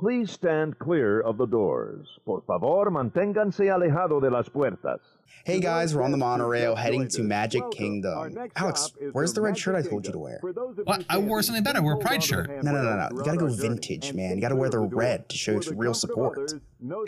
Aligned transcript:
Please 0.00 0.30
stand 0.30 0.78
clear 0.78 1.20
of 1.20 1.38
the 1.38 1.46
doors. 1.46 2.06
Por 2.24 2.40
favor, 2.42 2.88
manténganse 2.88 3.68
alejado 3.68 4.20
de 4.20 4.30
las 4.30 4.48
puertas. 4.48 5.00
Hey 5.44 5.58
guys, 5.58 5.92
we're 5.92 6.02
on 6.02 6.12
the 6.12 6.16
monorail 6.16 6.76
heading 6.76 7.08
to 7.08 7.22
Magic 7.24 7.64
Kingdom. 7.72 8.36
Alex, 8.54 8.92
where's 9.10 9.32
the 9.32 9.40
red 9.40 9.58
shirt 9.58 9.74
I 9.74 9.82
told 9.82 10.06
you 10.06 10.12
to 10.12 10.18
wear? 10.18 10.40
What? 10.84 11.04
I 11.08 11.18
wore 11.18 11.42
something 11.42 11.64
better. 11.64 11.78
I 11.78 11.80
wore 11.82 11.94
a 11.94 11.98
pride 11.98 12.22
shirt. 12.22 12.48
No, 12.62 12.70
no, 12.70 12.82
no, 12.82 12.96
no. 12.96 13.08
You 13.10 13.24
gotta 13.24 13.38
go 13.38 13.48
vintage, 13.48 14.14
man. 14.14 14.36
You 14.36 14.40
gotta 14.40 14.54
wear 14.54 14.70
the 14.70 14.78
red 14.78 15.28
to 15.30 15.36
show 15.36 15.60
real 15.74 15.94
support. 15.94 16.52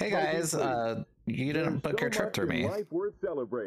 Hey 0.01 0.11
guys, 0.11 0.53
uh, 0.55 1.05
you 1.35 1.53
didn't 1.53 1.79
book 1.79 2.01
your 2.01 2.11
trip 2.11 2.33
through 2.33 2.47
me. 2.47 2.69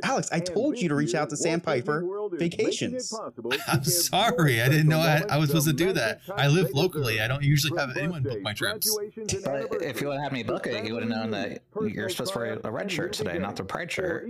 Alex, 0.04 0.30
I 0.32 0.40
told 0.40 0.80
you 0.80 0.90
to 0.90 0.96
reach 0.96 1.16
out 1.16 1.30
to 1.30 1.38
Sandpiper 1.38 2.04
Vacations. 2.34 3.14
I'm 3.68 3.84
sorry. 3.84 4.62
I 4.62 4.70
didn't 4.70 4.88
know 4.88 5.00
I, 5.00 5.24
I 5.30 5.38
was 5.38 5.50
supposed 5.50 5.68
to 5.68 5.74
do 5.74 5.94
that. 5.94 6.22
I 6.36 6.48
live 6.48 6.72
locally. 6.74 7.22
I 7.22 7.28
don't 7.28 7.44
usually 7.44 7.78
have 7.80 7.96
anyone 7.98 8.24
book 8.24 8.42
my 8.42 8.54
trips. 8.54 8.96
But 9.44 9.82
if 9.82 10.02
you 10.02 10.08
would 10.08 10.16
have 10.16 10.24
had 10.24 10.34
me 10.34 10.44
book 10.44 10.68
it, 10.68 10.86
you 10.86 10.94
would 10.94 11.04
have 11.04 11.10
known 11.10 11.32
that 11.32 11.62
you're 11.82 12.10
supposed 12.10 12.34
to 12.34 12.40
wear 12.40 12.60
a 12.64 12.72
red 12.72 12.92
shirt 12.92 13.14
today, 13.14 13.38
not 13.38 13.56
the 13.56 13.64
pride 13.64 13.92
shirt. 13.92 14.28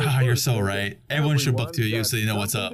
Ah, 0.00 0.20
you're 0.20 0.36
so 0.36 0.58
right. 0.60 0.98
Everyone 1.10 1.38
should 1.38 1.56
book 1.56 1.74
through 1.74 1.86
you 1.86 2.04
so 2.04 2.16
you 2.16 2.26
know 2.26 2.36
what's 2.36 2.54
up. 2.54 2.72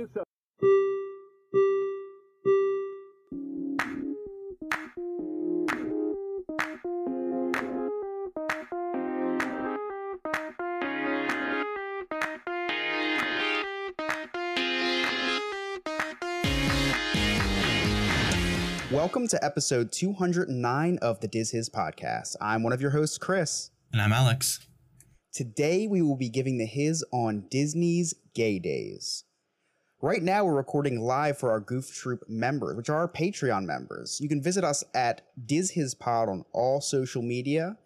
Welcome 19.04 19.28
to 19.28 19.44
episode 19.44 19.92
209 19.92 20.98
of 21.02 21.20
the 21.20 21.28
Diz 21.28 21.50
Hiz 21.50 21.68
podcast. 21.68 22.36
I'm 22.40 22.62
one 22.62 22.72
of 22.72 22.80
your 22.80 22.92
hosts, 22.92 23.18
Chris. 23.18 23.70
And 23.92 24.00
I'm 24.00 24.14
Alex. 24.14 24.66
Today 25.30 25.86
we 25.86 26.00
will 26.00 26.16
be 26.16 26.30
giving 26.30 26.56
the 26.56 26.64
hiz 26.64 27.04
on 27.12 27.44
Disney's 27.50 28.14
Gay 28.34 28.58
Days. 28.58 29.24
Right 30.00 30.22
now 30.22 30.46
we're 30.46 30.54
recording 30.54 31.02
live 31.02 31.36
for 31.36 31.50
our 31.50 31.60
Goof 31.60 31.94
Troop 31.94 32.20
members, 32.28 32.78
which 32.78 32.88
are 32.88 32.96
our 32.96 33.06
Patreon 33.06 33.66
members. 33.66 34.20
You 34.22 34.28
can 34.30 34.42
visit 34.42 34.64
us 34.64 34.82
at 34.94 35.20
Diz 35.44 35.72
Hiz 35.72 35.94
Pod 35.94 36.30
on 36.30 36.46
all 36.54 36.80
social 36.80 37.20
media. 37.20 37.76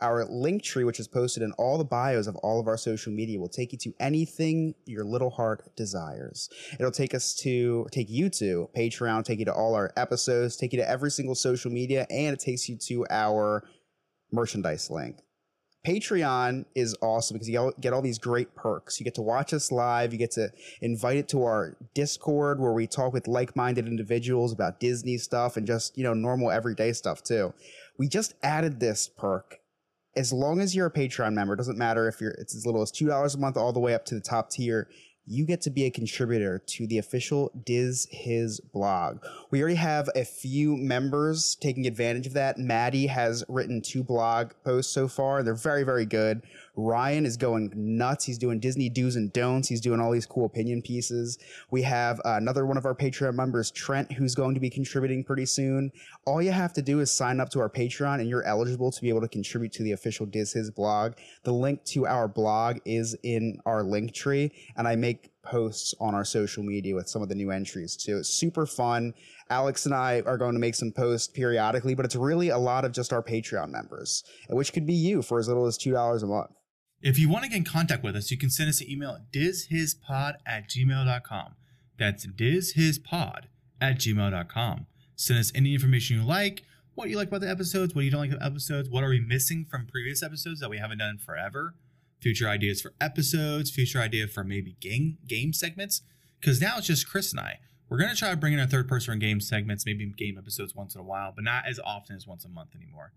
Our 0.00 0.26
link 0.26 0.62
tree, 0.62 0.84
which 0.84 1.00
is 1.00 1.08
posted 1.08 1.42
in 1.42 1.52
all 1.52 1.78
the 1.78 1.84
bios 1.84 2.26
of 2.26 2.36
all 2.36 2.60
of 2.60 2.66
our 2.68 2.76
social 2.76 3.12
media, 3.12 3.40
will 3.40 3.48
take 3.48 3.72
you 3.72 3.78
to 3.78 3.94
anything 3.98 4.74
your 4.84 5.04
little 5.04 5.30
heart 5.30 5.74
desires. 5.74 6.50
It'll 6.78 6.90
take 6.90 7.14
us 7.14 7.34
to 7.36 7.86
take 7.92 8.10
you 8.10 8.28
to 8.30 8.68
Patreon, 8.76 9.24
take 9.24 9.38
you 9.38 9.46
to 9.46 9.54
all 9.54 9.74
our 9.74 9.92
episodes, 9.96 10.56
take 10.56 10.74
you 10.74 10.80
to 10.80 10.88
every 10.88 11.10
single 11.10 11.34
social 11.34 11.70
media, 11.70 12.06
and 12.10 12.34
it 12.34 12.40
takes 12.40 12.68
you 12.68 12.76
to 12.88 13.06
our 13.08 13.64
merchandise 14.30 14.90
link. 14.90 15.22
Patreon 15.86 16.64
is 16.74 16.96
awesome 17.00 17.36
because 17.36 17.48
you 17.48 17.72
get 17.80 17.92
all 17.92 18.02
these 18.02 18.18
great 18.18 18.56
perks. 18.56 18.98
You 18.98 19.04
get 19.04 19.14
to 19.14 19.22
watch 19.22 19.54
us 19.54 19.70
live. 19.70 20.12
You 20.12 20.18
get 20.18 20.32
to 20.32 20.50
invite 20.82 21.16
it 21.16 21.28
to 21.28 21.44
our 21.44 21.76
Discord 21.94 22.60
where 22.60 22.72
we 22.72 22.88
talk 22.88 23.12
with 23.12 23.28
like-minded 23.28 23.86
individuals 23.86 24.52
about 24.52 24.80
Disney 24.80 25.16
stuff 25.16 25.56
and 25.56 25.64
just, 25.64 25.96
you 25.96 26.02
know, 26.02 26.12
normal 26.12 26.50
everyday 26.50 26.92
stuff 26.92 27.22
too. 27.22 27.54
We 27.98 28.08
just 28.08 28.34
added 28.42 28.80
this 28.80 29.08
perk 29.08 29.60
as 30.16 30.32
long 30.32 30.60
as 30.60 30.74
you're 30.74 30.86
a 30.86 30.92
Patreon 30.92 31.34
member, 31.34 31.54
doesn't 31.54 31.78
matter 31.78 32.08
if 32.08 32.20
you're 32.20 32.32
it's 32.32 32.56
as 32.56 32.66
little 32.66 32.82
as 32.82 32.90
two 32.90 33.06
dollars 33.06 33.34
a 33.34 33.38
month 33.38 33.56
all 33.56 33.72
the 33.72 33.80
way 33.80 33.94
up 33.94 34.04
to 34.06 34.14
the 34.14 34.20
top 34.20 34.50
tier. 34.50 34.88
You 35.28 35.44
get 35.44 35.60
to 35.62 35.70
be 35.70 35.84
a 35.84 35.90
contributor 35.90 36.62
to 36.66 36.86
the 36.86 36.98
official 36.98 37.50
Diz 37.64 38.06
Hiz 38.12 38.60
blog. 38.60 39.24
We 39.50 39.60
already 39.60 39.74
have 39.74 40.08
a 40.14 40.24
few 40.24 40.76
members 40.76 41.56
taking 41.56 41.84
advantage 41.86 42.28
of 42.28 42.34
that. 42.34 42.58
Maddie 42.58 43.08
has 43.08 43.42
written 43.48 43.82
two 43.82 44.04
blog 44.04 44.52
posts 44.64 44.92
so 44.92 45.08
far. 45.08 45.42
They're 45.42 45.54
very, 45.54 45.82
very 45.82 46.06
good. 46.06 46.42
Ryan 46.76 47.24
is 47.24 47.36
going 47.36 47.72
nuts. 47.74 48.24
He's 48.24 48.38
doing 48.38 48.60
Disney 48.60 48.88
do's 48.88 49.16
and 49.16 49.32
don'ts. 49.32 49.68
He's 49.68 49.80
doing 49.80 50.00
all 50.00 50.12
these 50.12 50.26
cool 50.26 50.44
opinion 50.44 50.82
pieces. 50.82 51.38
We 51.70 51.82
have 51.82 52.20
uh, 52.20 52.34
another 52.36 52.66
one 52.66 52.76
of 52.76 52.84
our 52.84 52.94
Patreon 52.94 53.34
members, 53.34 53.70
Trent, 53.70 54.12
who's 54.12 54.34
going 54.34 54.54
to 54.54 54.60
be 54.60 54.70
contributing 54.70 55.24
pretty 55.24 55.46
soon. 55.46 55.90
All 56.26 56.42
you 56.42 56.52
have 56.52 56.72
to 56.74 56.82
do 56.82 57.00
is 57.00 57.10
sign 57.10 57.40
up 57.40 57.48
to 57.50 57.60
our 57.60 57.70
Patreon 57.70 58.20
and 58.20 58.28
you're 58.28 58.44
eligible 58.44 58.92
to 58.92 59.00
be 59.00 59.08
able 59.08 59.22
to 59.22 59.28
contribute 59.28 59.72
to 59.72 59.82
the 59.82 59.92
official 59.92 60.26
Diz 60.26 60.52
Hiz 60.52 60.70
blog. 60.70 61.14
The 61.44 61.52
link 61.52 61.84
to 61.86 62.06
our 62.06 62.28
blog 62.28 62.78
is 62.84 63.16
in 63.22 63.58
our 63.64 63.82
link 63.82 64.12
tree 64.12 64.52
and 64.76 64.86
I 64.86 64.96
make 64.96 65.30
posts 65.42 65.94
on 66.00 66.14
our 66.14 66.24
social 66.24 66.62
media 66.62 66.94
with 66.94 67.08
some 67.08 67.22
of 67.22 67.28
the 67.28 67.34
new 67.34 67.50
entries 67.50 67.96
too. 67.96 68.18
It's 68.18 68.28
super 68.28 68.66
fun. 68.66 69.14
Alex 69.48 69.86
and 69.86 69.94
I 69.94 70.22
are 70.26 70.36
going 70.36 70.54
to 70.54 70.58
make 70.58 70.74
some 70.74 70.92
posts 70.92 71.28
periodically, 71.28 71.94
but 71.94 72.04
it's 72.04 72.16
really 72.16 72.48
a 72.48 72.58
lot 72.58 72.84
of 72.84 72.92
just 72.92 73.12
our 73.12 73.22
Patreon 73.22 73.70
members, 73.70 74.24
which 74.50 74.72
could 74.72 74.86
be 74.86 74.94
you 74.94 75.22
for 75.22 75.38
as 75.38 75.48
little 75.48 75.66
as 75.66 75.78
$2 75.78 76.22
a 76.22 76.26
month. 76.26 76.50
If 77.06 77.20
you 77.20 77.28
want 77.28 77.44
to 77.44 77.48
get 77.48 77.58
in 77.58 77.64
contact 77.64 78.02
with 78.02 78.16
us, 78.16 78.32
you 78.32 78.36
can 78.36 78.50
send 78.50 78.68
us 78.68 78.80
an 78.80 78.90
email 78.90 79.10
at 79.10 79.30
dizhizpod 79.30 80.38
at 80.44 80.68
gmail.com. 80.68 81.54
That's 81.96 82.26
dizhizpod 82.26 83.44
at 83.80 83.98
gmail.com. 83.98 84.86
Send 85.14 85.38
us 85.38 85.52
any 85.54 85.74
information 85.74 86.16
you 86.16 86.24
like, 86.24 86.64
what 86.96 87.08
you 87.08 87.16
like 87.16 87.28
about 87.28 87.42
the 87.42 87.48
episodes, 87.48 87.94
what 87.94 88.04
you 88.04 88.10
don't 88.10 88.22
like 88.22 88.32
about 88.32 88.44
episodes, 88.44 88.90
what 88.90 89.04
are 89.04 89.10
we 89.10 89.20
missing 89.20 89.64
from 89.70 89.86
previous 89.86 90.20
episodes 90.20 90.58
that 90.58 90.68
we 90.68 90.78
haven't 90.78 90.98
done 90.98 91.16
forever, 91.16 91.76
future 92.20 92.48
ideas 92.48 92.82
for 92.82 92.92
episodes, 93.00 93.70
future 93.70 94.00
idea 94.00 94.26
for 94.26 94.42
maybe 94.42 94.74
game 94.80 95.18
game 95.28 95.52
segments. 95.52 96.02
Because 96.40 96.60
now 96.60 96.78
it's 96.78 96.88
just 96.88 97.08
Chris 97.08 97.30
and 97.30 97.38
I. 97.38 97.60
We're 97.88 97.98
gonna 97.98 98.16
try 98.16 98.30
to 98.30 98.36
bring 98.36 98.52
in 98.52 98.58
our 98.58 98.66
third 98.66 98.88
person 98.88 99.12
in 99.12 99.20
game 99.20 99.40
segments, 99.40 99.86
maybe 99.86 100.06
game 100.06 100.36
episodes 100.36 100.74
once 100.74 100.96
in 100.96 101.00
a 101.00 101.04
while, 101.04 101.32
but 101.32 101.44
not 101.44 101.68
as 101.68 101.78
often 101.84 102.16
as 102.16 102.26
once 102.26 102.44
a 102.44 102.48
month 102.48 102.74
anymore. 102.74 103.12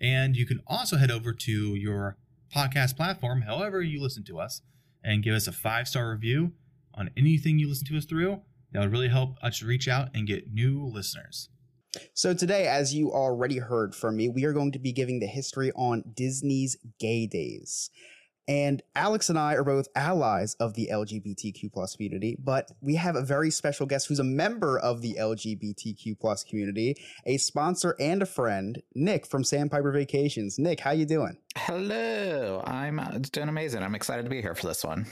And 0.00 0.34
you 0.34 0.46
can 0.46 0.62
also 0.66 0.96
head 0.96 1.10
over 1.10 1.34
to 1.34 1.74
your 1.74 2.16
podcast 2.54 2.96
platform, 2.96 3.42
however 3.42 3.82
you 3.82 4.00
listen 4.00 4.24
to 4.24 4.38
us, 4.38 4.62
and 5.02 5.22
give 5.22 5.34
us 5.34 5.46
a 5.46 5.52
five 5.52 5.86
star 5.86 6.10
review 6.10 6.52
on 6.94 7.10
anything 7.16 7.58
you 7.58 7.68
listen 7.68 7.86
to 7.88 7.96
us 7.96 8.04
through. 8.04 8.40
That 8.72 8.80
would 8.80 8.92
really 8.92 9.08
help 9.08 9.36
us 9.42 9.62
reach 9.62 9.86
out 9.86 10.08
and 10.14 10.26
get 10.26 10.52
new 10.52 10.84
listeners. 10.84 11.48
So, 12.12 12.34
today, 12.34 12.66
as 12.66 12.92
you 12.92 13.12
already 13.12 13.58
heard 13.58 13.94
from 13.94 14.16
me, 14.16 14.28
we 14.28 14.44
are 14.44 14.52
going 14.52 14.72
to 14.72 14.80
be 14.80 14.92
giving 14.92 15.20
the 15.20 15.28
history 15.28 15.70
on 15.76 16.02
Disney's 16.16 16.76
Gay 16.98 17.28
Days. 17.28 17.90
And 18.46 18.82
Alex 18.94 19.30
and 19.30 19.38
I 19.38 19.54
are 19.54 19.64
both 19.64 19.88
allies 19.94 20.54
of 20.60 20.74
the 20.74 20.90
LGBTQ 20.92 21.72
plus 21.72 21.96
community, 21.96 22.36
but 22.38 22.70
we 22.82 22.96
have 22.96 23.16
a 23.16 23.22
very 23.22 23.50
special 23.50 23.86
guest 23.86 24.06
who's 24.06 24.18
a 24.18 24.24
member 24.24 24.78
of 24.78 25.00
the 25.00 25.16
LGBTQ 25.18 26.20
plus 26.20 26.44
community, 26.44 26.94
a 27.24 27.38
sponsor 27.38 27.96
and 27.98 28.22
a 28.22 28.26
friend, 28.26 28.82
Nick 28.94 29.26
from 29.26 29.44
Sandpiper 29.44 29.92
Vacations. 29.92 30.58
Nick, 30.58 30.80
how 30.80 30.90
you 30.90 31.06
doing? 31.06 31.38
Hello, 31.56 32.64
I'm 32.66 32.98
uh, 32.98 33.18
doing 33.30 33.48
amazing. 33.48 33.84
I'm 33.84 33.94
excited 33.94 34.24
to 34.24 34.28
be 34.28 34.42
here 34.42 34.56
for 34.56 34.66
this 34.66 34.84
one. 34.84 35.06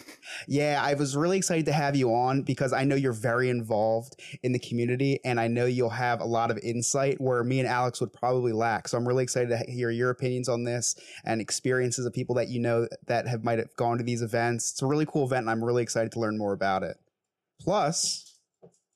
Yeah, 0.48 0.80
I 0.82 0.94
was 0.94 1.16
really 1.16 1.38
excited 1.38 1.66
to 1.66 1.72
have 1.72 1.94
you 1.94 2.12
on 2.12 2.42
because 2.42 2.72
I 2.72 2.82
know 2.82 2.96
you're 2.96 3.12
very 3.12 3.48
involved 3.48 4.20
in 4.42 4.50
the 4.50 4.58
community 4.58 5.20
and 5.24 5.38
I 5.38 5.46
know 5.46 5.66
you'll 5.66 5.88
have 5.90 6.20
a 6.20 6.24
lot 6.24 6.50
of 6.50 6.58
insight 6.58 7.20
where 7.20 7.44
me 7.44 7.60
and 7.60 7.68
Alex 7.68 8.00
would 8.00 8.12
probably 8.12 8.52
lack. 8.52 8.88
So 8.88 8.98
I'm 8.98 9.06
really 9.06 9.22
excited 9.22 9.50
to 9.50 9.70
hear 9.70 9.90
your 9.90 10.10
opinions 10.10 10.48
on 10.48 10.64
this 10.64 10.96
and 11.24 11.40
experiences 11.40 12.06
of 12.06 12.12
people 12.12 12.34
that 12.34 12.48
you 12.48 12.58
know 12.58 12.88
that 13.06 13.28
have 13.28 13.44
might 13.44 13.60
have 13.60 13.74
gone 13.76 13.98
to 13.98 14.04
these 14.04 14.20
events. 14.20 14.72
It's 14.72 14.82
a 14.82 14.86
really 14.86 15.06
cool 15.06 15.26
event 15.26 15.42
and 15.42 15.50
I'm 15.50 15.62
really 15.62 15.84
excited 15.84 16.10
to 16.12 16.20
learn 16.20 16.36
more 16.36 16.52
about 16.52 16.82
it. 16.82 16.96
Plus, 17.60 18.36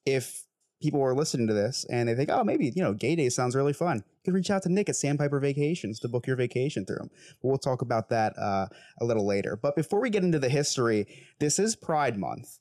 if 0.04 0.42
people 0.82 1.00
are 1.00 1.14
listening 1.14 1.46
to 1.46 1.54
this 1.54 1.86
and 1.88 2.08
they 2.08 2.16
think, 2.16 2.28
oh, 2.28 2.42
maybe, 2.42 2.72
you 2.74 2.82
know, 2.82 2.92
gay 2.92 3.14
day 3.14 3.28
sounds 3.28 3.54
really 3.54 3.72
fun. 3.72 4.02
Can 4.26 4.34
reach 4.34 4.50
out 4.50 4.64
to 4.64 4.69
Nick 4.69 4.88
at 4.88 4.97
Sandpiper 4.97 5.38
Vacations 5.38 6.00
to 6.00 6.09
book 6.09 6.26
your 6.26 6.34
vacation 6.34 6.84
through 6.84 6.97
him. 6.97 7.10
But 7.41 7.48
we'll 7.48 7.59
talk 7.59 7.81
about 7.81 8.09
that 8.09 8.37
uh, 8.37 8.66
a 9.00 9.04
little 9.04 9.25
later. 9.25 9.56
But 9.56 9.76
before 9.76 10.00
we 10.00 10.10
get 10.10 10.25
into 10.25 10.41
the 10.41 10.48
history, 10.48 11.06
this 11.38 11.60
is 11.60 11.76
Pride 11.76 12.19
Month. 12.19 12.59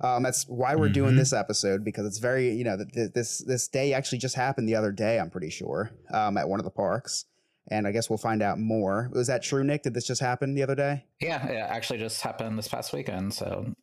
Um, 0.00 0.22
that's 0.22 0.46
why 0.46 0.76
we're 0.76 0.84
mm-hmm. 0.84 0.92
doing 0.92 1.16
this 1.16 1.32
episode 1.32 1.84
because 1.84 2.06
it's 2.06 2.18
very, 2.18 2.52
you 2.52 2.62
know, 2.62 2.76
th- 2.76 3.12
this 3.14 3.38
this 3.38 3.66
day 3.66 3.94
actually 3.94 4.18
just 4.18 4.36
happened 4.36 4.68
the 4.68 4.76
other 4.76 4.92
day. 4.92 5.18
I'm 5.18 5.28
pretty 5.28 5.50
sure 5.50 5.90
um, 6.14 6.36
at 6.36 6.48
one 6.48 6.60
of 6.60 6.64
the 6.64 6.70
parks 6.70 7.24
and 7.70 7.86
I 7.86 7.92
guess 7.92 8.08
we'll 8.08 8.18
find 8.18 8.42
out 8.42 8.58
more. 8.58 9.10
Was 9.12 9.26
that 9.26 9.42
true, 9.42 9.62
Nick? 9.62 9.82
Did 9.82 9.94
this 9.94 10.06
just 10.06 10.20
happen 10.20 10.54
the 10.54 10.62
other 10.62 10.74
day? 10.74 11.04
Yeah, 11.20 11.46
it 11.46 11.56
actually 11.56 11.98
just 11.98 12.20
happened 12.22 12.58
this 12.58 12.68
past 12.68 12.92
weekend. 12.92 13.34
So 13.34 13.74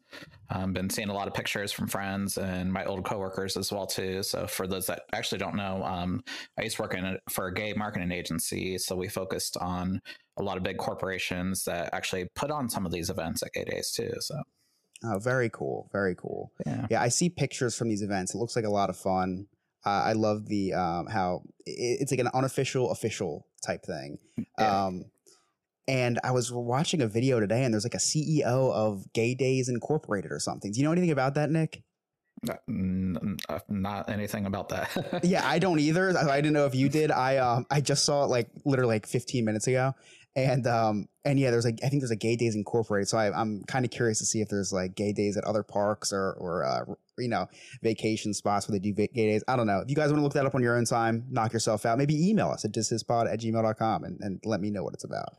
I've 0.50 0.64
um, 0.64 0.74
been 0.74 0.90
seeing 0.90 1.10
a 1.10 1.14
lot 1.14 1.28
of 1.28 1.34
pictures 1.34 1.72
from 1.72 1.88
friends 1.88 2.38
and 2.38 2.72
my 2.72 2.86
old 2.86 3.06
coworkers 3.06 3.58
as 3.58 3.72
well 3.72 3.86
too. 3.86 4.24
So 4.24 4.48
for 4.48 4.68
those 4.68 4.88
that 4.88 5.04
actually 5.14 5.40
don't 5.40 5.56
know, 5.56 5.84
um, 5.84 6.24
I 6.58 6.64
used 6.64 6.78
to 6.78 6.82
work 6.82 6.94
in 6.96 7.06
a, 7.06 7.18
for 7.30 7.48
a 7.48 7.54
gay 7.54 7.74
marketing 7.74 8.12
agency. 8.12 8.78
So 8.78 8.96
we 8.96 9.08
focused 9.08 9.58
on 9.58 10.02
a 10.38 10.44
lot 10.44 10.58
of 10.58 10.64
big 10.64 10.78
corporations 10.78 11.64
that 11.66 11.94
actually 11.94 12.28
put 12.36 12.52
on 12.52 12.70
some 12.70 12.86
of 12.86 12.92
these 12.92 13.10
events 13.10 13.44
at 13.44 13.54
Gay 13.54 13.66
Days 13.66 13.92
too. 13.92 14.12
So. 14.20 14.36
Oh, 15.04 15.20
very 15.20 15.50
cool. 15.50 15.90
Very 15.92 16.16
cool. 16.16 16.52
Yeah. 16.66 16.88
yeah, 16.90 17.02
I 17.02 17.10
see 17.10 17.30
pictures 17.30 17.76
from 17.78 17.90
these 17.90 18.02
events. 18.02 18.34
It 18.34 18.38
looks 18.38 18.56
like 18.56 18.66
a 18.66 18.70
lot 18.70 18.90
of 18.90 18.98
fun. 18.98 19.48
Uh, 19.86 20.04
I 20.06 20.14
love 20.14 20.48
the 20.48 20.74
um, 20.74 21.08
how 21.08 21.42
it, 21.66 22.00
it's 22.02 22.12
like 22.12 22.20
an 22.20 22.30
unofficial 22.34 22.92
official 22.92 23.48
type 23.66 23.84
thing. 23.86 24.18
Yeah. 24.60 24.86
Um, 24.86 25.06
and 25.88 26.20
I 26.24 26.32
was 26.32 26.52
watching 26.52 27.02
a 27.02 27.08
video 27.08 27.40
today, 27.40 27.64
and 27.64 27.74
there's 27.74 27.84
like 27.86 27.94
a 27.94 27.98
CEO 27.98 28.42
of 28.74 29.06
Gay 29.14 29.36
Days 29.36 29.70
Incorporated 29.70 30.32
or 30.32 30.40
something. 30.40 30.72
Do 30.72 30.80
you 30.80 30.86
know 30.86 30.92
anything 30.92 31.12
about 31.12 31.36
that, 31.36 31.52
Nick? 31.52 31.84
N- 32.68 33.38
uh, 33.50 33.60
Not 33.70 34.10
anything 34.10 34.46
about 34.46 34.70
that. 34.70 35.20
yeah, 35.24 35.48
I 35.48 35.60
don't 35.60 35.80
either. 35.80 36.18
I 36.18 36.30
I 36.30 36.36
didn't 36.38 36.54
know 36.54 36.66
if 36.66 36.76
you 36.76 36.90
did. 36.90 37.12
I 37.12 37.38
um 37.38 37.66
I 37.70 37.82
just 37.82 38.04
saw 38.04 38.24
it 38.24 38.28
like 38.28 38.50
literally 38.66 38.96
like 38.96 39.06
15 39.08 39.46
minutes 39.46 39.68
ago, 39.68 39.94
and 40.36 40.66
um 40.68 41.08
and 41.24 41.40
yeah, 41.40 41.52
there's 41.52 41.66
like 41.66 41.80
I 41.84 41.90
think 41.90 42.02
there's 42.02 42.12
a 42.12 42.16
Gay 42.16 42.36
Days 42.36 42.56
Incorporated. 42.56 43.08
So 43.08 43.18
I, 43.18 43.32
I'm 43.40 43.64
kind 43.64 43.86
of 43.86 43.92
curious 43.92 44.20
to 44.20 44.26
see 44.26 44.42
if 44.42 44.50
there's 44.50 44.74
like 44.74 44.96
gay 44.96 45.14
days 45.14 45.38
at 45.38 45.44
other 45.44 45.64
parks 45.64 46.12
or 46.12 46.34
or 46.34 46.64
uh, 46.66 46.86
you 47.18 47.28
know 47.28 47.48
vacation 47.82 48.34
spots 48.34 48.68
where 48.68 48.78
they 48.78 48.80
do 48.80 48.94
gay 48.94 49.08
days. 49.14 49.44
I 49.48 49.56
don't 49.56 49.68
know. 49.68 49.80
If 49.80 49.90
you 49.90 49.96
guys 49.96 50.10
want 50.10 50.20
to 50.20 50.24
look 50.24 50.34
that 50.34 50.46
up 50.46 50.56
on 50.56 50.62
your 50.62 50.78
own 50.78 50.86
time, 50.86 51.26
knock 51.30 51.54
yourself 51.54 51.86
out. 51.86 51.98
Maybe 51.98 52.30
email 52.30 52.50
us 52.50 52.66
at 52.66 52.72
dizhizpod 52.72 53.32
at 53.32 53.40
gmail.com 53.40 54.04
and, 54.04 54.20
and 54.22 54.40
let 54.46 54.62
me 54.62 54.70
know 54.70 54.84
what 54.84 54.94
it's 54.94 55.04
about. 55.04 55.38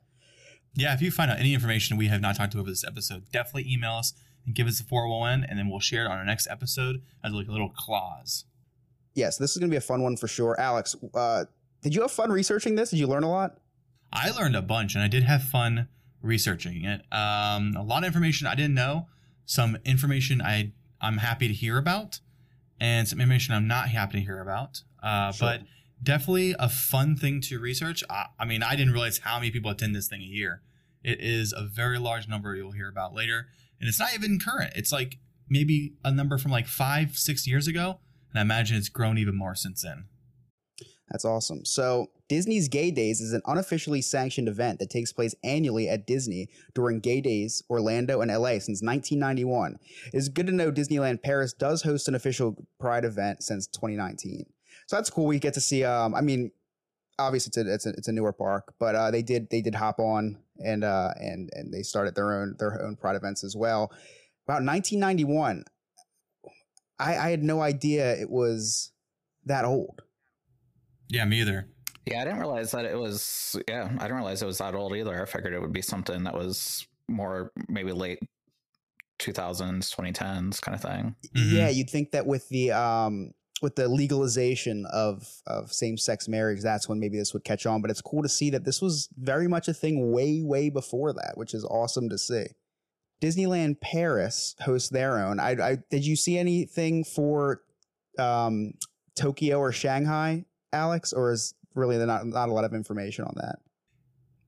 Yeah, 0.75 0.93
if 0.93 1.01
you 1.01 1.11
find 1.11 1.31
out 1.31 1.39
any 1.39 1.55
information 1.55 1.97
we 1.97 2.09
have 2.09 2.21
not 2.21 2.37
talked 2.37 2.53
to 2.53 2.61
over 2.61 2.69
this 2.69 2.85
episode, 2.85 3.31
definitely 3.33 3.73
email 3.73 3.93
us 3.93 4.13
and 4.45 4.55
give 4.55 4.67
us 4.67 4.81
a 4.81 4.85
401 4.85 5.47
and 5.49 5.59
then 5.59 5.69
we'll 5.69 5.81
share 5.81 6.05
it 6.05 6.09
on 6.09 6.19
our 6.19 6.25
next 6.25 6.47
episode 6.51 7.03
as 7.25 7.33
like 7.33 7.49
a 7.49 7.53
little 7.53 7.71
clause. 7.71 8.45
Yes, 9.15 9.39
this 9.39 9.53
is 9.53 9.59
gonna 9.59 9.71
be 9.71 9.77
a 9.77 9.81
fun 9.81 10.03
one 10.03 10.17
for 10.17 10.29
sure. 10.29 10.59
Alex, 10.61 10.95
uh, 11.15 11.47
did 11.83 11.95
you 11.95 12.03
have 12.03 12.11
fun 12.11 12.31
researching 12.31 12.75
this? 12.75 12.91
Did 12.91 12.99
you 12.99 13.07
learn 13.07 13.23
a 13.23 13.31
lot? 13.31 13.59
I 14.13 14.31
learned 14.31 14.57
a 14.57 14.63
bunch 14.63 14.95
and 14.95 15.03
I 15.03 15.09
did 15.09 15.25
have 15.25 15.43
fun 15.43 15.89
researching 16.23 16.85
it. 16.85 17.01
Um, 17.13 17.75
a 17.77 17.83
lot 17.83 18.03
of 18.03 18.07
information 18.07 18.47
I 18.47 18.55
didn't 18.55 18.75
know, 18.75 19.07
some 19.47 19.79
information 19.85 20.43
I 20.43 20.73
I'm 21.01 21.19
happy 21.19 21.49
to 21.49 21.55
hear 21.55 21.79
about, 21.79 22.21
and 22.81 23.07
some 23.07 23.21
information 23.21 23.55
I'm 23.55 23.69
not 23.69 23.89
happy 23.89 24.19
to 24.19 24.25
hear 24.25 24.41
about. 24.41 24.83
Uh, 25.03 25.33
Sure. 25.33 25.49
But 25.49 25.63
definitely 26.03 26.55
a 26.59 26.69
fun 26.69 27.17
thing 27.17 27.41
to 27.43 27.59
research. 27.59 28.03
I, 28.11 28.27
I 28.39 28.45
mean, 28.45 28.63
I 28.63 28.77
didn't 28.77 28.93
realize 28.93 29.19
how 29.19 29.39
many 29.39 29.51
people 29.51 29.71
attend 29.71 29.95
this 29.95 30.09
thing 30.09 30.21
a 30.21 30.25
year. 30.25 30.63
It 31.03 31.21
is 31.21 31.53
a 31.57 31.63
very 31.65 31.99
large 31.99 32.29
number 32.29 32.55
you'll 32.57 32.73
hear 32.73 32.89
about 32.89 33.15
later, 33.15 33.47
and 33.81 33.89
it's 33.89 33.99
not 34.01 34.15
even 34.15 34.39
current. 34.41 34.73
It's 34.75 34.91
like 34.93 35.19
maybe 35.49 35.95
a 36.05 36.11
number 36.11 36.39
from 36.39 36.51
like 36.51 36.67
five, 36.67 37.17
six 37.17 37.47
years 37.47 37.67
ago, 37.69 38.01
and 38.31 38.39
I 38.39 38.43
imagine 38.43 38.77
it's 38.77 38.89
grown 38.89 39.17
even 39.19 39.37
more 39.37 39.55
since 39.55 39.83
then. 39.83 40.07
That's 41.11 41.25
awesome. 41.25 41.65
So, 41.65 42.11
Disney's 42.29 42.69
Gay 42.69 42.91
Days 42.91 43.21
is 43.21 43.33
an 43.33 43.43
unofficially 43.47 44.03
sanctioned 44.03 44.49
event 44.49 44.81
that 44.81 44.91
takes 44.91 45.13
place 45.13 45.35
annually 45.45 45.89
at 45.89 46.07
Disney 46.07 46.49
during 46.75 46.99
Gay 46.99 47.21
Days, 47.21 47.63
Orlando, 47.71 48.21
and 48.21 48.31
LA 48.31 48.59
since 48.59 48.83
1991. 48.83 49.79
It's 50.13 50.29
good 50.29 50.49
to 50.49 50.53
know 50.53 50.73
Disneyland 50.73 51.23
Paris 51.23 51.53
does 51.53 51.83
host 51.83 52.09
an 52.09 52.17
official 52.17 52.67
Pride 52.81 53.05
event 53.05 53.45
since 53.45 53.69
2019. 53.69 54.47
So 54.89 54.97
that's 54.97 55.11
cool. 55.11 55.27
We 55.27 55.39
get 55.39 55.55
to 55.55 55.61
see. 55.61 55.85
Um, 55.85 56.15
I 56.15 56.21
mean, 56.21 56.51
obviously 57.19 57.51
it's 57.51 57.57
a 57.57 57.75
it's 57.75 57.87
a, 57.87 57.91
it's 57.91 58.09
a 58.09 58.13
newer 58.13 58.33
park, 58.33 58.75
but 58.79 58.95
uh, 58.95 59.11
they 59.11 59.23
did 59.23 59.49
they 59.51 59.61
did 59.61 59.75
hop 59.75 59.99
on 59.99 60.39
and 60.65 60.85
uh, 60.85 61.13
and 61.17 61.51
and 61.53 61.73
they 61.73 61.83
started 61.83 62.15
their 62.15 62.41
own 62.41 62.57
their 62.59 62.83
own 62.83 62.97
Pride 62.97 63.17
events 63.17 63.45
as 63.45 63.57
well. 63.57 63.93
About 64.47 64.63
1991, 64.63 65.65
I, 66.99 67.17
I 67.17 67.31
had 67.31 67.43
no 67.43 67.61
idea 67.61 68.15
it 68.15 68.31
was 68.31 68.93
that 69.45 69.65
old. 69.65 70.03
Yeah, 71.09 71.25
me 71.25 71.41
either. 71.41 71.67
yeah, 72.07 72.21
I 72.21 72.25
didn't 72.25 72.41
realize 72.41 72.71
that 72.73 72.85
it 72.85 72.99
was. 72.99 73.57
Yeah, 73.69 73.85
I 73.99 74.03
didn't 74.03 74.17
realize 74.17 74.43
it 74.43 74.47
was 74.47 74.59
that 74.59 74.75
old 74.75 74.95
either. 74.97 75.21
I 75.21 75.27
figured 75.27 75.53
it 75.55 75.61
would 75.61 75.73
be 75.73 75.83
something 75.83 76.25
that 76.25 76.35
was 76.35 76.87
more 77.09 77.53
maybe 77.69 77.93
late 77.93 78.19
2000s, 79.19 79.95
2010s 79.95 80.61
kind 80.61 80.75
of 80.75 80.83
thing. 80.83 81.15
Mhm. 81.35 81.53
Yeah, 81.53 81.69
you'd 81.69 81.91
think 81.91 82.11
that 82.13 82.27
with 82.27 82.49
the 82.49 82.73
um 82.73 83.33
with 83.63 83.77
the 83.77 83.89
legalization 83.89 84.85
of 84.93 85.27
of 85.47 85.73
same 85.73 85.97
sex 85.97 86.29
marriage, 86.29 86.61
that's 86.63 86.89
when 86.89 87.01
maybe 87.01 87.17
this 87.19 87.33
would 87.33 87.45
catch 87.45 87.65
on. 87.67 87.81
But 87.81 87.91
it's 87.91 88.03
cool 88.03 88.23
to 88.23 88.29
see 88.29 88.51
that 88.51 88.65
this 88.65 88.83
was 88.83 89.09
very 89.17 89.49
much 89.49 89.69
a 89.69 89.75
thing 89.75 90.13
way 90.13 90.43
way 90.43 90.69
before 90.69 91.13
that, 91.15 91.33
which 91.37 91.55
is 91.55 91.65
awesome 91.65 92.09
to 92.11 92.19
see. 92.19 92.47
Disneyland 93.23 93.81
Paris 93.81 94.55
hosts 94.61 94.91
their 94.91 95.19
own. 95.19 95.41
I, 95.41 95.53
I 95.53 95.79
did 95.91 96.05
you 96.05 96.17
see 96.17 96.37
anything 96.37 97.03
for 97.05 97.63
um 98.19 98.75
Tokyo 99.15 99.59
or 99.59 99.73
Shanghai, 99.73 100.45
Alex, 100.73 101.13
or 101.13 101.33
is 101.33 101.55
really 101.75 101.97
not 102.05 102.27
not 102.27 102.49
a 102.49 102.53
lot 102.53 102.65
of 102.65 102.75
information 102.75 103.25
on 103.25 103.35
that? 103.37 103.57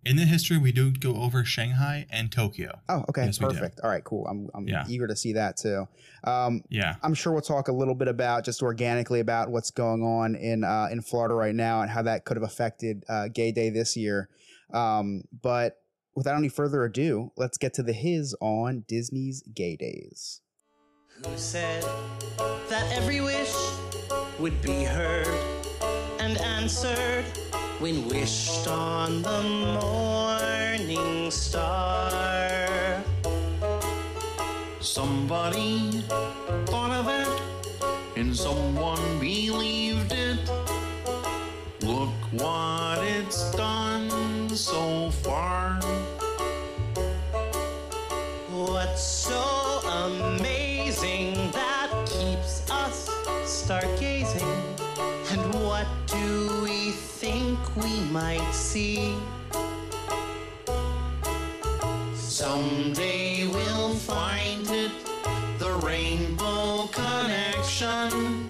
In 0.05 0.17
the 0.17 0.25
history, 0.25 0.59
we 0.59 0.71
do 0.73 0.93
go 0.93 1.17
over 1.17 1.45
Shanghai 1.45 2.07
and 2.09 2.31
Tokyo. 2.31 2.81
Oh, 2.89 3.05
okay, 3.09 3.27
Yes, 3.27 3.39
perfect. 3.39 3.81
All 3.83 3.91
right, 3.91 4.03
cool. 4.05 4.27
I'm 4.27 4.49
I'm 4.55 4.67
Yeah. 4.69 4.85
eager 4.89 5.07
to 5.07 5.17
see 5.17 5.33
that 5.35 5.57
too. 5.57 5.89
Um, 6.25 6.63
Yeah. 6.71 6.95
I'm 7.03 7.15
sure 7.15 7.33
we'll 7.33 7.43
talk 7.43 7.69
a 7.69 7.73
little 7.73 7.95
bit 7.97 8.09
about 8.09 8.45
just 8.45 8.63
organically 8.63 9.21
about 9.21 9.51
what's 9.51 9.71
going 9.71 10.03
on 10.03 10.35
in 10.37 10.65
uh, 10.65 10.89
in 10.91 11.03
Florida 11.03 11.35
right 11.35 11.55
now 11.55 11.83
and 11.83 11.91
how 11.91 12.03
that 12.03 12.25
could 12.25 12.37
have 12.37 12.45
affected 12.45 13.05
uh, 13.09 13.29
Gay 13.29 13.51
Day 13.53 13.71
this 13.71 13.97
year. 13.97 14.29
Um, 14.73 15.25
but 15.43 15.83
without 16.15 16.37
any 16.37 16.49
further 16.49 16.85
ado, 16.85 17.33
let's 17.37 17.59
get 17.59 17.75
to 17.75 17.83
the 17.83 17.93
hiz 17.93 18.35
on 18.41 18.85
Disney's 18.87 19.43
Gay 19.53 19.77
Days. 19.77 20.41
Who 21.27 21.37
said 21.37 21.83
that 22.69 22.93
every 22.93 23.21
wish 23.21 23.53
would 24.39 24.63
be 24.63 24.85
heard 24.85 25.58
and 26.29 26.39
answered 26.43 27.25
when 27.79 28.07
wished 28.09 28.69
on 28.69 29.23
the 29.23 29.43
morning 29.81 31.31
star? 31.31 33.03
Somebody 34.79 36.05
thought 36.67 36.91
of 37.01 37.09
it, 37.09 37.29
and 38.19 38.37
someone 38.37 39.08
Someday 62.15 63.49
we'll 63.49 63.95
find 63.95 64.71
it, 64.71 64.93
the 65.59 65.73
rainbow 65.85 66.87
connection, 66.93 68.47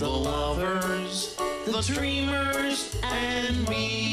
the 0.00 0.08
lovers, 0.08 1.36
the 1.64 1.80
dreamers, 1.94 2.96
and 3.04 3.68
me. 3.68 4.07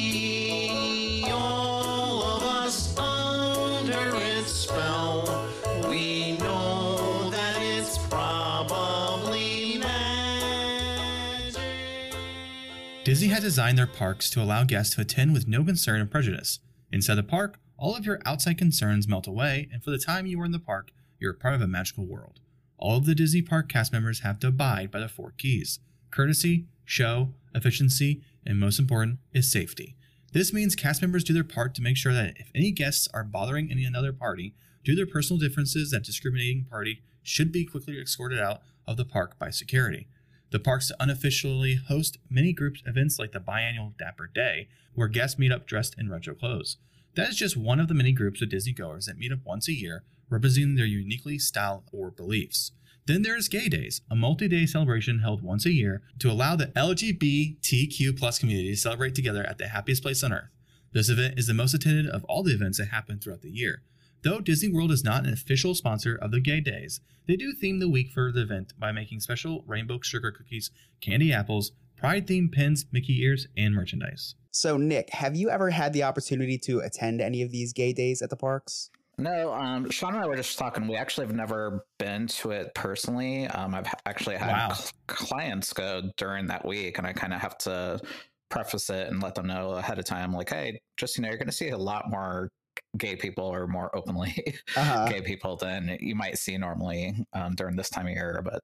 Disney 13.15 13.29
has 13.29 13.43
designed 13.43 13.77
their 13.77 13.87
parks 13.87 14.29
to 14.29 14.41
allow 14.41 14.65
guests 14.65 14.93
to 14.93 14.99
attend 14.99 15.31
with 15.31 15.47
no 15.47 15.63
concern 15.63 16.01
or 16.01 16.05
prejudice. 16.05 16.59
Inside 16.91 17.15
the 17.15 17.23
park, 17.23 17.61
all 17.77 17.95
of 17.95 18.05
your 18.05 18.19
outside 18.25 18.57
concerns 18.57 19.07
melt 19.07 19.25
away, 19.25 19.69
and 19.71 19.81
for 19.81 19.89
the 19.89 19.97
time 19.97 20.25
you 20.25 20.41
are 20.41 20.45
in 20.45 20.51
the 20.51 20.59
park, 20.59 20.91
you're 21.17 21.31
part 21.31 21.53
of 21.53 21.61
a 21.61 21.67
magical 21.67 22.05
world. 22.05 22.41
All 22.77 22.97
of 22.97 23.05
the 23.05 23.15
Disney 23.15 23.41
Park 23.41 23.69
cast 23.69 23.93
members 23.93 24.19
have 24.19 24.37
to 24.39 24.49
abide 24.49 24.91
by 24.91 24.99
the 24.99 25.07
four 25.07 25.33
keys 25.37 25.79
courtesy, 26.11 26.65
show, 26.83 27.29
efficiency, 27.53 28.21
and 28.45 28.59
most 28.59 28.79
important 28.79 29.19
is 29.31 29.49
safety. 29.49 29.95
This 30.33 30.51
means 30.51 30.75
cast 30.75 31.01
members 31.01 31.23
do 31.23 31.31
their 31.31 31.45
part 31.45 31.73
to 31.75 31.81
make 31.81 31.95
sure 31.95 32.13
that 32.13 32.33
if 32.35 32.51
any 32.53 32.71
guests 32.71 33.07
are 33.13 33.23
bothering 33.23 33.71
any 33.71 33.85
another 33.85 34.11
party 34.11 34.55
due 34.83 34.91
to 34.91 34.97
their 34.97 35.05
personal 35.05 35.39
differences, 35.39 35.91
that 35.91 36.03
discriminating 36.03 36.65
party 36.69 37.01
should 37.23 37.53
be 37.53 37.63
quickly 37.63 37.97
escorted 37.97 38.41
out 38.41 38.59
of 38.85 38.97
the 38.97 39.05
park 39.05 39.39
by 39.39 39.51
security. 39.51 40.09
The 40.51 40.59
parks 40.59 40.91
unofficially 40.99 41.75
host 41.75 42.17
many 42.29 42.53
group 42.53 42.75
events 42.85 43.19
like 43.19 43.31
the 43.31 43.39
biannual 43.39 43.97
Dapper 43.97 44.29
Day, 44.33 44.67
where 44.93 45.07
guests 45.07 45.39
meet 45.39 45.51
up 45.51 45.67
dressed 45.67 45.95
in 45.97 46.09
retro 46.09 46.35
clothes. 46.35 46.77
That 47.15 47.29
is 47.29 47.35
just 47.35 47.57
one 47.57 47.79
of 47.79 47.87
the 47.87 47.93
many 47.93 48.11
groups 48.11 48.41
of 48.41 48.49
Disney 48.49 48.73
goers 48.73 49.05
that 49.05 49.17
meet 49.17 49.31
up 49.31 49.39
once 49.45 49.67
a 49.67 49.73
year, 49.73 50.03
representing 50.29 50.75
their 50.75 50.85
uniquely 50.85 51.39
style 51.39 51.83
or 51.91 52.11
beliefs. 52.11 52.71
Then 53.05 53.21
there 53.21 53.37
is 53.37 53.47
Gay 53.47 53.69
Days, 53.69 54.01
a 54.09 54.15
multi-day 54.15 54.65
celebration 54.65 55.19
held 55.19 55.43
once 55.43 55.65
a 55.65 55.71
year 55.71 56.01
to 56.19 56.31
allow 56.31 56.55
the 56.55 56.67
LGBTQ 56.67 58.17
plus 58.17 58.39
community 58.39 58.71
to 58.71 58.77
celebrate 58.77 59.13
together 59.13 59.43
at 59.43 59.57
the 59.57 59.67
happiest 59.67 60.01
place 60.01 60.23
on 60.23 60.33
earth. 60.33 60.49
This 60.91 61.09
event 61.09 61.37
is 61.37 61.47
the 61.47 61.53
most 61.53 61.73
attended 61.73 62.07
of 62.07 62.23
all 62.25 62.41
the 62.41 62.53
events 62.53 62.77
that 62.79 62.87
happen 62.87 63.19
throughout 63.19 63.41
the 63.41 63.51
year. 63.51 63.83
Though 64.25 64.39
Disney 64.39 64.73
World 64.73 64.91
is 64.91 65.03
not 65.03 65.23
an 65.27 65.31
official 65.31 65.75
sponsor 65.75 66.15
of 66.19 66.31
the 66.31 66.39
Gay 66.41 66.59
Days, 66.59 66.99
they 67.27 67.35
do 67.35 67.53
theme 67.53 67.77
the 67.77 67.87
week 67.87 68.09
for 68.09 68.31
the 68.31 68.41
event 68.41 68.73
by 68.79 68.91
making 68.91 69.19
special 69.19 69.63
rainbow 69.67 69.99
sugar 70.01 70.31
cookies, 70.31 70.71
candy 70.99 71.31
apples, 71.31 71.73
pride 71.95 72.25
themed 72.25 72.51
pins, 72.51 72.87
Mickey 72.91 73.21
ears, 73.21 73.47
and 73.55 73.75
merchandise. 73.75 74.33
So, 74.49 74.77
Nick, 74.77 75.11
have 75.11 75.35
you 75.35 75.51
ever 75.51 75.69
had 75.69 75.93
the 75.93 76.01
opportunity 76.01 76.57
to 76.63 76.79
attend 76.79 77.21
any 77.21 77.43
of 77.43 77.51
these 77.51 77.71
Gay 77.71 77.93
Days 77.93 78.23
at 78.23 78.31
the 78.31 78.35
parks? 78.35 78.89
No, 79.19 79.53
um, 79.53 79.91
Sean 79.91 80.15
and 80.15 80.23
I 80.23 80.27
were 80.27 80.35
just 80.37 80.57
talking. 80.57 80.87
We 80.87 80.95
actually 80.95 81.27
have 81.27 81.35
never 81.35 81.85
been 81.99 82.25
to 82.27 82.49
it 82.49 82.73
personally. 82.73 83.45
Um, 83.45 83.75
I've 83.75 83.93
actually 84.07 84.37
had 84.37 84.53
Wow. 84.53 84.73
cl- 84.73 84.91
clients 85.07 85.71
go 85.71 86.09
during 86.17 86.47
that 86.47 86.65
week, 86.65 86.97
and 86.97 87.05
I 87.05 87.13
kind 87.13 87.31
of 87.31 87.41
have 87.41 87.59
to 87.59 88.01
preface 88.49 88.89
it 88.89 89.07
and 89.07 89.21
let 89.21 89.35
them 89.35 89.45
know 89.45 89.73
ahead 89.73 89.99
of 89.99 90.05
time, 90.05 90.33
like, 90.33 90.49
hey, 90.49 90.79
just 90.97 91.15
you 91.15 91.21
know, 91.21 91.29
you're 91.29 91.37
going 91.37 91.45
to 91.45 91.51
see 91.53 91.69
a 91.69 91.77
lot 91.77 92.09
more 92.09 92.49
gay 92.97 93.15
people 93.15 93.45
or 93.45 93.67
more 93.67 93.95
openly 93.95 94.33
Uh-huh. 94.77 95.07
gay 95.07 95.21
people 95.21 95.55
than 95.55 95.97
you 95.99 96.15
might 96.15 96.37
see 96.37 96.57
normally 96.57 97.15
um, 97.33 97.55
during 97.55 97.75
this 97.75 97.89
time 97.89 98.07
of 98.07 98.13
year. 98.13 98.41
But 98.43 98.61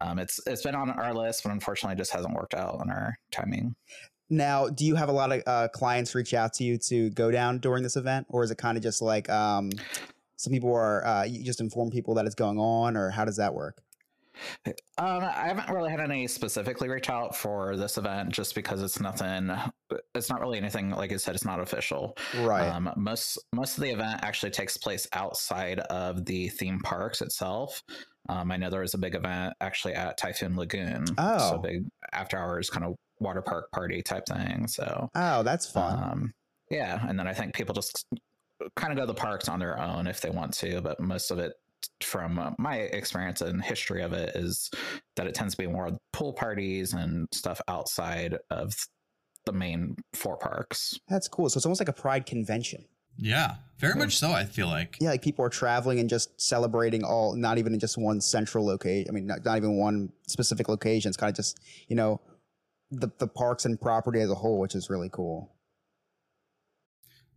um, 0.00 0.18
it's 0.18 0.40
it's 0.46 0.62
been 0.62 0.74
on 0.74 0.90
our 0.90 1.14
list, 1.14 1.42
but 1.42 1.52
unfortunately, 1.52 1.96
just 1.96 2.12
hasn't 2.12 2.34
worked 2.34 2.54
out 2.54 2.76
on 2.80 2.90
our 2.90 3.18
timing. 3.30 3.74
Now, 4.30 4.68
do 4.68 4.84
you 4.84 4.94
have 4.94 5.08
a 5.08 5.12
lot 5.12 5.32
of 5.32 5.42
uh, 5.46 5.68
clients 5.68 6.14
reach 6.14 6.34
out 6.34 6.52
to 6.54 6.64
you 6.64 6.78
to 6.88 7.10
go 7.10 7.30
down 7.30 7.58
during 7.58 7.82
this 7.82 7.96
event, 7.96 8.26
or 8.28 8.44
is 8.44 8.50
it 8.50 8.58
kind 8.58 8.76
of 8.76 8.82
just 8.82 9.02
like 9.02 9.28
um, 9.28 9.70
some 10.36 10.52
people 10.52 10.72
are 10.72 11.04
uh, 11.04 11.24
you 11.24 11.42
just 11.44 11.60
inform 11.60 11.90
people 11.90 12.14
that 12.14 12.26
it's 12.26 12.34
going 12.36 12.58
on, 12.58 12.96
or 12.96 13.10
how 13.10 13.24
does 13.24 13.36
that 13.36 13.52
work? 13.54 13.82
Um, 14.66 15.22
I 15.22 15.46
haven't 15.48 15.68
really 15.74 15.90
had 15.90 16.00
any 16.00 16.26
specifically 16.26 16.88
reach 16.88 17.08
out 17.10 17.34
for 17.36 17.76
this 17.76 17.98
event 17.98 18.30
just 18.30 18.54
because 18.54 18.82
it's 18.82 19.00
nothing. 19.00 19.50
It's 20.14 20.28
not 20.30 20.40
really 20.40 20.58
anything. 20.58 20.90
Like 20.90 21.12
I 21.12 21.16
said, 21.16 21.34
it's 21.34 21.44
not 21.44 21.60
official. 21.60 22.16
Right. 22.40 22.68
Um, 22.68 22.92
most 22.96 23.38
most 23.54 23.76
of 23.78 23.82
the 23.84 23.90
event 23.90 24.20
actually 24.22 24.50
takes 24.50 24.76
place 24.76 25.06
outside 25.12 25.80
of 25.80 26.24
the 26.24 26.48
theme 26.48 26.80
parks 26.80 27.22
itself. 27.22 27.82
Um, 28.28 28.52
I 28.52 28.56
know 28.56 28.70
there 28.70 28.82
was 28.82 28.94
a 28.94 28.98
big 28.98 29.14
event 29.14 29.54
actually 29.60 29.94
at 29.94 30.16
Typhoon 30.18 30.56
Lagoon. 30.56 31.06
so 31.06 31.14
Oh. 31.18 31.54
a 31.56 31.58
big 31.58 31.84
after 32.12 32.38
hours 32.38 32.68
kind 32.70 32.84
of 32.84 32.94
water 33.18 33.42
park 33.42 33.70
party 33.72 34.02
type 34.02 34.26
thing. 34.26 34.66
So 34.68 35.08
oh, 35.14 35.42
that's 35.42 35.66
fun. 35.70 36.02
um, 36.02 36.34
yeah, 36.70 37.04
and 37.08 37.18
then 37.18 37.26
I 37.26 37.32
think 37.34 37.54
people 37.54 37.74
just 37.74 38.06
kind 38.76 38.92
of 38.92 38.96
go 38.96 39.02
to 39.02 39.06
the 39.06 39.14
parks 39.14 39.48
on 39.48 39.58
their 39.58 39.80
own 39.80 40.06
if 40.06 40.20
they 40.20 40.30
want 40.30 40.52
to, 40.54 40.80
but 40.82 41.00
most 41.00 41.30
of 41.30 41.38
it, 41.38 41.54
from 42.02 42.38
uh, 42.38 42.50
my 42.58 42.76
experience 42.76 43.40
and 43.40 43.62
history 43.62 44.02
of 44.02 44.12
it, 44.12 44.34
is 44.34 44.70
that 45.16 45.26
it 45.26 45.34
tends 45.34 45.54
to 45.54 45.62
be 45.62 45.66
more 45.66 45.98
pool 46.12 46.32
parties 46.32 46.92
and 46.92 47.28
stuff 47.32 47.60
outside 47.68 48.36
of 48.50 48.74
the 49.46 49.52
main 49.52 49.96
four 50.14 50.36
parks. 50.36 50.98
that's 51.08 51.28
cool. 51.28 51.48
So 51.48 51.58
it's 51.58 51.66
almost 51.66 51.80
like 51.80 51.88
a 51.88 51.92
pride 51.94 52.26
convention. 52.26 52.84
Yeah, 53.16 53.56
very 53.78 53.94
much 53.94 54.16
so. 54.16 54.30
I 54.30 54.44
feel 54.44 54.66
like. 54.66 54.96
Yeah, 55.00 55.10
like 55.10 55.22
people 55.22 55.44
are 55.44 55.50
traveling 55.50 56.00
and 56.00 56.08
just 56.08 56.40
celebrating 56.40 57.04
all, 57.04 57.34
not 57.34 57.58
even 57.58 57.74
in 57.74 57.80
just 57.80 57.98
one 57.98 58.20
central 58.20 58.64
location. 58.64 59.06
I 59.10 59.12
mean, 59.12 59.26
not, 59.26 59.44
not 59.44 59.56
even 59.58 59.76
one 59.78 60.10
specific 60.26 60.68
location. 60.68 61.10
It's 61.10 61.16
kind 61.16 61.30
of 61.30 61.36
just, 61.36 61.58
you 61.88 61.96
know, 61.96 62.20
the, 62.90 63.10
the 63.18 63.26
parks 63.26 63.64
and 63.64 63.80
property 63.80 64.20
as 64.20 64.30
a 64.30 64.34
whole, 64.34 64.58
which 64.58 64.74
is 64.74 64.88
really 64.88 65.10
cool. 65.12 65.54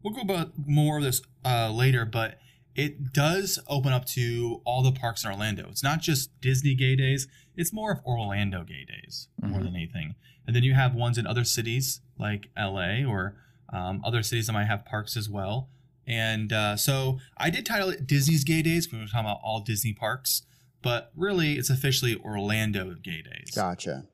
We'll 0.03 0.13
go 0.13 0.21
about 0.21 0.51
more 0.65 0.97
of 0.97 1.03
this 1.03 1.21
uh, 1.45 1.71
later, 1.71 2.05
but 2.05 2.37
it 2.75 3.13
does 3.13 3.59
open 3.67 3.93
up 3.93 4.05
to 4.05 4.61
all 4.65 4.81
the 4.81 4.91
parks 4.91 5.23
in 5.23 5.29
Orlando. 5.31 5.67
It's 5.69 5.83
not 5.83 6.01
just 6.01 6.39
Disney 6.41 6.73
Gay 6.75 6.95
Days; 6.95 7.27
it's 7.55 7.71
more 7.73 7.91
of 7.91 7.99
Orlando 8.05 8.63
Gay 8.63 8.85
Days 8.85 9.27
more 9.41 9.59
Mhm. 9.59 9.63
than 9.63 9.75
anything. 9.75 10.15
And 10.47 10.55
then 10.55 10.63
you 10.63 10.73
have 10.73 10.93
ones 10.95 11.17
in 11.17 11.25
other 11.27 11.43
cities 11.43 12.01
like 12.17 12.49
LA 12.57 13.03
or 13.05 13.37
um, 13.71 14.01
other 14.03 14.21
cities 14.21 14.47
that 14.47 14.53
might 14.53 14.65
have 14.65 14.85
parks 14.85 15.15
as 15.17 15.27
well. 15.29 15.69
And 16.05 16.51
uh, 16.53 16.75
so 16.75 17.19
I 17.37 17.49
did 17.49 17.65
title 17.65 17.89
it 17.89 18.05
Disney's 18.05 18.43
Gay 18.43 18.61
Days 18.61 18.91
when 18.91 18.99
we 18.99 19.05
were 19.05 19.09
talking 19.09 19.25
about 19.25 19.39
all 19.43 19.61
Disney 19.61 19.93
parks, 19.93 20.43
but 20.81 21.11
really 21.15 21.53
it's 21.53 21.69
officially 21.69 22.15
Orlando 22.17 22.93
Gay 23.01 23.21
Days. 23.21 23.51
Gotcha. 23.55 24.05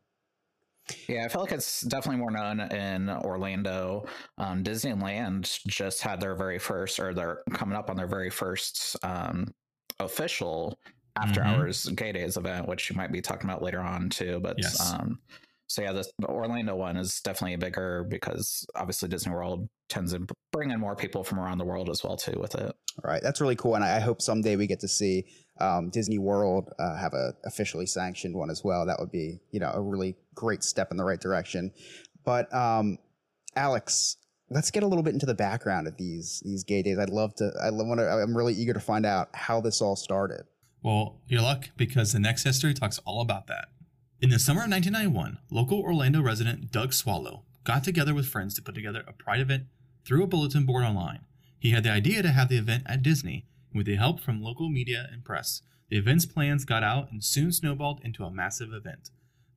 Yeah, 1.08 1.26
I 1.26 1.28
feel 1.28 1.42
like 1.42 1.52
it's 1.52 1.82
definitely 1.82 2.20
more 2.20 2.32
known 2.32 2.60
in 2.60 3.10
Orlando. 3.10 4.06
Um, 4.38 4.64
Disneyland 4.64 5.66
just 5.68 6.02
had 6.02 6.20
their 6.22 6.36
very 6.36 6.60
first, 6.60 7.00
or 7.00 7.14
they're 7.14 7.44
coming 7.54 7.76
up 7.78 7.90
on 7.90 7.98
their 7.98 8.08
very 8.08 8.30
first 8.30 8.96
um, 9.04 9.54
official 10.00 10.80
after 11.16 11.42
Mhm. 11.42 11.44
hours 11.44 11.86
gay 11.88 12.12
days 12.12 12.38
event, 12.38 12.68
which 12.68 12.90
you 12.90 12.96
might 12.96 13.12
be 13.12 13.22
talking 13.22 13.50
about 13.50 13.62
later 13.64 13.82
on 13.82 14.10
too. 14.10 14.40
But 14.40 14.58
Yes. 14.58 14.80
um, 14.80 15.20
so 15.70 15.84
yeah, 15.84 15.94
this, 15.94 16.12
the 16.18 16.28
Orlando 16.28 16.76
one 16.76 16.98
is 16.98 17.22
definitely 17.22 17.56
bigger 17.58 18.04
because 18.10 18.66
obviously 18.76 19.08
Disney 19.08 19.32
World 19.32 19.70
tends 19.88 20.14
to 20.14 20.26
bring 20.52 20.72
in 20.72 20.80
more 20.80 20.96
people 20.96 21.24
from 21.24 21.40
around 21.40 21.60
the 21.60 21.66
world 21.66 21.90
as 21.92 22.04
well 22.04 22.18
too 22.18 22.40
with 22.40 22.56
it. 22.56 22.64
All 22.64 23.12
right, 23.12 23.22
that's 23.22 23.40
really 23.40 23.56
cool, 23.56 23.76
and 23.76 23.84
I, 23.84 23.98
I 23.98 24.00
hope 24.00 24.20
someday 24.20 24.56
we 24.56 24.66
get 24.66 24.80
to 24.80 24.88
see 24.88 25.26
um, 25.62 25.92
Disney 25.92 26.18
World 26.18 26.72
uh, 26.80 26.98
have 26.98 27.14
a 27.14 27.34
officially 27.46 27.86
sanctioned 27.86 28.36
one 28.36 28.50
as 28.50 28.64
well. 28.64 28.88
That 28.88 29.00
would 29.00 29.12
be, 29.12 29.42
you 29.52 29.60
know, 29.60 29.72
a 29.72 29.80
really 29.80 30.16
great 30.34 30.64
step 30.64 30.90
in 30.90 30.98
the 30.98 31.04
right 31.04 31.20
direction. 31.22 31.72
But 32.26 32.52
um, 32.52 32.98
Alex, 33.56 34.18
let's 34.50 34.72
get 34.72 34.82
a 34.82 34.88
little 34.88 35.04
bit 35.04 35.14
into 35.14 35.28
the 35.28 35.36
background 35.36 35.88
of 35.88 35.98
these 35.98 36.42
these 36.44 36.64
gay 36.64 36.82
days. 36.82 36.98
I'd 36.98 37.12
love 37.12 37.36
to. 37.36 37.52
I 37.64 37.70
want 37.70 38.00
to. 38.00 38.10
I'm 38.10 38.36
really 38.36 38.56
eager 38.56 38.74
to 38.74 38.80
find 38.80 39.06
out 39.06 39.30
how 39.36 39.62
this 39.62 39.82
all 39.82 39.96
started. 39.96 40.46
Well, 40.82 41.22
your 41.28 41.42
luck, 41.42 41.70
because 41.78 42.14
the 42.14 42.20
next 42.20 42.44
history 42.44 42.74
talks 42.74 43.00
all 43.06 43.22
about 43.22 43.46
that. 43.48 43.68
In 44.22 44.32
the 44.32 44.38
summer 44.38 44.66
of 44.66 44.70
1991, 44.70 45.38
local 45.50 45.80
Orlando 45.80 46.22
resident 46.22 46.74
Doug 46.74 46.92
Swallow 46.92 47.44
got 47.64 47.86
together 47.86 48.14
with 48.14 48.28
friends 48.28 48.54
to 48.56 48.62
put 48.62 48.76
together 48.76 49.02
a 49.08 49.14
pride 49.14 49.40
event 49.40 49.68
through 50.04 50.22
a 50.22 50.28
bulletin 50.28 50.66
board 50.66 50.84
online. 50.84 51.22
He 51.58 51.70
had 51.70 51.86
the 51.86 51.92
idea 51.92 52.22
to 52.24 52.32
have 52.32 52.50
the 52.50 52.58
event 52.58 52.84
at 52.86 53.02
Disney, 53.02 53.46
and 53.72 53.78
with 53.78 53.86
the 53.88 53.96
help 53.96 54.20
from 54.20 54.44
local 54.44 54.68
media 54.68 55.08
and 55.10 55.24
press, 55.24 55.62
the 55.88 55.96
event's 55.96 56.26
plans 56.26 56.66
got 56.66 56.84
out 56.84 57.10
and 57.10 57.24
soon 57.24 57.54
snowballed 57.54 58.02
into 58.04 58.26
a 58.26 58.30
massive 58.30 58.74
event. 58.74 59.10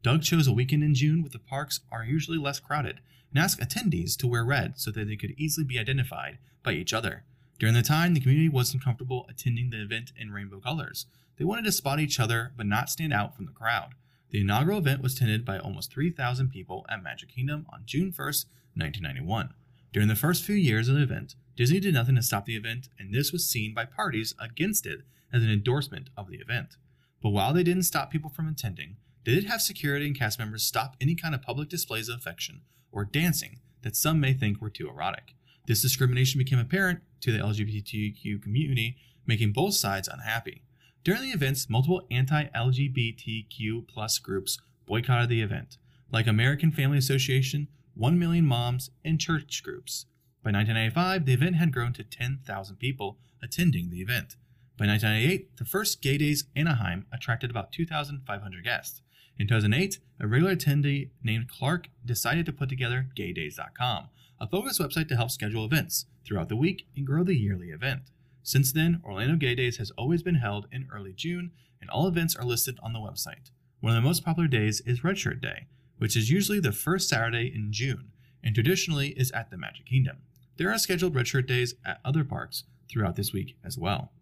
Doug 0.05 0.23
chose 0.23 0.47
a 0.47 0.53
weekend 0.53 0.85
in 0.85 0.95
June 0.95 1.23
when 1.23 1.33
the 1.33 1.41
parks 1.41 1.81
are 1.91 2.05
usually 2.05 2.39
less 2.39 2.61
crowded 2.61 3.01
and 3.35 3.43
asked 3.43 3.61
attendees 3.61 4.17
to 4.19 4.29
wear 4.29 4.45
red 4.45 4.79
so 4.79 4.93
that 4.93 5.09
they 5.09 5.17
could 5.17 5.35
easily 5.37 5.67
be 5.67 5.81
identified 5.81 6.39
by 6.63 6.71
each 6.71 6.93
other. 6.93 7.25
During 7.59 7.75
the 7.75 7.83
time, 7.83 8.15
the 8.15 8.21
community 8.21 8.49
wasn't 8.49 8.85
comfortable 8.85 9.27
attending 9.29 9.71
the 9.71 9.83
event 9.83 10.13
in 10.17 10.31
rainbow 10.31 10.61
colors. 10.61 11.07
They 11.37 11.45
wanted 11.45 11.65
to 11.65 11.73
spot 11.73 11.99
each 11.99 12.21
other 12.21 12.53
but 12.57 12.67
not 12.67 12.91
stand 12.91 13.13
out 13.13 13.35
from 13.35 13.47
the 13.47 13.53
crowd. 13.53 13.97
The 14.33 14.41
inaugural 14.41 14.79
event 14.79 15.03
was 15.03 15.15
attended 15.15 15.45
by 15.45 15.59
almost 15.59 15.93
3,000 15.93 16.49
people 16.49 16.87
at 16.89 17.03
Magic 17.03 17.29
Kingdom 17.29 17.67
on 17.71 17.83
June 17.85 18.11
1st, 18.11 18.47
1991. 18.75 19.53
During 19.93 20.09
the 20.09 20.17
first 20.17 20.43
few 20.43 20.55
years 20.55 20.89
of 20.89 20.95
the 20.95 21.03
event, 21.03 21.35
Disney 21.55 21.81
did 21.81 21.93
nothing 21.93 22.15
to 22.15 22.23
stop 22.23 22.47
the 22.47 22.57
event, 22.57 22.89
and 22.99 23.13
this 23.13 23.31
was 23.31 23.47
seen 23.47 23.75
by 23.75 23.85
parties 23.85 24.35
against 24.41 24.87
it 24.87 25.03
as 25.35 25.43
an 25.43 25.51
endorsement 25.51 26.09
of 26.17 26.31
the 26.31 26.39
event. 26.39 26.77
But 27.23 27.29
while 27.31 27.53
they 27.53 27.63
didn't 27.63 27.83
stop 27.83 28.11
people 28.11 28.31
from 28.31 28.49
attending, 28.49 28.97
they 29.27 29.35
did 29.35 29.45
have 29.45 29.61
security 29.61 30.07
and 30.07 30.19
cast 30.19 30.39
members 30.39 30.65
stop 30.65 30.97
any 30.99 31.15
kind 31.15 31.35
of 31.35 31.43
public 31.43 31.69
displays 31.69 32.09
of 32.09 32.17
affection 32.17 32.63
or 32.91 33.05
dancing 33.05 33.61
that 33.83 33.97
some 33.97 34.19
may 34.19 34.33
think 34.33 34.63
were 34.63 34.71
too 34.71 34.89
erotic. 34.89 35.35
This 35.67 35.83
discrimination 35.83 36.39
became 36.39 36.59
apparent 36.59 37.01
to 37.21 37.33
the 37.33 37.39
LGBTQ 37.39 38.43
community, 38.43 38.97
making 39.27 39.53
both 39.53 39.75
sides 39.75 40.09
unhappy. 40.09 40.63
During 41.05 41.23
the 41.23 41.31
events, 41.31 41.69
multiple 41.69 42.07
anti-LGBTQ 42.13 43.89
plus 43.89 44.21
groups 44.21 44.61
boycotted 44.87 45.29
the 45.29 45.43
event, 45.43 45.77
like 46.13 46.29
American 46.29 46.71
Family 46.71 46.99
Association, 46.99 47.67
1 47.95 48.19
Million 48.21 48.47
Moms, 48.47 48.91
and 49.05 49.19
church 49.19 49.65
groups. 49.65 50.07
By 50.45 50.53
1995, 50.53 51.27
the 51.27 51.33
event 51.33 51.57
had 51.57 51.73
grown 51.73 51.93
to 51.95 52.05
10,000 52.05 52.77
people 52.77 53.19
attending 53.43 53.91
the 53.91 54.01
event. 54.01 54.37
By 54.79 54.87
1998, 54.87 55.57
the 55.57 55.65
first 55.65 56.03
Gay 56.03 56.19
Days 56.19 56.45
Anaheim 56.55 57.07
attracted 57.13 57.51
about 57.51 57.73
2,500 57.73 58.63
guests. 58.63 59.03
In 59.37 59.49
2008, 59.49 59.99
a 60.21 60.27
regular 60.29 60.55
attendee 60.55 61.11
named 61.25 61.51
Clark 61.51 61.89
decided 62.05 62.47
to 62.47 62.53
put 62.53 62.69
together 62.69 63.09
gaydays.com, 63.19 64.09
a 64.41 64.47
focused 64.47 64.81
website 64.81 65.09
to 65.09 65.17
help 65.17 65.33
schedule 65.33 65.65
events 65.65 66.07
throughout 66.25 66.49
the 66.49 66.55
week 66.55 66.87
and 66.97 67.05
grow 67.05 67.25
the 67.25 67.37
yearly 67.37 67.71
event. 67.71 68.03
Since 68.43 68.73
then, 68.73 69.01
Orlando 69.05 69.37
Gay 69.37 69.55
Days 69.55 69.77
has 69.77 69.93
always 69.93 70.23
been 70.23 70.37
held 70.37 70.67
in 70.73 70.89
early 70.93 71.13
June, 71.13 71.53
and 71.81 71.89
all 71.91 72.09
events 72.09 72.35
are 72.35 72.45
listed 72.45 72.79
on 72.83 72.93
the 72.93 72.99
website. 72.99 73.51
One 73.81 73.97
of 73.97 74.03
the 74.03 74.09
most 74.09 74.25
popular 74.25 74.49
days 74.49 74.81
is 74.81 75.05
Red 75.05 75.19
Shirt 75.19 75.41
Day, 75.41 75.67
which 75.99 76.17
is 76.17 76.31
usually 76.31 76.61
the 76.61 76.73
first 76.73 77.09
Saturday 77.09 77.53
in 77.55 77.73
June, 77.73 78.13
and 78.43 78.55
traditionally 78.55 79.09
is 79.11 79.31
at 79.33 79.51
the 79.51 79.57
Magic 79.57 79.87
Kingdom. 79.87 80.19
There 80.57 80.71
are 80.73 80.79
scheduled 80.79 81.15
Red 81.15 81.29
Shirt 81.29 81.47
Days 81.47 81.75
at 81.85 82.01
other 82.05 82.25
parks 82.25 82.65
throughout 82.91 83.17
this 83.17 83.33
week 83.33 83.57
as 83.65 83.79
well. 83.79 84.13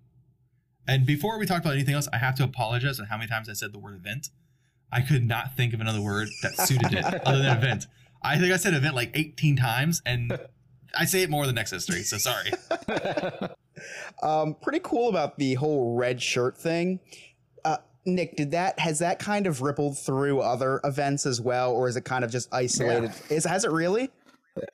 And 0.87 1.07
before 1.07 1.39
we 1.39 1.47
talk 1.47 1.61
about 1.61 1.75
anything 1.75 1.95
else, 1.95 2.09
I 2.13 2.19
have 2.19 2.35
to 2.37 2.45
apologize 2.45 3.01
on 3.01 3.07
how 3.07 3.17
many 3.17 3.29
times 3.29 3.49
I 3.49 3.53
said 3.55 3.73
the 3.73 3.79
word 3.79 3.97
event. 3.97 4.29
I 4.93 5.03
could 5.03 5.25
not 5.25 5.57
think 5.57 5.73
of 5.73 5.81
another 5.81 6.01
word 6.01 6.29
that 6.43 6.57
suited 6.57 6.93
it 6.93 7.05
other 7.27 7.39
than 7.39 7.57
event. 7.57 7.87
I 8.23 8.39
think 8.39 8.53
I 8.53 8.57
said 8.57 8.75
event 8.75 8.95
like 8.95 9.11
18 9.15 9.57
times, 9.57 10.03
and 10.05 10.39
I 10.95 11.05
say 11.05 11.23
it 11.23 11.31
more 11.31 11.47
than 11.47 11.55
next 11.55 11.71
history, 11.71 12.03
so 12.03 12.19
sorry. 12.19 12.51
Um, 14.23 14.55
pretty 14.61 14.81
cool 14.83 15.09
about 15.09 15.39
the 15.39 15.55
whole 15.55 15.97
red 15.97 16.21
shirt 16.23 16.57
thing. 16.57 17.01
Uh, 17.65 17.79
Nick, 18.07 18.37
did 18.37 18.51
that 18.53 18.79
has 18.79 18.99
that 19.01 19.19
kind 19.19 19.47
of 19.47 19.63
rippled 19.63 19.99
through 19.99 20.41
other 20.41 20.81
events 20.85 21.27
as 21.27 21.41
well, 21.41 21.73
or 21.73 21.89
is 21.89 21.97
it 21.97 22.05
kind 22.05 22.25
of 22.25 22.31
just 22.31 22.53
isolated? 22.53 23.13
Is 23.29 23.45
has 23.45 23.65
it 23.65 23.71
really? 23.71 24.11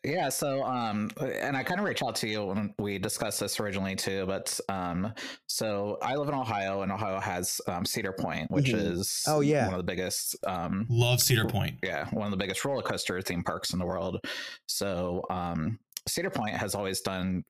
Yeah, 0.03 0.31
so 0.31 0.65
um 0.65 1.11
and 1.21 1.55
I 1.57 1.63
kind 1.63 1.79
of 1.79 1.87
reached 1.87 2.03
out 2.03 2.17
to 2.17 2.27
you 2.29 2.47
when 2.47 2.75
we 2.79 2.99
discussed 2.99 3.41
this 3.41 3.61
originally 3.61 3.95
too, 3.95 4.25
but 4.27 4.59
um 4.71 5.13
so 5.47 5.99
I 6.01 6.15
live 6.17 6.29
in 6.29 6.35
Ohio 6.35 6.81
and 6.83 6.91
Ohio 6.91 7.21
has 7.21 7.61
um 7.69 7.85
Cedar 7.85 8.13
Point, 8.13 8.51
which 8.51 8.69
Mhm. 8.73 8.93
is 8.93 9.23
Oh, 9.29 9.41
yeah. 9.41 9.67
one 9.67 9.75
of 9.75 9.79
the 9.79 9.85
biggest 9.93 10.35
um 10.47 10.87
Love 10.89 11.21
Cedar 11.21 11.45
Point. 11.45 11.77
yeah, 11.83 12.09
one 12.11 12.27
of 12.27 12.31
the 12.31 12.39
biggest 12.39 12.65
roller 12.65 12.83
coaster 12.83 13.21
theme 13.21 13.43
parks 13.45 13.75
in 13.75 13.79
the 13.79 13.85
world. 13.87 14.19
So 14.67 15.23
um 15.31 15.79
Cedar 16.09 16.31
Point 16.31 16.55
has 16.57 16.75
always 16.75 17.01
done 17.03 17.45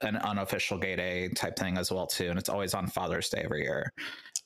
an 0.00 0.16
unofficial 0.16 0.78
gay 0.78 0.96
day 0.96 1.28
type 1.28 1.56
thing 1.58 1.76
as 1.78 1.90
well 1.90 2.06
too, 2.06 2.28
and 2.30 2.38
it's 2.38 2.48
always 2.48 2.74
on 2.74 2.86
Father's 2.86 3.28
Day 3.28 3.42
every 3.44 3.62
year. 3.62 3.92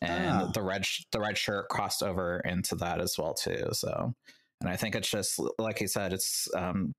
And 0.03 0.43
Ah. 0.43 0.51
the 0.53 0.63
red 0.63 0.85
the 1.13 1.21
red 1.21 1.37
shirt 1.39 1.69
crossed 1.69 2.03
over 2.03 2.41
into 2.41 2.75
that 2.77 3.01
as 3.01 3.17
well 3.19 3.35
too. 3.35 3.69
So, 3.73 4.13
and 4.61 4.71
I 4.71 4.77
think 4.77 4.95
it's 4.95 5.11
just 5.11 5.41
like 5.59 5.79
he 5.79 5.87
said, 5.87 6.13
it's 6.13 6.49
um 6.55 6.93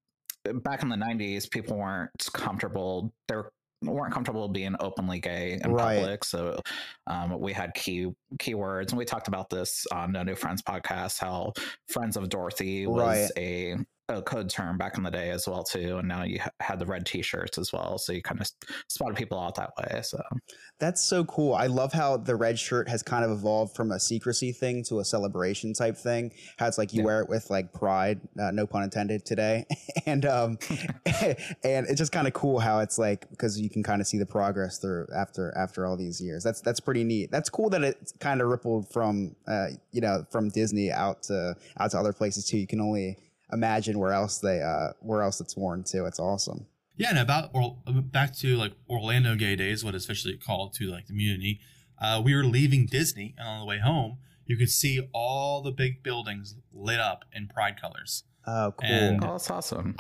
back 0.64 0.82
in 0.82 0.90
the 0.90 0.96
90s 0.96 1.50
people 1.50 1.78
weren't 1.78 2.10
comfortable 2.34 3.14
they 3.28 3.36
were 3.36 3.52
weren't 3.84 4.12
comfortable 4.14 4.48
being 4.48 4.76
openly 4.80 5.20
gay 5.20 5.60
in 5.64 5.72
Right. 5.72 5.98
public. 6.00 6.24
So 6.24 6.60
um, 7.06 7.40
we 7.40 7.54
had 7.54 7.76
key 7.76 8.08
keywords, 8.38 8.90
and 8.90 8.98
we 8.98 9.06
talked 9.06 9.28
about 9.28 9.52
this 9.52 9.86
on 9.92 10.14
the 10.14 10.24
New 10.24 10.34
Friends 10.36 10.64
podcast. 10.64 11.20
How 11.20 11.54
Friends 11.88 12.18
of 12.18 12.28
Dorothy 12.30 12.88
was 12.88 13.00
Right. 13.06 13.32
a 13.38 13.76
a 14.10 14.22
code 14.22 14.50
term 14.50 14.78
back 14.78 14.98
in 14.98 15.04
the 15.04 15.12
day 15.12 15.32
as 15.32 15.48
well 15.48 15.64
too, 15.64 15.98
and 15.98 16.08
now 16.08 16.24
you 16.24 16.40
ha- 16.40 16.50
had 16.62 16.80
the 16.80 16.86
red 16.86 17.06
T-shirts 17.06 17.58
as 17.58 17.74
well, 17.74 17.98
so 17.98 18.14
you 18.14 18.22
kind 18.22 18.40
of 18.40 18.48
spotted 18.88 19.18
people 19.18 19.38
out 19.40 19.56
that 19.56 19.72
way. 19.78 20.02
So 20.02 20.22
That's 20.80 21.02
so 21.04 21.26
cool. 21.26 21.54
I 21.56 21.66
love 21.68 21.92
how 21.92 22.16
the 22.18 22.36
red 22.36 22.58
shirt 22.58 22.88
has 22.88 23.04
kind 23.04 23.26
of 23.26 23.32
evolved 23.32 23.76
from 23.76 23.92
a 23.92 24.00
secrecy 24.00 24.52
thing 24.54 24.84
to 24.86 25.00
a 25.00 25.06
celebration 25.06 25.74
type 25.74 25.98
thing. 25.98 26.32
How 26.58 26.68
it's 26.68 26.78
like 26.78 26.94
you 26.94 27.00
Yeah. 27.00 27.06
wear 27.06 27.22
it 27.22 27.30
with 27.30 27.50
like 27.50 27.74
pride, 27.74 28.22
uh, 28.40 28.52
no 28.52 28.66
pun 28.66 28.84
intended 28.84 29.26
today, 29.26 29.66
and 30.06 30.26
um, 30.26 30.58
and 31.06 31.88
it's 31.88 31.98
just 31.98 32.12
kind 32.12 32.28
of 32.28 32.34
cool 32.34 32.60
how 32.60 32.80
it's 32.80 32.98
like 32.98 33.30
because 33.32 33.60
you 33.60 33.70
can 33.70 33.84
kind 33.84 34.00
of 34.02 34.08
see 34.08 34.18
the 34.18 34.26
progress 34.26 34.78
through 34.80 35.08
after 35.16 35.54
after 35.58 35.86
all 35.86 35.98
these 35.98 36.22
years. 36.22 36.44
That's 36.44 36.62
that's 36.62 36.80
pretty 36.80 37.04
neat. 37.04 37.30
That's 37.32 37.50
cool 37.50 37.70
that 37.72 37.84
it 37.84 38.14
kind 38.20 38.42
of 38.42 38.48
rippled 38.48 38.90
from 38.92 39.36
uh, 39.48 39.68
you 39.92 40.00
know 40.02 40.26
from 40.32 40.50
Disney 40.50 40.92
out 40.92 41.24
to 41.24 41.56
out 41.80 41.92
to 41.92 41.98
other 42.00 42.14
places 42.14 42.46
too. 42.46 42.58
You 42.58 42.68
can 42.68 42.80
only 42.80 43.18
imagine 43.52 43.98
where 44.00 44.12
else 44.14 44.40
they 44.40 44.62
uh 44.62 44.94
where 45.00 45.22
else 45.22 45.40
it's 45.42 45.56
worn 45.56 45.84
too. 45.84 46.06
It's 46.06 46.20
awesome. 46.20 46.68
Yeah, 46.96 47.10
and 47.12 47.20
about 47.20 47.52
or 47.54 47.78
back 47.86 48.36
to 48.38 48.56
like 48.58 48.74
Orlando 48.90 49.36
Gay 49.36 49.56
Days, 49.56 49.84
what 49.84 49.94
it's 49.96 50.06
officially 50.06 50.38
called 50.38 50.74
to 50.76 50.88
like 50.88 51.06
the 51.08 51.14
community. 51.14 51.60
Uh, 52.00 52.22
we 52.24 52.36
were 52.36 52.44
leaving 52.44 52.86
Disney, 52.86 53.34
and 53.38 53.48
on 53.48 53.60
the 53.60 53.66
way 53.66 53.80
home, 53.80 54.18
you 54.46 54.56
could 54.58 54.70
see 54.70 55.08
all 55.14 55.62
the 55.62 55.72
big 55.72 56.04
buildings 56.04 56.56
lit 56.72 57.00
up 57.00 57.26
in 57.34 57.48
pride 57.48 57.80
colors. 57.82 58.24
Oh, 58.46 58.74
cool. 58.78 58.90
And- 58.90 59.24
oh, 59.24 59.32
that's 59.34 59.50
awesome. 59.50 59.96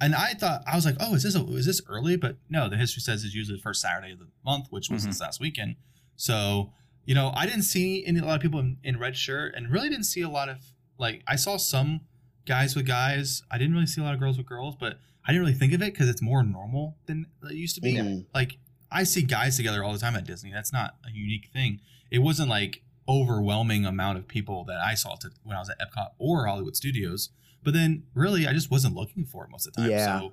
And 0.00 0.14
I 0.14 0.34
thought 0.34 0.62
I 0.66 0.74
was 0.76 0.84
like, 0.84 0.96
oh, 1.00 1.14
is 1.14 1.22
this 1.22 1.34
a, 1.34 1.44
is 1.48 1.64
this 1.66 1.80
early? 1.88 2.16
But 2.16 2.36
no, 2.50 2.68
the 2.68 2.76
history 2.76 3.00
says 3.00 3.24
it's 3.24 3.34
usually 3.34 3.56
the 3.58 3.62
first 3.62 3.80
Saturday 3.80 4.12
of 4.12 4.18
the 4.18 4.28
month, 4.44 4.66
which 4.70 4.90
was 4.90 5.04
Mhm. 5.04 5.06
this 5.06 5.20
last 5.20 5.40
weekend. 5.40 5.76
So 6.16 6.72
you 7.06 7.14
know, 7.14 7.32
I 7.36 7.46
didn't 7.46 7.62
see 7.62 8.04
any 8.04 8.18
a 8.18 8.24
lot 8.24 8.34
of 8.36 8.42
people 8.42 8.58
in, 8.60 8.78
in 8.82 8.98
red 8.98 9.16
shirt, 9.16 9.54
and 9.54 9.70
really 9.70 9.88
didn't 9.88 10.04
see 10.04 10.22
a 10.22 10.28
lot 10.28 10.48
of 10.48 10.58
like 10.98 11.22
I 11.26 11.36
saw 11.36 11.56
some 11.56 12.00
guys 12.46 12.74
with 12.76 12.86
guys. 12.86 13.42
I 13.50 13.58
didn't 13.58 13.74
really 13.74 13.86
see 13.86 14.00
a 14.00 14.04
lot 14.04 14.14
of 14.14 14.20
girls 14.20 14.38
with 14.38 14.46
girls, 14.46 14.74
but 14.78 14.98
I 15.24 15.32
didn't 15.32 15.42
really 15.42 15.58
think 15.58 15.72
of 15.72 15.82
it 15.82 15.92
because 15.92 16.08
it's 16.08 16.22
more 16.22 16.42
normal 16.42 16.96
than 17.06 17.26
it 17.44 17.54
used 17.54 17.74
to 17.74 17.80
be. 17.80 17.94
Mhm. 17.94 18.26
Like 18.34 18.58
I 18.90 19.02
see 19.04 19.22
guys 19.22 19.56
together 19.56 19.82
all 19.84 19.92
the 19.92 19.98
time 19.98 20.14
at 20.16 20.24
Disney. 20.24 20.52
That's 20.52 20.72
not 20.72 20.96
a 21.04 21.10
unique 21.10 21.48
thing. 21.52 21.80
It 22.10 22.20
wasn't 22.20 22.48
like 22.48 22.82
overwhelming 23.08 23.84
amount 23.84 24.18
of 24.18 24.26
people 24.28 24.64
that 24.64 24.78
I 24.80 24.94
saw 24.94 25.14
to, 25.16 25.30
when 25.42 25.56
I 25.56 25.60
was 25.60 25.68
at 25.70 25.78
Epcot 25.80 26.10
or 26.18 26.46
Hollywood 26.46 26.76
Studios. 26.76 27.30
But 27.62 27.74
then 27.74 28.04
really, 28.14 28.46
I 28.46 28.52
just 28.52 28.70
wasn't 28.70 28.94
looking 28.94 29.24
for 29.24 29.44
it 29.44 29.50
most 29.50 29.66
of 29.66 29.72
the 29.74 29.82
time. 29.82 29.90
Yeah. 29.90 30.20
So, 30.20 30.32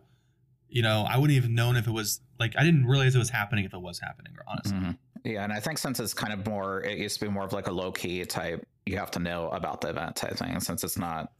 you 0.70 0.82
know, 0.84 1.05
I 1.10 1.17
wouldn't 1.17 1.36
even 1.36 1.55
known 1.55 1.75
if 1.75 1.88
it 1.88 1.91
was 1.91 2.22
like 2.39 2.53
I 2.58 2.63
didn't 2.63 2.86
realize 2.86 3.15
it 3.15 3.20
was 3.20 3.29
happening 3.32 3.65
if 3.65 3.74
it 3.74 3.82
was 3.82 4.00
happening. 4.00 4.34
Or 4.38 4.43
honestly, 4.48 4.77
Mhm. 4.77 4.98
Yeah, 5.25 5.43
and 5.43 5.53
I 5.53 5.60
think 5.62 5.77
since 5.77 6.00
it's 6.00 6.13
kind 6.13 6.34
of 6.34 6.46
more, 6.46 6.82
it 6.84 6.98
used 7.00 7.17
to 7.20 7.25
be 7.25 7.32
more 7.32 7.46
of 7.46 7.53
like 7.53 7.67
a 7.67 7.72
low 7.72 7.91
key 7.91 8.24
type. 8.25 8.67
You 8.86 8.98
have 8.98 9.10
to 9.12 9.20
know 9.20 9.50
about 9.50 9.82
the 9.82 9.89
event 9.89 10.15
type 10.17 10.36
thing, 10.36 10.60
since 10.60 10.84
it's 10.84 10.98
not 10.98 11.32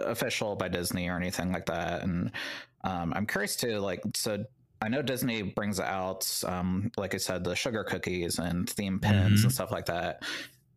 official 0.00 0.56
by 0.56 0.68
Disney 0.68 1.08
or 1.08 1.16
anything 1.16 1.52
like 1.52 1.66
that. 1.66 2.02
And 2.02 2.30
um, 2.84 3.12
I'm 3.14 3.26
curious 3.26 3.56
to 3.56 3.80
like, 3.80 4.00
so 4.14 4.44
I 4.82 4.88
know 4.88 5.02
Disney 5.02 5.42
brings 5.42 5.80
out, 5.80 6.42
um, 6.46 6.90
like 6.96 7.14
I 7.14 7.18
said, 7.18 7.44
the 7.44 7.54
sugar 7.56 7.84
cookies 7.84 8.38
and 8.38 8.68
theme 8.70 8.98
pins 9.00 9.40
Mhm. 9.40 9.44
and 9.44 9.52
stuff 9.52 9.70
like 9.72 9.86
that. 9.86 10.22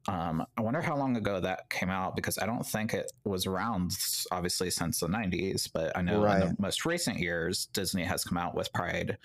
Um, 0.07 0.43
I 0.57 0.61
wonder 0.61 0.81
how 0.81 0.97
long 0.97 1.15
ago 1.15 1.39
that 1.39 1.69
came 1.69 1.91
out 1.91 2.15
because 2.15 2.39
I 2.39 2.47
don't 2.47 2.65
think 2.65 2.95
it 2.95 3.11
was 3.23 3.45
around, 3.45 3.95
obviously, 4.31 4.71
since 4.71 4.99
the 4.99 5.07
90s. 5.07 5.67
But 5.71 5.95
I 5.95 6.01
know 6.01 6.23
in 6.25 6.39
the 6.39 6.55
most 6.57 6.85
recent 6.85 7.19
years, 7.19 7.67
Disney 7.67 8.03
has 8.03 8.23
come 8.23 8.37
out 8.39 8.55
with 8.55 8.73
Pride 8.73 9.17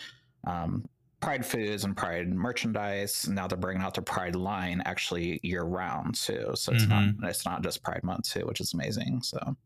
um, 0.46 0.84
Pride 1.20 1.46
foods 1.46 1.84
and 1.84 1.96
Pride 1.96 2.28
merchandise. 2.28 3.26
Now 3.26 3.46
they're 3.48 3.56
bringing 3.56 3.82
out 3.82 3.94
the 3.94 4.02
Pride 4.02 4.36
line 4.36 4.82
actually 4.84 5.40
year 5.42 5.62
round 5.64 6.14
too. 6.14 6.50
So 6.54 6.72
it's 6.74 6.86
not 6.86 7.08
it's 7.22 7.46
not 7.46 7.62
just 7.62 7.82
Pride 7.82 8.04
month 8.04 8.28
too, 8.30 8.40
which 8.46 8.60
is 8.60 8.74
amazing. 8.74 9.22
So 9.22 9.56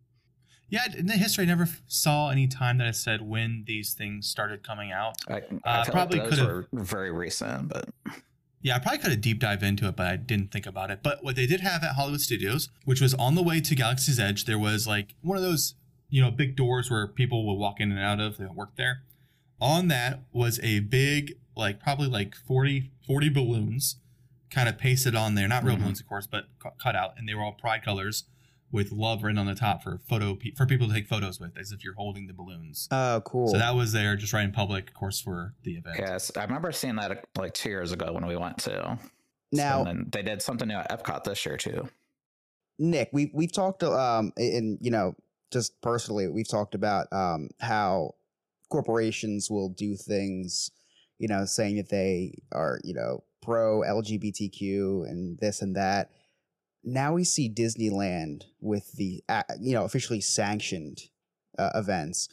yeah. 0.70 0.86
In 0.96 1.06
the 1.06 1.14
history, 1.14 1.44
I 1.44 1.46
never 1.48 1.68
saw 1.86 2.30
any 2.30 2.46
time 2.48 2.78
that 2.78 2.86
it 2.86 2.96
said 2.96 3.20
when 3.22 3.64
these 3.66 3.92
things 3.92 4.26
started 4.26 4.62
coming 4.62 4.90
out. 4.92 5.16
I, 5.28 5.42
I 5.64 5.80
Uh, 5.80 5.84
probably 5.84 6.18
those 6.20 6.30
could've- 6.30 6.46
were 6.46 6.66
very 6.84 7.10
recent, 7.10 7.68
but 7.68 7.88
Yeah, 8.62 8.76
I 8.76 8.78
probably 8.78 8.98
could 8.98 9.10
have 9.12 9.20
deep 9.22 9.38
dive 9.40 9.62
into 9.62 9.88
it, 9.88 9.96
but 9.96 10.06
I 10.06 10.16
didn't 10.16 10.50
think 10.52 10.66
about 10.66 10.90
it. 10.90 11.02
But 11.02 11.24
what 11.24 11.34
they 11.34 11.46
did 11.46 11.60
have 11.60 11.82
at 11.82 11.94
Hollywood 11.94 12.20
Studios, 12.20 12.68
which 12.84 13.00
was 13.00 13.14
on 13.14 13.34
the 13.34 13.42
way 13.42 13.58
to 13.62 13.74
Galaxy's 13.74 14.20
Edge, 14.20 14.44
there 14.44 14.58
was 14.58 14.86
like 14.86 15.14
one 15.22 15.36
of 15.38 15.42
those, 15.42 15.74
you 16.10 16.20
know, 16.20 16.30
big 16.30 16.56
doors 16.56 16.90
where 16.90 17.06
people 17.06 17.46
would 17.46 17.54
walk 17.54 17.80
in 17.80 17.90
and 17.90 17.98
out 18.00 18.20
of. 18.20 18.36
They 18.36 18.44
don't 18.44 18.56
work 18.56 18.76
there. 18.76 19.02
On 19.62 19.88
that 19.88 20.20
was 20.32 20.60
a 20.62 20.80
big, 20.80 21.38
like 21.56 21.80
probably 21.80 22.06
like 22.08 22.34
40, 22.34 22.90
40 23.06 23.28
balloons 23.30 23.96
kind 24.50 24.68
of 24.68 24.76
pasted 24.76 25.14
on 25.14 25.36
there. 25.36 25.48
Not 25.48 25.64
real 25.64 25.76
Mhm. 25.76 25.80
balloons, 25.80 26.00
of 26.00 26.06
course, 26.06 26.26
but 26.26 26.48
cu- 26.58 26.70
cut 26.78 26.94
out. 26.94 27.14
And 27.16 27.26
they 27.26 27.32
were 27.34 27.42
all 27.42 27.52
pride 27.52 27.82
colors 27.82 28.24
with 28.72 28.92
love 28.92 29.22
written 29.22 29.38
on 29.38 29.46
the 29.46 29.54
top 29.54 29.82
for 29.82 29.98
photo 30.08 30.34
pe- 30.36 30.52
for 30.52 30.66
people 30.66 30.86
to 30.86 30.94
take 30.94 31.06
photos 31.08 31.40
with 31.40 31.56
as 31.58 31.72
if 31.72 31.82
you're 31.82 31.94
holding 31.94 32.26
the 32.26 32.32
balloons. 32.32 32.86
Oh, 32.90 33.20
cool. 33.24 33.48
So 33.48 33.58
that 33.58 33.74
was 33.74 33.92
there 33.92 34.16
just 34.16 34.32
right 34.32 34.44
in 34.44 34.52
public, 34.52 34.88
of 34.88 34.94
course, 34.94 35.20
for 35.20 35.54
the 35.64 35.72
event. 35.72 35.96
yes, 35.98 36.30
I 36.36 36.44
remember 36.44 36.70
seeing 36.72 36.96
that 36.96 37.24
like 37.36 37.54
two 37.54 37.68
years 37.70 37.92
ago 37.92 38.12
when 38.12 38.26
we 38.26 38.36
went 38.36 38.58
to. 38.58 38.98
now, 39.52 39.84
and 39.84 40.10
they 40.12 40.22
did 40.22 40.40
something 40.42 40.68
new 40.68 40.76
at 40.76 40.90
Epcot 40.90 41.24
this 41.24 41.44
year 41.44 41.56
too. 41.56 41.88
Nick, 42.78 43.10
we 43.12 43.30
we've 43.34 43.52
talked 43.52 43.82
um 43.82 44.32
and 44.36 44.78
you 44.80 44.90
know 44.90 45.14
just 45.52 45.80
personally 45.82 46.28
we've 46.28 46.48
talked 46.48 46.74
about 46.74 47.12
um 47.12 47.48
how 47.60 48.14
corporations 48.70 49.50
will 49.50 49.68
do 49.68 49.96
things 49.96 50.70
you 51.18 51.26
know 51.26 51.44
saying 51.44 51.76
that 51.76 51.88
they 51.88 52.32
are 52.52 52.78
you 52.84 52.94
know 52.94 53.24
pro 53.42 53.80
LGBTQ 53.80 55.08
and 55.08 55.38
this 55.38 55.60
and 55.62 55.76
that. 55.76 56.10
Now 56.82 57.12
we 57.14 57.24
see 57.24 57.48
Disneyland 57.48 58.44
with 58.60 58.92
the 58.92 59.22
uh, 59.28 59.42
you 59.60 59.74
know 59.74 59.84
officially 59.84 60.20
sanctioned 60.20 61.02
uh, 61.58 61.70
events. 61.74 62.28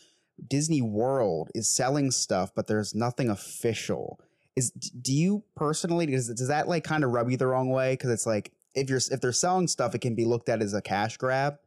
Disney 0.48 0.82
World 0.82 1.50
is 1.56 1.70
selling 1.70 2.12
stuff, 2.12 2.52
but 2.56 2.68
there's 2.68 2.94
nothing 2.94 3.30
official. 3.30 4.20
Is 4.56 4.72
do 4.72 5.14
you 5.14 5.44
personally 5.56 6.06
does 6.06 6.28
does 6.30 6.48
that 6.48 6.68
like 6.68 6.84
kind 6.84 7.04
of 7.04 7.12
rub 7.12 7.30
you 7.30 7.38
the 7.38 7.48
wrong 7.48 7.70
way? 7.70 7.94
Because 7.94 8.12
it's 8.12 8.26
like 8.26 8.52
if 8.74 8.90
you're 8.90 9.02
if 9.12 9.22
they're 9.22 9.32
selling 9.32 9.68
stuff, 9.68 9.96
it 9.96 10.02
can 10.02 10.16
be 10.16 10.26
looked 10.26 10.50
at 10.50 10.62
as 10.62 10.74
a 10.74 10.82
cash 10.82 11.18
grab 11.18 11.58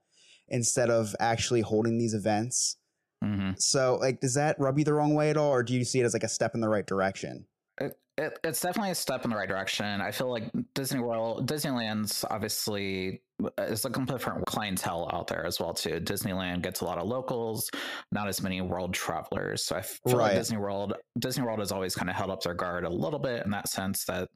instead 0.49 0.91
of 0.91 1.15
actually 1.21 1.61
holding 1.61 1.99
these 1.99 2.15
events. 2.15 2.77
hmm 3.23 3.53
So 3.57 3.97
like, 3.97 4.21
does 4.21 4.35
that 4.35 4.59
rub 4.59 4.79
you 4.79 4.85
the 4.85 4.95
wrong 4.95 5.15
way 5.15 5.31
at 5.31 5.37
all, 5.37 5.51
or 5.51 5.63
do 5.63 5.75
you 5.75 5.85
see 5.85 6.01
it 6.01 6.05
as 6.05 6.13
like 6.13 6.25
a 6.25 6.29
step 6.29 6.55
in 6.55 6.61
the 6.61 6.69
right 6.69 6.87
direction? 6.87 7.47
It, 8.21 8.25
it, 8.27 8.39
it's 8.45 8.61
definitely 8.61 8.91
a 8.91 8.95
step 8.95 9.25
in 9.25 9.31
the 9.31 9.37
right 9.37 9.49
direction. 9.49 10.01
I 10.01 10.11
feel 10.11 10.31
like 10.31 10.51
Disney 10.75 11.01
World, 11.01 11.49
Disneyland's 11.49 12.25
obviously 12.31 13.23
is 13.59 13.85
a 13.85 13.91
completely 13.91 14.19
different 14.19 14.47
clientele 14.47 15.09
out 15.13 15.27
there 15.27 15.47
as 15.47 15.59
well 15.59 15.73
too. 15.73 16.01
Disneyland 16.01 16.63
gets 16.63 16.81
a 16.81 16.85
lot 16.85 16.99
of 16.99 17.07
locals, 17.09 17.71
not 18.13 18.29
as 18.29 18.43
many 18.43 18.61
world 18.61 18.93
travelers. 18.93 19.65
So 19.65 19.77
I 19.77 19.83
feel 19.83 20.19
Right. 20.19 20.25
like 20.29 20.35
Disney 20.35 20.59
World, 20.59 20.95
Disney 21.19 21.45
World 21.45 21.61
has 21.61 21.73
always 21.73 21.95
kind 21.95 22.11
of 22.11 22.17
held 22.17 22.31
up 22.31 22.43
their 22.43 22.55
guard 22.55 22.85
a 22.85 22.91
little 22.91 23.19
bit 23.19 23.45
in 23.45 23.51
that 23.53 23.69
sense 23.69 24.05
that 24.05 24.29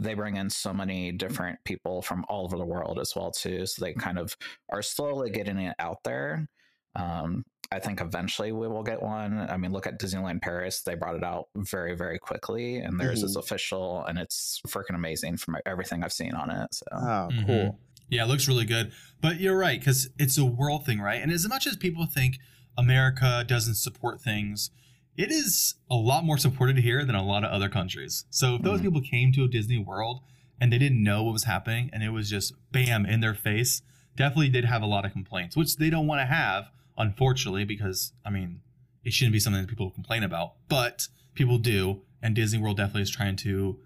they 0.00 0.14
bring 0.14 0.36
in 0.36 0.48
so 0.48 0.72
many 0.72 1.12
different 1.12 1.58
people 1.64 2.00
from 2.02 2.24
all 2.28 2.44
over 2.44 2.56
the 2.56 2.64
world 2.64 2.98
as 2.98 3.14
well 3.14 3.30
too. 3.30 3.66
So 3.66 3.84
they 3.84 3.92
kind 3.92 4.18
of 4.18 4.34
are 4.70 4.82
slowly 4.82 5.30
getting 5.30 5.58
it 5.58 5.74
out 5.78 6.02
there. 6.04 6.48
Um, 6.96 7.42
I 7.72 7.78
think 7.80 8.00
eventually 8.00 8.52
we 8.52 8.68
will 8.68 8.84
get 8.84 9.02
one. 9.02 9.38
I 9.38 9.56
mean, 9.56 9.72
look 9.72 9.86
at 9.86 9.98
Disneyland 10.00 10.40
Paris. 10.40 10.82
They 10.82 10.94
brought 10.94 11.16
it 11.16 11.24
out 11.24 11.46
very, 11.56 11.96
very 11.96 12.18
quickly, 12.18 12.78
and 12.78 12.98
theirs 12.98 13.22
is 13.24 13.34
official, 13.36 14.04
and 14.06 14.18
it's 14.18 14.60
freaking 14.68 14.94
amazing 14.94 15.36
from 15.38 15.56
everything 15.66 16.04
I've 16.04 16.12
seen 16.12 16.34
on 16.34 16.50
it. 16.50 16.72
So, 16.74 16.86
Oh, 16.92 17.28
Mhm. 17.32 17.46
cool. 17.46 17.80
Yeah, 18.08 18.22
it 18.24 18.28
looks 18.28 18.46
really 18.46 18.64
good. 18.66 18.92
But 19.20 19.40
you're 19.40 19.58
right, 19.58 19.80
because 19.80 20.08
it's 20.16 20.38
a 20.38 20.44
world 20.44 20.86
thing, 20.86 21.00
right? 21.00 21.20
And 21.20 21.32
as 21.32 21.48
much 21.48 21.66
as 21.66 21.76
people 21.76 22.06
think 22.06 22.38
America 22.78 23.44
doesn't 23.46 23.74
support 23.74 24.20
things, 24.20 24.70
it 25.16 25.32
is 25.32 25.74
a 25.90 25.96
lot 25.96 26.24
more 26.24 26.38
supported 26.38 26.78
here 26.78 27.04
than 27.04 27.16
a 27.16 27.24
lot 27.24 27.42
of 27.42 27.50
other 27.50 27.68
countries. 27.68 28.26
So 28.30 28.54
if 28.56 28.62
those 28.62 28.78
Mhm. 28.80 28.84
people 28.84 29.00
came 29.00 29.32
to 29.32 29.42
a 29.44 29.48
Disney 29.48 29.78
World 29.78 30.20
and 30.60 30.72
they 30.72 30.78
didn't 30.78 31.02
know 31.02 31.24
what 31.24 31.32
was 31.32 31.44
happening 31.44 31.90
and 31.92 32.02
it 32.04 32.10
was 32.10 32.30
just 32.30 32.52
bam 32.70 33.04
in 33.06 33.20
their 33.20 33.34
face, 33.34 33.82
definitely 34.14 34.50
did 34.50 34.66
have 34.66 34.82
a 34.82 34.86
lot 34.86 35.04
of 35.04 35.12
complaints, 35.12 35.56
which 35.56 35.76
they 35.78 35.90
don't 35.90 36.06
want 36.06 36.20
to 36.20 36.26
have, 36.26 36.70
unfortunately, 36.98 37.64
because 37.64 38.12
I 38.24 38.30
mean, 38.30 38.60
it 39.04 39.12
shouldn't 39.12 39.32
be 39.32 39.40
something 39.40 39.62
that 39.62 39.68
people 39.68 39.90
complain 39.90 40.22
about, 40.22 40.54
but 40.68 41.08
people 41.34 41.58
do. 41.58 42.02
And 42.22 42.34
Disney 42.34 42.58
World 42.58 42.78
definitely 42.78 43.02
is 43.02 43.10
trying 43.10 43.36
to 43.36 43.78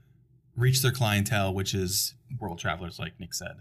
reach 0.56 0.82
their 0.82 0.92
clientele, 0.92 1.52
which 1.52 1.74
is 1.74 2.14
world 2.38 2.58
travelers, 2.58 2.98
like 2.98 3.18
Nick 3.20 3.34
said. 3.34 3.56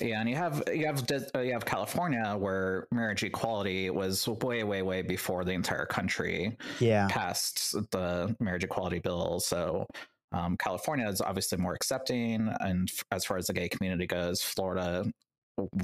yeah, 0.00 0.20
and 0.20 0.28
you 0.28 0.36
have 0.36 0.62
you 0.72 0.86
have 0.86 1.04
uh, 1.34 1.40
you 1.40 1.52
have 1.52 1.64
California 1.64 2.34
where 2.38 2.86
marriage 2.92 3.22
equality 3.24 3.90
was 3.90 4.26
way, 4.28 4.62
way, 4.64 4.82
way 4.82 5.02
before 5.02 5.44
the 5.44 5.52
entire 5.52 5.86
country 5.86 6.56
Yeah. 6.80 7.08
passed 7.08 7.72
the 7.90 8.34
marriage 8.40 8.64
equality 8.64 8.98
bill. 9.00 9.40
So. 9.40 9.86
Um, 10.32 10.56
California 10.56 11.08
is 11.08 11.20
obviously 11.20 11.56
more 11.56 11.72
accepting, 11.72 12.52
and 12.60 12.90
f- 12.90 13.04
as 13.12 13.24
far 13.24 13.36
as 13.38 13.46
the 13.46 13.52
gay 13.52 13.68
community 13.68 14.08
goes, 14.08 14.42
Florida, 14.42 15.06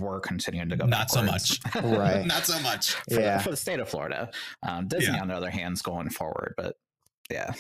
we're 0.01 0.21
continuing 0.21 0.69
to 0.69 0.77
go. 0.77 0.87
Not 0.87 1.11
so 1.11 1.23
much. 1.23 1.61
Right. 1.83 2.27
Not 2.27 2.45
so 2.47 2.61
much. 2.61 2.93
for, 3.11 3.21
Yeah. 3.21 3.39
for 3.39 3.51
the 3.51 3.57
state 3.57 3.81
of 3.81 3.89
Florida. 3.89 4.31
Um, 4.63 4.89
Disney, 4.89 5.15
Yeah. 5.15 5.23
on 5.23 5.29
the 5.29 5.35
other 5.35 5.51
hand, 5.51 5.75
is 5.75 5.83
going 5.83 6.11
forward, 6.11 6.55
but 6.57 6.77
yeah, 7.31 7.53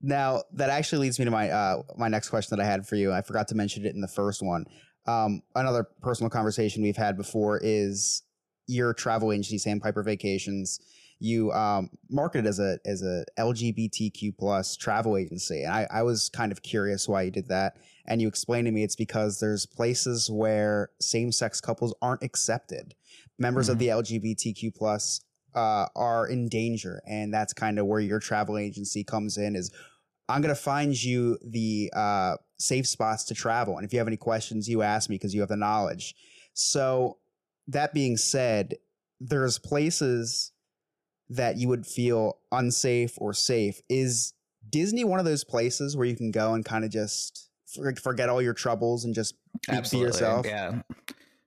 Now 0.00 0.42
that 0.54 0.70
actually 0.70 1.00
leads 1.00 1.18
me 1.18 1.24
to 1.24 1.30
my 1.30 1.50
uh, 1.50 1.82
my 1.96 2.08
next 2.08 2.28
question 2.30 2.56
that 2.56 2.62
I 2.64 2.66
had 2.66 2.86
for 2.86 2.96
you. 2.96 3.12
I 3.12 3.20
forgot 3.22 3.48
to 3.48 3.54
mention 3.54 3.84
it 3.84 3.94
in 3.94 4.00
the 4.00 4.08
first 4.08 4.42
one. 4.42 4.64
Um, 5.06 5.42
another 5.54 5.86
personal 6.02 6.30
conversation 6.30 6.82
we've 6.82 6.96
had 6.96 7.16
before 7.16 7.58
is 7.62 8.22
your 8.66 8.94
travel 8.94 9.32
agency, 9.32 9.58
Sandpiper 9.58 10.02
Vacations. 10.02 10.80
You 11.20 11.50
um, 11.52 11.90
marketed 12.08 12.46
as 12.46 12.58
a 12.58 12.78
as 12.84 13.02
a 13.02 13.24
LGBTQ 13.38 14.36
plus 14.38 14.76
travel 14.76 15.16
agency, 15.16 15.64
and 15.64 15.72
I, 15.72 15.86
I 15.90 16.02
was 16.02 16.28
kind 16.28 16.52
of 16.52 16.62
curious 16.62 17.08
why 17.08 17.22
you 17.22 17.30
did 17.30 17.48
that. 17.48 17.76
And 18.06 18.22
you 18.22 18.28
explained 18.28 18.66
to 18.66 18.72
me 18.72 18.84
it's 18.84 18.96
because 18.96 19.38
there's 19.38 19.66
places 19.66 20.30
where 20.30 20.90
same 21.00 21.30
sex 21.30 21.60
couples 21.60 21.94
aren't 22.00 22.22
accepted. 22.22 22.94
Members 23.38 23.68
of 23.68 23.78
the 23.78 23.88
LGBTQ 23.88 24.74
plus 24.74 25.20
uh, 25.54 25.86
are 25.94 26.26
in 26.26 26.48
danger, 26.48 27.02
and 27.06 27.32
that's 27.32 27.52
kind 27.52 27.78
of 27.78 27.86
where 27.86 28.00
your 28.00 28.20
travel 28.20 28.56
agency 28.56 29.04
comes 29.04 29.36
in. 29.36 29.56
Is 29.56 29.72
I'm 30.28 30.40
gonna 30.40 30.54
find 30.54 31.02
you 31.02 31.38
the 31.44 31.92
uh, 31.94 32.36
safe 32.58 32.86
spots 32.86 33.24
to 33.24 33.34
travel, 33.34 33.76
and 33.76 33.84
if 33.84 33.92
you 33.92 33.98
have 33.98 34.08
any 34.08 34.16
questions, 34.16 34.68
you 34.68 34.82
ask 34.82 35.10
me 35.10 35.16
because 35.16 35.34
you 35.34 35.40
have 35.40 35.48
the 35.48 35.56
knowledge. 35.56 36.14
So 36.54 37.18
that 37.68 37.92
being 37.92 38.16
said, 38.16 38.76
there's 39.20 39.58
places 39.58 40.52
that 41.30 41.56
you 41.56 41.68
would 41.68 41.86
feel 41.86 42.38
unsafe 42.52 43.14
or 43.18 43.32
safe. 43.32 43.80
Is 43.88 44.32
Disney 44.68 45.04
one 45.04 45.18
of 45.18 45.24
those 45.24 45.44
places 45.44 45.96
where 45.96 46.06
you 46.06 46.16
can 46.16 46.30
go 46.30 46.54
and 46.54 46.64
kind 46.64 46.84
of 46.84 46.90
just 46.90 47.48
forget 48.02 48.28
all 48.28 48.40
your 48.40 48.54
troubles 48.54 49.04
and 49.04 49.14
just 49.14 49.34
be- 49.68 49.98
yourself? 49.98 50.46
Yeah. 50.46 50.80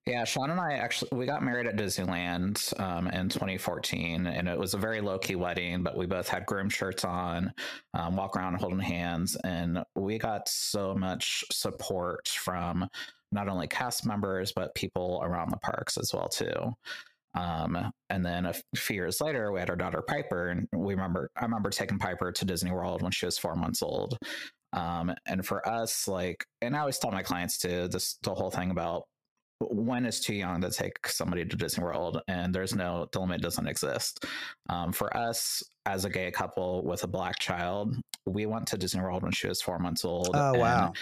Yeah, 0.08 0.24
Sean 0.24 0.50
and 0.50 0.60
I 0.60 0.74
actually 0.74 1.10
we 1.16 1.28
got 1.28 1.44
married 1.44 1.68
at 1.68 1.76
Disneyland 1.76 2.80
um, 2.80 3.08
in 3.10 3.30
2014, 3.30 4.26
and 4.26 4.48
it 4.48 4.58
was 4.58 4.74
a 4.74 4.78
very 4.78 5.00
low 5.00 5.20
key 5.20 5.36
wedding. 5.36 5.84
But 5.84 5.96
we 5.96 6.08
both 6.08 6.28
had 6.28 6.48
groom 6.48 6.70
shirts 6.70 7.06
on, 7.06 7.54
um, 7.94 8.16
walk 8.16 8.36
around 8.36 8.56
holding 8.56 8.80
hands, 8.80 9.38
and 9.44 9.84
we 9.96 10.18
got 10.18 10.50
so 10.50 10.96
much 10.96 11.44
support 11.52 12.28
from 12.28 12.90
not 13.32 13.48
only 13.48 13.68
cast 13.68 14.06
members 14.06 14.52
but 14.52 14.76
people 14.76 15.22
around 15.24 15.52
the 15.52 15.58
parks 15.58 15.98
as 15.98 16.12
well 16.14 16.28
too. 16.28 16.76
Um, 17.34 17.92
and 18.10 18.26
then 18.26 18.46
a 18.46 18.54
few 18.76 18.96
years 18.96 19.22
later, 19.22 19.52
we 19.52 19.60
had 19.60 19.70
our 19.70 19.76
daughter 19.76 20.02
Piper, 20.02 20.50
and 20.50 20.68
we 20.74 20.94
remember 20.94 21.30
I 21.36 21.44
remember 21.44 21.70
taking 21.70 22.00
Piper 22.00 22.32
to 22.32 22.46
Disney 22.46 22.72
World 22.72 23.02
when 23.02 23.12
she 23.12 23.26
was 23.26 23.38
four 23.38 23.56
months 23.56 23.82
old. 23.82 24.18
Um, 24.74 25.14
and 25.26 25.46
for 25.46 25.68
us, 25.68 26.08
like, 26.08 26.46
and 26.62 26.76
I 26.76 26.80
always 26.80 26.98
tell 26.98 27.12
my 27.12 27.24
clients 27.24 27.58
too, 27.58 27.88
this 27.88 28.18
the 28.24 28.34
whole 28.34 28.52
thing 28.52 28.72
about 28.72 29.04
when 29.70 30.06
is 30.06 30.20
too 30.20 30.34
young 30.34 30.62
to 30.62 30.72
take 30.72 31.08
somebody 31.08 31.46
to 31.46 31.56
Disney 31.56 31.84
World, 31.84 32.22
and 32.28 32.54
there's 32.54 32.76
no 32.76 33.08
the 33.12 33.20
limit 33.20 33.42
doesn't 33.42 33.68
exist. 33.68 34.26
Um, 34.70 34.92
for 34.92 35.16
us, 35.16 35.64
as 35.86 36.06
a 36.06 36.10
gay 36.10 36.32
couple 36.32 36.84
with 36.84 37.04
a 37.04 37.08
black 37.08 37.40
child, 37.40 37.96
we 38.26 38.46
went 38.46 38.68
to 38.68 38.78
Disney 38.78 39.02
World 39.02 39.24
when 39.24 39.32
she 39.32 39.48
was 39.48 39.62
four 39.62 39.80
months 39.80 40.04
old. 40.04 40.32
Oh 40.34 40.54
and 40.54 40.62
wow! 40.62 40.94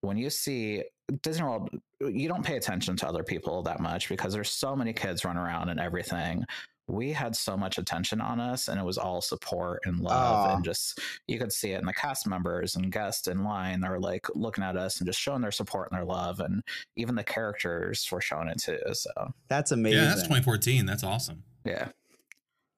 When 0.00 0.16
you 0.16 0.30
see 0.30 0.84
Disney 1.22 1.44
World, 1.44 1.70
you 2.00 2.28
don't 2.28 2.44
pay 2.44 2.56
attention 2.56 2.96
to 2.96 3.08
other 3.08 3.22
people 3.22 3.62
that 3.62 3.80
much 3.80 4.08
because 4.08 4.32
there's 4.32 4.50
so 4.50 4.74
many 4.76 4.92
kids 4.92 5.24
running 5.24 5.42
around 5.42 5.68
and 5.68 5.80
everything. 5.80 6.44
We 6.88 7.12
had 7.12 7.34
so 7.34 7.56
much 7.56 7.78
attention 7.78 8.20
on 8.20 8.38
us, 8.38 8.68
and 8.68 8.78
it 8.78 8.84
was 8.84 8.96
all 8.96 9.20
support 9.20 9.80
and 9.86 9.98
love, 9.98 10.46
Aw. 10.50 10.54
and 10.54 10.64
just 10.64 11.00
you 11.26 11.36
could 11.36 11.52
see 11.52 11.72
it 11.72 11.80
in 11.80 11.86
the 11.86 11.92
cast 11.92 12.28
members 12.28 12.76
and 12.76 12.92
guests 12.92 13.26
in 13.26 13.42
line. 13.42 13.80
They're 13.80 13.98
like 13.98 14.26
looking 14.36 14.62
at 14.62 14.76
us 14.76 14.98
and 14.98 15.06
just 15.08 15.18
showing 15.20 15.42
their 15.42 15.50
support 15.50 15.90
and 15.90 15.98
their 15.98 16.06
love, 16.06 16.38
and 16.38 16.62
even 16.94 17.16
the 17.16 17.24
characters 17.24 18.06
were 18.12 18.20
showing 18.20 18.46
it 18.46 18.58
too. 18.62 18.78
So 18.92 19.10
That's 19.48 19.72
amazing. 19.72 19.98
Yeah, 19.98 20.04
that's 20.10 20.22
2014. 20.22 20.86
That's 20.86 21.02
awesome. 21.02 21.42
yeah, 21.64 21.88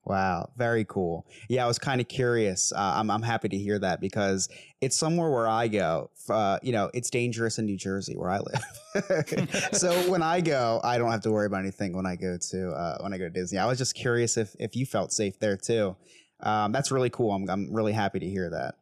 Wow, 0.09 0.51
very 0.57 0.87
cool. 0.87 1.27
Yeah, 1.51 1.64
I 1.64 1.68
was 1.68 1.79
kind 1.79 2.01
of 2.01 2.09
curious. 2.09 2.73
Uh, 2.73 2.94
I'm 2.97 3.11
I'm 3.11 3.23
happy 3.23 3.51
to 3.51 3.59
hear 3.59 3.79
that 3.79 4.01
because 4.01 4.49
it's 4.81 4.97
somewhere 4.97 5.31
where 5.31 5.47
I 5.47 5.68
go. 5.68 6.11
Uh, 6.31 6.59
you 6.62 6.73
know, 6.73 6.90
it's 6.94 7.11
dangerous 7.11 7.59
in 7.59 7.66
New 7.66 7.77
Jersey 7.77 8.16
where 8.16 8.31
I 8.31 8.38
live. 8.38 9.68
so 9.73 9.92
when 10.11 10.23
I 10.23 10.40
go, 10.40 10.81
I 10.83 10.97
don't 10.97 11.11
have 11.11 11.21
to 11.23 11.31
worry 11.31 11.47
about 11.47 11.61
anything 11.61 11.94
when 11.94 12.07
I 12.07 12.16
go 12.16 12.38
to 12.51 12.71
uh, 12.71 12.99
when 13.03 13.12
I 13.12 13.18
go 13.18 13.25
to 13.25 13.31
Disney. 13.31 13.59
I 13.59 13.66
was 13.66 13.77
just 13.77 13.94
curious 13.94 14.37
if 14.37 14.57
if 14.59 14.75
you 14.75 14.87
felt 14.87 15.12
safe 15.12 15.38
there 15.40 15.59
too. 15.59 15.94
Um, 16.40 16.73
that's 16.73 16.90
really 16.90 17.11
cool. 17.11 17.33
I'm 17.33 17.49
I'm 17.51 17.73
really 17.73 17.92
happy 17.92 18.18
to 18.18 18.27
hear 18.27 18.49
that. 18.49 18.77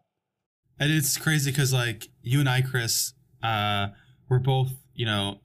And 0.78 0.92
it's 0.92 1.16
crazy 1.16 1.50
because 1.50 1.72
like 1.72 2.08
you 2.22 2.38
and 2.38 2.48
I, 2.48 2.62
Chris, 2.62 3.14
uh, 3.42 3.88
we're 4.28 4.38
both 4.38 4.72
you 4.96 5.04
know, 5.04 5.40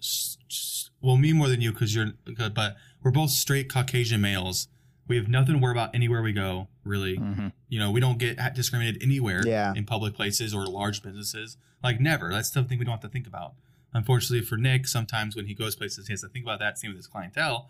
well, 1.01 1.17
me 1.17 1.33
more 1.33 1.49
than 1.49 1.61
you 1.61 1.71
because 1.71 1.93
you're, 1.93 2.13
good, 2.33 2.53
but 2.53 2.75
we're 3.03 3.11
both 3.11 3.29
straight 3.29 3.71
Caucasian 3.71 4.21
males. 4.21 4.67
We 5.11 5.17
have 5.17 5.27
nothing 5.27 5.55
to 5.55 5.59
worry 5.61 5.73
about 5.73 5.93
anywhere 5.93 6.21
we 6.21 6.31
go. 6.31 6.69
Really, 6.85 7.17
hmm 7.17 7.47
you 7.67 7.79
know, 7.79 7.91
we 7.91 7.99
don't 7.99 8.17
get 8.17 8.37
discriminated 8.55 9.01
anywhere 9.03 9.45
Yeah. 9.45 9.73
in 9.75 9.85
public 9.85 10.13
places 10.13 10.53
or 10.53 10.65
large 10.67 11.03
businesses. 11.03 11.57
Like 11.83 11.99
never. 11.99 12.31
That's 12.31 12.51
something 12.51 12.79
we 12.79 12.85
don't 12.85 12.93
have 12.93 13.01
to 13.01 13.09
think 13.09 13.27
about. 13.27 13.53
Unfortunately 13.93 14.45
for 14.45 14.57
Nick, 14.57 14.87
sometimes 14.87 15.35
when 15.35 15.45
he 15.47 15.53
goes 15.53 15.75
places, 15.75 16.07
he 16.07 16.13
has 16.13 16.21
to 16.21 16.29
think 16.29 16.45
about 16.45 16.59
that. 16.59 16.77
Same 16.79 16.91
with 16.91 16.97
his 16.97 17.07
clientele, 17.07 17.69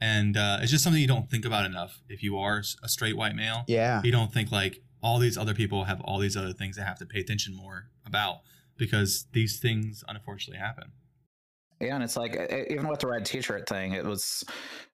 and 0.00 0.36
uh, 0.36 0.58
it's 0.60 0.70
just 0.70 0.84
something 0.84 1.00
you 1.00 1.08
don't 1.08 1.30
think 1.30 1.44
about 1.46 1.64
enough. 1.64 2.02
If 2.10 2.22
you 2.22 2.38
are 2.38 2.62
a 2.82 2.88
straight 2.88 3.16
white 3.16 3.34
male, 3.34 3.64
Yeah. 3.68 4.02
you 4.04 4.12
don't 4.12 4.32
think 4.32 4.52
like 4.52 4.82
all 5.02 5.18
these 5.18 5.38
other 5.38 5.54
people 5.54 5.84
have 5.84 6.00
all 6.02 6.18
these 6.18 6.36
other 6.36 6.52
things 6.52 6.76
they 6.76 6.82
have 6.82 6.98
to 6.98 7.06
pay 7.06 7.20
attention 7.20 7.54
more 7.54 7.88
about 8.06 8.40
because 8.76 9.26
these 9.32 9.58
things 9.58 10.04
unfortunately 10.08 10.58
happen. 10.58 10.92
Yeah, 11.82 11.94
and 11.96 12.04
it's 12.04 12.16
like 12.16 12.36
even 12.70 12.86
with 12.88 13.00
the 13.00 13.08
red 13.08 13.24
T-shirt 13.26 13.68
thing, 13.68 13.92
it 13.92 14.04
was 14.04 14.44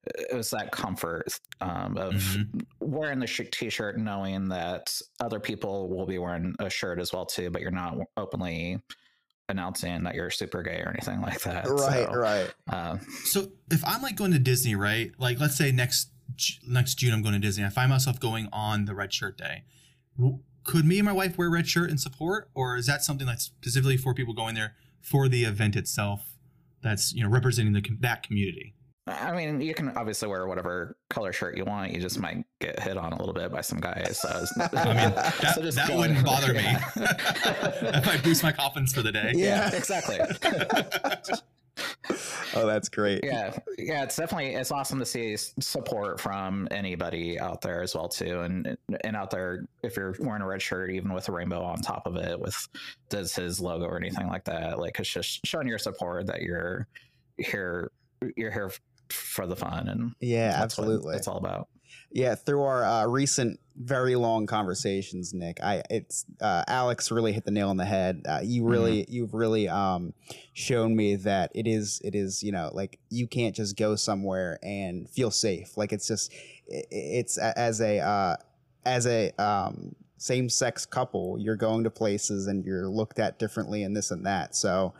it 0.05 0.35
was 0.35 0.49
that 0.49 0.71
comfort 0.71 1.39
um, 1.61 1.97
of 1.97 2.13
Mhm. 2.13 2.65
wearing 2.79 3.19
the 3.19 3.27
sh- 3.27 3.41
T-shirt, 3.51 3.97
knowing 3.99 4.49
that 4.49 4.99
other 5.19 5.39
people 5.39 5.87
will 5.89 6.05
be 6.07 6.17
wearing 6.17 6.55
a 6.59 6.69
shirt 6.69 6.99
as 6.99 7.13
well 7.13 7.25
too, 7.25 7.51
but 7.51 7.61
you're 7.61 7.69
not 7.71 7.97
openly 8.17 8.81
announcing 9.49 10.03
that 10.03 10.15
you're 10.15 10.29
super 10.29 10.61
gay 10.63 10.81
or 10.85 10.89
anything 10.89 11.21
like 11.21 11.41
that. 11.41 11.65
Right. 11.67 12.05
So, 12.05 12.13
Right. 12.13 12.53
Uh, 12.67 12.97
So 13.25 13.51
if 13.71 13.83
I'm 13.85 14.01
like 14.01 14.15
going 14.15 14.31
to 14.31 14.39
Disney, 14.39 14.75
right? 14.75 15.11
Like 15.19 15.39
let's 15.39 15.55
say 15.57 15.71
next 15.71 16.09
next 16.67 16.95
June 16.95 17.13
I'm 17.13 17.21
going 17.21 17.33
to 17.33 17.39
Disney. 17.39 17.65
I 17.65 17.69
find 17.69 17.89
myself 17.89 18.19
going 18.19 18.47
on 18.53 18.85
the 18.85 18.93
red 18.95 19.13
shirt 19.13 19.37
day. 19.37 19.63
Could 20.63 20.85
me 20.85 20.99
and 20.99 21.05
my 21.05 21.11
wife 21.11 21.37
wear 21.37 21.49
red 21.49 21.67
shirt 21.67 21.89
in 21.89 21.97
support, 21.97 22.49
or 22.53 22.77
is 22.77 22.85
that 22.85 23.03
something 23.03 23.25
that's 23.25 23.43
specifically 23.45 23.97
for 23.97 24.13
people 24.13 24.33
going 24.33 24.53
there 24.55 24.75
for 25.01 25.27
the 25.27 25.43
event 25.45 25.75
itself? 25.75 26.35
That's 26.81 27.13
you 27.13 27.23
know 27.23 27.29
representing 27.29 27.73
the 27.73 27.83
that 27.99 28.23
community. 28.23 28.75
I 29.07 29.35
mean, 29.35 29.59
you 29.61 29.73
can 29.73 29.89
obviously 29.89 30.27
wear 30.27 30.47
whatever 30.47 30.95
color 31.09 31.33
shirt 31.33 31.57
you 31.57 31.65
want. 31.65 31.91
You 31.93 31.99
just 31.99 32.19
might 32.19 32.45
get 32.59 32.79
hit 32.79 32.97
on 32.97 33.11
a 33.11 33.17
little 33.17 33.33
bit 33.33 33.51
by 33.51 33.61
some 33.61 33.79
guys. 33.79 34.19
So 34.21 34.29
I 34.59 34.85
mean, 34.87 34.95
that, 35.15 35.53
so 35.55 35.61
that 35.61 35.95
wouldn't 35.95 36.23
bother 36.23 36.53
me. 36.53 36.61
Yeah. 36.61 36.89
that 36.95 38.03
might 38.05 38.23
boost 38.23 38.43
my 38.43 38.51
confidence 38.51 38.93
for 38.93 39.01
the 39.01 39.11
day. 39.11 39.31
Yeah. 39.35 39.73
exactly. 39.75 40.19
Oh, 42.55 42.65
that's 42.65 42.89
great. 42.89 43.23
yeah 43.23 43.57
yeah 43.77 44.03
it's 44.03 44.15
definitely 44.15 44.55
it's 44.55 44.71
awesome 44.71 44.99
to 44.99 45.05
see 45.05 45.35
support 45.37 46.19
from 46.19 46.67
anybody 46.71 47.39
out 47.39 47.61
there 47.61 47.81
as 47.83 47.95
well 47.95 48.07
too 48.09 48.41
and 48.41 48.77
and 49.03 49.15
out 49.15 49.29
there 49.31 49.65
if 49.83 49.95
you're 49.95 50.15
wearing 50.19 50.41
a 50.41 50.47
red 50.47 50.61
shirt 50.61 50.91
even 50.91 51.13
with 51.13 51.29
a 51.29 51.31
rainbow 51.31 51.61
on 51.61 51.77
top 51.81 52.05
of 52.07 52.15
it 52.15 52.39
with 52.39 52.67
Diz 53.09 53.35
Hiz 53.35 53.59
logo 53.59 53.85
or 53.85 53.97
anything 53.97 54.27
like 54.27 54.45
that 54.45 54.79
like 54.79 54.99
it's 54.99 55.09
just 55.09 55.45
showing 55.45 55.67
your 55.67 55.77
support 55.77 56.27
that 56.27 56.41
you're 56.41 56.87
here 57.37 57.91
you're 58.35 58.51
here 58.51 58.71
for 59.09 59.47
the 59.47 59.55
fun 59.55 59.87
and 59.89 60.11
Yeah, 60.19 60.51
that's 60.51 60.63
absolutely. 60.63 61.15
it's 61.15 61.27
all 61.27 61.37
about 61.37 61.67
Yeah, 62.11 62.35
through 62.35 62.61
our 62.63 62.83
uh, 62.83 63.05
recent, 63.07 63.59
very 63.79 64.15
long 64.15 64.45
conversations, 64.45 65.33
Nick, 65.33 65.63
I 65.63 65.81
it's 65.89 66.25
uh, 66.41 66.63
Alex 66.67 67.11
really 67.11 67.31
hit 67.31 67.45
the 67.45 67.51
nail 67.51 67.69
on 67.69 67.77
the 67.77 67.85
head. 67.85 68.23
Uh, 68.27 68.41
you 68.43 68.67
really, 68.67 69.05
you've 69.07 69.33
really 69.33 69.69
um, 69.69 70.13
shown 70.53 70.95
me 70.95 71.15
that 71.15 71.51
it 71.55 71.65
is, 71.65 72.01
it 72.03 72.13
is, 72.13 72.43
you 72.43 72.51
know, 72.51 72.69
like 72.73 72.99
you 73.09 73.25
can't 73.25 73.55
just 73.55 73.77
go 73.77 73.95
somewhere 73.95 74.59
and 74.61 75.09
feel 75.09 75.31
safe. 75.31 75.77
Like 75.77 75.93
it's 75.93 76.07
just, 76.07 76.33
it's 76.67 77.37
as 77.37 77.79
a 77.79 77.99
uh, 77.99 78.35
as 78.85 79.07
a 79.07 79.31
um, 79.41 79.95
same 80.17 80.49
sex 80.49 80.85
couple, 80.85 81.37
you're 81.39 81.55
going 81.55 81.85
to 81.85 81.89
places 81.89 82.47
and 82.47 82.65
you're 82.65 82.87
looked 82.87 83.17
at 83.17 83.39
differently 83.39 83.83
and 83.83 83.95
this 83.95 84.11
and 84.11 84.25
that. 84.25 84.55
So 84.55 84.93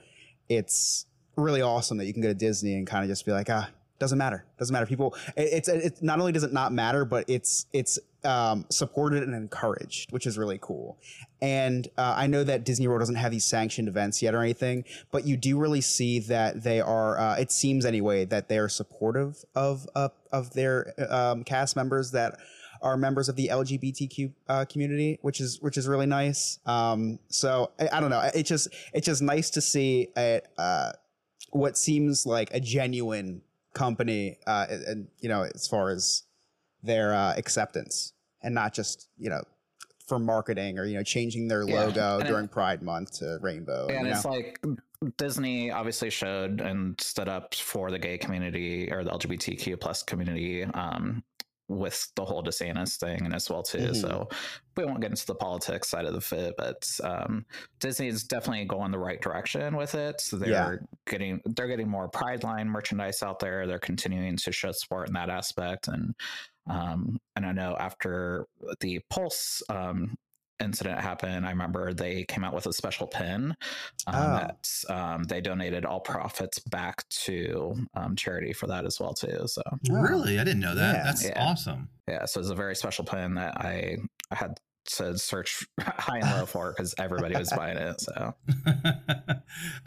it's 0.47 1.05
really 1.35 1.61
awesome 1.61 1.97
that 1.97 2.05
you 2.05 2.13
can 2.13 2.21
go 2.21 2.29
to 2.29 2.33
Disney 2.33 2.75
and 2.75 2.87
kind 2.87 3.03
of 3.03 3.09
just 3.09 3.25
be 3.25 3.33
like, 3.33 3.49
ah, 3.49 3.69
doesn't 3.99 4.17
matter, 4.17 4.45
doesn't 4.57 4.73
matter. 4.73 4.85
People, 4.85 5.15
it's 5.35 5.67
it's 5.67 6.01
not 6.01 6.19
only 6.19 6.31
does 6.31 6.43
it 6.43 6.53
not 6.53 6.71
matter, 6.71 7.05
but 7.05 7.25
it's 7.27 7.65
it's 7.73 7.99
um, 8.23 8.65
supported 8.69 9.23
and 9.23 9.35
encouraged, 9.35 10.11
which 10.11 10.25
is 10.25 10.37
really 10.37 10.57
cool. 10.61 10.97
And 11.41 11.87
uh, 11.97 12.13
I 12.17 12.27
know 12.27 12.43
that 12.43 12.63
Disney 12.63 12.87
World 12.87 13.01
doesn't 13.01 13.15
have 13.15 13.31
these 13.31 13.45
sanctioned 13.45 13.87
events 13.87 14.21
yet 14.21 14.33
or 14.33 14.41
anything, 14.41 14.85
but 15.11 15.25
you 15.25 15.37
do 15.37 15.57
really 15.57 15.81
see 15.81 16.19
that 16.19 16.63
they 16.63 16.81
are. 16.81 17.19
Uh, 17.19 17.35
it 17.35 17.51
seems 17.51 17.85
anyway 17.85 18.25
that 18.25 18.49
they 18.49 18.57
are 18.57 18.69
supportive 18.69 19.43
of 19.55 19.87
of, 19.95 20.11
of 20.31 20.53
their 20.53 20.93
um, 21.09 21.43
cast 21.43 21.75
members 21.75 22.11
that 22.11 22.39
are 22.81 22.97
members 22.97 23.29
of 23.29 23.35
the 23.35 23.49
LGBTQ 23.51 24.33
uh, 24.47 24.65
community, 24.65 25.19
which 25.21 25.41
is 25.41 25.59
which 25.61 25.77
is 25.77 25.87
really 25.87 26.05
nice. 26.05 26.59
Um, 26.65 27.19
so 27.27 27.71
I, 27.79 27.89
I 27.93 27.99
don't 27.99 28.09
know. 28.09 28.29
It's 28.33 28.49
just 28.49 28.69
it's 28.93 29.05
just 29.05 29.21
nice 29.21 29.49
to 29.51 29.61
see 29.61 30.09
a, 30.17 30.41
uh, 30.57 30.91
what 31.51 31.77
seems 31.77 32.25
like 32.25 32.53
a 32.53 32.59
genuine 32.59 33.41
company, 33.73 34.37
uh, 34.47 34.65
and, 34.69 34.83
and 34.85 35.07
you 35.19 35.29
know, 35.29 35.43
as 35.55 35.67
far 35.67 35.89
as 35.89 36.23
their 36.83 37.13
uh, 37.13 37.33
acceptance, 37.37 38.13
and 38.41 38.53
not 38.55 38.73
just 38.73 39.07
you 39.17 39.29
know 39.29 39.41
for 40.07 40.17
marketing 40.19 40.79
or 40.79 40.85
you 40.85 40.95
know 40.97 41.03
changing 41.03 41.47
their 41.47 41.63
Yeah, 41.67 41.81
logo 41.85 42.17
and 42.19 42.25
it- 42.25 42.27
during 42.27 42.47
Pride 42.47 42.81
Month 42.81 43.19
to 43.19 43.37
rainbow. 43.41 43.87
and 43.89 44.07
it's 44.07 44.23
know? 44.25 44.31
like 44.31 44.59
Disney 45.17 45.71
obviously 45.71 46.09
showed 46.09 46.59
and 46.61 46.99
stood 46.99 47.29
up 47.29 47.53
for 47.55 47.89
the 47.91 47.99
gay 47.99 48.17
community 48.17 48.91
or 48.91 49.03
the 49.03 49.11
LGBTQ 49.11 49.79
plus 49.79 50.03
community 50.03 50.63
um, 50.63 51.23
with 51.69 52.11
the 52.15 52.25
whole 52.25 52.43
DeSantis 52.43 52.97
thing 52.97 53.23
and 53.23 53.33
as 53.33 53.49
well 53.49 53.63
too. 53.63 53.77
Mhm. 53.77 53.95
So 53.95 54.27
we 54.75 54.85
won't 54.85 55.01
get 55.01 55.11
into 55.11 55.25
the 55.25 55.35
politics 55.35 55.87
side 55.87 56.05
of 56.05 56.13
the 56.13 56.21
fit, 56.21 56.55
but 56.57 56.89
um, 57.03 57.45
Disney 57.79 58.07
is 58.07 58.23
definitely 58.23 58.65
going 58.65 58.91
the 58.91 58.99
right 58.99 59.21
direction 59.21 59.75
with 59.75 59.95
it. 59.95 60.19
So 60.19 60.37
they're 60.37 60.49
Yeah. 60.49 60.75
getting 61.07 61.41
they're 61.45 61.67
getting 61.67 61.87
more 61.87 62.09
Pride 62.09 62.43
line 62.43 62.67
merchandise 62.67 63.21
out 63.23 63.39
there. 63.39 63.67
They're 63.67 63.79
continuing 63.79 64.35
to 64.37 64.51
show 64.51 64.71
support 64.71 65.07
in 65.07 65.13
that 65.13 65.29
aspect 65.29 65.87
and. 65.87 66.15
Um, 66.67 67.19
and 67.35 67.47
I 67.47 67.51
know 67.51 67.75
after 67.79 68.45
the 68.79 68.99
Pulse 69.09 69.63
um, 69.69 70.15
incident 70.59 70.99
happened, 70.99 71.45
I 71.45 71.49
remember 71.51 71.93
they 71.93 72.23
came 72.25 72.43
out 72.43 72.53
with 72.53 72.65
a 72.65 72.73
special 72.73 73.07
pin 73.07 73.55
um, 74.07 74.15
Oh. 74.15 74.33
that 74.37 74.67
um, 74.89 75.23
they 75.23 75.41
donated 75.41 75.85
all 75.85 75.99
profits 75.99 76.59
back 76.59 77.07
to 77.09 77.75
um, 77.93 78.15
charity 78.15 78.53
for 78.53 78.67
that 78.67 78.85
as 78.85 78.99
well 78.99 79.13
too. 79.13 79.43
So 79.47 79.61
Oh. 79.71 79.77
Really? 80.01 80.39
I 80.39 80.43
didn't 80.43 80.59
know 80.61 80.75
that. 80.75 80.95
Yeah. 80.95 81.03
That's 81.03 81.25
Yeah. 81.25 81.43
awesome. 81.45 81.89
yeah, 82.07 82.25
so 82.25 82.39
it's 82.39 82.49
a 82.49 82.55
very 82.55 82.75
special 82.75 83.05
pin 83.05 83.35
that 83.35 83.57
I, 83.57 83.97
I 84.31 84.35
had 84.35 84.59
to 84.97 85.17
search 85.17 85.65
high 85.79 86.17
and 86.19 86.31
low 86.39 86.45
for 86.45 86.73
because 86.77 86.95
everybody 86.97 87.35
was 87.37 87.51
buying 87.51 87.77
it. 87.77 88.01
So 88.01 88.33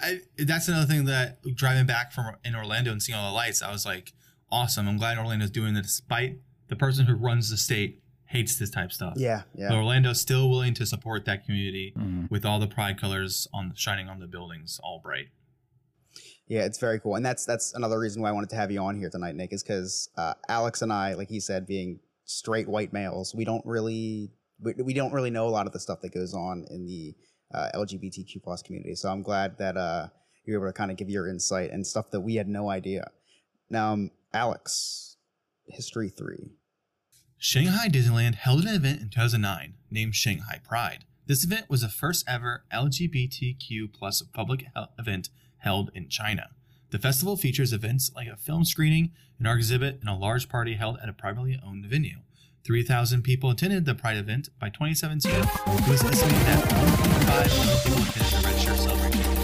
I, 0.01 0.21
that's 0.39 0.69
another 0.69 0.87
thing 0.87 1.05
that 1.07 1.39
driving 1.55 1.87
back 1.87 2.13
from 2.13 2.37
in 2.45 2.55
Orlando 2.55 2.93
and 2.93 3.03
seeing 3.03 3.19
all 3.19 3.31
the 3.31 3.35
lights, 3.35 3.63
I 3.63 3.73
was 3.73 3.85
like, 3.87 4.13
awesome. 4.51 4.89
I'm 4.89 4.99
glad 4.99 5.19
Orlando's 5.19 5.51
doing 5.51 5.77
it 5.77 5.83
despite 5.83 6.39
the 6.69 6.77
person 6.77 7.07
who 7.07 7.15
runs 7.15 7.51
the 7.51 7.57
state 7.57 8.02
hates 8.33 8.57
this 8.57 8.71
type 8.71 8.87
of 8.87 8.93
stuff. 8.93 9.15
yeah, 9.55 9.69
But 9.69 9.77
Orlando's 9.77 10.21
still 10.21 10.49
willing 10.49 10.75
to 10.75 10.87
support 10.87 11.25
that 11.27 11.45
community 11.45 11.93
mm, 11.97 12.31
with 12.31 12.45
all 12.45 12.59
the 12.59 12.67
pride 12.67 13.01
colors 13.01 13.47
on 13.53 13.73
shining 13.75 14.09
on 14.09 14.21
the 14.21 14.27
buildings, 14.27 14.81
all 14.83 15.01
bright. 15.03 15.29
yeah. 16.49 16.65
It's 16.65 16.79
very 16.79 16.99
cool, 16.99 17.15
and 17.15 17.25
that's 17.25 17.45
that's 17.45 17.75
another 17.75 17.99
reason 17.99 18.23
why 18.23 18.31
I 18.31 18.33
wanted 18.33 18.51
to 18.51 18.57
have 18.57 18.71
you 18.71 18.81
on 18.81 18.99
here 18.99 19.11
tonight, 19.11 19.37
Nick, 19.37 19.53
is 19.53 19.63
because 19.63 20.09
uh, 20.17 20.35
Alex 20.49 20.83
and 20.83 20.93
I, 20.93 21.15
like 21.15 21.29
he 21.29 21.41
said, 21.41 21.67
being 21.67 22.01
straight 22.25 22.69
white 22.69 22.93
males, 22.93 23.35
we 23.35 23.45
don't 23.45 23.65
really 23.67 24.31
we, 24.61 24.75
we 24.83 24.95
don't 24.95 25.13
really 25.13 25.31
know 25.31 25.47
a 25.47 25.51
lot 25.51 25.67
of 25.67 25.73
the 25.73 25.81
stuff 25.81 26.01
that 26.01 26.15
goes 26.15 26.35
on 26.35 26.65
in 26.71 26.87
the 26.87 27.15
uh, 27.55 27.69
LGBTQ 27.75 28.43
plus 28.43 28.63
community. 28.63 28.95
So 28.95 29.11
I'm 29.11 29.23
glad 29.23 29.59
that 29.59 29.77
uh, 29.77 30.09
you're 30.45 30.59
able 30.59 30.69
to 30.69 30.73
kind 30.73 30.91
of 30.91 30.97
give 30.97 31.11
your 31.11 31.29
insight 31.29 31.71
and 31.71 31.87
stuff 31.87 32.11
that 32.11 32.21
we 32.21 32.37
had 32.37 32.49
no 32.49 32.71
idea. 32.71 33.11
Now, 33.71 33.93
um, 33.93 34.11
Alex, 34.33 35.17
history 35.67 36.09
three. 36.09 36.53
Shanghai 37.45 37.89
Disneyland 37.89 38.37
held 38.37 38.63
an 38.63 38.69
event 38.73 39.01
in 39.01 39.09
2009 39.09 39.75
named 39.91 40.15
Shanghai 40.15 40.61
Pride. 40.63 41.05
This 41.27 41.43
event 41.43 41.69
was 41.69 41.81
the 41.81 41.89
first 41.89 42.25
ever 42.29 42.63
LGBTQ 42.73 43.93
plus 43.93 44.23
public 44.23 44.67
event 44.97 45.29
held 45.59 45.91
in 45.93 46.09
China. 46.09 46.51
The 46.91 47.01
festival 47.01 47.37
features 47.37 47.73
events 47.73 48.13
like 48.15 48.29
a 48.29 48.37
film 48.37 48.65
screening, 48.65 49.11
an 49.41 49.47
art 49.47 49.59
exhibit, 49.59 49.99
and 49.99 50.09
a 50.09 50.15
large 50.15 50.49
party 50.49 50.75
held 50.75 50.99
at 51.03 51.09
a 51.09 51.13
privately 51.13 51.59
owned 51.67 51.85
venue. 51.87 52.19
3,000 52.63 53.23
people 53.23 53.51
attended 53.51 53.87
the 53.87 53.97
Pride 53.97 54.19
event. 54.19 54.49
By 54.61 54.69
2017, 54.69 55.33
it 55.33 55.89
was 55.89 56.05
estimated 56.05 56.47
that 56.47 56.63
1.5 56.63 57.59
million 57.59 57.79
people 57.83 58.03
attended 58.05 58.39
the 58.39 58.47
Red 58.47 58.61
Shirt 58.61 58.79
celebration 58.79 59.42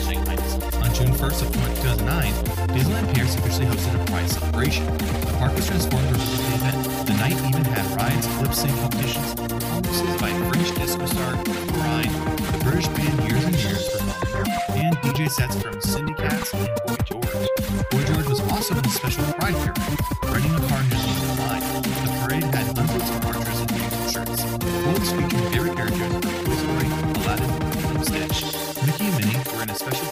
June 0.99 1.15
1st 1.15 1.43
of 1.43 1.53
2009, 1.79 2.33
Disneyland 2.75 3.15
Paris 3.15 3.37
officially 3.37 3.67
hosted 3.67 3.95
a 3.95 4.05
Pride 4.11 4.29
celebration. 4.29 4.85
The 4.99 5.35
park 5.39 5.55
was 5.55 5.65
transformed 5.65 6.11
represent 6.11 6.43
the 6.43 6.55
event. 6.59 7.07
The 7.07 7.15
night 7.23 7.39
even 7.47 7.65
had 7.71 7.87
rides, 7.95 8.27
lip 8.43 8.53
sync 8.53 8.75
competitions, 8.83 9.35
performances 9.39 10.21
by 10.21 10.31
French 10.51 10.75
disco 10.75 11.07
star 11.07 11.39
Ryan, 11.79 12.11
the 12.51 12.59
British 12.67 12.89
band 12.99 13.15
Years 13.31 13.45
and 13.47 13.55
Years 13.63 13.87
performed, 13.95 14.51
and 14.75 14.97
DJ 14.99 15.31
sets 15.31 15.55
from 15.63 15.81
Cindy 15.81 16.15
Cats 16.15 16.53
and 16.55 16.67
Boy 16.83 16.99
George. 17.07 17.47
Boy 17.95 18.03
George 18.03 18.27
was 18.27 18.41
also 18.51 18.75
in 18.75 18.83
the 18.83 18.91
special 18.91 19.23
Pride 19.39 19.55
parade, 19.55 20.03
riding 20.27 20.51
a 20.51 20.63
car 20.67 20.83
near 20.83 20.99
the 20.99 21.35
line. 21.47 21.63
The 22.03 22.11
parade 22.27 22.43
had 22.51 22.75
hundreds 22.75 23.07
of 23.07 23.23
marchers 23.23 23.61
in 23.63 23.69
musical 23.71 24.09
shirts. 24.11 24.43
Quotes 24.83 25.11
featuring 25.15 25.47
favorite 25.55 25.77
characters 25.79 26.11
from 26.11 26.27
Toy 26.43 26.59
Story, 26.59 26.89
Aladdin, 27.23 27.51
and 27.87 28.03
Stitch. 28.03 28.51
Mickey 28.83 29.07
and 29.07 29.15
Minnie 29.15 29.39
were 29.55 29.63
in 29.63 29.71
a 29.71 29.79
vehicle 29.79 30.08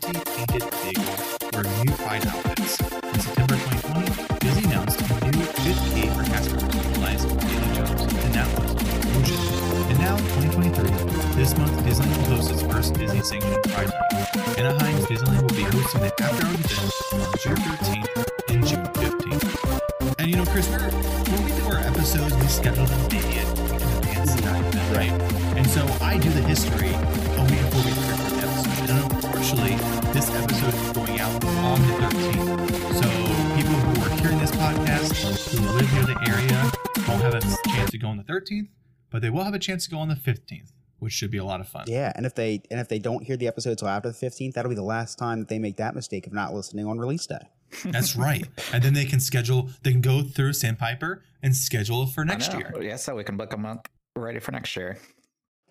wearing 2.16 2.24
new 2.24 2.30
Pride 2.30 2.36
outfits. 2.36 2.80
In 2.80 3.20
September 3.20 3.54
2020, 3.54 4.38
Disney 4.40 4.64
announced 4.64 5.00
a 5.00 5.30
new 5.30 5.44
50 5.44 6.08
for 6.08 6.22
members 6.22 6.70
to 6.70 6.88
utilize 6.88 7.24
Daily 7.24 7.74
Jones, 7.74 8.02
and 8.24 8.34
that 8.34 8.48
was 8.58 8.74
And 9.90 9.98
now, 9.98 10.16
2023, 10.16 10.90
this 11.34 11.56
month 11.58 11.72
Disneyland 11.84 12.16
will 12.28 12.36
host 12.36 12.50
its 12.50 12.62
first 12.62 12.94
Disney 12.94 13.22
sanctioned 13.22 13.62
Pride 13.64 13.88
Night. 13.88 14.58
Anaheim's 14.58 15.04
Disneyland 15.06 15.42
will 15.42 15.56
be 15.56 15.62
hosting 15.64 16.00
the 16.00 16.12
after 16.22 16.46
hours 16.46 16.60
event 16.64 16.92
on 17.12 17.32
June 17.38 17.56
13th 17.56 18.08
and 18.48 18.66
June 18.66 18.86
15th. 18.86 20.14
And 20.18 20.28
you 20.28 20.36
know, 20.36 20.44
Chris, 20.46 20.68
we're, 20.68 20.90
when 20.90 21.44
we 21.44 21.52
do 21.52 21.66
our 21.68 21.78
episodes, 21.78 22.34
we 22.36 22.46
schedule 22.46 22.86
them 22.86 23.00
maybe 23.12 23.38
in 23.38 23.46
advance 23.46 24.34
of 24.34 24.42
that 24.42 24.74
event, 24.74 24.96
right? 24.96 25.12
And 25.56 25.66
so 25.68 25.86
I 26.00 26.18
do 26.18 26.30
the 26.30 26.42
history 26.42 26.88
a 26.88 27.42
week 27.50 27.60
before 27.60 27.82
we 27.84 27.90
record 27.90 28.18
the 28.18 28.46
episode. 28.46 29.25
And 29.48 29.60
unfortunately, 29.60 30.12
this 30.12 30.28
episode 30.30 30.74
is 30.74 30.92
going 30.92 31.20
out 31.20 31.44
on 31.44 31.80
the 31.80 31.92
13th. 31.94 32.94
So 32.94 33.56
people 33.56 33.74
who 33.74 34.02
are 34.02 34.20
hearing 34.20 34.38
this 34.38 34.50
podcast, 34.50 35.54
who 35.54 35.72
live 35.72 35.92
near 35.92 36.02
the 36.02 36.18
area, 36.28 36.72
won't 37.08 37.22
have 37.22 37.34
a 37.34 37.40
chance 37.70 37.90
to 37.92 37.98
go 37.98 38.08
on 38.08 38.16
the 38.16 38.24
13th, 38.24 38.68
but 39.10 39.22
they 39.22 39.30
will 39.30 39.44
have 39.44 39.54
a 39.54 39.58
chance 39.60 39.84
to 39.84 39.90
go 39.90 39.98
on 39.98 40.08
the 40.08 40.16
15th, 40.16 40.72
which 40.98 41.12
should 41.12 41.30
be 41.30 41.38
a 41.38 41.44
lot 41.44 41.60
of 41.60 41.68
fun. 41.68 41.84
Yeah, 41.86 42.12
and 42.16 42.26
if 42.26 42.34
they 42.34 42.60
and 42.72 42.80
if 42.80 42.88
they 42.88 42.98
don't 42.98 43.22
hear 43.22 43.36
the 43.36 43.46
episode 43.46 43.70
until 43.70 43.86
after 43.86 44.08
the 44.08 44.14
fifteenth, 44.14 44.56
that'll 44.56 44.68
be 44.68 44.74
the 44.74 44.82
last 44.82 45.16
time 45.16 45.38
that 45.38 45.48
they 45.48 45.60
make 45.60 45.76
that 45.76 45.94
mistake 45.94 46.26
of 46.26 46.32
not 46.32 46.52
listening 46.52 46.86
on 46.86 46.98
release 46.98 47.26
day. 47.26 47.48
That's 47.84 48.16
right. 48.16 48.46
And 48.72 48.82
then 48.82 48.94
they 48.94 49.04
can 49.04 49.20
schedule, 49.20 49.70
they 49.82 49.92
can 49.92 50.00
go 50.00 50.22
through 50.22 50.54
Sandpiper 50.54 51.22
and 51.42 51.54
schedule 51.54 52.02
it 52.02 52.08
for 52.08 52.24
next 52.24 52.52
year. 52.52 52.74
Yeah, 52.80 52.96
so 52.96 53.14
we 53.14 53.22
can 53.22 53.36
book 53.36 53.50
them 53.50 53.64
up 53.64 53.88
ready 54.16 54.40
for 54.40 54.50
next 54.50 54.74
year. 54.74 54.98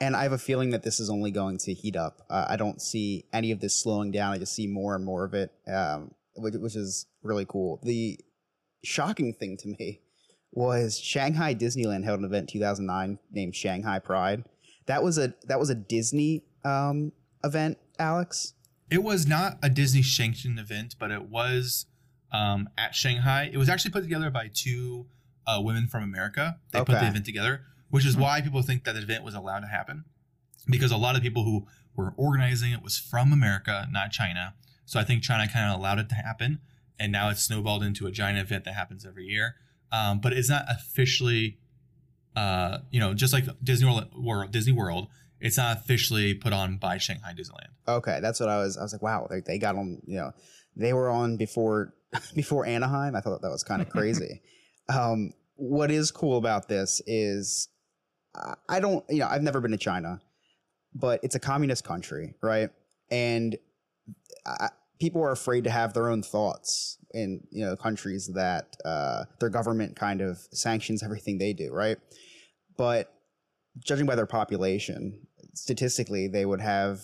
And 0.02 0.16
I 0.16 0.24
have 0.24 0.34
a 0.34 0.38
feeling 0.38 0.72
that 0.72 0.84
this 0.84 1.00
is 1.00 1.10
only 1.10 1.32
going 1.32 1.58
to 1.60 1.74
heat 1.74 1.96
up. 1.96 2.22
Uh, 2.30 2.46
I 2.50 2.58
don't 2.58 2.82
see 2.82 3.26
any 3.32 3.52
of 3.52 3.62
this 3.62 3.76
slowing 3.76 4.12
down. 4.12 4.34
I 4.34 4.38
just 4.38 4.54
see 4.54 4.68
more 4.68 4.96
and 4.96 5.06
more 5.06 5.24
of 5.24 5.34
it, 5.34 5.52
um, 5.68 6.12
which, 6.36 6.56
which 6.56 6.76
is 6.76 7.06
really 7.24 7.46
cool. 7.48 7.80
The 7.84 8.20
shocking 8.84 9.34
thing 9.34 9.58
to 9.58 9.70
me 9.70 10.02
was 10.52 11.00
Shanghai 11.00 11.56
Disneyland 11.56 12.04
held 12.04 12.20
an 12.20 12.26
event 12.26 12.54
in 12.54 12.60
2009 12.60 13.20
named 13.32 13.56
Shanghai 13.56 14.00
Pride. 14.00 14.44
That 14.88 15.02
was 15.02 15.18
a 15.18 15.34
that 15.48 15.60
was 15.60 15.70
a 15.70 15.76
Disney 15.76 16.44
um, 16.64 17.12
event, 17.44 17.78
Alex. 17.98 18.54
It 18.92 19.02
was 19.02 19.26
not 19.26 19.58
a 19.64 19.70
Disney 19.70 20.04
sanctioned 20.04 20.60
event, 20.60 20.96
but 21.00 21.10
it 21.10 21.24
was 21.24 21.88
um, 22.32 22.70
at 22.78 22.94
Shanghai. 22.94 23.50
It 23.52 23.58
was 23.58 23.70
actually 23.70 23.92
put 23.92 24.04
together 24.04 24.30
by 24.30 24.52
two 24.54 25.08
uh, 25.48 25.60
women 25.62 25.88
from 25.88 26.04
America. 26.04 26.60
They 26.72 26.80
put 26.80 27.00
the 27.00 27.08
event 27.08 27.26
together, 27.26 27.62
which 27.96 28.06
is 28.06 28.18
why 28.18 28.42
people 28.42 28.62
think 28.62 28.84
that 28.84 28.94
the 28.94 29.02
event 29.02 29.24
was 29.24 29.34
allowed 29.34 29.62
to 29.62 29.68
happen. 29.68 30.04
Because 30.70 30.92
a 30.92 30.98
lot 30.98 31.16
of 31.16 31.22
people 31.22 31.46
who 31.46 31.66
were 31.96 32.14
organizing 32.18 32.74
it 32.74 32.84
was 32.84 32.98
from 32.98 33.32
America, 33.32 33.88
not 33.90 34.12
China. 34.12 34.54
So 34.84 35.00
I 35.00 35.06
think 35.06 35.24
China 35.24 35.48
kind 35.48 35.72
of 35.72 35.80
allowed 35.80 36.00
it 36.00 36.10
to 36.10 36.16
happen. 36.16 36.60
And 37.00 37.10
now 37.10 37.30
it's 37.30 37.42
snowballed 37.42 37.84
into 37.84 38.06
a 38.06 38.12
giant 38.12 38.38
event 38.38 38.66
that 38.66 38.74
happens 38.74 39.06
every 39.06 39.24
year. 39.24 39.56
Um, 39.94 40.20
but 40.20 40.34
it's 40.34 40.50
not 40.50 40.66
officially, 40.70 41.58
uh, 42.36 42.80
you 42.92 43.00
know, 43.00 43.14
just 43.14 43.32
like 43.32 43.46
Disney 43.64 43.88
World, 44.14 44.52
Disney 44.52 44.74
World, 44.74 45.08
it's 45.40 45.56
not 45.56 45.78
officially 45.78 46.34
put 46.34 46.52
on 46.52 46.76
by 46.76 46.98
Shanghai 46.98 47.34
Disneyland. 47.34 47.72
Okay, 47.88 48.20
that's 48.22 48.42
what 48.42 48.50
I 48.50 48.58
was. 48.58 48.78
I 48.78 48.82
was 48.82 48.92
like, 48.92 49.04
wow, 49.04 49.26
they, 49.30 49.40
they 49.40 49.58
got 49.58 49.78
on. 49.78 50.02
You 50.06 50.18
know, 50.18 50.32
they 50.76 50.92
were 50.92 51.10
on 51.10 51.38
before 51.38 51.94
before 52.36 52.66
Anaheim. 52.66 53.16
I 53.16 53.22
thought 53.22 53.42
that 53.42 53.52
was 53.52 53.64
kind 53.64 53.82
of 53.82 53.88
crazy. 53.88 54.42
um, 54.90 55.32
what 55.56 55.92
is 55.92 56.12
cool 56.12 56.38
about 56.38 56.68
this 56.68 57.02
is 57.08 57.70
I- 58.70 58.80
don't. 58.80 59.04
You 59.10 59.20
know, 59.20 59.28
I've 59.28 59.44
never 59.44 59.62
been 59.62 59.72
to 59.72 59.78
China, 59.78 60.22
but 60.94 61.20
it's 61.24 61.36
a 61.36 61.40
communist 61.40 61.84
country, 61.84 62.36
right? 62.42 62.70
And 63.12 63.58
I, 64.46 64.70
people 65.00 65.22
are 65.24 65.32
afraid 65.32 65.64
to 65.66 65.70
have 65.70 65.94
their 65.94 66.10
own 66.10 66.24
thoughts 66.24 66.98
in 67.12 67.42
you 67.52 67.66
know 67.66 67.76
countries 67.76 68.28
that 68.34 68.76
uh, 68.84 69.26
their 69.40 69.50
government 69.50 69.96
kind 69.96 70.22
of 70.22 70.40
sanctions 70.52 71.04
everything 71.04 71.38
they 71.38 71.54
do, 71.54 71.72
right? 71.72 71.98
But 72.78 73.14
judging 73.80 74.06
by 74.06 74.16
their 74.16 74.26
population, 74.26 75.28
statistically, 75.54 76.28
they 76.28 76.46
would 76.46 76.62
have 76.62 77.02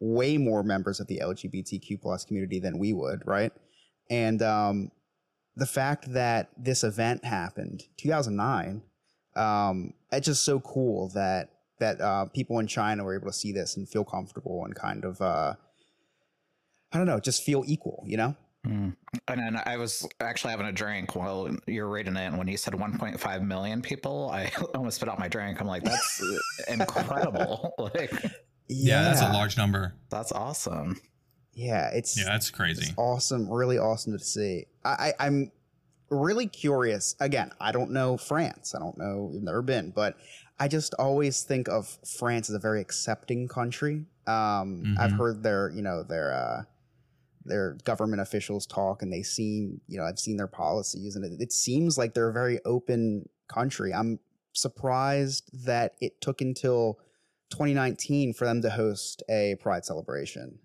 way 0.00 0.38
more 0.38 0.62
members 0.62 0.98
of 0.98 1.06
the 1.06 1.20
LGBTQ 1.22 2.00
plus 2.00 2.24
community 2.24 2.58
than 2.58 2.78
we 2.78 2.92
would, 2.92 3.22
right? 3.26 3.52
And 4.08 4.42
um, 4.42 4.90
the 5.56 5.66
fact 5.66 6.12
that 6.12 6.48
this 6.56 6.82
event 6.82 7.24
happened 7.24 7.84
2009, 7.98 8.82
um, 9.36 9.94
it's 10.12 10.26
just 10.26 10.44
so 10.44 10.60
cool 10.60 11.08
that 11.10 11.50
that 11.78 12.00
uh, 12.00 12.26
people 12.26 12.58
in 12.58 12.66
China 12.66 13.04
were 13.04 13.14
able 13.14 13.28
to 13.28 13.32
see 13.32 13.52
this 13.52 13.76
and 13.76 13.88
feel 13.88 14.04
comfortable 14.04 14.64
and 14.64 14.74
kind 14.74 15.04
of 15.04 15.20
uh, 15.20 15.54
I 16.92 16.98
don't 16.98 17.06
know, 17.06 17.20
just 17.20 17.42
feel 17.42 17.64
equal, 17.66 18.04
you 18.06 18.16
know? 18.16 18.36
Mm. 18.66 18.94
And 19.28 19.40
then 19.40 19.62
I 19.64 19.76
was 19.76 20.06
actually 20.20 20.50
having 20.50 20.66
a 20.66 20.72
drink 20.72 21.16
while 21.16 21.48
you 21.66 21.82
were 21.82 21.88
reading 21.88 22.16
it, 22.16 22.26
and 22.26 22.36
when 22.36 22.46
you 22.46 22.56
said 22.56 22.74
1.5 22.74 23.42
million 23.46 23.80
people, 23.80 24.30
I 24.30 24.50
almost 24.74 24.96
spit 24.96 25.08
out 25.08 25.18
my 25.18 25.28
drink. 25.28 25.60
I'm 25.60 25.66
like, 25.66 25.82
that's 25.82 26.22
incredible! 26.68 27.74
like, 27.78 28.12
Yeah, 28.68 29.02
that's 29.04 29.22
a 29.22 29.32
large 29.32 29.56
number. 29.56 29.94
that's 30.10 30.32
awesome. 30.32 31.00
Yeah, 31.54 31.90
it's 31.90 32.18
Yeah, 32.18 32.24
that's 32.26 32.50
crazy. 32.50 32.82
It's 32.82 32.94
awesome, 32.96 33.50
really 33.50 33.78
awesome 33.78 34.12
to 34.12 34.22
see. 34.22 34.66
I, 34.84 35.12
I, 35.18 35.26
I'm 35.26 35.52
really 36.10 36.46
curious. 36.46 37.14
Again, 37.20 37.52
I 37.60 37.72
don't 37.72 37.90
know 37.92 38.16
France. 38.16 38.74
I 38.74 38.78
don't 38.78 38.98
know. 38.98 39.32
I've 39.34 39.42
never 39.42 39.62
been, 39.62 39.90
but 39.90 40.16
I 40.58 40.68
just 40.68 40.94
always 40.94 41.42
think 41.42 41.68
of 41.68 41.98
France 42.06 42.50
as 42.50 42.56
a 42.56 42.58
very 42.58 42.80
accepting 42.80 43.48
country. 43.48 44.06
Um, 44.26 44.90
I've 44.96 45.12
Mhm. 45.12 45.18
heard 45.18 45.42
their, 45.42 45.70
you 45.70 45.82
know, 45.82 46.02
their 46.02 46.32
uh, 46.32 46.64
their 47.44 47.74
government 47.84 48.20
officials 48.22 48.66
talk, 48.66 49.02
and 49.02 49.12
they 49.12 49.22
seem, 49.22 49.80
you 49.88 49.98
know, 49.98 50.04
I've 50.04 50.18
seen 50.18 50.36
their 50.36 50.46
policies, 50.46 51.16
and 51.16 51.24
it, 51.24 51.40
it 51.40 51.52
seems 51.52 51.96
like 51.98 52.14
they're 52.14 52.28
a 52.28 52.32
very 52.32 52.60
open 52.64 53.28
country. 53.48 53.94
I'm 53.94 54.20
surprised 54.52 55.50
that 55.66 55.96
it 56.00 56.20
took 56.20 56.40
until 56.40 57.00
2019 57.50 58.34
for 58.34 58.44
them 58.44 58.62
to 58.62 58.70
host 58.70 59.22
a 59.28 59.56
Pride 59.60 59.84
celebration 59.84 60.60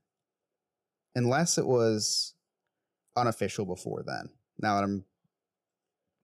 unless 1.16 1.58
it 1.58 1.66
was 1.66 2.36
unofficial 3.16 3.66
before 3.66 4.04
then. 4.06 4.30
Now 4.60 4.76
that 4.78 4.84
I'm, 4.84 5.06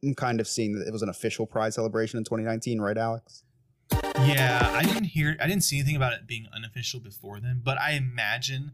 I'm 0.03 0.15
kind 0.15 0.39
of 0.39 0.47
seeing 0.47 0.73
that 0.73 0.87
it 0.87 0.91
was 0.91 1.01
an 1.01 1.09
official 1.09 1.45
Pride 1.45 1.73
celebration 1.73 2.17
in 2.17 2.23
2019, 2.23 2.79
right, 2.81 2.97
Alex? 2.97 3.43
Yeah, 3.91 4.71
I 4.73 4.83
didn't 4.83 5.05
hear, 5.05 5.35
I 5.39 5.47
didn't 5.47 5.63
see 5.63 5.79
anything 5.79 5.95
about 5.95 6.13
it 6.13 6.27
being 6.27 6.47
unofficial 6.53 6.99
before 6.99 7.39
then, 7.39 7.61
but 7.63 7.79
I 7.79 7.91
imagine 7.91 8.71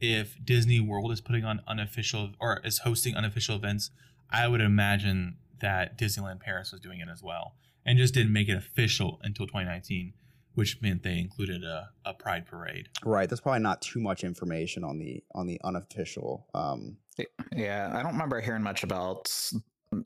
if 0.00 0.36
Disney 0.44 0.80
World 0.80 1.12
is 1.12 1.20
putting 1.20 1.44
on 1.44 1.60
unofficial 1.66 2.32
or 2.40 2.60
is 2.64 2.78
hosting 2.78 3.14
unofficial 3.14 3.56
events, 3.56 3.90
I 4.30 4.48
would 4.48 4.60
imagine 4.60 5.36
that 5.60 5.98
Disneyland 5.98 6.40
Paris 6.40 6.72
was 6.72 6.80
doing 6.80 7.00
it 7.00 7.08
as 7.08 7.22
well 7.22 7.54
and 7.86 7.98
just 7.98 8.14
didn't 8.14 8.32
make 8.32 8.48
it 8.48 8.56
official 8.56 9.20
until 9.22 9.46
2019, 9.46 10.14
which 10.54 10.80
meant 10.82 11.02
they 11.02 11.18
included 11.18 11.62
a, 11.62 11.90
a 12.04 12.14
Pride 12.14 12.46
parade. 12.46 12.88
Right. 13.04 13.28
There's 13.28 13.40
probably 13.40 13.60
not 13.60 13.82
too 13.82 14.00
much 14.00 14.24
information 14.24 14.84
on 14.84 14.98
the 14.98 15.22
on 15.34 15.46
the 15.46 15.60
unofficial. 15.64 16.46
Um, 16.54 16.96
Yeah, 17.54 17.90
I 17.92 18.02
don't 18.02 18.12
remember 18.12 18.40
hearing 18.40 18.62
much 18.62 18.82
about 18.82 19.30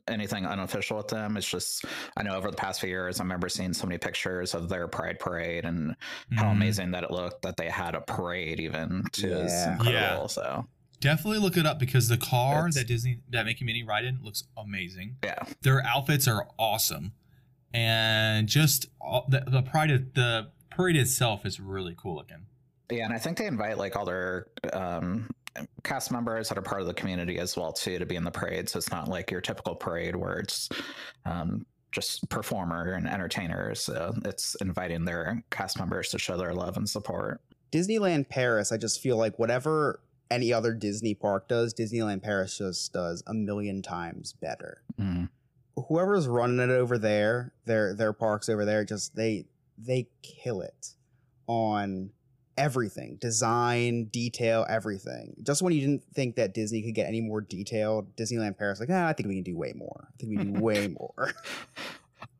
anything 0.07 0.45
unofficial 0.45 0.97
with 0.97 1.07
them. 1.07 1.37
It's 1.37 1.49
just 1.49 1.85
I 2.17 2.23
know 2.23 2.35
over 2.35 2.49
the 2.51 2.57
past 2.57 2.79
few 2.81 2.89
years, 2.89 3.19
I 3.19 3.23
remember 3.23 3.49
seeing 3.49 3.73
so 3.73 3.87
many 3.87 3.97
pictures 3.97 4.53
of 4.53 4.69
their 4.69 4.87
Pride 4.87 5.19
Parade 5.19 5.65
and 5.65 5.95
how 6.35 6.45
Mhm. 6.45 6.51
amazing 6.53 6.91
that 6.91 7.03
it 7.03 7.11
looked 7.11 7.41
that 7.43 7.57
they 7.57 7.69
had 7.69 7.95
a 7.95 8.01
parade 8.01 8.59
even 8.59 9.03
too. 9.11 9.27
Is 9.27 9.51
Yeah. 9.51 9.71
incredible. 9.73 9.93
Yeah. 10.21 10.27
So 10.27 10.67
Definitely 11.01 11.39
look 11.39 11.55
it 11.55 11.65
up 11.65 11.79
because 11.79 12.09
the 12.09 12.17
car 12.17 12.67
It's- 12.67 12.75
that 12.75 12.85
Disney 12.87 13.19
that 13.29 13.45
Mickey 13.45 13.63
Minnie 13.63 13.83
ride 13.83 14.03
in 14.03 14.19
looks 14.21 14.43
amazing. 14.57 15.15
yeah, 15.23 15.43
Their 15.61 15.81
outfits 15.85 16.27
are 16.27 16.47
awesome, 16.59 17.13
and 17.73 18.47
just 18.49 18.87
all, 18.99 19.25
the 19.29 19.41
the 19.47 19.61
pride 19.61 19.89
the 20.15 20.51
parade 20.69 20.95
itself 20.97 21.45
is 21.45 21.59
really 21.59 21.95
cool 21.97 22.15
looking. 22.15 22.45
yeah, 22.91 23.05
and 23.05 23.13
I 23.13 23.17
think 23.17 23.37
they 23.37 23.45
invite 23.45 23.77
like 23.77 23.95
all 23.95 24.03
their 24.05 24.47
um, 24.73 25.29
cast 25.83 26.11
members 26.11 26.49
that 26.49 26.57
are 26.57 26.61
part 26.61 26.81
of 26.81 26.87
the 26.87 26.93
community 26.93 27.39
as 27.39 27.55
well 27.57 27.71
too 27.71 27.99
to 27.99 28.05
be 28.05 28.15
in 28.15 28.23
the 28.23 28.31
parade. 28.31 28.69
So 28.69 28.77
it's 28.77 28.91
not 28.91 29.07
like 29.07 29.31
your 29.31 29.41
typical 29.41 29.75
parade 29.75 30.15
where 30.15 30.39
it's 30.39 30.69
um, 31.25 31.65
just 31.91 32.27
performer 32.29 32.93
and 32.93 33.07
entertainers. 33.07 33.81
So 33.81 34.13
it's 34.25 34.55
inviting 34.55 35.05
their 35.05 35.43
cast 35.49 35.79
members 35.79 36.09
to 36.09 36.19
show 36.19 36.37
their 36.37 36.53
love 36.53 36.77
and 36.77 36.89
support. 36.89 37.41
Disneyland 37.71 38.29
Paris, 38.29 38.71
I 38.71 38.77
just 38.77 39.01
feel 39.01 39.17
like 39.17 39.37
whatever 39.37 40.01
any 40.31 40.53
other 40.53 40.73
Disney 40.73 41.13
park 41.13 41.47
does, 41.47 41.73
Disneyland 41.73 42.21
Paris 42.21 42.57
just 42.57 42.93
does 42.93 43.23
a 43.27 43.33
million 43.33 43.81
times 43.81 44.33
better. 44.33 44.81
Mm. 44.99 45.29
Whoever's 45.87 46.27
running 46.27 46.59
it 46.59 46.71
over 46.71 46.97
there, 46.97 47.53
their 47.65 47.93
their 47.93 48.13
parks 48.13 48.49
over 48.49 48.65
there, 48.65 48.83
just 48.83 49.15
they 49.15 49.45
they 49.77 50.07
kill 50.21 50.61
it 50.61 50.95
on 51.47 52.11
everything 52.59 53.17
design 53.19 54.05
detail 54.05 54.65
everything 54.69 55.33
just 55.43 55.61
when 55.61 55.73
you 55.73 55.79
didn't 55.79 56.03
think 56.13 56.35
that 56.35 56.53
disney 56.53 56.81
could 56.81 56.93
get 56.93 57.07
any 57.07 57.21
more 57.21 57.41
detailed 57.41 58.15
disneyland 58.15 58.57
paris 58.57 58.79
like 58.79 58.89
ah, 58.91 59.07
i 59.07 59.13
think 59.13 59.27
we 59.27 59.35
can 59.35 59.43
do 59.43 59.57
way 59.57 59.73
more 59.75 60.09
i 60.13 60.17
think 60.19 60.29
we 60.29 60.37
can 60.37 60.53
do 60.53 60.61
way 60.61 60.87
more 60.99 61.33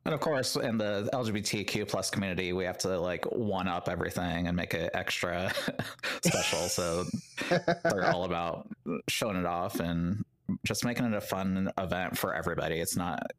And 0.06 0.14
of 0.16 0.22
course, 0.22 0.56
in 0.56 0.78
the 0.78 1.10
LGBTQ 1.14 1.88
plus 1.88 2.10
community, 2.10 2.52
we 2.54 2.64
have 2.64 2.78
to 2.80 3.00
like 3.00 3.26
one 3.26 3.68
up 3.68 3.90
everything 3.90 4.48
and 4.48 4.56
make 4.56 4.74
it 4.74 4.90
extra 4.94 5.52
special. 6.26 6.68
So 6.70 7.06
they're 7.84 8.10
all 8.10 8.24
about 8.24 8.70
showing 9.08 9.36
it 9.36 9.46
off 9.46 9.80
and 9.80 10.24
just 10.66 10.86
making 10.86 11.06
it 11.06 11.14
a 11.14 11.22
fun 11.22 11.72
event 11.78 12.18
for 12.18 12.34
everybody. 12.34 12.80
It's 12.80 12.96
not 12.96 13.32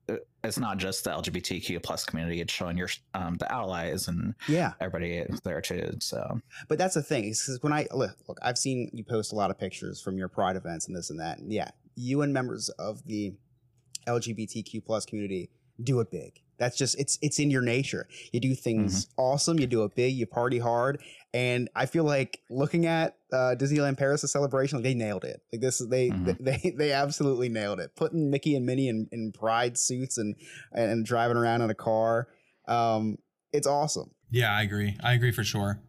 it's 0.43 0.59
not 0.59 0.79
just 0.79 1.05
the 1.05 1.11
LGBTQ 1.11 1.83
plus 1.83 2.05
community. 2.05 2.41
It's 2.41 2.53
showing 2.53 2.77
your 2.79 2.89
um, 3.15 3.35
the 3.37 3.51
allies 3.53 4.09
and 4.09 4.35
yeah 4.49 4.73
everybody 4.81 5.25
there 5.45 5.61
too. 5.61 5.93
So 6.01 6.41
But 6.69 6.79
that's 6.79 6.95
the 6.95 7.03
thing, 7.03 7.25
is 7.25 7.43
'cause 7.45 7.59
when 7.63 7.73
I 7.73 7.87
look, 7.93 8.17
look, 8.29 8.39
I've 8.43 8.59
seen 8.59 8.91
you 8.93 9.05
post 9.05 9.33
a 9.33 9.35
lot 9.37 9.51
of 9.51 9.59
pictures 9.59 10.01
from 10.01 10.17
your 10.19 10.29
Pride 10.29 10.57
events 10.57 10.87
and 10.87 10.97
this 10.97 11.11
and 11.11 11.21
that, 11.21 11.39
and 11.39 11.53
yeah, 11.53 11.71
you 11.97 12.23
and 12.23 12.33
members 12.33 12.69
of 12.71 13.05
the 13.07 13.35
LGBTQ 14.07 14.85
plus 14.85 15.05
community 15.05 15.51
do 15.83 16.01
it 16.01 16.11
big. 16.11 16.41
That's 16.59 16.77
just 16.77 16.99
it's 16.99 17.19
it's 17.23 17.39
in 17.39 17.51
your 17.51 17.63
nature. 17.63 18.07
You 18.33 18.41
do 18.41 18.55
things 18.55 19.07
awesome. 19.17 19.59
You 19.59 19.67
do 19.67 19.83
it 19.85 19.95
big. 19.95 20.15
You 20.15 20.27
party 20.27 20.59
hard, 20.59 21.01
and 21.33 21.71
I 21.75 21.87
feel 21.87 22.05
like 22.05 22.41
looking 22.51 22.85
at 22.85 23.17
uh, 23.33 23.55
Disneyland 23.59 23.97
Paris' 23.97 24.31
celebration, 24.31 24.77
like, 24.79 24.85
they 24.85 24.93
nailed 24.93 25.25
it. 25.25 25.41
Like 25.53 25.63
this, 25.63 25.81
is 25.81 25.89
they 25.89 26.11
Mhm. 26.11 26.37
they 26.41 26.75
they 26.77 26.93
absolutely 26.93 27.49
nailed 27.49 27.81
it. 27.81 27.97
Putting 27.97 28.29
Mickey 28.31 28.55
and 28.57 28.67
Minnie 28.67 28.89
in, 28.89 29.09
in 29.11 29.33
Pride 29.33 29.79
suits 29.79 30.19
and 30.19 30.37
and 30.73 31.05
driving 31.07 31.39
around 31.39 31.63
in 31.63 31.71
a 31.71 31.75
car, 31.75 32.29
um, 32.69 33.17
it's 33.55 33.67
awesome. 33.67 34.11
Yeah, 34.31 34.55
I 34.55 34.61
agree. 34.63 34.99
I 35.03 35.15
agree 35.15 35.33
for 35.33 35.45
sure. 35.45 35.81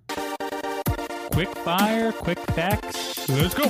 Quick 1.33 1.53
fire, 1.59 2.13
quick 2.13 2.39
facts. 2.51 3.27
Let's 3.27 3.53
go. 3.53 3.69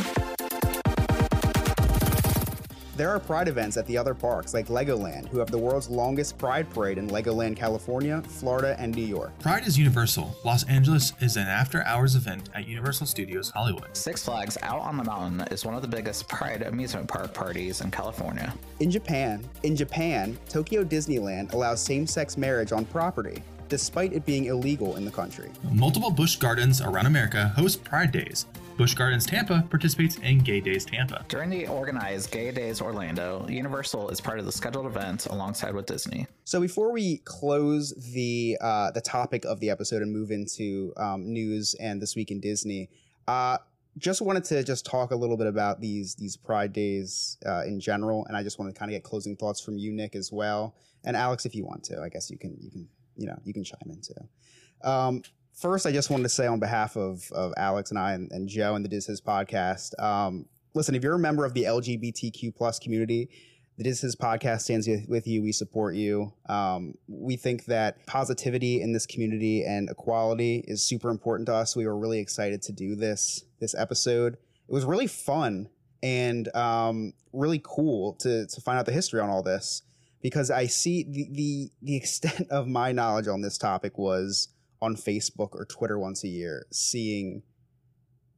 There 3.02 3.10
are 3.10 3.20
Pride 3.20 3.48
events 3.48 3.78
at 3.78 3.88
the 3.88 3.98
other 3.98 4.14
parks, 4.14 4.54
like 4.54 4.68
Legoland, 4.68 5.28
who 5.30 5.40
have 5.40 5.50
the 5.50 5.58
world's 5.58 5.90
longest 5.90 6.38
Pride 6.38 6.70
parade 6.70 7.00
in 7.00 7.08
Legoland, 7.10 7.58
California, 7.58 8.22
Florida, 8.22 8.76
and 8.78 8.94
New 8.94 9.04
York. 9.04 9.32
Pride 9.40 9.66
is 9.66 9.76
universal. 9.76 10.36
Los 10.46 10.66
Angeles 10.66 11.12
is 11.20 11.36
an 11.36 11.48
after-hours 11.48 12.14
event 12.14 12.52
at 12.54 12.68
Universal 12.68 13.08
Studios 13.08 13.50
Hollywood. 13.50 13.98
Six 13.98 14.24
Flags 14.24 14.56
Out 14.62 14.82
on 14.82 14.98
the 14.98 15.04
Mountain 15.04 15.48
is 15.50 15.66
one 15.66 15.74
of 15.74 15.82
the 15.82 15.88
biggest 15.88 16.28
Pride 16.28 16.62
amusement 16.62 17.08
park 17.08 17.34
parties 17.34 17.82
in 17.82 17.90
California. 17.90 18.54
In 18.82 18.92
Japan, 18.92 19.44
in 19.64 19.76
Japan, 19.76 20.38
Tokyo 20.48 20.84
Disneyland 20.84 21.54
allows 21.54 21.82
same-sex 21.82 22.38
marriage 22.38 22.72
on 22.72 22.86
property, 22.86 23.42
despite 23.68 24.14
it 24.14 24.28
being 24.28 24.46
illegal 24.46 24.96
in 24.98 25.06
the 25.06 25.12
country. 25.12 25.50
Multiple 25.72 26.12
Busch 26.12 26.36
Gardens 26.36 26.82
around 26.82 27.08
America 27.08 27.48
host 27.56 27.84
Pride 27.84 28.12
Days. 28.12 28.46
Busch 28.78 28.94
Gardens 28.96 29.26
Tampa 29.26 29.66
participates 29.70 30.18
in 30.18 30.40
Gay 30.40 30.60
Days 30.60 30.86
Tampa. 30.86 31.26
During 31.28 31.50
the 31.50 31.68
organized 31.68 32.32
Gay 32.32 32.52
Days 32.52 32.82
Orlando, 32.82 33.46
Universal 33.48 34.10
is 34.10 34.20
part 34.20 34.40
of 34.40 34.46
the 34.46 34.52
scheduled 34.52 34.86
event 34.86 35.28
alongside 35.28 35.74
with 35.74 35.86
Disney. 35.86 36.28
So 36.46 36.60
before 36.60 36.92
we 36.92 37.18
close 37.20 37.94
the 38.14 38.58
uh, 38.62 38.92
the 38.92 39.02
topic 39.02 39.46
of 39.46 39.60
the 39.60 39.70
episode 39.70 40.02
and 40.02 40.12
move 40.12 40.32
into 40.32 40.94
um, 40.98 41.32
news 41.32 41.76
and 41.76 42.02
this 42.02 42.16
week 42.16 42.32
in 42.32 42.40
Disney, 42.40 42.90
uh, 43.28 43.58
just 43.98 44.22
wanted 44.22 44.44
to 44.46 44.64
just 44.64 44.86
talk 44.86 45.12
a 45.12 45.16
little 45.16 45.38
bit 45.38 45.48
about 45.48 45.82
these 45.82 46.16
these 46.16 46.38
Pride 46.38 46.74
days 46.74 47.38
uh, 47.46 47.64
in 47.66 47.80
general, 47.80 48.26
and 48.28 48.38
I 48.38 48.44
just 48.44 48.58
want 48.58 48.74
to 48.74 48.80
kind 48.80 48.90
of 48.90 48.94
get 48.94 49.04
closing 49.04 49.36
thoughts 49.36 49.62
from 49.62 49.78
you, 49.78 49.92
Nick, 49.92 50.16
as 50.16 50.32
well, 50.32 50.76
and 51.04 51.16
Alex, 51.16 51.46
if 51.46 51.56
you 51.56 51.66
want 51.66 51.84
to, 51.86 52.02
I 52.02 52.10
guess 52.10 52.32
you 52.32 52.38
can 52.38 52.58
you 52.60 52.72
can 52.72 52.88
you 53.16 53.28
know 53.28 53.38
you 53.44 53.54
can 53.54 53.64
chime 53.64 53.80
in 53.86 54.02
too. 54.02 54.88
Um, 54.90 55.22
first, 55.62 55.86
I 55.86 55.91
just 55.91 56.10
wanted 56.10 56.24
to 56.24 56.30
say 56.30 56.47
on 56.47 56.60
behalf 56.60 56.97
of 56.97 57.32
of 57.32 57.54
Alex 57.58 57.91
and 57.91 58.00
I 58.00 58.13
and, 58.13 58.32
and 58.32 58.47
Joe 58.47 58.76
and 58.76 58.84
the 58.84 58.89
Diz 58.89 59.08
Hiz 59.08 59.21
podcast, 59.21 60.02
um, 60.02 60.45
listen, 60.74 60.95
if 60.95 61.04
you're 61.04 61.15
a 61.15 61.19
member 61.19 61.45
of 61.45 61.54
the 61.54 61.63
LGBTQ 61.63 62.56
plus 62.56 62.80
community, 62.80 63.30
the 63.78 63.84
Diz 63.84 64.02
Hiz 64.02 64.15
podcast 64.15 64.62
stands 64.62 64.88
with- 65.08 65.28
you. 65.28 65.41
We 65.41 65.52
support 65.52 65.95
you. 65.95 66.34
Um, 66.47 66.95
we 67.08 67.36
think 67.36 67.65
that 67.65 68.06
positivity 68.06 68.82
in 68.82 68.93
this 68.93 69.06
community 69.06 69.63
and 69.63 69.89
equality 69.89 70.63
is 70.67 70.84
super 70.84 71.10
important 71.10 71.47
to 71.47 71.54
us. 71.54 71.76
We 71.76 71.86
were 71.86 71.97
really 71.97 72.19
excited 72.19 72.62
to 72.63 72.71
do 72.71 72.95
this 72.95 73.43
this 73.60 73.76
episode. 73.76 74.34
It 74.34 74.74
was 74.74 74.86
really 74.86 75.08
fun 75.08 75.69
and 76.04 76.54
um, 76.56 77.13
really 77.33 77.62
cool 77.63 78.13
to 78.15 78.48
to 78.48 78.62
find 78.62 78.79
out 78.79 78.86
the 78.86 78.92
history 78.92 79.19
on 79.19 79.29
all 79.29 79.44
this 79.44 79.83
because 80.21 80.50
I 80.52 80.67
see 80.67 81.04
the, 81.04 81.27
the 81.31 81.71
the 81.81 81.96
extent 82.02 82.50
of 82.50 82.67
my 82.67 82.92
knowledge 82.92 83.27
on 83.27 83.42
this 83.42 83.58
topic 83.58 83.98
was 83.98 84.50
on 84.82 84.96
Facebook 84.96 85.50
or 85.54 85.65
Twitter 85.65 86.00
once 86.00 86.23
a 86.23 86.27
year, 86.27 86.65
seeing 86.71 87.44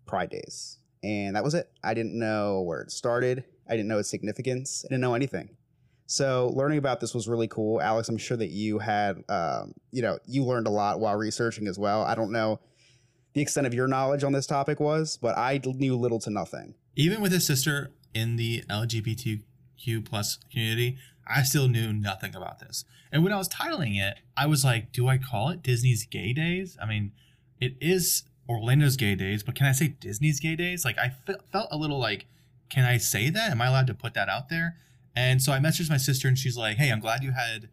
Pride 0.05 0.29
Days, 0.29 0.79
and 1.03 1.35
that 1.35 1.43
was 1.43 1.53
it. 1.53 1.69
I 1.83 1.93
didn't 1.93 2.17
know 2.17 2.61
where 2.61 2.81
it 2.81 2.91
started. 2.91 3.43
I 3.69 3.73
didn't 3.73 3.87
know 3.87 3.99
its 3.99 4.09
significance. 4.09 4.83
I 4.85 4.89
didn't 4.89 5.01
know 5.01 5.13
anything. 5.13 5.55
So 6.05 6.51
learning 6.53 6.77
about 6.77 6.99
this 6.99 7.13
was 7.13 7.27
really 7.27 7.47
cool, 7.47 7.81
Alex. 7.81 8.09
I'm 8.09 8.17
sure 8.17 8.37
that 8.37 8.49
you 8.49 8.79
had, 8.79 9.23
um, 9.29 9.73
you 9.91 10.01
know, 10.01 10.19
you 10.25 10.43
learned 10.43 10.67
a 10.67 10.69
lot 10.69 10.99
while 10.99 11.15
researching 11.15 11.67
as 11.67 11.79
well. 11.79 12.03
I 12.03 12.13
don't 12.13 12.31
know 12.31 12.59
the 13.33 13.41
extent 13.41 13.65
of 13.65 13.73
your 13.73 13.87
knowledge 13.87 14.23
on 14.23 14.31
this 14.31 14.45
topic 14.45 14.79
was, 14.79 15.17
but 15.17 15.37
I 15.37 15.59
knew 15.63 15.95
little 15.95 16.19
to 16.19 16.29
nothing. 16.29 16.75
Even 16.95 17.21
with 17.21 17.31
his 17.31 17.45
sister, 17.45 17.91
in 18.13 18.35
the 18.35 18.63
LGBTQ 18.69 20.05
plus 20.05 20.37
community, 20.51 20.97
I 21.27 21.43
still 21.43 21.67
knew 21.67 21.93
nothing 21.93 22.35
about 22.35 22.59
this. 22.59 22.85
And 23.11 23.23
when 23.23 23.31
I 23.31 23.37
was 23.37 23.49
titling 23.49 23.99
it, 24.01 24.17
I 24.35 24.47
was 24.47 24.65
like, 24.65 24.91
do 24.91 25.07
I 25.07 25.17
call 25.17 25.49
it 25.49 25.61
Disney's 25.61 26.05
Gay 26.05 26.33
Days? 26.33 26.77
I 26.81 26.85
mean, 26.85 27.11
it 27.59 27.75
is 27.79 28.23
Orlando's 28.49 28.97
Gay 28.97 29.15
Days, 29.15 29.43
but 29.43 29.55
can 29.55 29.67
I 29.67 29.71
say 29.71 29.89
Disney's 29.89 30.39
Gay 30.39 30.55
Days? 30.55 30.83
Like, 30.83 30.97
I 30.97 31.09
fe- 31.09 31.35
felt 31.51 31.69
a 31.71 31.77
little 31.77 31.99
like, 31.99 32.25
can 32.69 32.85
I 32.85 32.97
say 32.97 33.29
that? 33.29 33.51
Am 33.51 33.61
I 33.61 33.67
allowed 33.67 33.87
to 33.87 33.93
put 33.93 34.15
that 34.15 34.29
out 34.29 34.49
there? 34.49 34.77
And 35.15 35.41
so 35.41 35.53
I 35.53 35.59
messaged 35.59 35.89
my 35.89 35.97
sister, 35.97 36.27
and 36.27 36.37
she's 36.37 36.57
like, 36.57 36.77
hey, 36.77 36.91
I'm 36.91 36.99
glad 36.99 37.23
you 37.23 37.31
had, 37.31 37.69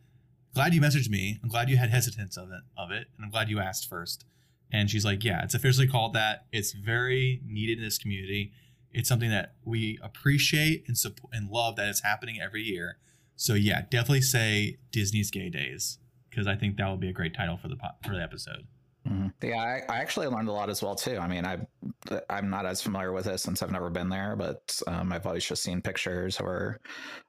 glad 0.54 0.74
you 0.74 0.80
messaged 0.80 1.08
me. 1.08 1.38
I'm 1.42 1.48
glad 1.48 1.70
you 1.70 1.78
had 1.78 1.90
hesitance 1.90 2.36
of 2.36 2.50
it, 2.50 2.60
of 2.76 2.90
it, 2.90 3.08
and 3.16 3.24
I'm 3.24 3.30
glad 3.30 3.48
you 3.48 3.60
asked 3.60 3.88
first. 3.88 4.26
And 4.70 4.90
she's 4.90 5.04
like, 5.04 5.24
yeah, 5.24 5.42
it's 5.42 5.54
officially 5.54 5.88
called 5.88 6.12
that. 6.12 6.44
It's 6.52 6.72
very 6.72 7.40
needed 7.44 7.78
in 7.78 7.84
this 7.84 7.98
community. 7.98 8.52
It's 8.92 9.08
something 9.08 9.30
that 9.30 9.54
we 9.64 9.98
appreciate 10.02 10.84
and 10.86 10.98
support 10.98 11.32
and 11.32 11.48
love 11.48 11.76
that 11.76 11.88
it's 11.88 12.02
happening 12.02 12.40
every 12.40 12.62
year. 12.62 12.98
So 13.40 13.54
yeah, 13.54 13.82
definitely 13.88 14.20
say 14.20 14.76
Disney's 14.92 15.30
Gay 15.30 15.48
Days 15.48 15.98
because 16.28 16.46
I 16.46 16.56
think 16.56 16.76
that 16.76 16.90
would 16.90 17.00
be 17.00 17.08
a 17.08 17.12
great 17.12 17.34
title 17.34 17.56
for 17.56 17.68
the 17.68 17.76
po- 17.76 17.96
for 18.04 18.14
the 18.14 18.22
episode. 18.22 18.66
Mhm. 19.08 19.32
Yeah, 19.42 19.56
I, 19.56 19.80
I 19.90 19.98
actually 20.00 20.26
learned 20.26 20.50
a 20.50 20.52
lot 20.52 20.68
as 20.68 20.82
well 20.82 20.94
too. 20.94 21.16
I 21.16 21.26
mean, 21.26 21.46
I 21.46 21.56
I'm 22.28 22.50
not 22.50 22.66
as 22.66 22.82
familiar 22.82 23.12
with 23.12 23.24
this 23.24 23.42
since 23.42 23.62
I've 23.62 23.70
never 23.72 23.88
been 23.88 24.10
there, 24.10 24.36
but 24.36 24.78
um, 24.86 25.10
I've 25.10 25.26
always 25.26 25.42
just 25.42 25.62
seen 25.62 25.80
pictures 25.80 26.38
or 26.38 26.80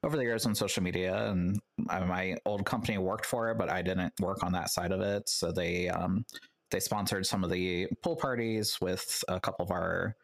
over 0.04 0.18
the 0.18 0.24
years 0.24 0.46
on 0.46 0.54
social 0.54 0.84
media. 0.84 1.30
And 1.30 1.58
uh, 1.90 2.06
my 2.06 2.36
old 2.46 2.66
company 2.66 2.98
worked 2.98 3.26
for 3.26 3.50
it, 3.50 3.58
but 3.58 3.70
I 3.70 3.82
didn't 3.82 4.12
work 4.20 4.44
on 4.44 4.52
that 4.52 4.70
side 4.70 4.92
of 4.92 5.00
it. 5.00 5.30
So 5.30 5.54
they 5.54 5.88
um, 5.88 6.26
they 6.72 6.82
sponsored 6.82 7.26
some 7.26 7.42
of 7.46 7.50
the 7.50 7.88
pool 8.04 8.18
parties 8.18 8.82
with 8.82 9.24
a 9.30 9.40
couple 9.40 9.64
of 9.64 9.72
our, 9.72 10.18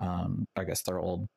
um, 0.00 0.46
I 0.56 0.64
guess, 0.64 0.80
their 0.80 1.00
old 1.00 1.28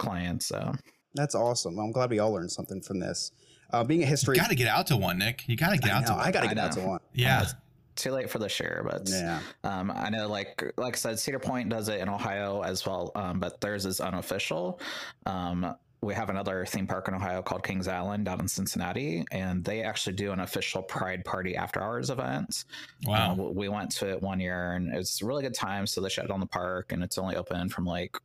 clients. 0.00 0.46
So 0.46 0.72
That's 1.14 1.36
awesome. 1.36 1.78
I'm 1.78 1.92
glad 1.92 2.10
we 2.10 2.18
all 2.18 2.32
learned 2.32 2.50
something 2.50 2.82
from 2.82 2.98
this. 2.98 3.30
Uh, 3.72 3.84
being 3.84 4.02
a 4.02 4.06
history, 4.06 4.36
You 4.36 4.42
got 4.42 4.50
to 4.50 4.56
get 4.56 4.68
out 4.68 4.86
to 4.88 4.96
one, 4.96 5.18
Nick. 5.18 5.48
You 5.48 5.56
got 5.56 5.70
to 5.70 5.78
get 5.78 5.92
I, 5.92 5.96
out 5.96 6.06
to 6.06 6.12
one. 6.12 6.20
I 6.20 6.30
got 6.30 6.42
to 6.42 6.48
get 6.48 6.58
out 6.58 6.72
to 6.72 6.80
one. 6.80 7.00
yeah. 7.14 7.46
too 7.94 8.10
late 8.10 8.30
for 8.30 8.38
this 8.38 8.58
year, 8.58 8.86
but 8.88 9.08
Yeah. 9.08 9.40
Um, 9.64 9.90
I 9.94 10.10
know, 10.10 10.28
like 10.28 10.72
like 10.76 10.94
I 10.94 10.98
said, 10.98 11.18
Cedar 11.18 11.38
Point 11.38 11.68
does 11.68 11.88
it 11.88 12.00
in 12.00 12.08
Ohio 12.08 12.62
as 12.62 12.84
well, 12.86 13.12
um, 13.14 13.40
but 13.40 13.60
theirs 13.60 13.86
is 13.86 14.00
unofficial. 14.00 14.80
Um, 15.26 15.74
we 16.02 16.14
have 16.14 16.30
another 16.30 16.66
theme 16.66 16.86
park 16.86 17.06
in 17.06 17.14
Ohio 17.14 17.42
called 17.42 17.62
Kings 17.62 17.86
Island 17.86 18.24
down 18.24 18.40
in 18.40 18.48
Cincinnati, 18.48 19.24
and 19.30 19.64
they 19.64 19.82
actually 19.82 20.16
do 20.16 20.32
an 20.32 20.40
official 20.40 20.82
Pride 20.82 21.24
Party 21.24 21.54
after 21.54 21.80
hours 21.80 22.10
event. 22.10 22.64
Wow. 23.06 23.32
Uh, 23.32 23.34
we 23.36 23.68
went 23.68 23.92
to 23.92 24.10
it 24.10 24.20
one 24.20 24.40
year, 24.40 24.72
and 24.72 24.92
it 24.92 24.96
was 24.96 25.22
a 25.22 25.26
really 25.26 25.44
good 25.44 25.54
time. 25.54 25.86
So 25.86 26.00
they 26.00 26.08
shut 26.08 26.26
down 26.26 26.40
the 26.40 26.46
park, 26.46 26.90
and 26.90 27.04
it's 27.04 27.18
only 27.18 27.36
open 27.36 27.68
from 27.68 27.84
like 27.84 28.16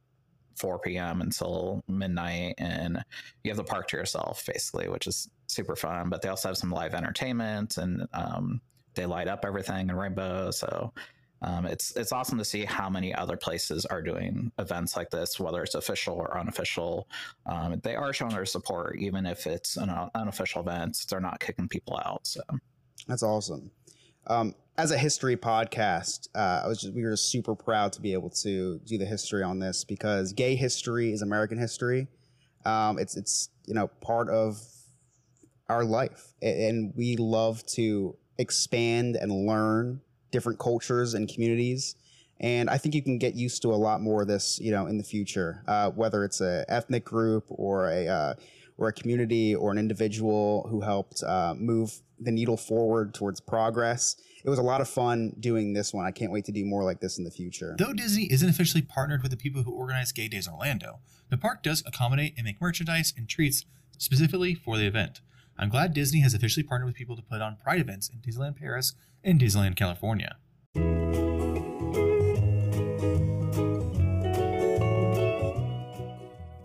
4 0.56 0.80
p.m. 0.80 1.22
until 1.22 1.84
midnight, 1.88 2.56
and 2.58 3.04
you 3.43 3.52
have 3.52 3.58
the 3.58 3.64
park 3.64 3.88
to 3.89 3.98
yourself 3.98 4.43
basically, 4.45 4.89
which 4.89 5.06
is 5.06 5.30
super 5.58 5.76
fun. 5.76 6.10
But 6.10 6.22
they 6.22 6.30
also 6.30 6.47
have 6.49 6.58
some 6.58 6.72
live 6.72 6.93
entertainment, 6.93 7.78
and 7.78 8.08
um, 8.14 8.62
they 8.95 9.05
light 9.05 9.28
up 9.28 9.43
everything 9.43 9.89
in 9.89 9.95
rainbow. 9.95 10.51
So 10.51 10.93
um, 11.41 11.66
it's 11.66 11.95
it's 11.95 12.12
awesome 12.12 12.38
to 12.38 12.45
see 12.45 12.64
how 12.66 12.89
many 12.89 13.14
other 13.14 13.38
places 13.38 13.86
are 13.86 14.01
doing 14.01 14.51
events 14.58 14.95
like 14.95 15.10
this, 15.10 15.39
whether 15.39 15.62
it's 15.64 15.76
official 15.76 16.16
or 16.16 16.38
unofficial. 16.38 17.08
Um, 17.45 17.80
they 17.84 17.95
are 17.95 18.14
showing 18.14 18.34
their 18.34 18.45
support, 18.45 18.97
even 18.99 19.26
if 19.26 19.45
it's 19.45 19.78
an 19.78 19.89
unofficial 20.16 20.62
event. 20.62 21.05
They're 21.10 21.20
not 21.20 21.39
kicking 21.39 21.68
people 21.68 21.99
out. 22.03 22.26
So 22.26 22.41
That's 23.08 23.24
awesome. 23.24 23.72
Um, 24.28 24.55
as 24.78 24.91
a 24.91 24.97
history 24.97 25.38
podcast, 25.38 26.28
uh, 26.36 26.62
I 26.64 26.68
was 26.68 26.82
just, 26.82 26.93
we 26.93 27.03
were 27.03 27.16
super 27.16 27.55
proud 27.55 27.93
to 27.93 28.01
be 28.01 28.14
able 28.14 28.30
to 28.32 28.80
do 28.86 28.97
the 28.97 29.05
history 29.05 29.41
on 29.41 29.60
this 29.60 29.84
because 29.84 30.34
gay 30.34 30.55
history 30.55 31.14
is 31.14 31.22
American 31.22 31.58
history. 31.58 32.08
Um, 32.66 32.99
it's 32.99 33.16
it's 33.16 33.49
you 33.66 33.74
know 33.74 33.88
part 34.01 34.30
of 34.30 34.60
our 35.70 35.84
life, 35.84 36.34
and 36.41 36.93
we 36.95 37.15
love 37.18 37.65
to 37.68 38.15
expand 38.38 39.15
and 39.15 39.32
learn 39.45 40.01
different 40.32 40.59
cultures 40.59 41.13
and 41.13 41.28
communities. 41.28 41.95
And 42.39 42.70
I 42.70 42.78
think 42.78 42.93
you 42.93 43.01
can 43.01 43.18
get 43.18 43.36
used 43.36 43.61
to 43.63 43.74
a 43.74 43.76
lot 43.76 44.01
more 44.01 44.22
of 44.22 44.28
this, 44.28 44.59
you 44.59 44.72
know, 44.72 44.86
in 44.86 44.97
the 44.97 45.03
future, 45.03 45.63
uh, 45.68 45.89
whether 45.91 46.24
it's 46.24 46.39
a 46.39 46.65
ethnic 46.68 47.03
group 47.03 47.45
or 47.49 47.89
a 47.89 48.07
uh, 48.07 48.34
or 48.78 48.89
a 48.89 48.93
community 48.93 49.55
or 49.55 49.72
an 49.72 49.78
individual 49.78 50.68
who 50.70 50.82
helped 50.82 51.24
uh, 51.24 51.55
move 51.57 51.99
the 52.20 52.32
needle 52.32 52.57
forward 52.57 53.13
towards 53.13 53.39
progress. 53.39 54.15
It 54.43 54.49
was 54.49 54.59
a 54.59 54.63
lot 54.63 54.82
of 54.82 54.88
fun 54.88 55.34
doing 55.39 55.74
this 55.74 55.93
one. 55.93 56.05
I 56.05 56.11
can't 56.11 56.32
wait 56.32 56.45
to 56.45 56.51
do 56.51 56.63
more 56.63 56.84
like 56.84 56.99
this 56.99 57.18
in 57.18 57.24
the 57.24 57.32
future. 57.32 57.76
Though 57.78 57.93
Disney 57.93 58.32
isn't 58.32 58.47
officially 58.47 58.84
partnered 58.84 59.24
with 59.24 59.32
the 59.32 59.38
people 59.38 59.63
who 59.63 59.72
organize 59.72 60.11
Gay 60.11 60.28
Days 60.28 60.47
in 60.47 60.53
Orlando, 60.53 60.99
the 61.30 61.38
park 61.38 61.63
does 61.63 61.84
accommodate 61.86 62.36
and 62.38 62.45
make 62.45 62.61
merchandise 62.61 63.13
and 63.18 63.28
treats 63.28 63.65
specifically 63.97 64.53
for 64.53 64.78
the 64.78 64.86
event. 64.86 65.22
I'm 65.60 65.70
glad 65.70 65.93
Disney 65.93 66.20
has 66.20 66.36
officially 66.36 66.64
partnered 66.64 66.88
with 66.88 66.95
people 66.95 67.16
to 67.16 67.24
put 67.24 67.41
on 67.41 67.55
Pride 67.55 67.80
events 67.80 68.10
in 68.10 68.20
Disneyland 68.20 68.58
Paris 68.58 68.93
and 69.24 69.39
Disneyland 69.39 69.76
California. 69.76 70.38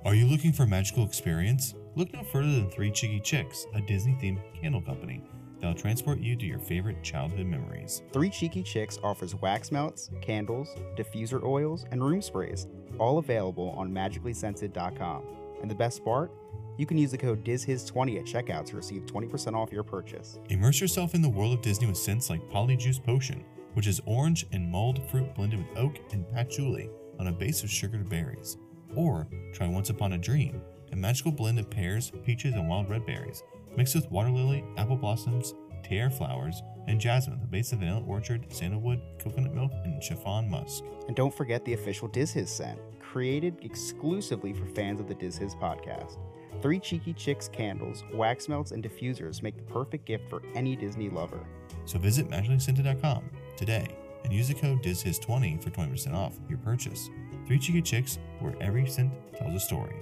Are 0.05 0.15
you 0.15 0.27
looking 0.27 0.53
for 0.53 0.65
a 0.65 0.67
magical 0.67 1.07
experience? 1.07 1.75
Look 1.95 2.13
no 2.13 2.23
further 2.23 2.53
than 2.53 2.71
Three 2.71 2.91
Cheeky 2.91 3.21
Chicks, 3.21 3.67
a 3.75 3.81
Disney 3.81 4.13
themed 4.21 4.41
candle 4.61 4.83
company 4.83 5.23
that'll 5.59 5.75
transport 5.75 6.19
you 6.19 6.37
to 6.37 6.45
your 6.45 6.59
favorite 6.59 7.03
childhood 7.03 7.47
memories. 7.47 8.03
Three 8.13 8.29
Cheeky 8.29 8.63
Chicks 8.63 8.99
offers 9.03 9.35
wax 9.37 9.73
melts, 9.73 10.11
candles, 10.21 10.69
diffuser 10.97 11.43
oils, 11.43 11.87
and 11.93 12.05
room 12.05 12.21
sprays, 12.21 12.67
all 12.99 13.17
available 13.17 13.71
on 13.71 13.91
magicallyscented.com. 13.91 15.23
And 15.63 15.71
the 15.71 15.75
best 15.75 16.05
part? 16.05 16.31
You 16.79 16.87
can 16.87 16.97
use 16.97 17.11
the 17.11 17.19
code 17.19 17.45
DizHiz20 17.45 18.19
at 18.19 18.25
checkout 18.25 18.65
to 18.67 18.77
receive 18.77 19.07
20% 19.07 19.55
off 19.55 19.73
your 19.73 19.83
purchase. 19.83 20.39
Immerse 20.49 20.81
yourself 20.81 21.15
in 21.15 21.23
the 21.23 21.29
world 21.29 21.53
of 21.53 21.63
Disney 21.63 21.87
with 21.87 21.97
scents 21.97 22.31
like 22.31 22.49
Polyjuice 22.51 23.03
Potion, 23.03 23.45
which 23.75 23.87
is 23.87 24.01
orange 24.07 24.47
and 24.53 24.71
mulled 24.71 25.01
fruit 25.11 25.35
blended 25.35 25.59
with 25.59 25.79
oak 25.79 25.99
and 26.13 26.31
patchouli 26.33 26.89
on 27.19 27.27
a 27.27 27.33
base 27.33 27.63
of 27.63 27.71
sugared 27.71 28.09
berries. 28.09 28.57
Or 28.95 29.29
try 29.55 29.69
Once 29.69 29.91
Upon 29.91 30.15
a 30.15 30.19
Dream, 30.19 30.63
a 30.93 30.97
magical 30.97 31.33
blend 31.33 31.59
of 31.59 31.71
pears, 31.71 32.11
peaches, 32.25 32.55
and 32.55 32.69
wild 32.69 32.89
red 32.89 33.07
berries, 33.07 33.43
mixed 33.77 33.95
with 33.95 34.11
water 34.11 34.31
lily, 34.31 34.65
apple 34.77 34.97
blossoms, 34.97 35.55
tear 35.83 36.11
flowers, 36.11 36.63
and 36.89 37.01
jasmine 37.01 37.39
with 37.39 37.49
a 37.49 37.51
base 37.51 37.73
of 37.73 37.79
vanilla 37.79 38.03
orchard, 38.07 38.47
sandalwood, 38.53 39.01
coconut 39.19 39.55
milk, 39.55 39.73
and 39.85 40.03
chiffon 40.03 40.51
musk. 40.51 40.85
And 41.07 41.17
don't 41.17 41.35
forget 41.35 41.65
the 41.65 41.75
official 41.75 42.09
Diz 42.09 42.33
Hiz 42.33 42.51
scent, 42.51 42.79
created 43.01 43.59
exclusively 43.63 44.53
for 44.53 44.67
fans 44.67 45.01
of 45.01 45.09
the 45.09 45.15
Diz 45.15 45.37
Hiz 45.37 45.55
podcast. 45.55 46.19
Three 46.63 46.79
Cheeky 46.79 47.13
Chicks 47.13 47.49
candles, 47.49 48.05
wax 48.15 48.49
melts, 48.49 48.71
and 48.71 48.85
diffusers 48.85 49.43
make 49.43 49.57
the 49.57 49.65
perfect 49.65 50.07
gift 50.07 50.31
for 50.31 50.43
any 50.55 50.77
Disney 50.77 51.11
lover. 51.11 51.41
So 51.87 51.99
visit 51.99 52.31
magicallyscented.com 52.31 53.29
today 53.57 53.89
and 54.23 54.33
use 54.33 54.47
the 54.47 54.55
code 54.55 54.81
DizHiz20 54.81 55.61
for 55.61 55.71
20% 55.71 56.15
off 56.15 56.39
your 56.49 56.59
purchase. 56.59 57.11
Three 57.49 57.59
Cheeky 57.59 57.83
Chicks, 57.83 58.21
where 58.39 58.55
every 58.61 58.87
scent 58.87 59.11
tells 59.37 59.55
a 59.55 59.61
story. 59.61 59.97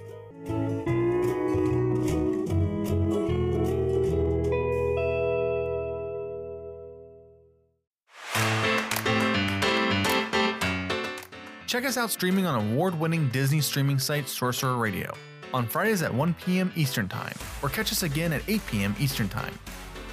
Check 11.65 11.85
us 11.85 11.97
out 11.97 12.11
streaming 12.11 12.45
on 12.45 12.69
award 12.73 12.99
winning 12.99 13.29
Disney 13.29 13.61
streaming 13.61 13.97
site 13.97 14.29
Sorcerer 14.29 14.75
Radio 14.75 15.11
on 15.53 15.67
Fridays 15.67 16.01
at 16.01 16.13
1 16.13 16.33
p.m. 16.45 16.71
Eastern 16.75 17.07
Time, 17.07 17.35
or 17.61 17.69
catch 17.69 17.91
us 17.91 18.03
again 18.03 18.33
at 18.33 18.41
8 18.47 18.65
p.m. 18.67 18.95
Eastern 18.99 19.29
Time. 19.29 19.53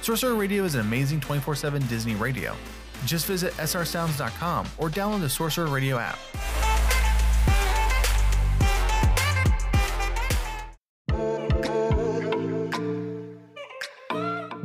Sorcerer 0.01 0.35
Radio 0.35 0.63
is 0.63 0.75
an 0.75 0.81
amazing 0.81 1.19
24 1.19 1.55
7 1.55 1.85
Disney 1.87 2.15
radio. 2.15 2.55
Just 3.05 3.25
visit 3.25 3.53
srsounds.com 3.53 4.67
or 4.77 4.89
download 4.89 5.21
the 5.21 5.29
Sorcerer 5.29 5.67
Radio 5.67 5.97
app. 5.97 6.17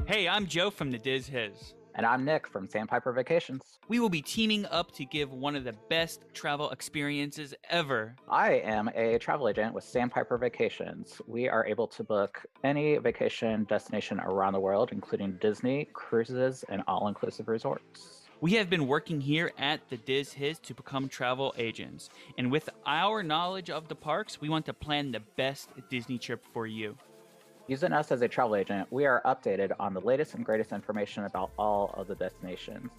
Hey, 0.07 0.29
I'm 0.29 0.47
Joe 0.47 0.71
from 0.71 0.91
the 0.91 0.99
Diz 0.99 1.27
Hiz. 1.27 1.75
And 1.97 2.05
I'm 2.05 2.25
Nick 2.25 2.49
from 2.49 2.67
Sandpiper 2.67 3.13
Vacations. 3.13 3.79
We 3.87 4.01
will 4.01 4.09
be 4.09 4.21
teaming 4.21 4.67
up 4.67 4.91
to 4.93 5.05
give 5.05 5.31
one 5.33 5.55
of 5.55 5.63
the 5.63 5.77
best 5.89 6.23
travel 6.33 6.71
experiences 6.71 7.55
ever. 7.71 8.17
I 8.29 8.55
am 8.55 8.91
a 8.97 9.17
travel 9.19 9.49
agent 9.49 9.73
with 9.73 9.85
Sandpiper 9.85 10.37
Vacations. 10.37 11.23
We 11.29 11.49
are 11.49 11.65
able 11.65 11.87
to 11.87 12.03
book 12.03 12.45
any 12.65 12.97
vacation 12.97 13.63
destination 13.65 14.19
around 14.19 14.55
the 14.55 14.61
world, 14.61 14.91
including 14.91 15.39
Disney, 15.41 15.89
cruises, 15.93 16.65
and 16.69 16.83
all 16.89 17.07
inclusive 17.07 17.47
resorts. 17.47 18.23
We 18.41 18.55
have 18.55 18.69
been 18.69 18.89
working 18.89 19.21
here 19.21 19.53
at 19.57 19.89
the 19.89 19.97
Diz 19.97 20.33
Hiz 20.33 20.59
to 20.65 20.75
become 20.75 21.09
travel 21.09 21.55
agents. 21.57 22.11
And 22.37 22.51
with 22.51 22.69
our 22.87 23.23
knowledge 23.23 23.71
of 23.71 23.87
the 23.87 23.95
parks, 23.95 24.41
we 24.41 24.49
want 24.49 24.67
to 24.67 24.75
plan 24.75 25.13
the 25.13 25.23
best 25.37 25.69
Disney 25.91 26.19
trip 26.19 26.45
for 26.53 26.67
you. 26.67 26.97
Using 27.67 27.95
us 27.95 28.13
as 28.13 28.21
a 28.21 28.29
travel 28.29 28.57
agent, 28.57 28.87
we 28.91 29.07
are 29.07 29.23
updated 29.25 29.73
on 29.81 29.95
the 29.95 30.01
latest 30.01 30.35
and 30.35 30.45
greatest 30.45 30.73
information 30.73 31.25
about 31.25 31.51
all 31.59 31.95
of 31.97 32.07
the 32.07 32.15
destinations. 32.15 32.93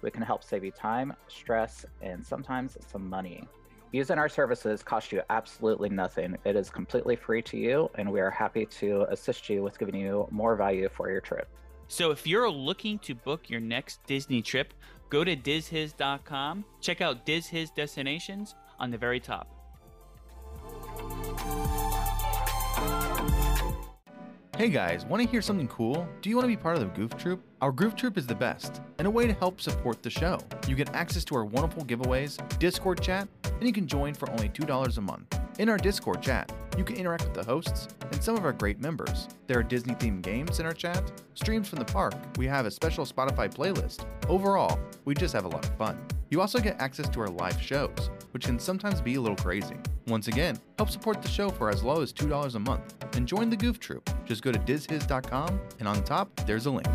We 0.00 0.12
can 0.12 0.22
help 0.22 0.44
save 0.44 0.64
you 0.64 0.70
time, 0.70 1.12
stress, 1.26 1.84
and 2.02 2.24
sometimes 2.24 2.78
some 2.86 3.08
money. 3.08 3.48
Using 3.90 4.18
our 4.18 4.28
services 4.28 4.80
costs 4.82 5.10
you 5.10 5.22
absolutely 5.28 5.88
nothing. 5.88 6.38
It 6.44 6.54
is 6.54 6.70
completely 6.70 7.16
free 7.16 7.42
to 7.42 7.56
you, 7.56 7.90
and 7.96 8.10
we 8.12 8.20
are 8.20 8.30
happy 8.30 8.64
to 8.64 9.06
assist 9.10 9.48
you 9.50 9.60
with 9.60 9.76
giving 9.76 9.96
you 9.96 10.28
more 10.30 10.54
value 10.54 10.88
for 10.88 11.10
your 11.10 11.20
trip. 11.20 11.48
So 11.88 12.12
if 12.12 12.24
you're 12.24 12.48
looking 12.48 13.00
to 13.00 13.16
book 13.16 13.50
your 13.50 13.60
next 13.60 14.06
Disney 14.06 14.40
trip, 14.40 14.72
go 15.10 15.24
to 15.24 15.34
dizhiz.com, 15.34 16.64
check 16.80 17.00
out 17.00 17.26
DizHiz 17.26 17.74
destinations 17.74 18.54
on 18.78 18.92
the 18.92 18.98
very 18.98 19.18
top. 19.18 19.48
Hey 24.62 24.68
guys, 24.68 25.04
want 25.04 25.20
to 25.20 25.28
hear 25.28 25.42
something 25.42 25.66
cool? 25.66 26.06
Do 26.20 26.30
you 26.30 26.36
want 26.36 26.44
to 26.44 26.48
be 26.48 26.56
part 26.56 26.76
of 26.76 26.82
the 26.82 26.88
Goof 26.90 27.16
Troop? 27.16 27.42
Our 27.60 27.72
Goof 27.72 27.96
Troop 27.96 28.16
is 28.16 28.28
the 28.28 28.36
best, 28.36 28.80
and 28.98 29.08
a 29.08 29.10
way 29.10 29.26
to 29.26 29.32
help 29.32 29.60
support 29.60 30.04
the 30.04 30.08
show. 30.08 30.38
You 30.68 30.76
get 30.76 30.94
access 30.94 31.24
to 31.24 31.34
our 31.34 31.44
wonderful 31.44 31.84
giveaways, 31.84 32.38
Discord 32.60 33.02
chat, 33.02 33.26
and 33.42 33.64
you 33.64 33.72
can 33.72 33.88
join 33.88 34.14
for 34.14 34.30
only 34.30 34.48
$2 34.48 34.98
a 34.98 35.00
month. 35.00 35.36
In 35.58 35.68
our 35.68 35.78
Discord 35.78 36.22
chat, 36.22 36.52
you 36.78 36.84
can 36.84 36.94
interact 36.94 37.24
with 37.24 37.34
the 37.34 37.42
hosts 37.42 37.88
and 38.12 38.22
some 38.22 38.36
of 38.36 38.44
our 38.44 38.52
great 38.52 38.78
members. 38.78 39.26
There 39.48 39.58
are 39.58 39.64
Disney 39.64 39.96
themed 39.96 40.22
games 40.22 40.60
in 40.60 40.66
our 40.66 40.72
chat, 40.72 41.10
streams 41.34 41.68
from 41.68 41.80
the 41.80 41.84
park, 41.84 42.14
we 42.38 42.46
have 42.46 42.64
a 42.64 42.70
special 42.70 43.04
Spotify 43.04 43.52
playlist. 43.52 44.06
Overall, 44.28 44.78
we 45.04 45.16
just 45.16 45.34
have 45.34 45.44
a 45.44 45.48
lot 45.48 45.64
of 45.64 45.76
fun. 45.76 45.98
You 46.32 46.40
also 46.40 46.60
get 46.60 46.80
access 46.80 47.10
to 47.10 47.20
our 47.20 47.28
live 47.28 47.60
shows, 47.60 48.08
which 48.30 48.46
can 48.46 48.58
sometimes 48.58 49.02
be 49.02 49.16
a 49.16 49.20
little 49.20 49.36
crazy. 49.36 49.76
Once 50.06 50.28
again, 50.28 50.58
help 50.78 50.88
support 50.88 51.20
the 51.20 51.28
show 51.28 51.50
for 51.50 51.68
as 51.68 51.82
low 51.82 52.00
as 52.00 52.10
$2 52.10 52.54
a 52.54 52.58
month 52.58 52.94
and 53.14 53.28
join 53.28 53.50
the 53.50 53.56
Goof 53.56 53.78
Troop. 53.78 54.08
Just 54.24 54.40
go 54.42 54.50
to 54.50 54.58
dizhiz.com 54.58 55.60
and 55.78 55.86
on 55.86 56.02
top, 56.04 56.34
there's 56.46 56.64
a 56.64 56.70
link. 56.70 56.88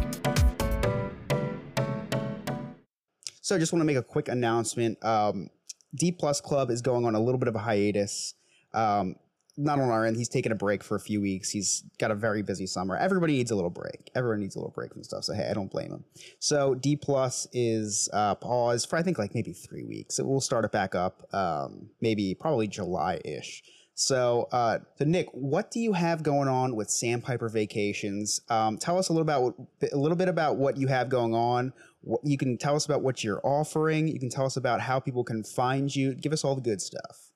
So 3.42 3.56
I 3.56 3.60
just 3.60 3.72
want 3.72 3.82
to 3.82 3.86
make 3.86 3.96
a 3.96 4.02
quick 4.02 4.28
announcement. 4.28 4.98
Um, 5.06 5.52
D 5.94 6.12
Plus 6.12 6.42
Club 6.42 6.72
is 6.72 6.82
going 6.82 7.06
on 7.06 7.14
a 7.14 7.20
little 7.20 7.38
bit 7.38 7.48
of 7.48 7.54
a 7.54 7.60
hiatus. 7.60 8.34
Um, 8.74 9.18
not 9.58 9.80
on 9.80 9.90
our 9.90 10.06
end. 10.06 10.16
He's 10.16 10.30
taking 10.30 10.52
a 10.52 10.56
break 10.56 10.84
for 10.84 10.96
a 10.96 11.00
few 11.00 11.20
weeks. 11.20 11.50
He's 11.50 11.84
got 12.00 12.12
a 12.12 12.16
very 12.16 12.44
busy 12.44 12.68
summer. 12.68 12.96
Everybody 12.96 13.34
needs 13.34 13.52
a 13.52 13.56
little 13.56 13.72
break. 13.72 14.12
Everyone 14.16 14.40
needs 14.40 14.56
a 14.56 14.60
little 14.60 14.72
break 14.72 14.94
from 14.94 15.04
stuff. 15.04 15.24
So 15.24 15.34
hey, 15.34 15.48
I 15.50 15.54
don't 15.54 15.72
blame 15.72 15.92
him. 15.92 16.04
So 16.40 16.76
D 16.76 16.96
Plus 16.96 17.48
is 17.54 18.08
uh, 18.14 18.36
paused 18.36 18.90
for 18.90 18.98
I 18.98 19.04
think 19.04 19.18
like 19.18 19.34
maybe 19.34 19.54
three 19.54 19.84
weeks. 19.84 20.20
We'll 20.22 20.42
start 20.42 20.64
it 20.64 20.72
back 20.72 20.96
up. 20.96 21.24
Um, 21.34 21.90
maybe 22.02 22.36
probably 22.36 22.68
July 22.68 23.20
ish. 23.26 23.64
So, 24.00 24.48
uh, 24.52 24.78
so 25.00 25.06
Nick, 25.06 25.28
what 25.32 25.72
do 25.72 25.80
you 25.80 25.94
have 25.94 26.22
going 26.22 26.48
on 26.48 26.76
with 26.76 26.92
Sandpiper 26.92 27.50
Vacations? 27.50 28.42
Um, 28.48 28.78
tell 28.78 29.00
us 29.00 29.10
a 29.10 29.14
little 29.14 29.24
about 29.24 29.56
a 29.92 29.98
little 29.98 30.16
bit 30.16 30.28
about 30.28 30.58
what 30.58 30.78
you 30.78 30.86
have 30.86 31.10
going 31.10 31.34
on. 31.34 31.74
What, 32.02 32.22
you 32.24 32.38
can 32.38 32.60
tell 32.60 32.76
us 32.76 32.86
about 32.86 33.02
what 33.02 33.24
you're 33.24 33.42
offering. 33.44 34.08
You 34.08 34.20
can 34.20 34.30
tell 34.30 34.46
us 34.46 34.56
about 34.56 34.82
how 34.82 35.00
people 35.00 35.24
can 35.24 35.44
find 35.44 35.94
you. 35.96 36.14
Give 36.14 36.32
us 36.32 36.44
all 36.44 36.54
the 36.54 36.62
good 36.62 36.80
stuff. 36.80 37.32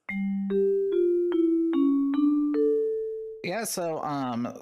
Yeah, 3.43 3.63
so 3.63 4.01
um, 4.03 4.61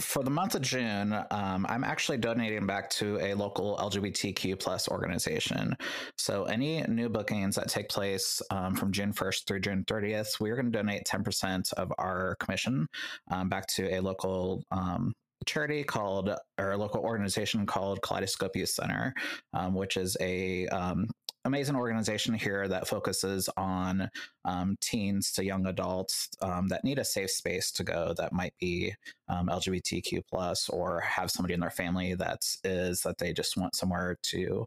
for 0.00 0.22
the 0.22 0.30
month 0.30 0.54
of 0.54 0.62
June, 0.62 1.12
um, 1.30 1.64
I'm 1.68 1.84
actually 1.84 2.18
donating 2.18 2.66
back 2.66 2.90
to 2.90 3.18
a 3.20 3.34
local 3.34 3.78
LGBTQ 3.78 4.58
plus 4.60 4.88
organization. 4.88 5.74
So 6.18 6.44
any 6.44 6.82
new 6.82 7.08
bookings 7.08 7.54
that 7.56 7.68
take 7.68 7.88
place 7.88 8.42
um, 8.50 8.74
from 8.74 8.92
June 8.92 9.12
1st 9.12 9.46
through 9.46 9.60
June 9.60 9.84
30th, 9.86 10.38
we're 10.40 10.54
going 10.54 10.70
to 10.70 10.78
donate 10.78 11.04
10% 11.06 11.72
of 11.74 11.92
our 11.98 12.36
commission 12.40 12.86
um, 13.30 13.48
back 13.48 13.66
to 13.68 13.94
a 13.94 14.00
local 14.00 14.62
um, 14.70 15.14
charity 15.46 15.84
called 15.84 16.30
or 16.58 16.72
a 16.72 16.76
local 16.76 17.00
organization 17.00 17.64
called 17.64 18.02
Kaleidoscope 18.02 18.56
Youth 18.56 18.70
Center, 18.70 19.14
um, 19.54 19.74
which 19.74 19.96
is 19.96 20.16
a 20.20 20.66
um, 20.68 21.06
amazing 21.46 21.76
organization 21.76 22.34
here 22.34 22.68
that 22.68 22.88
focuses 22.88 23.48
on 23.56 24.10
um, 24.44 24.76
teens 24.80 25.32
to 25.32 25.44
young 25.44 25.66
adults 25.66 26.28
um, 26.42 26.68
that 26.68 26.84
need 26.84 26.98
a 26.98 27.04
safe 27.04 27.30
space 27.30 27.70
to 27.70 27.84
go 27.84 28.12
that 28.16 28.32
might 28.32 28.54
be 28.60 28.92
um, 29.28 29.46
lgbtq 29.46 30.22
plus 30.28 30.68
or 30.68 31.00
have 31.00 31.30
somebody 31.30 31.54
in 31.54 31.60
their 31.60 31.70
family 31.70 32.14
that 32.14 32.44
is 32.64 33.00
that 33.02 33.18
they 33.18 33.32
just 33.32 33.56
want 33.56 33.74
somewhere 33.76 34.16
to 34.22 34.66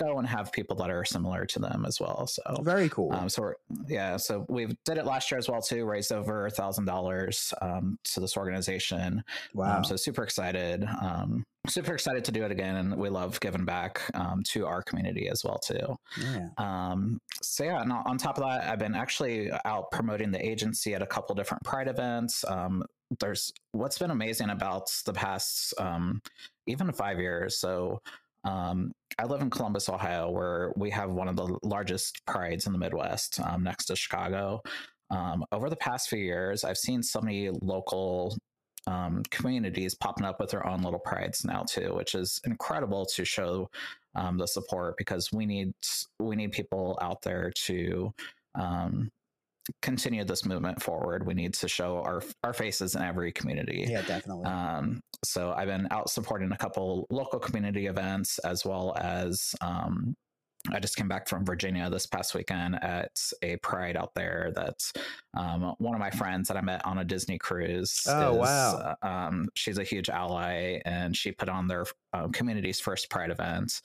go 0.00 0.18
and 0.18 0.26
have 0.26 0.50
people 0.52 0.74
that 0.76 0.90
are 0.90 1.04
similar 1.04 1.44
to 1.46 1.58
them 1.58 1.84
as 1.86 2.00
well 2.00 2.26
so 2.26 2.42
Very 2.62 2.88
cool. 2.88 3.12
um, 3.12 3.28
so 3.28 3.42
we're, 3.42 3.54
yeah, 3.88 4.16
so 4.16 4.46
we 4.48 4.66
did 4.84 4.96
it 4.98 5.04
last 5.04 5.30
year 5.30 5.38
as 5.38 5.48
well 5.48 5.62
too. 5.62 5.84
Raised 5.84 6.12
over 6.12 6.46
a 6.46 6.50
thousand 6.50 6.86
dollars 6.86 7.52
um, 7.60 7.98
to 8.12 8.20
this 8.20 8.36
organization. 8.36 9.22
wow. 9.54 9.78
Um, 9.78 9.84
so 9.84 9.96
super 9.96 10.22
excited, 10.22 10.84
um, 11.02 11.44
super 11.68 11.92
excited 11.94 12.24
to 12.24 12.32
do 12.32 12.42
it 12.44 12.50
again, 12.50 12.76
and 12.76 12.96
we 12.96 13.08
love 13.08 13.38
giving 13.40 13.64
back 13.64 14.00
um, 14.14 14.42
to 14.52 14.66
our 14.66 14.82
community 14.82 15.28
as 15.28 15.44
well 15.44 15.58
too. 15.58 15.86
yeah. 16.20 16.48
Um, 16.58 17.20
so 17.42 17.64
yeah, 17.64 17.82
and 17.82 17.92
on 17.92 18.16
top 18.18 18.38
of 18.38 18.44
that, 18.44 18.68
I've 18.70 18.78
been 18.78 18.94
actually 18.94 19.50
out 19.64 19.90
promoting 19.90 20.30
the 20.30 20.44
agency 20.44 20.94
at 20.94 21.02
a 21.02 21.06
couple 21.06 21.34
different 21.34 21.62
Pride 21.64 21.88
events. 21.88 22.44
Um, 22.48 22.84
there's 23.18 23.52
what's 23.72 23.98
been 23.98 24.10
amazing 24.10 24.50
about 24.50 24.90
the 25.04 25.12
past 25.12 25.74
um, 25.78 26.22
even 26.66 26.90
five 26.92 27.18
years. 27.18 27.58
So 27.58 28.00
um, 28.44 28.92
I 29.18 29.24
live 29.24 29.42
in 29.42 29.50
Columbus, 29.50 29.88
Ohio, 29.88 30.30
where 30.30 30.72
we 30.76 30.90
have 30.90 31.10
one 31.10 31.28
of 31.28 31.36
the 31.36 31.58
largest 31.62 32.24
prides 32.26 32.66
in 32.66 32.72
the 32.72 32.78
Midwest, 32.78 33.40
um, 33.40 33.62
next 33.62 33.86
to 33.86 33.96
Chicago. 33.96 34.62
Um, 35.10 35.44
over 35.52 35.68
the 35.68 35.76
past 35.76 36.08
few 36.08 36.20
years, 36.20 36.64
I've 36.64 36.78
seen 36.78 37.02
so 37.02 37.20
many 37.20 37.50
local 37.50 38.36
um, 38.86 39.22
communities 39.30 39.94
popping 39.94 40.24
up 40.24 40.40
with 40.40 40.50
their 40.50 40.66
own 40.66 40.82
little 40.82 41.00
prides 41.00 41.44
now 41.44 41.64
too, 41.68 41.94
which 41.94 42.14
is 42.14 42.40
incredible 42.44 43.04
to 43.14 43.24
show 43.24 43.68
um, 44.14 44.38
the 44.38 44.46
support 44.46 44.96
because 44.96 45.30
we 45.32 45.46
need 45.46 45.72
we 46.18 46.34
need 46.36 46.52
people 46.52 46.98
out 47.02 47.22
there 47.22 47.52
to 47.66 48.12
um, 48.54 49.10
continue 49.82 50.24
this 50.24 50.44
movement 50.44 50.82
forward. 50.82 51.26
We 51.26 51.34
need 51.34 51.54
to 51.54 51.68
show 51.68 51.98
our 51.98 52.22
our 52.44 52.52
faces 52.52 52.94
in 52.94 53.02
every 53.02 53.32
community. 53.32 53.86
Yeah, 53.88 54.02
definitely. 54.02 54.44
Um, 54.44 55.00
so 55.24 55.52
I've 55.52 55.68
been 55.68 55.88
out 55.90 56.10
supporting 56.10 56.52
a 56.52 56.56
couple 56.56 57.06
local 57.10 57.38
community 57.38 57.86
events 57.86 58.38
as 58.40 58.64
well 58.64 58.94
as 58.98 59.54
um, 59.60 60.14
I 60.70 60.78
just 60.78 60.96
came 60.96 61.08
back 61.08 61.26
from 61.26 61.44
Virginia 61.44 61.88
this 61.88 62.06
past 62.06 62.34
weekend 62.34 62.76
at 62.82 63.18
a 63.42 63.56
pride 63.56 63.96
out 63.96 64.14
there 64.14 64.52
that 64.54 64.76
um, 65.34 65.74
one 65.78 65.94
of 65.94 66.00
my 66.00 66.10
friends 66.10 66.48
that 66.48 66.56
I 66.56 66.60
met 66.60 66.84
on 66.84 66.98
a 66.98 67.04
Disney 67.04 67.38
cruise. 67.38 68.02
Oh, 68.06 68.34
wow. 68.34 68.96
uh, 69.02 69.06
um, 69.06 69.48
she's 69.54 69.78
a 69.78 69.84
huge 69.84 70.10
ally 70.10 70.80
and 70.84 71.16
she 71.16 71.32
put 71.32 71.48
on 71.48 71.66
their 71.66 71.86
um, 72.12 72.30
community's 72.32 72.78
first 72.78 73.08
pride 73.08 73.30
event. 73.30 73.80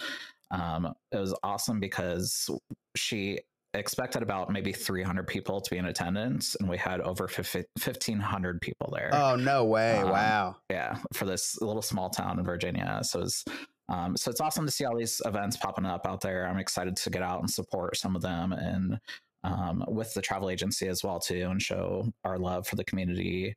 Um, 0.52 0.94
it 1.12 1.18
was 1.18 1.34
awesome 1.44 1.80
because 1.80 2.50
she 2.96 3.40
expected 3.80 4.22
about 4.22 4.50
maybe 4.50 4.72
300 4.72 5.28
people 5.28 5.62
to 5.62 5.72
be 5.72 5.78
in 5.78 5.86
attendance 5.86 6.56
and 6.60 6.70
we 6.70 6.78
had 6.78 7.02
over 7.02 7.28
50, 7.28 7.60
1500 7.82 8.62
people 8.62 8.94
there. 8.96 9.10
Oh 9.14 9.36
no 9.36 9.66
way! 9.66 9.98
um, 9.98 10.10
wow. 10.10 10.56
yeah 10.70 10.98
for 11.14 11.26
this 11.26 11.62
little 11.62 11.82
small 11.82 12.10
town 12.10 12.40
in 12.40 12.46
virginia. 12.46 13.02
So 13.04 13.22
it's 13.22 13.46
um, 13.88 14.18
so 14.18 14.32
it's 14.32 14.42
awesome 14.42 14.66
to 14.66 14.72
see 14.72 14.86
all 14.86 14.98
these 14.98 15.22
events 15.26 15.58
popping 15.58 15.86
up 15.86 16.08
out 16.08 16.22
there. 16.22 16.48
I'm 16.48 16.58
excited 16.58 16.96
to 16.96 17.10
get 17.10 17.22
out 17.22 17.42
and 17.42 17.50
support 17.50 17.98
some 17.98 18.16
of 18.16 18.22
them 18.22 18.52
and 18.52 19.00
um, 19.44 19.86
with 19.88 20.12
the 20.16 20.22
travel 20.22 20.50
agency 20.50 20.88
as 20.88 21.04
well 21.04 21.20
too 21.20 21.48
and 21.52 21.62
show 21.62 22.12
our 22.24 22.38
love 22.38 22.68
for 22.68 22.76
the 22.76 22.84
community. 22.84 23.56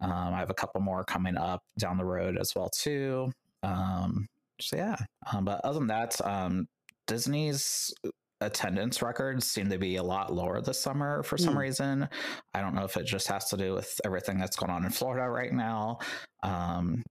Um, 0.00 0.34
i 0.34 0.38
have 0.38 0.50
a 0.50 0.54
couple 0.54 0.80
more 0.80 1.04
coming 1.04 1.36
up 1.36 1.62
down 1.78 1.96
the 1.96 2.04
road 2.04 2.38
as 2.38 2.54
well 2.54 2.68
too. 2.68 3.32
Um, 3.62 4.28
so 4.60 4.76
yeah. 4.76 4.96
Um, 5.32 5.44
but 5.44 5.60
other 5.64 5.78
than 5.78 5.88
that 5.88 6.20
um, 6.26 6.68
disney's 7.06 7.92
attendance 8.40 9.02
records 9.02 9.46
seem 9.46 9.68
to 9.70 9.78
be 9.78 9.96
a 9.96 10.02
lot 10.02 10.32
lower 10.32 10.60
this 10.60 10.80
summer 10.80 11.22
for 11.22 11.36
some 11.38 11.54
Hmm. 11.54 11.60
reason. 11.60 12.08
I 12.54 12.60
don't 12.60 12.74
know 12.74 12.84
if 12.84 12.96
it 12.96 13.04
just 13.04 13.26
has 13.28 13.46
to 13.50 13.56
do 13.56 13.74
with 13.74 14.00
everything 14.04 14.38
that's 14.38 14.56
going 14.56 14.70
on 14.70 14.84
in 14.84 14.90
Florida 14.90 15.28
right 15.28 15.52
now. 15.52 15.98
Um, 16.42 17.02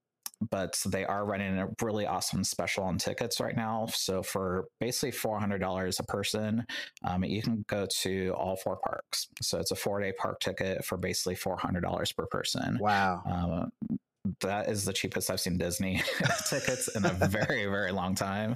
but 0.52 0.80
they 0.86 1.04
are 1.04 1.26
running 1.26 1.58
a 1.58 1.68
really 1.82 2.06
awesome 2.06 2.44
special 2.44 2.84
on 2.84 3.00
tickets 3.00 3.40
right 3.40 3.56
now. 3.56 3.88
So 3.88 4.22
for 4.22 4.68
basically 4.80 5.10
four 5.10 5.40
hundred 5.40 5.58
dollars 5.62 6.00
a 6.00 6.04
person, 6.04 6.64
um, 7.04 7.24
you 7.24 7.42
can 7.42 7.66
go 7.68 7.88
to 8.02 8.36
all 8.38 8.56
four 8.56 8.78
parks. 8.78 9.30
So 9.42 9.58
it's 9.58 9.72
a 9.72 9.76
four 9.76 10.00
day 10.00 10.12
park 10.12 10.40
ticket 10.40 10.86
for 10.86 10.96
basically 10.96 11.34
four 11.36 11.58
hundred 11.58 11.82
dollars 11.82 12.12
per 12.12 12.28
person. 12.28 12.78
Wow. 12.80 13.24
Um, 13.26 13.98
that 14.42 14.70
is 14.70 14.86
the 14.86 14.94
cheapest 14.94 15.30
I've 15.30 15.40
seen 15.40 15.58
Disney 15.58 16.02
tickets 16.50 16.88
in 16.90 17.06
a 17.06 17.10
very, 17.28 17.66
very 17.66 17.92
long 17.92 18.16
time. 18.16 18.56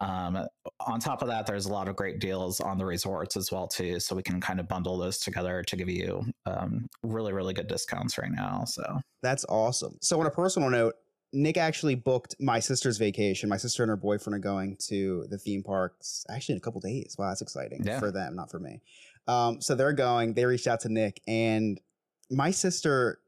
Um, 0.00 0.46
on 0.86 1.00
top 1.00 1.22
of 1.22 1.28
that, 1.28 1.46
there's 1.46 1.66
a 1.66 1.72
lot 1.72 1.88
of 1.88 1.96
great 1.96 2.18
deals 2.18 2.60
on 2.60 2.78
the 2.78 2.84
resorts 2.84 3.36
as 3.36 3.50
well 3.52 3.66
too, 3.68 4.00
so 4.00 4.14
we 4.16 4.22
can 4.22 4.40
kind 4.40 4.60
of 4.60 4.68
bundle 4.68 4.98
those 4.98 5.18
together 5.18 5.62
to 5.66 5.76
give 5.76 5.88
you 5.88 6.22
um, 6.46 6.86
really, 7.02 7.32
really 7.32 7.54
good 7.54 7.68
discounts 7.68 8.18
right 8.18 8.30
now. 8.32 8.64
So 8.64 8.82
That's 9.22 9.44
awesome. 9.48 9.96
So, 10.00 10.18
on 10.20 10.26
a 10.26 10.30
personal 10.30 10.70
note, 10.70 10.94
Nick 11.32 11.56
actually 11.56 11.94
booked 11.94 12.34
my 12.40 12.58
sister's 12.58 12.98
vacation. 12.98 13.48
My 13.48 13.56
sister 13.56 13.82
and 13.84 13.90
her 13.90 13.96
boyfriend 13.96 14.34
are 14.34 14.40
going 14.40 14.76
to 14.88 15.26
the 15.30 15.38
theme 15.38 15.62
parks 15.62 16.24
actually 16.28 16.54
in 16.54 16.58
a 16.58 16.60
couple 16.60 16.80
days. 16.80 17.14
Wow, 17.18 17.28
that's 17.28 17.40
exciting 17.42 17.84
Yeah. 17.84 18.00
for 18.00 18.10
them, 18.10 18.34
not 18.34 18.50
for 18.50 18.58
me. 18.58 18.80
Um, 19.28 19.60
so 19.60 19.74
they're 19.76 19.92
going. 19.92 20.34
They 20.34 20.44
reached 20.44 20.66
out 20.66 20.80
to 20.80 20.88
Nick, 20.88 21.20
and 21.28 21.80
my 22.30 22.50
sister 22.50 23.20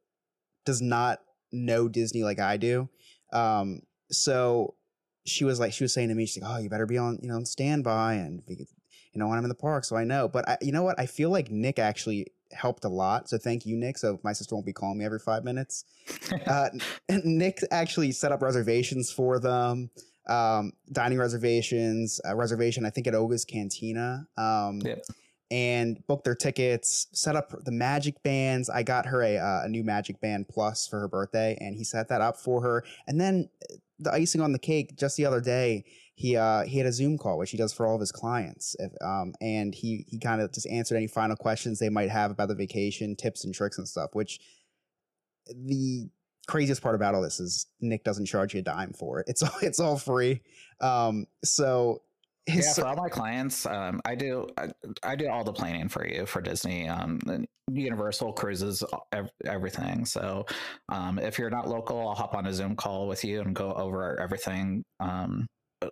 does 0.65 0.81
not 0.83 1.21
know 1.53 1.89
Disney 1.89 2.25
like 2.25 2.41
I 2.41 2.57
do. 2.57 2.89
Um, 3.33 3.83
so 4.11 4.75
she 5.25 5.45
was 5.45 5.61
like, 5.61 5.73
she 5.73 5.85
was 5.85 5.93
saying 5.93 6.09
to 6.09 6.15
me, 6.15 6.27
she's 6.27 6.43
like, 6.43 6.53
"Oh, 6.55 6.59
you 6.59 6.69
better 6.69 6.87
be 6.87 6.99
on, 6.99 7.19
you 7.23 7.29
know, 7.29 7.37
on 7.37 7.47
standby." 7.47 8.15
And 8.15 8.43
you 8.49 8.67
know, 9.15 9.29
when 9.29 9.39
I'm 9.39 9.45
in 9.45 9.49
the 9.49 9.55
park, 9.55 9.85
so 9.85 9.97
I 9.97 10.05
know. 10.05 10.29
But 10.29 10.49
I, 10.49 10.59
you 10.61 10.73
know 10.73 10.83
what? 10.83 10.99
I 10.99 11.07
feel 11.07 11.31
like 11.31 11.51
Nick 11.51 11.79
actually 11.79 12.29
helped 12.53 12.85
a 12.85 12.89
lot. 12.89 13.29
So 13.29 13.39
thank 13.39 13.65
you, 13.65 13.77
Nick. 13.77 13.99
So 13.99 14.19
my 14.23 14.33
sister 14.33 14.55
won't 14.55 14.67
be 14.67 14.73
calling 14.73 14.99
me 14.99 15.05
every 15.05 15.19
five 15.19 15.45
minutes. 15.45 15.85
uh, 16.47 16.69
Nick 17.25 17.61
actually 17.71 18.13
set 18.13 18.33
up 18.33 18.43
reservations 18.43 19.11
for 19.11 19.39
them, 19.39 19.91
um, 20.29 20.73
dining 20.91 21.19
reservations, 21.19 22.21
a 22.25 22.35
reservation 22.37 22.85
I 22.85 22.91
think 22.91 23.07
at 23.07 23.15
Oga's 23.15 23.45
Cantina. 23.45 24.27
Um. 24.37 24.81
And 25.53 26.03
booked 26.07 26.25
their 26.25 26.35
tickets, 26.35 27.09
set 27.13 27.37
up 27.37 27.53
the 27.65 27.71
magic 27.71 28.23
bands. 28.23 28.71
I 28.71 28.83
got 28.83 29.05
her 29.05 29.23
a, 29.23 29.37
uh, 29.37 29.65
a 29.65 29.69
new 29.69 29.85
magic 29.85 30.19
band 30.19 30.49
plus 30.49 30.89
for 30.89 30.99
her 30.99 31.09
birthday, 31.09 31.59
and 31.61 31.77
he 31.77 31.85
set 31.85 32.09
that 32.09 32.23
up 32.23 32.39
for 32.39 32.63
her. 32.63 32.85
And 33.07 33.21
then 33.21 33.51
uh, 33.71 33.75
the 33.99 34.13
icing 34.13 34.41
on 34.41 34.53
the 34.53 34.59
cake, 34.59 34.97
just 34.97 35.19
the 35.19 35.27
other 35.27 35.43
day, 35.43 35.85
he 36.15 36.37
uh, 36.37 36.63
he 36.63 36.79
had 36.79 36.87
a 36.87 36.93
Zoom 36.93 37.19
call, 37.19 37.37
which 37.37 37.51
he 37.51 37.59
does 37.59 37.73
for 37.73 37.87
all 37.87 37.97
of 37.97 38.01
his 38.01 38.13
clients, 38.13 38.75
if, 38.79 38.93
um, 39.03 39.35
and 39.43 39.75
he 39.75 40.07
he 40.09 40.19
kind 40.19 40.41
of 40.41 40.53
just 40.53 40.67
answered 40.69 40.97
any 40.97 41.07
final 41.07 41.37
questions 41.37 41.79
they 41.79 41.91
might 41.91 42.11
have 42.11 42.31
about 42.31 42.49
the 42.49 42.55
vacation, 42.55 43.15
tips 43.15 43.45
and 43.45 43.55
tricks 43.55 43.77
and 43.77 43.87
stuff. 43.87 44.11
Which 44.15 44.41
the 45.47 46.09
craziest 46.47 46.83
part 46.83 46.95
about 46.95 47.15
all 47.15 47.23
this 47.23 47.41
is 47.41 47.67
Nick 47.81 48.05
doesn't 48.05 48.27
charge 48.27 48.55
you 48.55 48.61
a 48.61 48.63
dime 48.63 48.93
for 48.93 49.21
it. 49.21 49.27
It's 49.29 49.43
all 49.43 49.59
it's 49.63 49.81
all 49.81 49.99
free. 49.99 50.41
Um, 50.81 51.27
so 51.45 52.03
his 52.47 52.67
yeah, 52.67 52.73
for 52.73 52.87
all 52.87 52.97
my 52.97 53.09
clients, 53.09 53.67
um, 53.67 54.01
I 54.05 54.15
do 54.15 54.49
I, 54.57 54.69
I 55.03 55.17
do 55.17 55.29
all 55.29 55.45
the 55.45 55.53
planning 55.53 55.89
for 55.89 56.07
you 56.07 56.27
for 56.27 56.41
Disney, 56.41 56.89
um, 56.89 57.21
Universal 57.71 58.33
cruises, 58.33 58.83
ev- 59.13 59.31
everything. 59.45 60.05
So 60.05 60.47
um, 60.89 61.19
if 61.19 61.39
you're 61.39 61.51
not 61.51 61.69
local, 61.69 62.09
I'll 62.09 62.15
hop 62.15 62.35
on 62.35 62.47
a 62.47 62.53
Zoom 62.53 62.75
call 62.75 63.07
with 63.07 63.25
you 63.25 63.41
and 63.41 63.55
go 63.55 63.73
over 63.75 64.19
everything. 64.21 64.85
Um, 64.99 65.47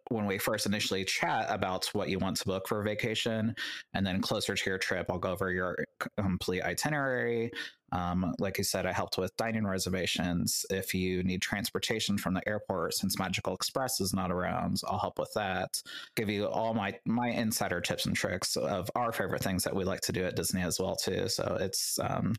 when 0.08 0.26
we 0.26 0.38
first 0.38 0.66
initially 0.66 1.04
chat 1.04 1.46
about 1.48 1.86
what 1.92 2.08
you 2.08 2.18
want 2.18 2.36
to 2.36 2.44
book 2.44 2.68
for 2.68 2.80
a 2.80 2.84
vacation, 2.84 3.54
and 3.94 4.06
then 4.06 4.20
closer 4.20 4.54
to 4.54 4.70
your 4.70 4.78
trip, 4.78 5.06
I'll 5.10 5.18
go 5.18 5.30
over 5.30 5.50
your 5.50 5.76
complete 6.16 6.62
itinerary. 6.62 7.50
Um, 7.92 8.34
like 8.38 8.58
you 8.58 8.64
said, 8.64 8.86
I 8.86 8.92
helped 8.92 9.18
with 9.18 9.36
dining 9.36 9.66
reservations. 9.66 10.64
If 10.70 10.94
you 10.94 11.22
need 11.22 11.42
transportation 11.42 12.18
from 12.18 12.34
the 12.34 12.46
airport, 12.48 12.94
since 12.94 13.18
Magical 13.18 13.54
Express 13.54 14.00
is 14.00 14.14
not 14.14 14.30
around, 14.30 14.80
I'll 14.88 14.98
help 14.98 15.18
with 15.18 15.32
that. 15.34 15.82
Give 16.16 16.28
you 16.28 16.46
all 16.46 16.74
my 16.74 16.94
my 17.04 17.28
insider 17.28 17.80
tips 17.80 18.06
and 18.06 18.14
tricks 18.14 18.56
of 18.56 18.90
our 18.94 19.12
favorite 19.12 19.42
things 19.42 19.64
that 19.64 19.74
we 19.74 19.84
like 19.84 20.00
to 20.02 20.12
do 20.12 20.24
at 20.24 20.36
Disney 20.36 20.62
as 20.62 20.78
well 20.78 20.96
too. 20.96 21.28
So 21.28 21.56
it's 21.60 21.98
um, 21.98 22.34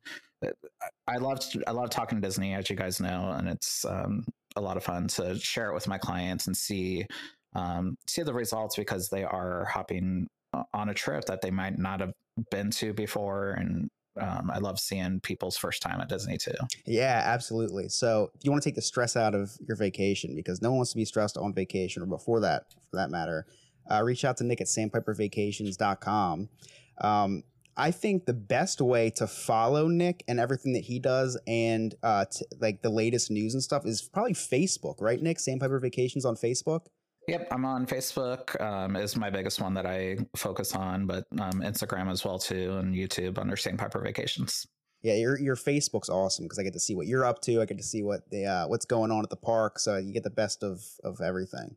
I 1.08 1.18
love 1.18 1.40
I 1.68 1.72
love 1.72 1.90
talking 1.90 2.22
to 2.22 2.28
Disney, 2.28 2.54
as 2.54 2.70
you 2.70 2.76
guys 2.76 3.00
know, 3.00 3.34
and 3.38 3.48
it's 3.48 3.86
um, 3.86 4.26
a 4.56 4.62
lot 4.62 4.78
of 4.78 4.84
fun 4.84 5.08
to 5.10 5.38
share 5.40 5.70
it 5.70 5.74
with 5.74 5.88
my 5.88 5.98
clients 5.98 6.48
and 6.48 6.56
see 6.56 7.06
um, 7.54 7.98
see 8.08 8.24
the 8.24 8.34
results 8.34 8.76
because 8.76 9.10
they 9.10 9.24
are 9.24 9.66
hopping 9.66 10.28
on 10.74 10.90
a 10.90 10.94
trip 10.94 11.26
that 11.26 11.42
they 11.42 11.52
might 11.52 11.78
not 11.78 12.00
have 12.00 12.14
been 12.50 12.72
to 12.72 12.94
before 12.94 13.52
and 13.52 13.90
um, 14.20 14.52
I 14.52 14.58
love 14.58 14.80
seeing 14.80 15.20
people's 15.20 15.58
first 15.58 15.82
time 15.82 16.02
at 16.02 16.10
Disney 16.10 16.38
too. 16.38 16.54
Yeah, 16.86 17.22
absolutely. 17.26 17.90
So 17.90 18.32
if 18.36 18.44
you 18.44 18.52
want 18.52 18.64
to 18.64 18.70
take 18.70 18.76
the 18.76 18.82
stress 18.82 19.16
out 19.16 19.34
of 19.34 19.52
your 19.68 19.78
vacation, 19.78 20.36
because 20.36 20.62
no 20.62 20.70
one 20.70 20.78
wants 20.78 20.92
to 20.92 20.98
be 20.98 21.06
stressed 21.06 21.38
on 21.38 21.54
vacation 21.54 22.04
or 22.04 22.06
before 22.06 22.42
that, 22.42 22.66
for 22.90 22.98
that 22.98 23.10
matter, 23.10 23.46
uh, 23.90 24.02
reach 24.04 24.26
out 24.26 24.38
to 24.38 24.44
Nick 24.44 24.62
at 24.62 24.68
sandpipervacations.com. 24.68 26.50
Um, 27.00 27.44
I 27.78 27.92
think 27.92 28.26
the 28.26 28.34
best 28.34 28.82
way 28.82 29.10
to 29.12 29.28
follow 29.28 29.88
Nick 29.88 30.24
and 30.28 30.40
everything 30.40 30.74
that 30.74 30.84
he 30.84 31.00
does 31.00 31.40
and 31.48 31.96
uh, 32.04 32.26
t- 32.26 32.46
like 32.60 32.82
the 32.82 32.90
latest 32.90 33.32
news 33.32 33.54
and 33.54 33.64
stuff 33.64 33.86
is 33.86 34.02
probably 34.02 34.34
Facebook, 34.34 34.96
right, 35.00 35.22
Nick? 35.22 35.40
Sandpiper 35.40 35.80
Vacations 35.80 36.26
on 36.26 36.36
Facebook. 36.36 36.88
Yep, 37.28 37.50
I'm 37.52 37.66
on 37.66 37.86
Facebook. 37.86 38.60
Um, 38.60 38.96
is 38.96 39.16
my 39.16 39.30
biggest 39.30 39.62
one 39.62 39.76
that 39.76 39.86
I 39.86 40.18
focus 40.36 40.76
on, 40.76 41.06
but 41.06 41.26
um, 41.40 41.62
Instagram 41.62 42.10
as 42.10 42.26
well 42.26 42.40
too, 42.40 42.78
and 42.78 42.96
YouTube 42.96 43.38
under 43.38 43.56
Sandpiper 43.56 44.00
Vacations. 44.00 44.66
Yeah, 45.04 45.16
your 45.16 45.40
your 45.40 45.56
Facebook's 45.56 46.10
awesome 46.10 46.46
because 46.46 46.58
I 46.58 46.64
get 46.64 46.74
to 46.74 46.80
see 46.80 46.96
what 46.96 47.08
you're 47.08 47.26
up 47.26 47.42
to. 47.42 47.62
I 47.62 47.66
get 47.66 47.78
to 47.78 47.84
see 47.84 48.02
what 48.02 48.30
the 48.32 48.46
uh, 48.46 48.68
what's 48.68 48.86
going 48.86 49.12
on 49.12 49.24
at 49.24 49.30
the 49.30 49.36
park, 49.36 49.78
so 49.78 49.98
you 49.98 50.14
get 50.14 50.24
the 50.24 50.32
best 50.32 50.64
of 50.64 50.84
of 51.04 51.22
everything. 51.22 51.76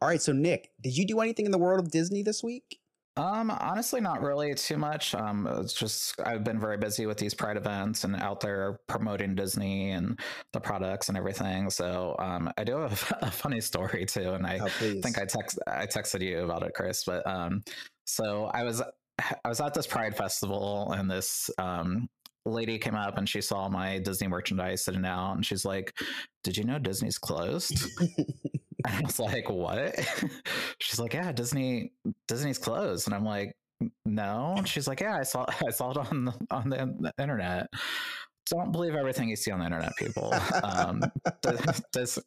All 0.00 0.08
right, 0.08 0.20
so 0.20 0.32
Nick, 0.32 0.70
did 0.82 0.96
you 0.96 1.06
do 1.06 1.20
anything 1.20 1.46
in 1.46 1.52
the 1.52 1.58
world 1.58 1.80
of 1.80 1.90
Disney 1.90 2.22
this 2.22 2.44
week? 2.44 2.78
Um, 3.16 3.48
honestly, 3.50 4.00
not 4.00 4.22
really 4.22 4.54
too 4.54 4.76
much. 4.76 5.14
Um, 5.14 5.46
it's 5.46 5.72
just 5.72 6.20
I've 6.20 6.42
been 6.42 6.58
very 6.58 6.76
busy 6.78 7.06
with 7.06 7.16
these 7.16 7.32
Pride 7.32 7.56
events 7.56 8.02
and 8.02 8.16
out 8.16 8.40
there 8.40 8.80
promoting 8.88 9.36
Disney 9.36 9.92
and 9.92 10.18
the 10.52 10.60
products 10.60 11.08
and 11.08 11.16
everything. 11.16 11.70
So, 11.70 12.16
um, 12.18 12.50
I 12.58 12.64
do 12.64 12.76
have 12.78 13.12
a 13.22 13.30
funny 13.30 13.60
story 13.60 14.04
too, 14.04 14.32
and 14.32 14.44
I 14.44 14.60
Oh, 14.60 14.68
think 15.02 15.18
I 15.18 15.26
text 15.26 15.60
I 15.68 15.86
texted 15.86 16.22
you 16.22 16.40
about 16.42 16.64
it, 16.64 16.72
Chris. 16.74 17.04
But 17.04 17.24
um, 17.24 17.62
so 18.04 18.46
I 18.46 18.64
was 18.64 18.82
I 18.82 19.48
was 19.48 19.60
at 19.60 19.74
this 19.74 19.86
Pride 19.86 20.16
festival, 20.16 20.90
and 20.92 21.08
this 21.08 21.50
um 21.58 22.08
lady 22.46 22.78
came 22.78 22.94
up 22.94 23.16
and 23.16 23.26
she 23.28 23.40
saw 23.40 23.68
my 23.70 23.98
Disney 24.00 24.26
merchandise 24.28 24.84
sitting 24.84 25.04
out, 25.06 25.34
and 25.34 25.46
she's 25.46 25.64
like, 25.64 25.96
"Did 26.42 26.56
you 26.56 26.64
know 26.64 26.80
Disney's 26.80 27.18
closed?" 27.18 27.78
I 28.86 29.00
was 29.04 29.18
like, 29.18 29.48
"What?" 29.48 29.98
She's 30.78 30.98
like, 31.00 31.14
"Yeah, 31.14 31.32
Disney 31.32 31.92
Disney's 32.28 32.58
closed," 32.58 33.06
and 33.06 33.14
I'm 33.14 33.24
like, 33.24 33.56
"No." 34.04 34.54
And 34.58 34.68
she's 34.68 34.86
like, 34.86 35.00
"Yeah, 35.00 35.16
I 35.16 35.22
saw 35.22 35.46
I 35.66 35.70
saw 35.70 35.90
it 35.92 35.96
on 35.96 36.26
the, 36.26 36.34
on 36.50 36.68
the 36.68 37.12
internet." 37.18 37.68
Don't 38.50 38.72
believe 38.72 38.94
everything 38.94 39.28
you 39.30 39.36
see 39.36 39.50
on 39.50 39.60
the 39.60 39.64
internet, 39.64 39.96
people. 39.96 40.34
Um, 40.62 41.02
Dis- 41.42 41.82
Dis- 41.92 42.18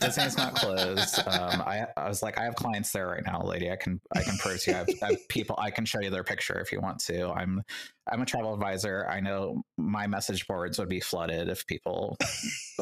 Disney's 0.00 0.36
not 0.36 0.54
closed. 0.54 1.18
Um, 1.26 1.60
I, 1.60 1.86
I 1.96 2.08
was 2.08 2.22
like, 2.22 2.38
I 2.38 2.44
have 2.44 2.54
clients 2.54 2.92
there 2.92 3.08
right 3.08 3.22
now, 3.26 3.42
lady. 3.42 3.70
I 3.70 3.76
can 3.76 4.00
I 4.14 4.22
can 4.22 4.36
prove 4.38 4.62
to 4.62 4.70
you. 4.70 4.76
I 4.76 4.78
have, 4.80 4.88
I 5.02 5.06
have 5.06 5.28
people. 5.28 5.56
I 5.58 5.70
can 5.70 5.84
show 5.84 6.00
you 6.00 6.10
their 6.10 6.22
picture 6.24 6.58
if 6.60 6.70
you 6.70 6.80
want 6.80 7.00
to. 7.06 7.30
I'm 7.30 7.62
I'm 8.10 8.22
a 8.22 8.26
travel 8.26 8.54
advisor. 8.54 9.06
I 9.10 9.18
know 9.20 9.62
my 9.76 10.06
message 10.06 10.46
boards 10.46 10.78
would 10.78 10.88
be 10.88 11.00
flooded 11.00 11.48
if 11.48 11.66
people 11.66 12.16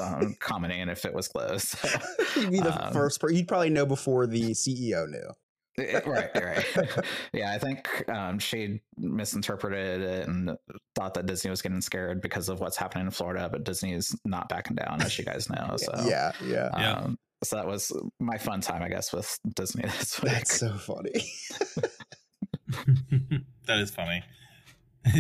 um, 0.01 0.37
commenting 0.39 0.89
if 0.91 1.07
it 1.07 1.15
was 1.15 1.29
closed. 1.29 1.77
You'd 2.37 2.51
be 2.51 2.61
the 2.61 2.87
Um, 2.89 2.93
first 2.93 3.21
person. 3.21 3.37
You'd 3.37 3.49
probably 3.49 3.71
know 3.71 3.87
before 3.87 4.27
the 4.27 4.51
CEO 4.51 5.09
knew. 5.09 5.31
Eh, 5.79 6.01
right, 6.07 6.31
right. 6.35 6.65
yeah, 7.33 7.53
I 7.53 7.59
think 7.59 8.09
um, 8.09 8.39
she 8.39 8.81
misinterpreted 8.97 10.01
it 10.01 10.29
and 10.29 10.57
thought 10.95 11.15
that 11.15 11.27
Disney 11.27 11.51
was 11.51 11.63
getting 11.63 11.81
scared 11.81 12.21
because 12.21 12.49
of 12.49 12.61
what's 12.61 12.77
happening 12.77 13.07
in 13.07 13.11
Florida, 13.11 13.49
but 13.51 13.65
Disney 13.65 13.93
is 13.93 14.17
not 14.25 14.49
backing 14.49 14.77
down, 14.77 15.03
as 15.03 15.19
you 15.19 15.25
guys 15.25 15.51
know. 15.51 15.77
So 15.77 15.93
Yeah, 16.07 16.33
yeah. 16.45 16.71
Yeah. 16.79 16.93
Um, 16.93 17.19
so 17.43 17.57
that 17.57 17.67
was 17.67 17.93
my 18.21 18.39
fun 18.39 18.61
time, 18.61 18.83
I 18.83 18.89
guess, 18.89 19.13
with 19.13 19.39
Disney 19.55 19.83
this 19.83 20.23
week. 20.23 20.33
That's 20.33 20.59
so 20.59 20.75
funny. 20.75 21.13
that 23.67 23.79
is 23.79 23.91
funny. 23.91 24.23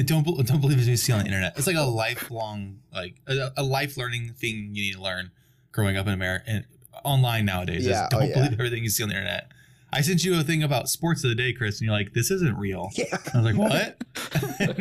don't 0.05 0.25
don't 0.25 0.61
believe 0.61 0.79
what 0.79 0.87
you 0.87 0.97
see 0.97 1.13
on 1.13 1.21
the 1.21 1.27
internet. 1.27 1.59
It's 1.59 1.67
like 1.67 1.77
a 1.77 1.83
lifelong, 1.83 2.79
like 2.93 3.17
a, 3.27 3.53
a 3.59 3.63
life 3.63 3.99
learning 3.99 4.33
thing 4.33 4.71
you 4.73 4.85
need 4.85 4.95
to 4.95 5.03
learn 5.03 5.33
growing 5.73 5.97
up 5.99 6.07
in 6.07 6.15
America 6.15 6.45
and 6.47 6.65
online 7.05 7.45
nowadays. 7.45 7.87
Yeah, 7.87 8.09
oh, 8.13 8.19
don't 8.19 8.29
yeah. 8.29 8.35
believe 8.35 8.53
everything 8.55 8.85
you 8.85 8.89
see 8.91 9.03
on 9.03 9.11
the 9.11 9.17
internet. 9.17 9.51
I 9.95 10.01
sent 10.01 10.25
you 10.25 10.39
a 10.39 10.43
thing 10.43 10.63
about 10.63 10.89
sports 10.89 11.23
of 11.25 11.31
the 11.31 11.37
day, 11.37 11.53
Chris, 11.53 11.81
and 11.81 11.87
you're 11.87 11.97
like, 11.97 12.13
"This 12.13 12.31
isn't 12.31 12.57
real." 12.59 12.91
yeah. 12.95 13.17
I 13.33 13.41
was 13.41 13.45
like, 13.45 13.57
"What?" 13.57 14.03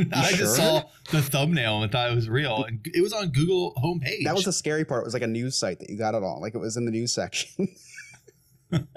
I 0.13 0.29
sure? 0.29 0.37
just 0.37 0.55
saw 0.55 0.83
the 1.11 1.21
thumbnail 1.21 1.83
and 1.83 1.91
thought 1.91 2.11
it 2.11 2.15
was 2.15 2.27
real, 2.27 2.63
and 2.63 2.85
it 2.93 3.01
was 3.01 3.13
on 3.13 3.29
Google 3.29 3.73
homepage. 3.83 4.23
That 4.23 4.35
was 4.35 4.45
the 4.45 4.53
scary 4.53 4.85
part. 4.85 5.03
It 5.03 5.05
was 5.05 5.13
like 5.13 5.23
a 5.23 5.27
news 5.27 5.55
site 5.55 5.79
that 5.79 5.89
you 5.89 5.97
got 5.97 6.15
it 6.15 6.23
on. 6.23 6.41
Like 6.41 6.55
it 6.55 6.59
was 6.59 6.77
in 6.77 6.85
the 6.85 6.91
news 6.91 7.13
section. 7.13 7.67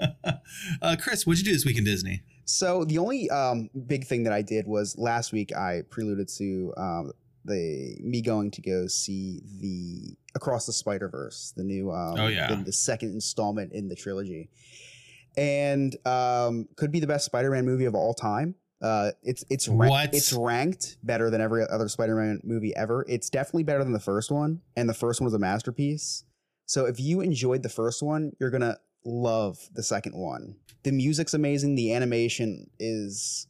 uh, 0.81 0.95
Chris, 0.99 1.25
what'd 1.25 1.39
you 1.39 1.45
do 1.45 1.53
this 1.53 1.65
week 1.65 1.77
in 1.77 1.83
Disney? 1.83 2.23
So 2.45 2.85
the 2.85 2.97
only 2.97 3.29
um, 3.29 3.69
big 3.87 4.05
thing 4.05 4.23
that 4.23 4.33
I 4.33 4.41
did 4.41 4.67
was 4.67 4.97
last 4.97 5.33
week 5.33 5.55
I 5.55 5.83
preluded 5.89 6.29
to 6.37 6.73
um, 6.77 7.11
the 7.45 7.97
me 8.01 8.21
going 8.21 8.51
to 8.51 8.61
go 8.61 8.87
see 8.87 9.41
the 9.59 10.17
Across 10.35 10.65
the 10.65 10.73
Spider 10.73 11.09
Verse, 11.09 11.53
the 11.57 11.63
new 11.63 11.91
um, 11.91 12.15
Oh, 12.19 12.27
yeah. 12.27 12.47
the, 12.47 12.63
the 12.63 12.71
second 12.71 13.11
installment 13.11 13.73
in 13.73 13.89
the 13.89 13.95
trilogy, 13.95 14.49
and 15.37 15.95
um, 16.05 16.67
could 16.75 16.91
be 16.91 16.99
the 16.99 17.07
best 17.07 17.25
Spider 17.25 17.51
Man 17.51 17.65
movie 17.65 17.85
of 17.85 17.95
all 17.95 18.13
time. 18.13 18.55
Uh, 18.81 19.11
it's 19.23 19.43
it's 19.49 19.69
it's 19.71 20.33
ranked 20.33 20.97
better 21.03 21.29
than 21.29 21.41
every 21.41 21.63
other 21.69 21.87
Spider 21.87 22.15
Man 22.15 22.41
movie 22.43 22.75
ever. 22.75 23.05
It's 23.07 23.29
definitely 23.29 23.63
better 23.63 23.83
than 23.83 23.93
the 23.93 23.99
first 23.99 24.31
one, 24.31 24.61
and 24.75 24.89
the 24.89 24.93
first 24.93 25.21
one 25.21 25.25
was 25.25 25.33
a 25.33 25.39
masterpiece. 25.39 26.23
So 26.65 26.85
if 26.85 26.99
you 26.99 27.21
enjoyed 27.21 27.63
the 27.63 27.69
first 27.69 28.03
one, 28.03 28.33
you're 28.39 28.49
gonna 28.49 28.77
love 29.05 29.57
the 29.73 29.83
second 29.83 30.15
one. 30.15 30.57
The 30.83 30.91
music's 30.91 31.33
amazing. 31.33 31.75
The 31.75 31.93
animation 31.93 32.69
is. 32.79 33.47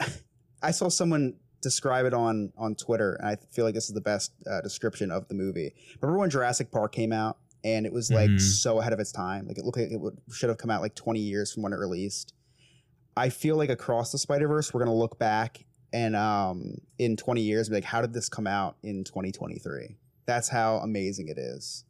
I 0.62 0.70
saw 0.70 0.88
someone 0.88 1.34
describe 1.60 2.06
it 2.06 2.14
on 2.14 2.52
on 2.56 2.74
Twitter, 2.74 3.14
and 3.14 3.28
I 3.28 3.36
feel 3.52 3.64
like 3.64 3.74
this 3.74 3.88
is 3.88 3.94
the 3.94 4.00
best 4.00 4.32
uh, 4.50 4.60
description 4.60 5.10
of 5.10 5.28
the 5.28 5.34
movie. 5.34 5.74
Remember 6.00 6.18
when 6.18 6.30
Jurassic 6.30 6.70
Park 6.70 6.92
came 6.92 7.12
out, 7.12 7.38
and 7.64 7.86
it 7.86 7.92
was 7.92 8.10
like 8.10 8.30
Mhm. 8.30 8.40
so 8.40 8.80
ahead 8.80 8.92
of 8.92 9.00
its 9.00 9.12
time. 9.12 9.46
Like 9.46 9.58
it 9.58 9.64
looked 9.64 9.78
like 9.78 9.90
it 9.90 10.00
would, 10.00 10.18
should 10.30 10.48
have 10.48 10.58
come 10.58 10.70
out 10.70 10.82
like 10.82 10.94
20 10.94 11.20
years 11.20 11.52
from 11.52 11.62
when 11.62 11.72
it 11.72 11.76
released. 11.78 12.34
I 13.16 13.28
feel 13.28 13.56
like 13.56 13.70
across 13.70 14.10
the 14.12 14.18
Spider 14.18 14.48
Verse, 14.48 14.72
we're 14.72 14.80
gonna 14.84 14.94
look 14.96 15.18
back 15.18 15.64
and 15.92 16.16
um 16.16 16.78
in 16.98 17.16
20 17.16 17.42
years 17.42 17.68
be 17.68 17.74
like, 17.76 17.84
how 17.84 18.00
did 18.00 18.12
this 18.14 18.28
come 18.28 18.46
out 18.46 18.76
in 18.82 19.04
2023? 19.04 19.96
That's 20.26 20.48
how 20.48 20.76
amazing 20.78 21.28
it 21.28 21.38
is. 21.38 21.84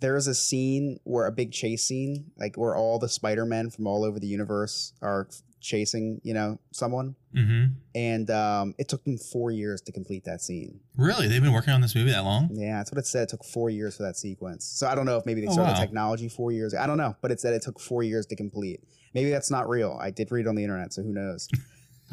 there 0.00 0.14
is 0.16 0.28
a 0.28 0.34
scene 0.34 1.00
where 1.02 1.26
a 1.26 1.32
big 1.32 1.50
chase 1.50 1.82
scene, 1.84 2.30
like 2.36 2.54
where 2.56 2.76
all 2.76 3.00
the 3.00 3.08
Spider 3.08 3.44
Men 3.44 3.68
from 3.68 3.84
all 3.88 4.04
over 4.04 4.20
the 4.20 4.28
universe 4.28 4.92
are 5.02 5.28
chasing, 5.60 6.20
you 6.24 6.34
know, 6.34 6.58
someone, 6.72 7.14
Mm-hmm. 7.34 7.74
and 7.94 8.30
um, 8.30 8.74
it 8.78 8.88
took 8.88 9.04
them 9.04 9.18
four 9.18 9.50
years 9.50 9.80
to 9.82 9.92
complete 9.92 10.24
that 10.24 10.40
scene. 10.40 10.80
Really? 10.96 11.28
They've 11.28 11.42
been 11.42 11.52
working 11.52 11.74
on 11.74 11.80
this 11.82 11.94
movie 11.94 12.10
that 12.10 12.24
long? 12.24 12.48
Yeah, 12.52 12.78
that's 12.78 12.90
what 12.90 12.98
it 12.98 13.06
said. 13.06 13.24
It 13.24 13.28
took 13.28 13.44
four 13.44 13.68
years 13.70 13.96
for 13.96 14.02
that 14.04 14.16
sequence. 14.16 14.64
So 14.64 14.86
I 14.88 14.94
don't 14.94 15.04
know 15.04 15.18
if 15.18 15.26
maybe 15.26 15.42
they 15.42 15.46
Oh, 15.48 15.52
started 15.52 15.72
wow. 15.72 15.78
the 15.78 15.84
technology 15.86 16.28
four 16.28 16.52
years. 16.52 16.74
I 16.74 16.86
don't 16.86 16.96
know, 16.96 17.14
but 17.20 17.30
it 17.30 17.38
said 17.40 17.52
it 17.52 17.62
took 17.62 17.78
four 17.80 18.02
years 18.02 18.24
to 18.26 18.36
complete. 18.36 18.80
Maybe 19.14 19.30
that's 19.30 19.50
not 19.50 19.68
real. 19.68 19.98
I 20.00 20.10
did 20.10 20.32
read 20.32 20.46
on 20.46 20.54
the 20.54 20.62
internet, 20.64 20.92
so 20.94 21.02
who 21.02 21.12
knows? 21.12 21.48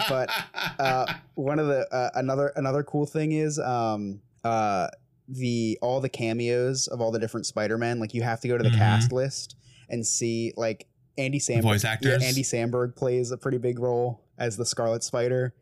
But 0.10 0.30
uh, 0.78 1.14
one 1.36 1.58
of 1.58 1.68
the 1.68 1.88
uh, 1.90 2.10
another 2.16 2.52
another 2.58 2.84
cool 2.84 3.06
thing 3.06 3.32
is 3.32 3.58
um, 3.58 4.20
uh, 4.44 4.90
the 5.30 5.80
all 5.82 6.02
the 6.02 6.10
cameos 6.10 6.88
of 6.88 7.00
all 7.00 7.12
the 7.12 7.20
different 7.20 7.46
Spider 7.46 7.78
Men. 7.78 8.02
Like 8.02 8.14
you 8.14 8.22
have 8.22 8.42
to 8.42 8.50
go 8.50 8.58
to 8.58 8.64
the 8.64 8.72
Mhm. 8.72 8.78
cast 8.78 9.14
list 9.14 9.56
and 9.90 10.06
see 10.06 10.52
like 10.58 10.88
Andy 11.18 11.40
Samberg. 11.40 11.62
Voice 11.62 11.86
actors. 11.86 12.22
Yeah. 12.22 12.28
Andy 12.28 12.44
Samberg 12.44 12.96
plays 12.96 13.32
a 13.32 13.38
pretty 13.38 13.58
big 13.58 13.80
role 13.80 14.24
as 14.38 14.58
the 14.58 14.66
Scarlet 14.66 15.04
Spider. 15.04 15.54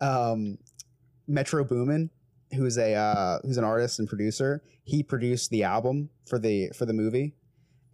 Um, 0.00 0.58
Metro 1.26 1.64
Boomin, 1.64 2.10
who's 2.54 2.78
a 2.78 2.94
uh, 2.94 3.38
who's 3.42 3.56
an 3.58 3.64
artist 3.64 3.98
and 3.98 4.08
producer, 4.08 4.62
he 4.84 5.02
produced 5.02 5.50
the 5.50 5.64
album 5.64 6.10
for 6.26 6.38
the 6.38 6.70
for 6.76 6.86
the 6.86 6.92
movie, 6.92 7.34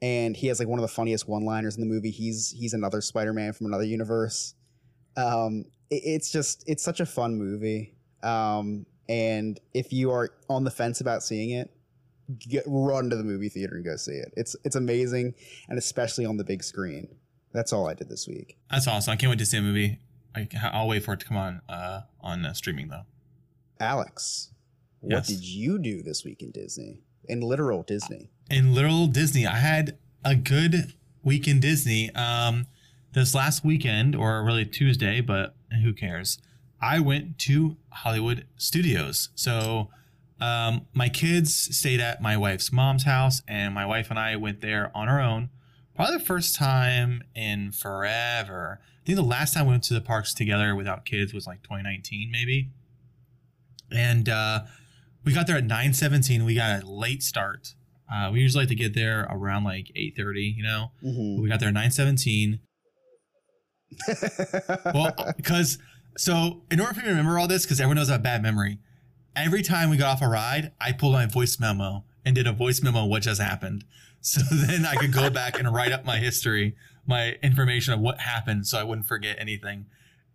and 0.02 0.36
he 0.36 0.46
has 0.46 0.58
like 0.58 0.68
one 0.68 0.78
of 0.78 0.82
the 0.82 0.88
funniest 0.94 1.28
one 1.28 1.44
liners 1.44 1.74
in 1.76 1.80
the 1.80 1.86
movie. 1.92 2.10
He's 2.10 2.50
he's 2.50 2.74
another 2.74 3.00
Spider 3.00 3.32
Man 3.32 3.52
from 3.52 3.66
another 3.66 3.84
universe. 3.84 4.54
Um, 5.16 5.64
it- 5.90 6.02
it's 6.04 6.30
just 6.30 6.64
it's 6.66 6.82
such 6.82 7.00
a 7.00 7.06
fun 7.06 7.36
movie. 7.36 7.94
Um, 8.22 8.86
and 9.08 9.60
if 9.74 9.92
you 9.92 10.10
are 10.12 10.30
on 10.48 10.64
the 10.64 10.70
fence 10.70 11.00
about 11.02 11.22
seeing 11.22 11.50
it, 11.50 11.70
get 12.38 12.64
run 12.66 13.10
to 13.10 13.16
the 13.16 13.24
movie 13.24 13.48
theater 13.48 13.74
and 13.76 13.84
go 13.84 13.96
see 13.96 14.12
it. 14.12 14.32
It's 14.36 14.56
it's 14.64 14.76
amazing, 14.76 15.34
and 15.68 15.78
especially 15.78 16.24
on 16.26 16.36
the 16.36 16.44
big 16.44 16.62
screen. 16.62 17.08
That's 17.52 17.72
all 17.72 17.88
I 17.88 17.94
did 17.94 18.08
this 18.08 18.26
week. 18.26 18.56
That's 18.70 18.88
awesome. 18.88 19.12
I 19.12 19.16
can't 19.16 19.30
wait 19.30 19.38
to 19.38 19.46
see 19.46 19.58
a 19.58 19.62
movie. 19.62 20.00
I, 20.34 20.48
I'll 20.72 20.88
wait 20.88 21.04
for 21.04 21.14
it 21.14 21.20
to 21.20 21.26
come 21.26 21.36
on 21.36 21.60
uh, 21.68 22.00
on 22.20 22.44
uh, 22.44 22.52
streaming 22.52 22.88
though. 22.88 23.04
Alex, 23.78 24.50
what 25.00 25.24
did 25.24 25.44
you 25.44 25.78
do 25.78 26.02
this 26.02 26.24
week 26.24 26.42
in 26.42 26.50
Disney? 26.50 27.00
In 27.26 27.40
literal 27.40 27.82
Disney. 27.82 28.30
in 28.50 28.74
literal 28.74 29.06
Disney. 29.06 29.46
I 29.46 29.56
had 29.56 29.98
a 30.24 30.34
good 30.34 30.94
week 31.22 31.46
in 31.48 31.60
Disney. 31.60 32.14
Um, 32.14 32.66
this 33.12 33.34
last 33.34 33.64
weekend, 33.64 34.16
or 34.16 34.44
really 34.44 34.64
Tuesday, 34.64 35.20
but 35.20 35.54
who 35.82 35.92
cares? 35.92 36.38
I 36.82 36.98
went 36.98 37.38
to 37.40 37.76
Hollywood 37.90 38.46
Studios. 38.56 39.28
So 39.36 39.88
um, 40.44 40.86
my 40.92 41.08
kids 41.08 41.54
stayed 41.54 42.00
at 42.00 42.20
my 42.20 42.36
wife's 42.36 42.72
mom's 42.72 43.04
house, 43.04 43.40
and 43.48 43.72
my 43.74 43.86
wife 43.86 44.10
and 44.10 44.18
I 44.18 44.36
went 44.36 44.60
there 44.60 44.90
on 44.94 45.08
our 45.08 45.20
own. 45.20 45.48
Probably 45.94 46.18
the 46.18 46.24
first 46.24 46.56
time 46.56 47.22
in 47.34 47.70
forever. 47.72 48.80
I 48.82 49.06
think 49.06 49.16
the 49.16 49.22
last 49.22 49.54
time 49.54 49.66
we 49.66 49.70
went 49.70 49.84
to 49.84 49.94
the 49.94 50.00
parks 50.00 50.34
together 50.34 50.74
without 50.74 51.04
kids 51.04 51.32
was 51.32 51.46
like 51.46 51.62
2019, 51.62 52.30
maybe. 52.32 52.70
And 53.92 54.28
uh, 54.28 54.62
we 55.24 55.32
got 55.32 55.46
there 55.46 55.56
at 55.56 55.64
9:17. 55.66 56.44
We 56.44 56.54
got 56.56 56.82
a 56.82 56.86
late 56.86 57.22
start. 57.22 57.74
Uh, 58.12 58.30
we 58.32 58.40
usually 58.40 58.62
like 58.62 58.68
to 58.68 58.74
get 58.74 58.94
there 58.94 59.26
around 59.30 59.64
like 59.64 59.90
8:30, 59.96 60.56
you 60.56 60.62
know. 60.62 60.90
Mhm. 61.02 61.40
We 61.42 61.48
got 61.48 61.60
there 61.60 61.68
at 61.68 61.74
9:17. 61.82 62.58
Well, 64.92 65.14
because 65.36 65.78
so 66.16 66.62
in 66.70 66.80
order 66.80 66.94
for 66.94 67.00
me 67.00 67.04
to 67.06 67.10
remember 67.10 67.38
all 67.38 67.46
this, 67.48 67.64
because 67.64 67.80
everyone 67.80 67.96
knows 67.96 68.08
I 68.10 68.14
have 68.14 68.22
bad 68.22 68.42
memory, 68.42 68.78
every 69.36 69.62
time 69.62 69.90
we 69.90 69.96
got 69.96 70.12
off 70.16 70.22
a 70.22 70.28
ride, 70.28 70.72
I 70.80 70.92
pulled 70.92 71.12
my 71.12 71.26
voice 71.26 71.58
memo 71.58 72.04
and 72.24 72.34
did 72.34 72.46
a 72.46 72.52
voice 72.52 72.82
memo 72.82 73.04
of 73.04 73.10
what 73.10 73.22
just 73.22 73.40
happened. 73.40 73.84
So 74.26 74.40
then 74.50 74.86
I 74.86 74.94
could 74.94 75.12
go 75.12 75.28
back 75.28 75.58
and 75.58 75.70
write 75.70 75.92
up 75.92 76.06
my 76.06 76.16
history, 76.16 76.74
my 77.06 77.32
information 77.42 77.92
of 77.92 78.00
what 78.00 78.20
happened, 78.20 78.66
so 78.66 78.78
I 78.78 78.82
wouldn't 78.82 79.06
forget 79.06 79.36
anything. 79.38 79.84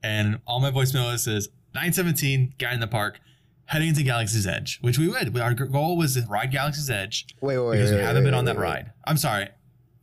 And 0.04 0.42
all 0.46 0.60
my 0.60 0.70
voice 0.70 0.94
memos 0.94 1.24
says 1.24 1.50
917, 1.74 2.54
guy 2.60 2.72
in 2.76 2.82
the 2.82 2.88
park, 2.88 3.20
heading 3.66 3.96
to 3.96 4.04
Galaxy's 4.04 4.46
Edge, 4.46 4.78
which 4.82 5.00
we 5.00 5.08
would. 5.08 5.36
Our 5.40 5.56
goal 5.56 5.98
was 5.98 6.14
to 6.14 6.22
ride 6.30 6.52
Galaxy's 6.52 6.92
Edge 6.92 7.26
wait, 7.42 7.58
wait, 7.58 7.66
wait. 7.66 7.78
because 7.78 7.90
we 7.90 7.98
wait, 7.98 8.04
haven't 8.04 8.24
wait, 8.26 8.28
been 8.30 8.34
on 8.36 8.46
that 8.46 8.58
wait. 8.58 8.62
ride. 8.62 8.92
I'm 9.06 9.18
sorry, 9.18 9.48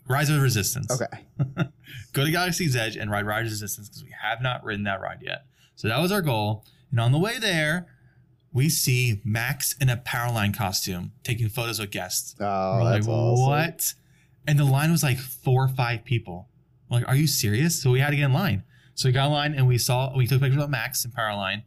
Rise 0.08 0.30
of 0.30 0.42
Resistance 0.42 0.90
Okay. 0.90 1.24
go 2.12 2.24
to 2.24 2.30
Galaxy's 2.32 2.74
Edge 2.74 2.96
and 2.96 3.08
ride 3.08 3.24
Rise 3.24 3.46
of 3.46 3.52
Resistance 3.52 3.88
because 3.88 4.02
we 4.02 4.12
have 4.20 4.42
not 4.42 4.64
ridden 4.64 4.82
that 4.82 5.00
ride 5.00 5.18
yet. 5.22 5.44
So 5.76 5.86
that 5.86 6.00
was 6.00 6.10
our 6.10 6.22
goal. 6.22 6.64
And 6.90 6.98
on 6.98 7.12
the 7.12 7.18
way 7.18 7.38
there, 7.38 7.86
we 8.52 8.68
see 8.68 9.20
Max 9.24 9.74
in 9.80 9.88
a 9.88 9.96
Powerline 9.96 10.56
costume 10.56 11.12
taking 11.22 11.48
photos 11.48 11.78
with 11.78 11.90
guests. 11.90 12.34
Oh, 12.40 12.78
We're 12.80 12.92
that's 12.92 13.06
like, 13.06 13.16
awesome. 13.16 13.46
what? 13.46 13.94
And 14.46 14.58
the 14.58 14.64
line 14.64 14.90
was 14.90 15.02
like 15.02 15.18
four 15.18 15.64
or 15.64 15.68
five 15.68 16.04
people. 16.04 16.48
I'm 16.90 17.00
like, 17.00 17.08
are 17.08 17.16
you 17.16 17.26
serious? 17.26 17.80
So 17.82 17.90
we 17.90 18.00
had 18.00 18.10
to 18.10 18.16
get 18.16 18.26
in 18.26 18.32
line. 18.32 18.62
So 18.94 19.08
we 19.08 19.12
got 19.12 19.26
in 19.26 19.32
line 19.32 19.54
and 19.54 19.66
we 19.66 19.76
saw, 19.78 20.16
we 20.16 20.26
took 20.26 20.40
pictures 20.40 20.62
of 20.62 20.70
Max 20.70 21.04
in 21.04 21.10
Powerline 21.10 21.64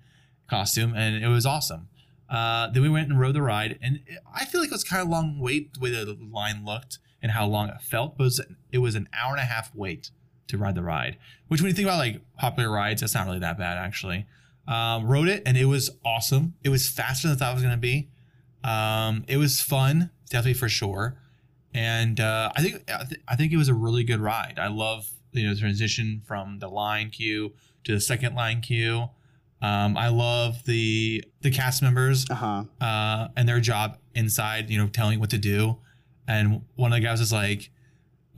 costume 0.50 0.94
and 0.96 1.24
it 1.24 1.28
was 1.28 1.46
awesome. 1.46 1.90
Uh, 2.30 2.70
then 2.72 2.84
we 2.84 2.90
went 2.90 3.10
and 3.10 3.20
rode 3.20 3.34
the 3.34 3.42
ride, 3.42 3.80
and 3.82 4.02
I 4.32 4.46
feel 4.46 4.62
like 4.62 4.70
it 4.70 4.74
was 4.74 4.84
kind 4.84 5.02
of 5.02 5.08
a 5.08 5.12
long 5.12 5.40
wait 5.40 5.74
the 5.74 5.80
way 5.80 5.90
the 5.90 6.16
line 6.32 6.64
looked 6.64 7.00
and 7.24 7.32
how 7.32 7.48
long 7.48 7.70
it 7.70 7.82
felt. 7.82 8.18
But 8.20 8.24
it 8.24 8.26
was, 8.26 8.42
it 8.74 8.78
was 8.78 8.94
an 8.96 9.10
hour 9.20 9.32
and 9.32 9.42
a 9.42 9.46
half 9.46 9.74
wait 9.74 10.12
to 10.48 10.58
ride 10.58 10.76
the 10.76 10.84
ride. 10.84 11.18
Which, 11.48 11.60
when 11.60 11.70
you 11.70 11.74
think 11.74 11.88
about 11.88 11.98
like 11.98 12.22
popular 12.38 12.70
rides, 12.70 13.02
that's 13.02 13.16
not 13.16 13.26
really 13.26 13.40
that 13.40 13.58
bad 13.58 13.78
actually. 13.80 14.28
Um, 14.70 15.08
rode 15.08 15.28
it, 15.28 15.42
and 15.48 15.58
it 15.58 15.66
was 15.66 15.90
awesome. 16.06 16.54
It 16.64 16.70
was 16.70 16.88
faster 16.88 17.28
than 17.28 17.36
I 17.36 17.40
thought 17.40 17.52
it 17.52 17.56
was 17.56 17.64
going 17.64 17.74
to 17.76 17.80
be. 17.80 18.08
Um, 18.64 19.26
it 19.28 19.38
was 19.38 19.60
fun, 19.62 20.12
definitely 20.30 20.54
for 20.54 20.70
sure. 20.70 21.18
And 21.74 22.20
uh, 22.20 22.52
I 22.56 22.62
think 22.62 22.84
I, 22.92 23.04
th- 23.04 23.22
I 23.28 23.36
think 23.36 23.52
it 23.52 23.58
was 23.58 23.68
a 23.70 23.74
really 23.74 24.04
good 24.04 24.20
ride. 24.20 24.60
I 24.60 24.68
love 24.68 25.10
you 25.32 25.48
know 25.48 25.54
the 25.54 25.60
transition 25.60 26.22
from 26.26 26.60
the 26.60 26.68
line 26.68 27.10
queue 27.10 27.54
to 27.86 27.94
the 27.94 28.00
second 28.02 28.36
line 28.36 28.62
queue. 28.62 29.10
Um, 29.62 29.98
I 29.98 30.10
love 30.10 30.64
the 30.66 31.24
the 31.42 31.52
cast 31.52 31.82
members 31.82 32.26
Uh-huh. 32.30 32.64
uh, 32.82 33.28
and 33.36 33.48
their 33.50 33.60
job 33.60 33.98
inside, 34.16 34.70
you 34.70 34.78
know, 34.78 34.88
telling 34.88 35.20
what 35.20 35.30
to 35.32 35.38
do. 35.38 35.78
And 36.28 36.62
one 36.76 36.94
of 36.94 36.98
the 37.02 37.06
guys 37.06 37.22
is 37.22 37.32
like, 37.34 37.72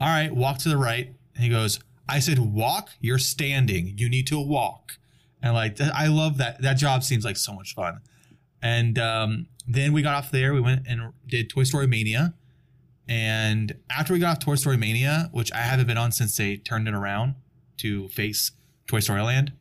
"All 0.00 0.08
right, 0.08 0.34
walk 0.34 0.58
to 0.58 0.68
the 0.70 0.76
right." 0.78 1.14
And 1.34 1.44
he 1.44 1.50
goes, 1.50 1.78
"I 2.08 2.20
said 2.20 2.38
walk. 2.38 2.90
You're 3.00 3.18
standing. 3.18 3.94
You 3.98 4.08
need 4.08 4.26
to 4.28 4.38
walk." 4.38 4.98
And 5.42 5.54
like, 5.54 5.80
I 5.80 6.06
love 6.06 6.38
that. 6.38 6.62
That 6.62 6.74
job 6.74 7.02
seems 7.02 7.24
like 7.24 7.36
so 7.36 7.52
much 7.52 7.74
fun. 7.74 8.00
And 8.62 8.98
um, 8.98 9.46
then 9.66 9.92
we 9.92 10.02
got 10.02 10.14
off 10.14 10.30
there. 10.30 10.54
We 10.54 10.60
went 10.60 10.86
and 10.86 11.12
did 11.26 11.50
Toy 11.50 11.64
Story 11.64 11.86
Mania. 11.86 12.34
And 13.08 13.76
after 13.90 14.12
we 14.12 14.20
got 14.20 14.36
off 14.36 14.38
Toy 14.38 14.54
Story 14.54 14.76
Mania, 14.76 15.28
which 15.32 15.52
I 15.52 15.58
haven't 15.58 15.86
been 15.86 15.98
on 15.98 16.12
since 16.12 16.36
they 16.36 16.56
turned 16.56 16.86
it 16.86 16.94
around 16.94 17.34
to 17.78 18.08
face 18.08 18.52
Toy 18.86 19.00
Story 19.00 19.22
Land, 19.22 19.52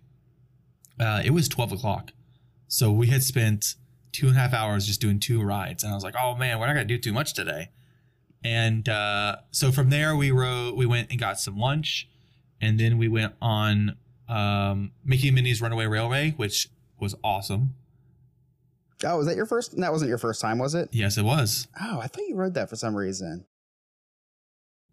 uh, 0.99 1.21
it 1.25 1.31
was 1.31 1.49
12 1.49 1.71
o'clock. 1.71 2.11
So 2.67 2.91
we 2.91 3.07
had 3.07 3.23
spent 3.23 3.75
two 4.11 4.27
and 4.27 4.37
a 4.37 4.39
half 4.39 4.53
hours 4.53 4.85
just 4.85 5.01
doing 5.01 5.19
two 5.19 5.41
rides. 5.41 5.83
And 5.83 5.91
I 5.91 5.95
was 5.95 6.03
like, 6.03 6.15
oh 6.21 6.35
man, 6.35 6.59
we're 6.59 6.67
not 6.67 6.73
going 6.73 6.87
to 6.87 6.95
do 6.95 7.01
too 7.01 7.13
much 7.13 7.33
today. 7.33 7.69
And 8.43 8.87
uh, 8.87 9.37
so 9.51 9.71
from 9.71 9.89
there, 9.89 10.15
we 10.15 10.31
rode, 10.31 10.75
we 10.75 10.85
went 10.85 11.09
and 11.09 11.19
got 11.19 11.39
some 11.39 11.57
lunch. 11.57 12.07
And 12.59 12.79
then 12.79 12.97
we 12.97 13.07
went 13.07 13.33
on 13.41 13.97
um, 14.31 14.91
Mickey 15.03 15.27
and 15.27 15.35
Minnie's 15.35 15.61
Runaway 15.61 15.85
Railway, 15.85 16.33
which 16.37 16.69
was 16.99 17.15
awesome. 17.23 17.75
Oh, 19.03 19.17
was 19.17 19.27
that 19.27 19.35
your 19.35 19.45
first? 19.45 19.75
That 19.77 19.91
wasn't 19.91 20.09
your 20.09 20.17
first 20.17 20.41
time, 20.41 20.57
was 20.57 20.73
it? 20.73 20.89
Yes, 20.91 21.17
it 21.17 21.23
was. 21.23 21.67
Oh, 21.79 21.99
I 21.99 22.07
thought 22.07 22.27
you 22.27 22.35
rode 22.35 22.53
that 22.53 22.69
for 22.69 22.75
some 22.75 22.95
reason. 22.95 23.45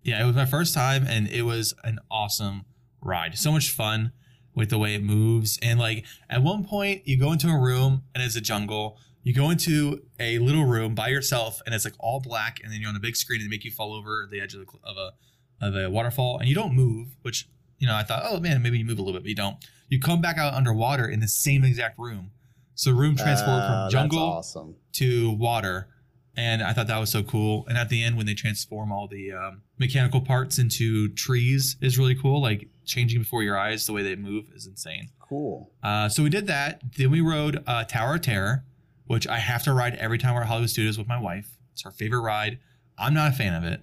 Yeah, 0.02 0.22
it 0.22 0.26
was 0.26 0.34
my 0.34 0.46
first 0.46 0.74
time 0.74 1.06
and 1.06 1.28
it 1.28 1.42
was 1.42 1.74
an 1.84 1.98
awesome 2.10 2.64
ride. 3.00 3.36
So 3.36 3.52
much 3.52 3.70
fun 3.70 4.12
with 4.54 4.70
the 4.70 4.78
way 4.78 4.94
it 4.94 5.02
moves. 5.02 5.58
And 5.62 5.78
like 5.78 6.06
at 6.30 6.42
one 6.42 6.64
point 6.64 7.06
you 7.06 7.18
go 7.18 7.32
into 7.32 7.48
a 7.48 7.58
room 7.58 8.04
and 8.14 8.24
it's 8.24 8.36
a 8.36 8.40
jungle. 8.40 8.96
You 9.22 9.34
go 9.34 9.50
into 9.50 10.02
a 10.18 10.38
little 10.38 10.64
room 10.64 10.94
by 10.94 11.08
yourself 11.08 11.60
and 11.66 11.74
it's 11.74 11.84
like 11.84 11.94
all 11.98 12.20
black 12.20 12.60
and 12.62 12.72
then 12.72 12.80
you're 12.80 12.88
on 12.88 12.96
a 12.96 13.00
big 13.00 13.16
screen 13.16 13.40
and 13.40 13.50
they 13.50 13.54
make 13.54 13.64
you 13.64 13.70
fall 13.70 13.92
over 13.92 14.26
the 14.30 14.40
edge 14.40 14.54
of, 14.54 14.60
the, 14.60 14.66
of 14.82 14.96
a 14.96 15.12
of 15.60 15.76
a 15.76 15.90
waterfall 15.90 16.38
and 16.38 16.48
you 16.48 16.54
don't 16.54 16.74
move, 16.74 17.08
which 17.22 17.48
you 17.78 17.86
know, 17.86 17.94
I 17.94 18.02
thought, 18.02 18.22
oh 18.26 18.40
man, 18.40 18.62
maybe 18.62 18.78
you 18.78 18.84
move 18.84 18.98
a 18.98 19.02
little 19.02 19.14
bit, 19.14 19.22
but 19.22 19.28
you 19.28 19.34
don't. 19.34 19.56
You 19.88 19.98
come 20.00 20.20
back 20.20 20.36
out 20.38 20.52
underwater 20.54 21.06
in 21.06 21.20
the 21.20 21.28
same 21.28 21.64
exact 21.64 21.98
room. 21.98 22.30
So 22.74 22.92
room 22.92 23.16
transformed 23.16 23.62
Oh, 23.64 23.66
from 23.68 23.90
jungle 23.90 24.18
awesome. 24.20 24.76
to 24.94 25.30
water 25.32 25.88
and 26.36 26.62
i 26.62 26.72
thought 26.72 26.86
that 26.86 26.98
was 26.98 27.10
so 27.10 27.22
cool 27.24 27.64
and 27.68 27.76
at 27.76 27.88
the 27.88 28.00
end 28.04 28.16
when 28.16 28.24
they 28.26 28.34
transform 28.34 28.92
all 28.92 29.08
the 29.08 29.32
um, 29.32 29.62
mechanical 29.78 30.20
parts 30.20 30.58
into 30.58 31.08
trees 31.14 31.76
is 31.80 31.98
really 31.98 32.14
cool 32.14 32.40
like 32.40 32.68
changing 32.84 33.18
before 33.18 33.42
your 33.42 33.58
eyes 33.58 33.86
the 33.86 33.92
way 33.92 34.02
they 34.04 34.14
move 34.14 34.48
is 34.54 34.64
insane 34.66 35.08
Cool. 35.18 35.72
uh, 35.82 36.08
so 36.08 36.22
we 36.22 36.30
did 36.30 36.46
that 36.46 36.80
then 36.96 37.10
we 37.10 37.20
rode 37.20 37.64
uh, 37.66 37.82
tower 37.84 38.14
of 38.14 38.20
terror 38.22 38.64
which 39.06 39.26
i 39.26 39.38
have 39.38 39.64
to 39.64 39.72
ride 39.72 39.96
every 39.96 40.18
time 40.18 40.34
we're 40.34 40.42
at 40.42 40.46
hollywood 40.46 40.70
studios 40.70 40.96
with 40.96 41.08
my 41.08 41.18
wife 41.18 41.48
it's 41.72 41.82
her 41.82 41.90
favorite 41.90 42.20
ride 42.20 42.58
i'm 42.96 43.14
not 43.14 43.32
a 43.32 43.34
fan 43.34 43.54
of 43.54 43.64
it 43.64 43.82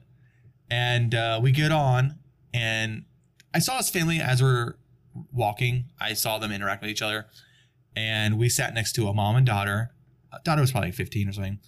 and 0.70 1.14
uh, 1.14 1.40
we 1.44 1.52
get 1.52 1.72
on 1.74 2.20
and 2.54 3.04
i 3.56 3.60
saw 3.60 3.78
his 3.78 3.90
family 3.90 4.20
as 4.20 4.42
we're 4.42 4.76
walking 5.32 5.86
i 6.00 6.14
saw 6.14 6.38
them 6.38 6.52
interact 6.52 6.82
with 6.82 6.92
each 6.92 7.02
other 7.02 7.26
and 7.96 8.38
we 8.38 8.50
sat 8.50 8.74
next 8.74 8.94
to 8.94 9.08
a 9.08 9.14
mom 9.14 9.36
and 9.36 9.46
daughter 9.46 9.92
daughter 10.44 10.62
was 10.62 10.72
probably 10.72 10.92
15 10.92 11.30
or 11.30 11.32
something 11.32 11.60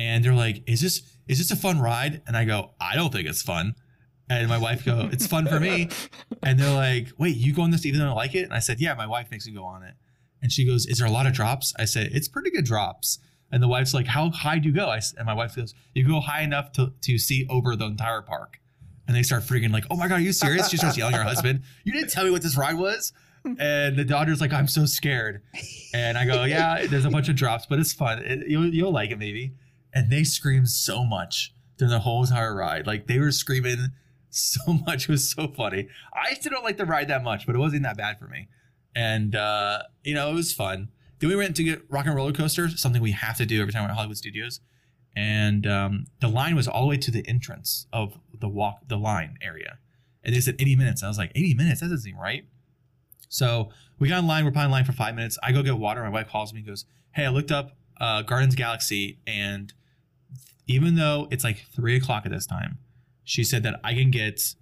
and 0.00 0.24
they're 0.24 0.34
like, 0.34 0.62
"Is 0.66 0.80
this 0.80 1.02
is 1.28 1.38
this 1.38 1.50
a 1.50 1.56
fun 1.56 1.78
ride?" 1.78 2.22
And 2.26 2.36
I 2.36 2.44
go, 2.44 2.70
"I 2.80 2.96
don't 2.96 3.12
think 3.12 3.28
it's 3.28 3.42
fun." 3.42 3.74
And 4.28 4.48
my 4.48 4.58
wife 4.58 4.84
go, 4.84 5.08
"It's 5.12 5.26
fun 5.26 5.46
for 5.46 5.60
me." 5.60 5.88
And 6.42 6.58
they're 6.58 6.74
like, 6.74 7.12
"Wait, 7.18 7.36
you 7.36 7.52
go 7.52 7.62
on 7.62 7.70
this 7.70 7.84
even 7.84 8.00
though 8.00 8.08
I 8.08 8.14
like 8.14 8.34
it?" 8.34 8.44
And 8.44 8.54
I 8.54 8.60
said, 8.60 8.80
"Yeah, 8.80 8.94
my 8.94 9.06
wife 9.06 9.30
makes 9.30 9.46
me 9.46 9.52
go 9.52 9.64
on 9.64 9.82
it." 9.82 9.94
And 10.40 10.50
she 10.50 10.64
goes, 10.64 10.86
"Is 10.86 10.98
there 10.98 11.06
a 11.06 11.10
lot 11.10 11.26
of 11.26 11.34
drops?" 11.34 11.74
I 11.78 11.84
said, 11.84 12.10
"It's 12.12 12.28
pretty 12.28 12.50
good 12.50 12.64
drops." 12.64 13.18
And 13.52 13.62
the 13.62 13.68
wife's 13.68 13.92
like, 13.92 14.06
"How 14.06 14.30
high 14.30 14.58
do 14.58 14.68
you 14.68 14.74
go?" 14.74 14.88
I 14.88 15.00
and 15.18 15.26
my 15.26 15.34
wife 15.34 15.56
goes, 15.56 15.74
"You 15.94 16.06
go 16.06 16.20
high 16.20 16.42
enough 16.42 16.72
to 16.72 16.94
to 17.02 17.18
see 17.18 17.46
over 17.50 17.76
the 17.76 17.86
entire 17.86 18.22
park." 18.22 18.59
And 19.10 19.16
they 19.16 19.24
start 19.24 19.42
freaking 19.42 19.72
like, 19.72 19.86
"Oh 19.90 19.96
my 19.96 20.06
god, 20.06 20.20
are 20.20 20.22
you 20.22 20.32
serious?" 20.32 20.68
She 20.68 20.76
starts 20.76 20.96
yelling 20.96 21.14
at 21.16 21.18
her 21.18 21.24
husband, 21.24 21.64
"You 21.82 21.92
didn't 21.92 22.10
tell 22.10 22.24
me 22.24 22.30
what 22.30 22.42
this 22.42 22.56
ride 22.56 22.76
was." 22.76 23.12
And 23.58 23.96
the 23.96 24.04
daughter's 24.04 24.40
like, 24.40 24.52
"I'm 24.52 24.68
so 24.68 24.86
scared." 24.86 25.42
And 25.92 26.16
I 26.16 26.24
go, 26.26 26.44
"Yeah, 26.44 26.86
there's 26.86 27.04
a 27.06 27.10
bunch 27.10 27.28
of 27.28 27.34
drops, 27.34 27.66
but 27.66 27.80
it's 27.80 27.92
fun. 27.92 28.20
It, 28.20 28.46
you'll 28.46 28.72
you'll 28.72 28.92
like 28.92 29.10
it 29.10 29.18
maybe." 29.18 29.54
And 29.92 30.12
they 30.12 30.22
scream 30.22 30.64
so 30.64 31.02
much 31.04 31.52
during 31.76 31.90
the 31.90 31.98
whole 31.98 32.22
entire 32.22 32.54
ride. 32.54 32.86
Like 32.86 33.08
they 33.08 33.18
were 33.18 33.32
screaming 33.32 33.88
so 34.28 34.60
much. 34.86 35.08
It 35.08 35.12
was 35.12 35.28
so 35.28 35.48
funny. 35.48 35.88
I 36.14 36.34
still 36.34 36.52
don't 36.52 36.62
like 36.62 36.76
the 36.76 36.86
ride 36.86 37.08
that 37.08 37.24
much, 37.24 37.46
but 37.46 37.56
it 37.56 37.58
wasn't 37.58 37.82
that 37.82 37.96
bad 37.96 38.16
for 38.16 38.28
me. 38.28 38.46
And 38.94 39.34
uh, 39.34 39.82
you 40.04 40.14
know, 40.14 40.30
it 40.30 40.34
was 40.34 40.52
fun. 40.52 40.90
Then 41.18 41.30
we 41.30 41.34
went 41.34 41.56
to 41.56 41.64
get 41.64 41.82
rock 41.90 42.06
and 42.06 42.14
roller 42.14 42.32
coaster, 42.32 42.68
something 42.68 43.02
we 43.02 43.10
have 43.10 43.36
to 43.38 43.44
do 43.44 43.60
every 43.60 43.72
time 43.72 43.82
we're 43.82 43.88
at 43.90 43.96
Hollywood 43.96 44.18
Studios. 44.18 44.60
And 45.16 45.66
um, 45.66 46.06
the 46.20 46.28
line 46.28 46.54
was 46.56 46.68
all 46.68 46.82
the 46.82 46.88
way 46.88 46.96
to 46.98 47.10
the 47.10 47.26
entrance 47.28 47.86
of 47.92 48.18
the 48.38 48.48
walk, 48.48 48.88
the 48.88 48.96
line 48.96 49.36
area. 49.42 49.78
And 50.22 50.34
they 50.34 50.40
said 50.40 50.56
80 50.58 50.76
minutes. 50.76 51.02
I 51.02 51.08
was 51.08 51.18
like, 51.18 51.32
80 51.34 51.54
minutes? 51.54 51.80
That 51.80 51.86
doesn't 51.86 52.00
seem 52.04 52.16
right. 52.18 52.44
So 53.28 53.70
we 53.98 54.08
got 54.08 54.18
in 54.20 54.26
line. 54.26 54.44
We're 54.44 54.50
probably 54.50 54.66
in 54.66 54.70
line 54.72 54.84
for 54.84 54.92
five 54.92 55.14
minutes. 55.14 55.38
I 55.42 55.52
go 55.52 55.62
get 55.62 55.78
water. 55.78 56.02
My 56.02 56.08
wife 56.08 56.28
calls 56.28 56.52
me 56.52 56.60
and 56.60 56.66
goes, 56.68 56.84
Hey, 57.12 57.24
I 57.26 57.28
looked 57.30 57.50
up 57.52 57.76
uh, 58.00 58.22
Guardians 58.22 58.54
Galaxy. 58.54 59.18
And 59.26 59.72
even 60.66 60.94
though 60.96 61.26
it's 61.30 61.44
like 61.44 61.64
three 61.74 61.96
o'clock 61.96 62.24
at 62.26 62.32
this 62.32 62.46
time, 62.46 62.78
she 63.24 63.44
said 63.44 63.62
that 63.64 63.80
I 63.84 63.94
can 63.94 64.10
get 64.10 64.54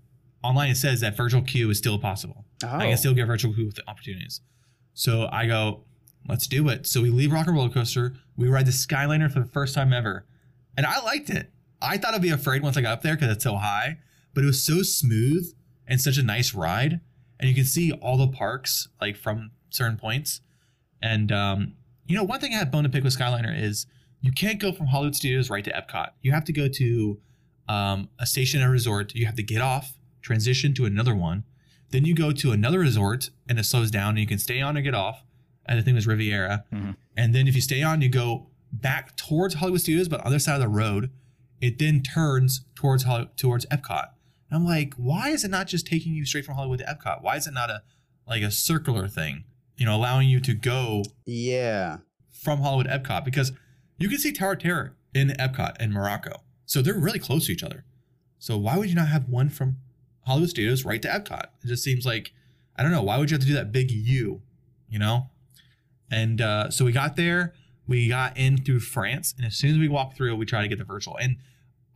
online. 0.42 0.70
It 0.70 0.76
says 0.76 1.00
that 1.00 1.16
virtual 1.16 1.42
queue 1.42 1.70
is 1.70 1.78
still 1.78 1.98
possible. 1.98 2.44
I 2.62 2.76
Oh. 2.76 2.88
can 2.88 2.96
still 2.96 3.14
get 3.14 3.26
virtual 3.26 3.52
queue 3.54 3.66
with 3.66 3.76
the 3.76 3.88
opportunities. 3.88 4.40
So 4.94 5.28
I 5.32 5.46
go, 5.46 5.84
let's 6.28 6.46
do 6.46 6.68
it. 6.68 6.86
So 6.86 7.02
we 7.02 7.10
leave 7.10 7.32
Rock 7.32 7.46
and 7.46 7.56
Roller 7.56 7.70
Coaster. 7.70 8.14
We 8.36 8.48
ride 8.48 8.66
the 8.66 8.72
Skyliner 8.72 9.30
for 9.32 9.40
the 9.40 9.46
first 9.46 9.74
time 9.74 9.92
ever. 9.92 10.26
And 10.78 10.86
I 10.86 11.00
liked 11.00 11.28
it. 11.28 11.50
I 11.82 11.96
thought 11.98 12.14
I'd 12.14 12.22
be 12.22 12.30
afraid 12.30 12.62
once 12.62 12.76
I 12.76 12.82
got 12.82 12.92
up 12.92 13.02
there 13.02 13.16
because 13.16 13.32
it's 13.32 13.42
so 13.42 13.56
high, 13.56 13.98
but 14.32 14.44
it 14.44 14.46
was 14.46 14.62
so 14.62 14.82
smooth 14.82 15.52
and 15.88 16.00
such 16.00 16.18
a 16.18 16.22
nice 16.22 16.54
ride. 16.54 17.00
And 17.40 17.48
you 17.48 17.54
can 17.54 17.64
see 17.64 17.90
all 17.90 18.16
the 18.16 18.28
parks 18.28 18.86
like 19.00 19.16
from 19.16 19.50
certain 19.70 19.96
points. 19.96 20.40
And 21.02 21.32
um, 21.32 21.74
you 22.06 22.14
know, 22.16 22.22
one 22.22 22.38
thing 22.38 22.54
I 22.54 22.58
had 22.58 22.70
bone 22.70 22.84
to 22.84 22.88
pick 22.88 23.02
with 23.02 23.18
Skyliner 23.18 23.60
is 23.60 23.86
you 24.20 24.30
can't 24.30 24.60
go 24.60 24.70
from 24.72 24.86
Hollywood 24.86 25.16
Studios 25.16 25.50
right 25.50 25.64
to 25.64 25.72
Epcot. 25.72 26.10
You 26.22 26.30
have 26.30 26.44
to 26.44 26.52
go 26.52 26.68
to 26.68 27.18
um, 27.68 28.08
a 28.20 28.24
station 28.26 28.60
at 28.62 28.68
a 28.68 28.70
resort. 28.70 29.14
You 29.16 29.26
have 29.26 29.34
to 29.36 29.42
get 29.42 29.60
off, 29.60 29.98
transition 30.22 30.74
to 30.74 30.84
another 30.84 31.14
one. 31.14 31.42
Then 31.90 32.04
you 32.04 32.14
go 32.14 32.30
to 32.30 32.52
another 32.52 32.78
resort 32.78 33.30
and 33.48 33.58
it 33.58 33.64
slows 33.64 33.90
down 33.90 34.10
and 34.10 34.20
you 34.20 34.26
can 34.28 34.38
stay 34.38 34.60
on 34.60 34.78
or 34.78 34.80
get 34.82 34.94
off. 34.94 35.24
And 35.66 35.78
I 35.78 35.82
think 35.82 35.94
it 35.94 35.96
was 35.96 36.06
Riviera. 36.06 36.64
Mhm. 36.72 36.94
And 37.16 37.34
then 37.34 37.48
if 37.48 37.56
you 37.56 37.60
stay 37.60 37.82
on, 37.82 38.00
you 38.00 38.08
go 38.08 38.50
back 38.72 39.16
towards 39.16 39.54
Hollywood 39.54 39.80
Studios, 39.80 40.08
but 40.08 40.20
on 40.20 40.24
the 40.24 40.28
other 40.30 40.38
side 40.38 40.54
of 40.54 40.60
the 40.60 40.68
road, 40.68 41.10
it 41.60 41.78
then 41.78 42.02
turns 42.02 42.64
towards 42.74 43.04
Holly- 43.04 43.28
towards 43.36 43.66
Epcot. 43.66 44.08
And 44.50 44.56
I'm 44.60 44.64
like, 44.64 44.94
why 44.94 45.30
is 45.30 45.44
it 45.44 45.50
not 45.50 45.66
just 45.66 45.86
taking 45.86 46.14
you 46.14 46.24
straight 46.24 46.44
from 46.44 46.54
Hollywood 46.54 46.78
to 46.80 46.84
Epcot? 46.84 47.22
Why 47.22 47.36
is 47.36 47.46
it 47.46 47.54
not 47.54 47.70
a 47.70 47.82
like 48.26 48.42
a 48.42 48.50
circular 48.50 49.08
thing? 49.08 49.44
You 49.76 49.86
know, 49.86 49.96
allowing 49.96 50.28
you 50.28 50.40
to 50.40 50.54
go 50.54 51.02
Yeah. 51.24 51.98
from 52.30 52.60
Hollywood 52.60 52.86
to 52.86 52.98
Epcot 52.98 53.24
because 53.24 53.52
you 53.98 54.08
can 54.08 54.18
see 54.18 54.32
Tower 54.32 54.52
of 54.52 54.58
Terror 54.60 54.96
in 55.14 55.28
Epcot 55.30 55.76
and 55.80 55.92
Morocco. 55.92 56.42
So 56.66 56.82
they're 56.82 56.98
really 56.98 57.18
close 57.18 57.46
to 57.46 57.52
each 57.52 57.62
other. 57.62 57.84
So 58.38 58.56
why 58.58 58.76
would 58.76 58.88
you 58.88 58.94
not 58.94 59.08
have 59.08 59.28
one 59.28 59.48
from 59.48 59.78
Hollywood 60.26 60.50
Studios 60.50 60.84
right 60.84 61.00
to 61.02 61.08
Epcot? 61.08 61.44
It 61.64 61.68
just 61.68 61.82
seems 61.82 62.04
like 62.06 62.32
I 62.76 62.82
don't 62.82 62.92
know. 62.92 63.02
Why 63.02 63.18
would 63.18 63.30
you 63.30 63.34
have 63.34 63.40
to 63.42 63.46
do 63.48 63.54
that 63.54 63.72
big 63.72 63.90
U? 63.90 64.42
You 64.88 64.98
know? 64.98 65.30
And 66.10 66.40
uh, 66.40 66.70
so 66.70 66.84
we 66.84 66.92
got 66.92 67.16
there. 67.16 67.52
We 67.88 68.08
got 68.08 68.36
in 68.36 68.58
through 68.58 68.80
France, 68.80 69.34
and 69.36 69.46
as 69.46 69.56
soon 69.56 69.70
as 69.72 69.78
we 69.78 69.88
walked 69.88 70.16
through, 70.16 70.36
we 70.36 70.46
tried 70.46 70.62
to 70.62 70.68
get 70.68 70.78
the 70.78 70.84
virtual. 70.84 71.16
And 71.16 71.36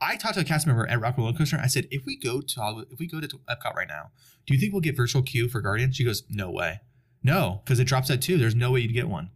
I 0.01 0.16
talked 0.16 0.34
to 0.34 0.40
a 0.40 0.45
cast 0.45 0.66
member 0.66 0.86
at 0.88 1.01
Rock 1.01 1.16
and 1.16 1.24
Roller 1.24 1.36
Coaster. 1.36 1.61
I 1.62 1.68
said, 1.68 1.86
if 1.93 2.05
we 2.05 2.16
go 2.16 2.40
to 2.40 2.86
if 2.90 2.99
we 2.99 3.07
go 3.07 3.20
to 3.20 3.28
Epcot 3.28 3.74
right 3.76 3.86
now, 3.86 4.11
do 4.47 4.55
you 4.55 4.59
think 4.59 4.72
we'll 4.72 4.80
get 4.80 4.97
virtual 4.97 5.22
queue 5.22 5.49
for 5.49 5.61
Guardian? 5.61 5.93
She 5.93 6.03
goes, 6.05 6.24
no 6.28 6.51
way. 6.51 6.80
No, 7.22 7.61
because 7.64 7.78
it 7.78 7.84
drops 7.84 8.11
at 8.11 8.20
two. 8.20 8.36
There's 8.38 8.57
no 8.57 8.72
way 8.72 8.80
you'd 8.80 8.95
get 8.95 9.09
one. 9.09 9.30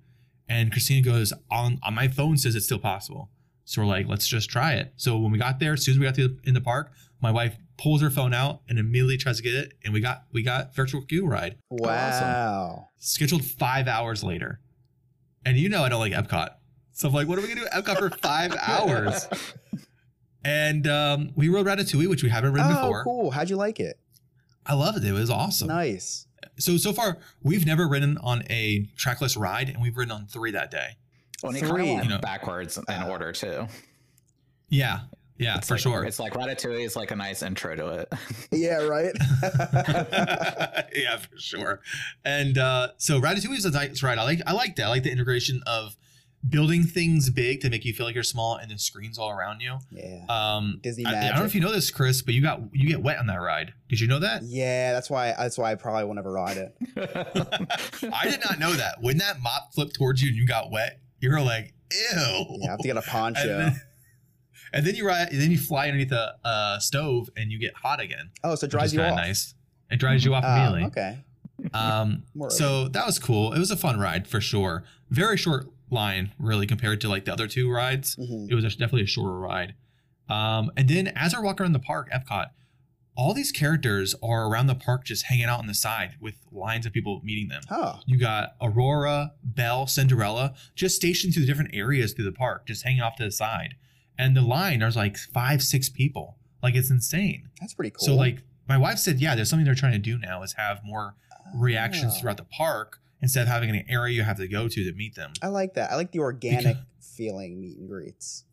And 0.49 0.73
Christina 0.73 1.03
goes, 1.03 1.33
on, 1.51 1.79
on 1.83 1.95
my 1.95 2.09
phone 2.09 2.37
says 2.37 2.55
it's 2.57 2.65
still 2.67 2.79
possible. 2.81 3.31
So 3.65 3.83
we're 3.83 3.89
like, 3.89 4.09
let's 4.09 4.27
just 4.27 4.49
try 4.49 4.75
it. 4.75 4.93
So 4.97 5.19
when 5.19 5.31
we 5.33 5.39
got 5.39 5.59
there, 5.61 5.75
as 5.75 5.85
soon 5.85 5.95
as 5.95 5.99
we 5.99 6.07
got 6.07 6.15
to 6.17 6.29
the, 6.29 6.39
in 6.45 6.55
the 6.55 6.61
park, 6.61 6.93
my 7.21 7.31
wife 7.31 7.57
pulls 7.79 8.01
her 8.01 8.11
phone 8.11 8.33
out 8.33 8.61
and 8.69 8.79
immediately 8.79 9.17
tries 9.19 9.37
to 9.39 9.43
get 9.43 9.55
it, 9.55 9.75
and 9.85 9.93
we 9.93 10.01
got 10.01 10.25
we 10.33 10.43
got 10.43 10.75
virtual 10.75 11.03
queue 11.03 11.27
ride 11.27 11.57
Wow. 11.71 12.89
scheduled 12.99 13.45
five 13.45 13.87
hours 13.89 14.23
later. 14.25 14.61
And 15.47 15.57
you 15.57 15.69
know 15.71 15.83
I 15.85 15.89
don't 15.89 16.01
like 16.01 16.13
Epcot. 16.13 16.49
So 16.93 17.09
I'm 17.09 17.15
like, 17.15 17.29
what 17.29 17.39
are 17.39 17.43
we 17.43 17.49
gonna 17.49 17.61
do 17.61 17.67
at 17.73 17.85
Epcot 17.85 17.99
for 17.99 18.11
five 18.11 18.55
hours? 18.67 19.27
And 20.45 20.87
um, 20.87 21.31
we 21.35 21.49
rode 21.49 21.67
Ratatouille, 21.67 22.09
which 22.09 22.23
we 22.23 22.29
haven't 22.29 22.53
ridden 22.53 22.71
Oh, 22.71 22.75
before. 22.75 23.05
cool. 23.05 23.31
How'd 23.31 23.51
you 23.51 23.57
like 23.57 23.81
it? 23.81 23.99
I 24.65 24.75
loved 24.75 24.99
it. 24.99 25.05
It 25.05 25.13
was 25.13 25.31
awesome. 25.31 25.69
Nice. 25.69 26.27
So 26.59 26.77
so 26.77 26.93
far, 26.93 27.19
we've 27.43 27.67
never 27.67 27.87
ridden 27.89 28.19
on 28.19 28.43
a 28.51 28.87
trackless 28.97 29.37
ride, 29.37 29.69
and 29.69 29.81
we've 29.83 29.97
ridden 29.97 30.13
on 30.13 30.27
three 30.27 30.51
that 30.53 30.71
day. 30.71 30.97
Well, 31.43 31.53
and 31.53 31.61
kind 31.61 31.73
Three. 31.73 31.97
of 31.97 32.05
You 32.05 32.11
know. 32.11 32.19
backwards 32.19 32.79
in 32.79 33.03
order 33.03 33.33
too. 33.33 33.67
Yeah, 34.69 35.01
yeah, 35.39 35.59
It's 35.59 35.68
for 35.68 35.74
like- 35.74 35.80
sure. 35.82 36.05
It's 36.05 36.18
like 36.18 36.32
Ratatouille 36.34 36.84
is 36.84 36.97
like 36.97 37.11
a 37.11 37.16
nice 37.16 37.43
intro 37.43 37.74
to 37.76 37.89
it. 37.89 38.12
Yeah, 38.53 38.82
right? 38.82 39.12
yeah, 40.95 41.16
for 41.18 41.39
sure. 41.39 41.80
And 42.24 42.59
uh, 42.59 42.89
so 42.99 43.20
Ratatouille 43.20 43.57
is 43.57 43.64
a 43.64 43.70
nice 43.70 44.03
ride. 44.03 44.18
I 44.18 44.22
like 44.24 44.41
I 44.47 44.53
like 44.53 44.76
that. 44.76 44.87
I 44.87 44.89
like 44.89 45.03
the 45.03 45.11
integration 45.12 45.62
of 45.66 45.97
building 46.49 46.84
things 46.84 47.28
big 47.30 47.61
to 47.61 47.68
make 47.70 47.84
you 47.84 47.93
feel 47.93 48.07
like 48.07 48.14
you're 48.14 48.22
small, 48.24 48.57
and 48.57 48.70
then 48.70 48.78
screens 48.78 49.18
all 49.18 49.30
around 49.30 49.61
you. 49.61 49.78
yeah. 49.91 50.24
Um, 50.28 50.78
Disney 50.82 51.05
I, 51.05 51.11
I 51.26 51.28
don't 51.30 51.39
know 51.41 51.45
if 51.45 51.55
you 51.55 51.61
know 51.61 51.72
this, 51.72 51.91
Chris, 51.91 52.22
but 52.22 52.34
you 52.34 52.43
got 52.43 52.61
you 52.72 52.89
get 52.89 53.03
wet 53.03 53.18
on 53.18 53.26
that 53.26 53.41
ride. 53.41 53.72
Did 53.89 54.01
you 54.01 54.07
know 54.07 54.20
that? 54.20 54.43
Yeah, 54.45 54.93
that's 54.93 55.11
why 55.11 55.34
that's 55.37 55.59
why 55.59 55.72
I 55.72 55.74
probably 55.74 56.05
will 56.05 56.14
never 56.14 56.32
ride 56.32 56.57
it. 56.57 56.76
I 58.12 58.30
did 58.30 58.41
not 58.45 58.59
know 58.59 58.72
that. 58.72 58.97
When 59.01 59.18
that 59.18 59.41
mop 59.43 59.74
flipped 59.74 59.95
towards 59.97 60.22
you 60.22 60.28
and 60.28 60.37
you 60.37 60.47
got 60.47 60.70
wet, 60.70 61.01
you 61.20 61.30
were 61.30 61.41
like, 61.41 61.72
"Ew!" 61.93 61.99
Yeah, 62.61 62.66
I 62.68 62.70
have 62.70 62.78
to 62.78 62.87
get 62.89 62.97
a 62.97 63.03
poncho. 63.03 63.47
then, 63.47 63.80
and 64.73 64.87
then 64.87 64.95
you 64.95 65.07
ride, 65.07 65.29
and 65.33 65.41
then 65.41 65.51
you 65.51 65.59
fly 65.59 65.87
underneath 65.87 66.11
the 66.11 66.35
uh, 66.45 66.79
stove 66.79 67.29
and 67.37 67.51
you 67.53 67.59
get 67.59 67.75
hot 67.75 68.01
again. 68.01 68.31
oh, 68.45 68.55
so 68.55 68.67
it 68.67 68.71
dries 68.71 68.93
you 68.95 69.01
off. 69.03 69.17
nice. 69.17 69.55
It 69.91 69.97
dries 70.01 70.25
you 70.25 70.35
off 70.35 70.45
Oh, 70.47 70.53
immediately. 70.53 70.85
okay. 70.87 71.19
Um, 71.73 72.25
so 72.49 72.89
that 72.89 73.07
was 73.07 73.19
cool. 73.19 73.53
It 73.53 73.59
was 73.59 73.71
a 73.71 73.77
fun 73.77 73.99
ride 73.99 74.27
for 74.29 74.41
sure. 74.41 74.85
Very 75.11 75.37
short 75.37 75.69
line, 75.91 76.33
really, 76.39 76.67
compared 76.67 77.01
to 77.03 77.09
like 77.09 77.25
the 77.25 77.33
other 77.33 77.47
two 77.47 77.71
rides. 77.71 78.17
Mhm. 78.17 78.51
It 78.51 78.55
was 78.55 78.64
a- 78.64 78.71
definitely 78.71 79.03
a 79.03 79.07
shorter 79.07 79.39
ride. 79.39 79.75
Um, 80.29 80.73
and 80.77 80.89
then 80.89 81.09
as 81.09 81.33
I 81.35 81.41
walk 81.41 81.61
around 81.61 81.73
the 81.73 81.79
park, 81.79 82.11
Epcot, 82.12 82.47
all 83.17 83.33
these 83.33 83.53
characters 83.53 84.14
are 84.23 84.47
around 84.47 84.67
the 84.67 84.75
park 84.75 85.05
just 85.05 85.27
hanging 85.27 85.45
out 85.47 85.59
on 85.61 85.67
the 85.69 85.75
side 85.75 86.17
with 86.21 86.35
lines 86.53 86.85
of 86.85 86.93
people 86.93 87.21
meeting 87.25 87.49
them. 87.49 87.62
Oh, 87.71 88.01
You 88.05 88.19
got 88.19 88.57
Aurora, 88.61 89.33
Belle, 89.43 89.87
Cinderella, 89.87 90.53
just 90.75 90.97
stationed 90.97 91.33
through 91.33 91.43
the 91.43 91.47
different 91.47 91.71
areas 91.73 92.12
through 92.12 92.27
the 92.27 92.33
park, 92.33 92.67
just 92.67 92.83
hanging 92.83 93.01
off 93.01 93.17
to 93.17 93.25
the 93.25 93.31
side. 93.31 93.77
And 94.19 94.37
the 94.37 94.43
line, 94.43 94.79
there's 94.81 94.97
like 94.97 95.17
five, 95.17 95.62
six 95.62 95.89
people. 95.89 96.37
Like 96.62 96.75
it's 96.75 96.91
insane. 96.91 97.49
that's 97.61 97.75
pretty 97.75 97.91
cool. 97.91 98.07
So 98.07 98.14
like 98.14 98.43
my 98.69 98.79
wife 98.79 98.99
said, 98.99 99.21
yeah, 99.21 99.35
there's 99.35 99.49
something 99.51 99.64
they're 99.64 99.75
trying 99.75 99.93
to 99.93 99.99
do 99.99 100.19
now 100.19 100.43
is 100.43 100.55
have 100.55 100.81
more 100.85 101.14
reactions 101.55 102.14
Oh. 102.17 102.21
throughout 102.21 102.37
the 102.39 102.45
park 102.45 102.99
instead 103.23 103.43
of 103.43 103.49
having 103.49 103.71
an 103.71 103.85
area 103.89 104.14
you 104.14 104.23
have 104.23 104.37
to 104.39 104.49
go 104.49 104.69
to 104.69 104.85
to 104.85 104.93
meet 104.97 105.14
them. 105.14 105.33
I 105.43 105.49
like 105.49 105.75
that. 105.75 105.91
I 105.93 105.97
like 105.97 106.12
the 106.12 106.19
organic 106.21 106.77
feeling 107.01 107.61
meet 107.61 107.79
and 107.79 107.89
greets. 107.89 108.45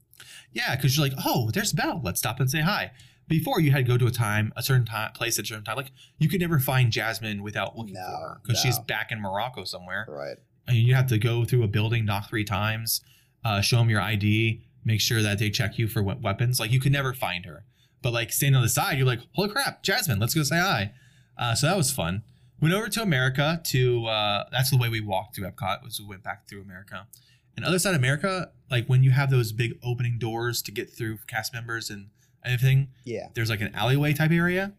Yeah, 0.51 0.75
because 0.75 0.95
you're 0.95 1.07
like, 1.07 1.17
oh, 1.25 1.49
there's 1.51 1.73
Belle. 1.73 1.99
Let's 2.03 2.19
stop 2.19 2.39
and 2.39 2.49
say 2.49 2.61
hi. 2.61 2.91
Before 3.27 3.59
you 3.59 3.71
had 3.71 3.77
to 3.79 3.83
go 3.91 3.97
to 3.97 4.05
a 4.05 4.11
time, 4.11 4.53
a 4.55 4.61
certain 4.61 4.85
time, 4.85 5.11
place 5.13 5.39
at 5.39 5.45
a 5.45 5.47
certain 5.47 5.63
time. 5.63 5.77
Like 5.77 5.91
you 6.19 6.29
could 6.29 6.41
never 6.41 6.59
find 6.59 6.91
Jasmine 6.91 7.41
without 7.41 7.77
looking 7.77 7.93
No, 7.95 8.01
for 8.05 8.27
her 8.29 8.41
because 8.43 8.59
she's 8.59 8.77
back 8.79 9.11
in 9.11 9.19
Morocco 9.21 9.63
somewhere. 9.63 10.05
Right. 10.07 10.37
And 10.67 10.77
you 10.77 10.93
have 10.95 11.07
to 11.07 11.17
go 11.17 11.43
through 11.45 11.63
a 11.63 11.67
building, 11.67 12.05
knock 12.05 12.29
three 12.29 12.43
times, 12.45 13.01
uh, 13.43 13.61
show 13.61 13.77
them 13.77 13.89
your 13.89 14.01
ID, 14.01 14.61
make 14.85 15.01
sure 15.01 15.21
that 15.21 15.39
they 15.39 15.49
check 15.49 15.77
you 15.77 15.87
for 15.87 16.01
we- 16.03 16.15
weapons. 16.15 16.59
Like 16.59 16.71
you 16.71 16.79
could 16.79 16.91
never 16.91 17.13
find 17.13 17.45
her. 17.45 17.63
But 18.01 18.13
like 18.13 18.31
standing 18.33 18.55
on 18.57 18.63
the 18.63 18.69
side, 18.69 18.97
you're 18.97 19.07
like, 19.07 19.21
holy 19.33 19.49
crap, 19.49 19.81
Jasmine, 19.83 20.19
let's 20.19 20.33
go 20.33 20.43
say 20.43 20.57
hi. 20.59 20.91
Uh, 21.37 21.55
so 21.55 21.67
that 21.67 21.77
was 21.77 21.91
fun. 21.91 22.23
Went 22.61 22.73
over 22.73 22.87
to 22.89 23.01
America 23.01 23.61
to 23.65 24.05
uh, 24.05 24.45
that's 24.51 24.69
the 24.71 24.77
way 24.77 24.89
we 24.89 25.01
walked 25.01 25.35
through 25.35 25.47
Epcot 25.49 25.83
was 25.83 25.99
we 25.99 26.05
went 26.07 26.23
back 26.23 26.47
through 26.47 26.61
America. 26.61 27.07
And 27.55 27.65
other 27.65 27.77
side 27.79 27.91
of 27.93 27.97
America, 28.01 28.51
like 28.71 28.87
when 28.87 29.03
you 29.03 29.11
have 29.11 29.29
those 29.29 29.51
big 29.51 29.77
opening 29.83 30.17
doors 30.17 30.61
to 30.63 30.71
get 30.71 30.89
through 30.89 31.19
cast 31.27 31.53
members 31.53 31.89
and 31.89 32.07
everything, 32.43 32.89
Yeah. 33.05 33.27
there's 33.35 33.49
like 33.49 33.61
an 33.61 33.73
alleyway 33.75 34.13
type 34.13 34.31
area. 34.31 34.73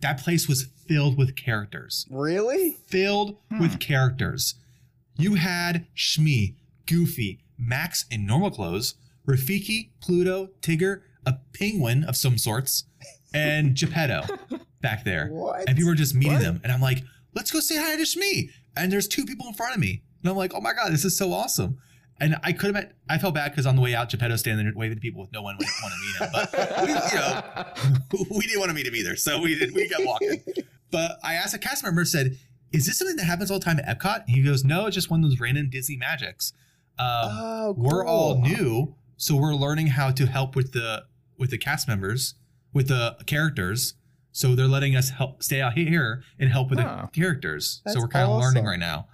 That 0.00 0.18
place 0.18 0.48
was 0.48 0.64
filled 0.86 1.16
with 1.16 1.36
characters 1.36 2.06
Really? 2.10 2.76
filled 2.86 3.36
with 3.60 3.78
characters. 3.80 4.56
You 5.16 5.34
had 5.36 5.86
Smee, 5.94 6.56
Goofy, 6.86 7.38
Max 7.56 8.04
in 8.10 8.26
normal 8.26 8.50
clothes, 8.50 8.94
Rafiki, 9.26 9.90
Pluto, 10.00 10.50
Tigger, 10.60 11.02
a 11.26 11.34
penguin 11.58 12.04
of 12.04 12.16
some 12.16 12.38
sorts, 12.38 12.84
and 13.34 13.74
Geppetto 13.78 14.22
back 14.80 15.04
there. 15.04 15.28
What? 15.28 15.68
And 15.68 15.76
people 15.76 15.90
are 15.92 15.96
just 15.96 16.14
meeting 16.14 16.34
What? 16.34 16.42
them. 16.42 16.60
And 16.64 16.72
I'm 16.72 16.80
like, 16.80 17.02
let's 17.34 17.50
go 17.50 17.60
say 17.60 17.76
hi 17.76 17.96
to 17.96 18.06
Smee. 18.06 18.50
And 18.76 18.90
there's 18.92 19.06
two 19.08 19.24
people 19.24 19.46
in 19.46 19.54
front 19.54 19.74
of 19.74 19.80
me. 19.80 20.02
And 20.22 20.30
I'm 20.30 20.36
like, 20.36 20.52
oh 20.54 20.60
my 20.60 20.72
God, 20.72 20.92
this 20.92 21.04
is 21.04 21.16
so 21.16 21.32
awesome. 21.32 21.78
And 22.20 22.36
I 22.44 22.52
could 22.52 22.66
have, 22.66 22.74
met, 22.74 22.94
I 23.08 23.18
felt 23.18 23.34
bad 23.34 23.50
because 23.50 23.66
on 23.66 23.74
the 23.74 23.82
way 23.82 23.94
out, 23.94 24.08
Geppetto 24.10 24.36
standing 24.36 24.66
there 24.66 24.72
waving 24.76 24.96
to 24.96 25.00
people 25.00 25.20
with 25.22 25.32
no 25.32 25.42
one 25.42 25.56
wanting 25.56 25.98
to 25.98 26.04
meet 26.06 26.16
him. 26.20 26.30
But 26.32 26.82
we, 26.82 26.88
you 26.92 28.24
know, 28.24 28.26
we 28.38 28.46
didn't 28.46 28.60
want 28.60 28.68
to 28.70 28.74
meet 28.74 28.86
him 28.86 28.94
either. 28.94 29.16
So 29.16 29.40
we 29.40 29.58
did, 29.58 29.74
we 29.74 29.88
got 29.88 30.04
walking. 30.04 30.42
But 30.90 31.18
I 31.24 31.34
asked 31.34 31.54
a 31.54 31.58
cast 31.58 31.82
member, 31.82 32.04
said, 32.04 32.38
is 32.70 32.86
this 32.86 32.98
something 32.98 33.16
that 33.16 33.24
happens 33.24 33.50
all 33.50 33.58
the 33.58 33.64
time 33.64 33.78
at 33.80 33.86
Epcot? 33.98 34.24
And 34.26 34.36
he 34.36 34.42
goes, 34.42 34.62
no, 34.64 34.86
it's 34.86 34.94
just 34.94 35.10
one 35.10 35.24
of 35.24 35.30
those 35.30 35.40
random 35.40 35.68
Disney 35.70 35.96
magics. 35.96 36.52
Um, 36.98 37.06
Oh, 37.08 37.74
we're 37.76 38.04
all 38.06 38.34
cool. 38.34 38.42
new, 38.42 38.94
so 39.22 39.36
we're 39.36 39.54
learning 39.54 39.86
how 39.88 40.10
to 40.10 40.26
help 40.26 40.56
with 40.56 40.72
the 40.72 41.04
with 41.38 41.50
the 41.50 41.58
cast 41.58 41.86
members, 41.86 42.34
with 42.72 42.88
the 42.88 43.16
characters. 43.26 43.94
So 44.32 44.54
they're 44.56 44.66
letting 44.66 44.96
us 44.96 45.10
help 45.10 45.42
stay 45.42 45.60
out 45.60 45.74
here 45.74 46.24
and 46.40 46.50
help 46.50 46.70
with 46.70 46.80
Oh. 46.80 47.02
the 47.12 47.20
characters. 47.20 47.82
So 47.86 48.00
we're 48.00 48.08
kind 48.08 48.28
of 48.30 48.40
learning 48.40 48.64
right 48.64 48.78
now. 48.78 49.06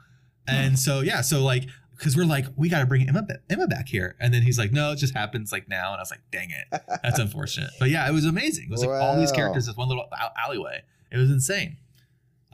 And 0.47 0.79
so 0.79 1.01
yeah, 1.01 1.21
so 1.21 1.43
like 1.45 1.65
because 1.97 2.17
we're 2.17 2.25
like 2.25 2.47
we 2.57 2.69
got 2.71 2.81
to 2.81 2.87
bring 2.87 3.07
Emma 3.09 3.27
Emma 3.51 3.67
back 3.67 3.89
here, 3.89 4.17
and 4.19 4.33
then 4.33 4.43
he's 4.43 4.59
like, 4.59 4.73
no, 4.73 4.93
it 4.93 4.97
just 4.97 5.15
happens 5.15 5.53
like 5.53 5.69
now, 5.69 5.89
and 5.93 5.97
I 5.99 6.03
was 6.03 6.11
like, 6.11 6.23
dang 6.31 6.51
it, 6.51 6.81
that's 7.03 7.19
unfortunate. 7.19 7.71
But 7.79 7.91
yeah, 7.91 8.09
it 8.09 8.13
was 8.13 8.25
amazing. 8.25 8.65
It 8.65 8.71
was 8.71 8.83
like 8.85 9.03
all 9.03 9.19
these 9.19 9.33
characters 9.33 9.69
in 9.69 9.75
one 9.75 9.89
little 9.89 10.09
alleyway. 10.43 10.83
It 11.13 11.19
was 11.19 11.31
insane. 11.31 11.77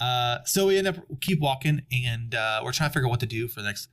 Uh, 0.00 0.38
so 0.44 0.66
we 0.66 0.76
end 0.78 0.88
up 0.88 0.96
keep 1.20 1.38
walking, 1.40 1.82
and 1.92 2.34
uh, 2.34 2.62
we're 2.64 2.72
trying 2.72 2.90
to 2.90 2.94
figure 2.94 3.07
out 3.07 3.11
what 3.11 3.20
to 3.20 3.26
do 3.26 3.46
for 3.46 3.61
the 3.61 3.68
next 3.68 3.88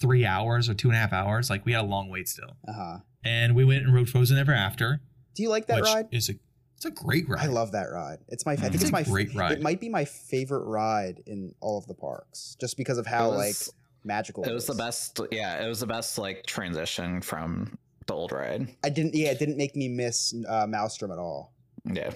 three 0.00 0.24
hours 0.24 0.68
or 0.68 0.74
two 0.74 0.88
and 0.88 0.96
a 0.96 1.00
half 1.00 1.12
hours. 1.12 1.50
Like 1.50 1.64
we 1.64 1.72
had 1.72 1.82
a 1.82 1.86
long 1.86 2.08
wait 2.08 2.28
still, 2.28 2.56
Uh 2.66 2.72
huh. 2.72 2.98
and 3.24 3.54
we 3.54 3.64
went 3.64 3.84
and 3.84 3.94
rode 3.94 4.08
Frozen 4.08 4.38
Ever 4.38 4.52
After, 4.52 5.00
Do 5.34 5.42
you 5.42 5.48
like 5.50 5.66
that 5.66 5.76
which 5.82 5.84
ride? 5.94 6.08
is 6.10 6.28
a 6.30 6.34
it's 6.76 6.86
a 6.86 6.90
great 6.90 7.28
ride. 7.28 7.40
I 7.44 7.46
love 7.48 7.72
that 7.72 7.90
ride. 7.92 8.20
It's 8.28 8.46
my. 8.46 8.52
I 8.52 8.56
think 8.56 8.74
It's 8.74 8.84
it's, 8.84 8.90
a 8.90 8.92
my 8.92 9.02
great 9.02 9.34
ride. 9.34 9.52
It 9.52 9.60
might 9.62 9.80
be 9.80 9.90
my 9.90 10.06
favorite 10.06 10.64
ride 10.64 11.22
in 11.26 11.54
all 11.60 11.76
of 11.76 11.86
the 11.86 11.92
parks, 11.94 12.56
just 12.58 12.78
because 12.78 12.96
of 12.96 13.06
how 13.06 13.32
It 13.32 13.36
like 13.36 13.54
magical 14.02 14.44
It 14.44 14.52
was 14.54 14.66
the 14.66 14.74
best. 14.74 15.20
Yeah, 15.30 15.62
it 15.62 15.68
was 15.68 15.80
the 15.80 15.86
best 15.86 16.16
like 16.16 16.46
transition 16.46 17.20
from 17.20 17.76
the 18.06 18.14
old 18.14 18.32
ride. 18.32 18.74
I 18.82 18.88
didn't. 18.88 19.14
Yeah, 19.14 19.30
it 19.30 19.38
didn't 19.38 19.58
make 19.58 19.76
me 19.76 19.88
miss 19.88 20.34
uh, 20.48 20.66
Maelstrom 20.66 21.10
at 21.12 21.18
all. 21.18 21.52
Yeah. 21.84 22.12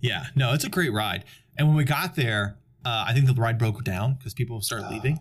Yeah, 0.00 0.26
no, 0.36 0.52
it's 0.52 0.64
a 0.64 0.68
great 0.70 0.92
ride. 0.92 1.24
And 1.58 1.66
when 1.66 1.76
we 1.76 1.82
got 1.84 2.14
there, 2.14 2.58
uh, 2.84 3.04
I 3.08 3.12
think 3.14 3.26
the 3.26 3.34
ride 3.34 3.58
broke 3.58 3.82
down 3.84 4.14
because 4.14 4.32
people 4.32 4.60
started 4.60 4.86
Oh. 4.86 4.90
leaving, 4.92 5.18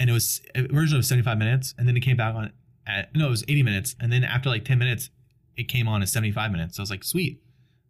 and 0.00 0.10
it 0.10 0.12
was 0.12 0.40
originally 0.56 0.94
it 0.94 0.96
was 0.98 1.08
seventy 1.08 1.24
five 1.24 1.38
minutes, 1.38 1.74
and 1.78 1.86
then 1.88 1.96
it 1.96 2.00
came 2.00 2.16
back 2.16 2.34
on 2.34 2.52
at 2.86 3.14
no, 3.14 3.26
it 3.26 3.30
was 3.30 3.44
eighty 3.48 3.62
minutes, 3.62 3.94
and 4.00 4.12
then 4.12 4.24
after 4.24 4.48
like 4.48 4.64
ten 4.64 4.78
minutes, 4.78 5.10
it 5.56 5.68
came 5.68 5.88
on 5.88 6.02
at 6.02 6.08
seventy 6.08 6.32
five 6.32 6.50
minutes. 6.52 6.76
So 6.76 6.80
I 6.80 6.84
was 6.84 6.90
like, 6.90 7.04
sweet. 7.04 7.40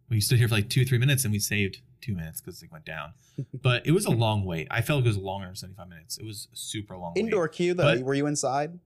We 0.09 0.21
stood 0.21 0.37
here 0.37 0.47
for 0.47 0.55
like 0.55 0.69
two 0.69 0.85
three 0.85 0.97
minutes, 0.99 1.23
and 1.23 1.31
we 1.31 1.39
saved 1.39 1.81
two 2.01 2.13
minutes 2.13 2.39
because 2.41 2.61
it 2.61 2.71
went 2.71 2.85
down. 2.85 3.13
but 3.61 3.85
it 3.87 3.91
was 3.91 4.05
a 4.05 4.11
long 4.11 4.45
wait. 4.45 4.67
I 4.69 4.81
felt 4.81 4.97
like 4.99 5.05
it 5.05 5.09
was 5.09 5.17
longer 5.17 5.47
than 5.47 5.55
seventy 5.55 5.75
five 5.75 5.89
minutes. 5.89 6.17
It 6.17 6.25
was 6.25 6.47
a 6.53 6.55
super 6.55 6.95
long. 6.97 7.13
wait. 7.15 7.23
Indoor 7.25 7.47
queue 7.47 7.73
though. 7.73 7.95
But- 7.95 8.01
were 8.03 8.13
you 8.13 8.27
inside? 8.27 8.79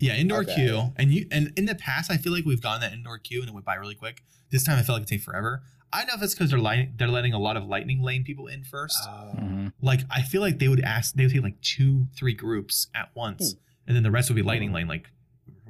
Yeah, 0.00 0.14
indoor 0.14 0.42
Okay. 0.42 0.54
queue. 0.54 0.92
And 0.94 1.12
you 1.12 1.26
and 1.32 1.52
in 1.56 1.64
the 1.64 1.74
past, 1.74 2.08
I 2.08 2.18
feel 2.18 2.32
like 2.32 2.44
we've 2.44 2.62
gone 2.62 2.80
that 2.82 2.92
indoor 2.92 3.18
queue 3.18 3.40
and 3.40 3.48
it 3.48 3.52
went 3.52 3.66
by 3.66 3.74
really 3.74 3.96
quick. 3.96 4.22
This 4.50 4.62
time, 4.62 4.78
I 4.78 4.82
felt 4.82 4.98
like 5.00 5.08
it 5.08 5.12
take 5.12 5.22
forever. 5.22 5.62
I 5.92 5.98
don't 6.00 6.08
know 6.08 6.14
if 6.14 6.22
it's 6.22 6.34
because 6.34 6.50
they're 6.50 6.58
lighting, 6.58 6.94
they're 6.96 7.08
letting 7.08 7.32
a 7.32 7.38
lot 7.38 7.56
of 7.56 7.64
lightning 7.66 8.02
lane 8.02 8.24
people 8.24 8.46
in 8.46 8.64
first. 8.64 8.98
Oh. 9.06 9.32
Mhm. 9.38 9.72
like 9.80 10.00
I 10.10 10.22
feel 10.22 10.40
like 10.42 10.58
they 10.58 10.68
would 10.68 10.80
ask, 10.80 11.14
they 11.14 11.24
would 11.24 11.32
take 11.32 11.42
like 11.42 11.60
two, 11.62 12.08
three 12.16 12.34
groups 12.34 12.88
at 12.94 13.10
once, 13.14 13.54
and 13.86 13.96
then 13.96 14.02
the 14.02 14.10
rest 14.10 14.28
would 14.28 14.36
be 14.36 14.42
lightning 14.42 14.72
lane, 14.72 14.86
like 14.88 15.08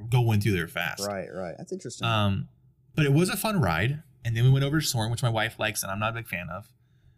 going 0.09 0.41
through 0.41 0.53
there 0.53 0.67
fast. 0.67 1.05
Right, 1.07 1.27
right. 1.33 1.55
That's 1.57 1.71
interesting. 1.71 2.07
Um, 2.07 2.47
but 2.95 3.05
it 3.05 3.13
was 3.13 3.29
a 3.29 3.37
fun 3.37 3.61
ride. 3.61 4.03
And 4.25 4.35
then 4.35 4.43
we 4.43 4.49
went 4.49 4.65
over 4.65 4.81
to 4.81 4.85
Soarin', 4.85 5.11
which 5.11 5.23
my 5.23 5.29
wife 5.29 5.57
likes, 5.59 5.81
and 5.81 5.91
I'm 5.91 5.99
not 5.99 6.09
a 6.11 6.15
big 6.15 6.27
fan 6.27 6.49
of. 6.49 6.67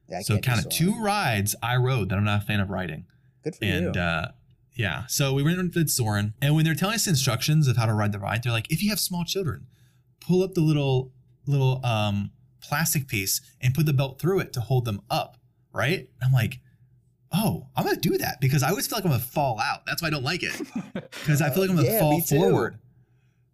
yeah, 0.08 0.20
I 0.20 0.22
so 0.22 0.36
can't 0.36 0.43
do 0.43 0.49
kind 0.52 0.66
of 0.66 0.72
two 0.72 1.02
rides 1.04 1.56
I 1.64 1.76
rode 1.78 2.10
that 2.10 2.18
I'm 2.18 2.24
not 2.24 2.43
a 2.43 2.45
fan 2.45 2.60
of 2.60 2.70
riding. 2.70 3.06
Good 3.43 3.56
for 3.56 3.66
And 3.66 3.95
you. 3.95 4.02
uh, 4.02 4.32
yeah, 4.76 5.06
so 5.08 5.34
we 5.34 5.41
went 5.41 5.58
and 5.60 5.72
did 5.72 5.89
Soarin', 5.89 6.36
and 6.41 6.54
when 6.56 6.64
they're 6.66 6.76
telling 6.76 6.95
us 6.95 7.08
instructions 7.08 7.68
of 7.68 7.78
how 7.78 7.88
to 7.88 7.93
ride 7.93 8.12
the 8.12 8.20
ride, 8.20 8.43
they're 8.43 8.52
like, 8.52 8.72
if 8.72 8.84
you 8.84 8.89
have 8.91 8.99
small 8.99 9.26
children, 9.26 9.66
pull 10.20 10.43
up 10.43 10.54
the 10.54 10.62
little 10.62 11.12
little 11.47 11.84
um 11.84 12.32
plastic 12.62 13.07
piece 13.07 13.41
and 13.62 13.74
put 13.74 13.86
the 13.86 13.93
belt 13.93 14.20
through 14.20 14.39
it 14.39 14.53
to 14.53 14.62
hold 14.62 14.86
them 14.86 15.01
up, 15.09 15.38
right? 15.74 16.07
I'm 16.24 16.32
like, 16.32 16.59
oh, 17.34 17.68
I'm 17.76 17.86
gonna 17.86 17.97
do 17.97 18.18
that 18.18 18.41
because 18.41 18.64
I 18.64 18.70
always 18.70 18.88
feel 18.88 18.97
like 18.97 19.05
I'm 19.05 19.12
gonna 19.12 19.24
fall 19.24 19.59
out. 19.59 19.86
That's 19.86 20.01
why 20.01 20.09
I 20.09 20.12
don't 20.12 20.24
like 20.24 20.43
it 20.43 20.53
because 20.93 21.41
I 21.41 21.49
feel 21.49 21.62
like 21.62 21.70
I'm 21.70 21.76
gonna 21.78 21.88
Yeah, 21.89 21.99
fall 21.99 22.22
forward. 22.22 22.80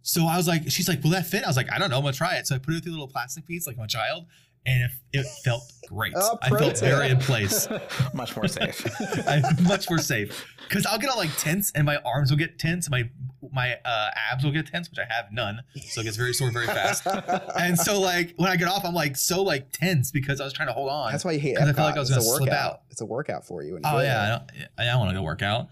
So 0.02 0.24
I 0.26 0.36
was 0.36 0.48
like, 0.48 0.70
she's 0.70 0.88
like, 0.88 1.02
will 1.02 1.10
that 1.10 1.26
fit? 1.26 1.44
I 1.44 1.48
was 1.48 1.56
like, 1.56 1.70
I 1.70 1.78
don't 1.78 1.90
know, 1.90 1.96
I'm 1.96 2.02
gonna 2.02 2.12
try 2.14 2.36
it. 2.36 2.46
So 2.46 2.54
I 2.54 2.58
put 2.58 2.74
it 2.74 2.82
through 2.82 2.92
the 2.92 2.98
little 2.98 3.08
plastic 3.08 3.46
piece 3.46 3.66
like 3.66 3.76
my 3.76 3.86
child, 3.86 4.26
and 4.68 4.82
it, 5.12 5.20
it 5.20 5.26
felt 5.44 5.62
great. 5.88 6.12
Oh, 6.14 6.38
I 6.42 6.50
felt 6.50 6.74
tip. 6.76 6.84
very 6.90 7.08
in 7.08 7.18
place. 7.18 7.66
Much 8.14 8.36
more 8.36 8.46
safe. 8.46 8.84
I'm 9.26 9.42
much 9.64 9.88
more 9.88 9.98
safe 9.98 10.46
because 10.68 10.84
I'll 10.84 10.98
get 10.98 11.08
all 11.10 11.16
like 11.16 11.34
tense 11.38 11.72
and 11.72 11.86
my 11.86 11.96
arms 12.04 12.30
will 12.30 12.36
get 12.38 12.58
tense 12.58 12.86
and 12.86 12.92
my 12.92 13.10
my 13.50 13.76
uh, 13.84 14.10
abs 14.30 14.44
will 14.44 14.50
get 14.52 14.66
tense, 14.66 14.90
which 14.90 14.98
I 14.98 15.10
have 15.12 15.32
none, 15.32 15.62
so 15.88 16.02
it 16.02 16.04
gets 16.04 16.16
very 16.16 16.34
sore 16.34 16.50
very 16.50 16.66
fast. 16.66 17.06
and 17.58 17.78
so 17.78 17.98
like 17.98 18.34
when 18.36 18.50
I 18.50 18.56
get 18.56 18.68
off, 18.68 18.84
I'm 18.84 18.94
like 18.94 19.16
so 19.16 19.42
like 19.42 19.72
tense 19.72 20.10
because 20.10 20.40
I 20.40 20.44
was 20.44 20.52
trying 20.52 20.68
to 20.68 20.74
hold 20.74 20.90
on. 20.90 21.10
That's 21.12 21.24
why 21.24 21.32
you 21.32 21.40
hate 21.40 21.56
'cause 21.56 21.66
Epcot. 21.66 21.70
I 21.70 21.72
feel 21.74 21.84
like 21.84 21.96
I 21.96 22.00
was 22.00 22.10
it's 22.10 22.18
gonna 22.18 22.34
a 22.34 22.36
slip 22.36 22.50
workout. 22.50 22.72
out. 22.72 22.80
It's 22.90 23.00
a 23.00 23.06
workout 23.06 23.46
for 23.46 23.62
you. 23.62 23.74
Oh 23.74 23.76
Enjoy 23.98 24.02
yeah, 24.02 24.40
I 24.78 24.82
don't, 24.84 24.90
I 24.90 24.96
want 24.96 25.10
to 25.10 25.16
go 25.16 25.22
work 25.22 25.42
out. 25.42 25.68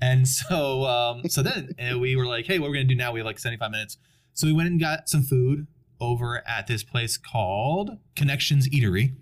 And 0.00 0.26
so 0.26 0.84
um 0.86 1.28
so 1.28 1.42
then 1.42 1.70
uh, 1.78 1.98
we 1.98 2.16
were 2.16 2.26
like, 2.26 2.46
hey, 2.46 2.58
what 2.58 2.70
we're 2.70 2.76
gonna 2.76 2.84
do 2.88 2.94
now? 2.94 3.12
We 3.12 3.20
have 3.20 3.26
like 3.26 3.38
75 3.38 3.70
minutes. 3.70 3.98
So 4.32 4.46
we 4.46 4.52
went 4.52 4.68
and 4.68 4.80
got 4.80 5.08
some 5.08 5.22
food 5.22 5.66
over 6.00 6.46
at 6.46 6.66
this 6.66 6.82
place 6.82 7.16
called 7.16 7.98
Connections 8.16 8.68
Eatery, 8.68 9.14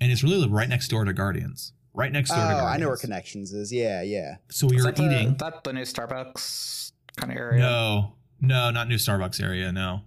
and 0.00 0.12
it's 0.12 0.22
really 0.22 0.48
right 0.48 0.68
next 0.68 0.88
door 0.88 1.04
to 1.04 1.12
Guardians. 1.12 1.72
Right 1.94 2.10
next 2.12 2.30
Oh, 2.30 2.36
door 2.36 2.44
to 2.44 2.50
Guardians. 2.52 2.74
I 2.74 2.76
know 2.78 2.88
where 2.88 2.96
Connections 2.96 3.52
is. 3.52 3.72
Yeah, 3.72 4.02
yeah. 4.02 4.36
So 4.50 4.66
we 4.66 4.76
Is 4.76 4.84
were 4.84 4.90
that 4.92 4.96
the- 4.96 5.06
eating. 5.20 5.36
that 5.36 5.64
the 5.64 5.72
new 5.72 5.82
Starbucks 5.82 6.92
kind 7.16 7.32
of 7.32 7.38
area. 7.38 7.60
No, 7.60 8.14
no, 8.40 8.70
not 8.70 8.88
new 8.88 8.96
Starbucks 8.96 9.42
area. 9.42 9.72
No. 9.72 10.02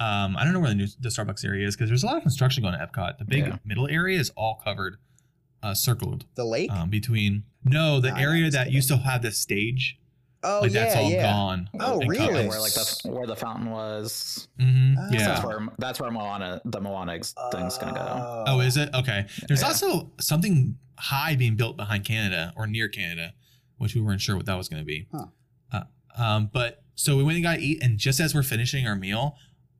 Um, 0.00 0.36
I 0.36 0.44
don't 0.44 0.52
know 0.52 0.60
where 0.60 0.68
the 0.70 0.76
new 0.76 0.86
the 1.00 1.08
Starbucks 1.08 1.44
area 1.44 1.66
is 1.66 1.74
because 1.74 1.90
there's 1.90 2.04
a 2.04 2.06
lot 2.06 2.16
of 2.16 2.22
construction 2.22 2.62
going 2.62 2.74
to 2.78 2.86
Epcot. 2.86 3.18
The 3.18 3.24
big 3.24 3.46
Yeah. 3.46 3.56
middle 3.64 3.88
area 3.88 4.18
is 4.20 4.30
all 4.36 4.60
covered, 4.62 4.96
uh, 5.62 5.74
circled 5.74 6.24
The 6.36 6.44
lake. 6.44 6.70
um, 6.70 6.88
between. 6.88 7.42
No, 7.64 8.00
the 8.00 8.12
Ah, 8.12 8.18
area 8.18 8.48
that 8.50 8.66
good. 8.66 8.74
used 8.74 8.88
to 8.88 8.96
have 8.98 9.22
the 9.22 9.32
stage, 9.32 9.97
oh 10.44 10.60
like 10.62 10.72
yeah, 10.72 10.84
that's 10.84 10.96
all 10.96 11.10
yeah. 11.10 11.22
gone. 11.32 11.70
Oh, 11.80 11.98
really? 12.06 12.46
Where 12.46 12.60
like 12.60 12.72
the 12.74 13.00
where 13.10 13.26
the 13.26 13.36
fountain 13.36 13.70
was. 13.70 14.48
Mhm, 14.60 14.94
Ah. 14.98 15.08
yeah. 15.12 15.18
That's 15.28 15.44
where 15.44 15.68
that's 15.78 16.00
where 16.00 16.10
Moana 16.10 16.60
the 16.64 16.80
Moana 16.80 17.14
ex- 17.14 17.34
thing's 17.52 17.76
gonna 17.78 17.92
go. 17.94 18.44
Oh, 18.46 18.60
is 18.60 18.76
it? 18.76 18.90
Okay. 18.94 19.26
There's 19.46 19.62
Yeah. 19.62 19.68
also 19.68 20.12
something 20.20 20.78
high 20.98 21.36
being 21.36 21.56
built 21.56 21.76
behind 21.76 22.04
Canada 22.04 22.52
or 22.56 22.66
near 22.66 22.88
Canada, 22.88 23.32
which 23.78 23.94
we 23.94 24.00
weren't 24.00 24.20
sure 24.20 24.36
what 24.36 24.46
that 24.46 24.56
was 24.56 24.68
going 24.68 24.82
to 24.82 24.86
be. 24.86 25.06
Huh. 25.12 25.26
Uh, 25.72 25.82
um, 26.20 26.50
but 26.52 26.82
so 26.96 27.16
we 27.16 27.22
went 27.22 27.36
and 27.36 27.44
got 27.44 27.56
to 27.56 27.62
eat, 27.62 27.80
and 27.82 27.98
just 27.98 28.18
as 28.18 28.34
we're 28.34 28.42
finishing 28.42 28.84
our 28.88 28.96
meal, 28.96 29.36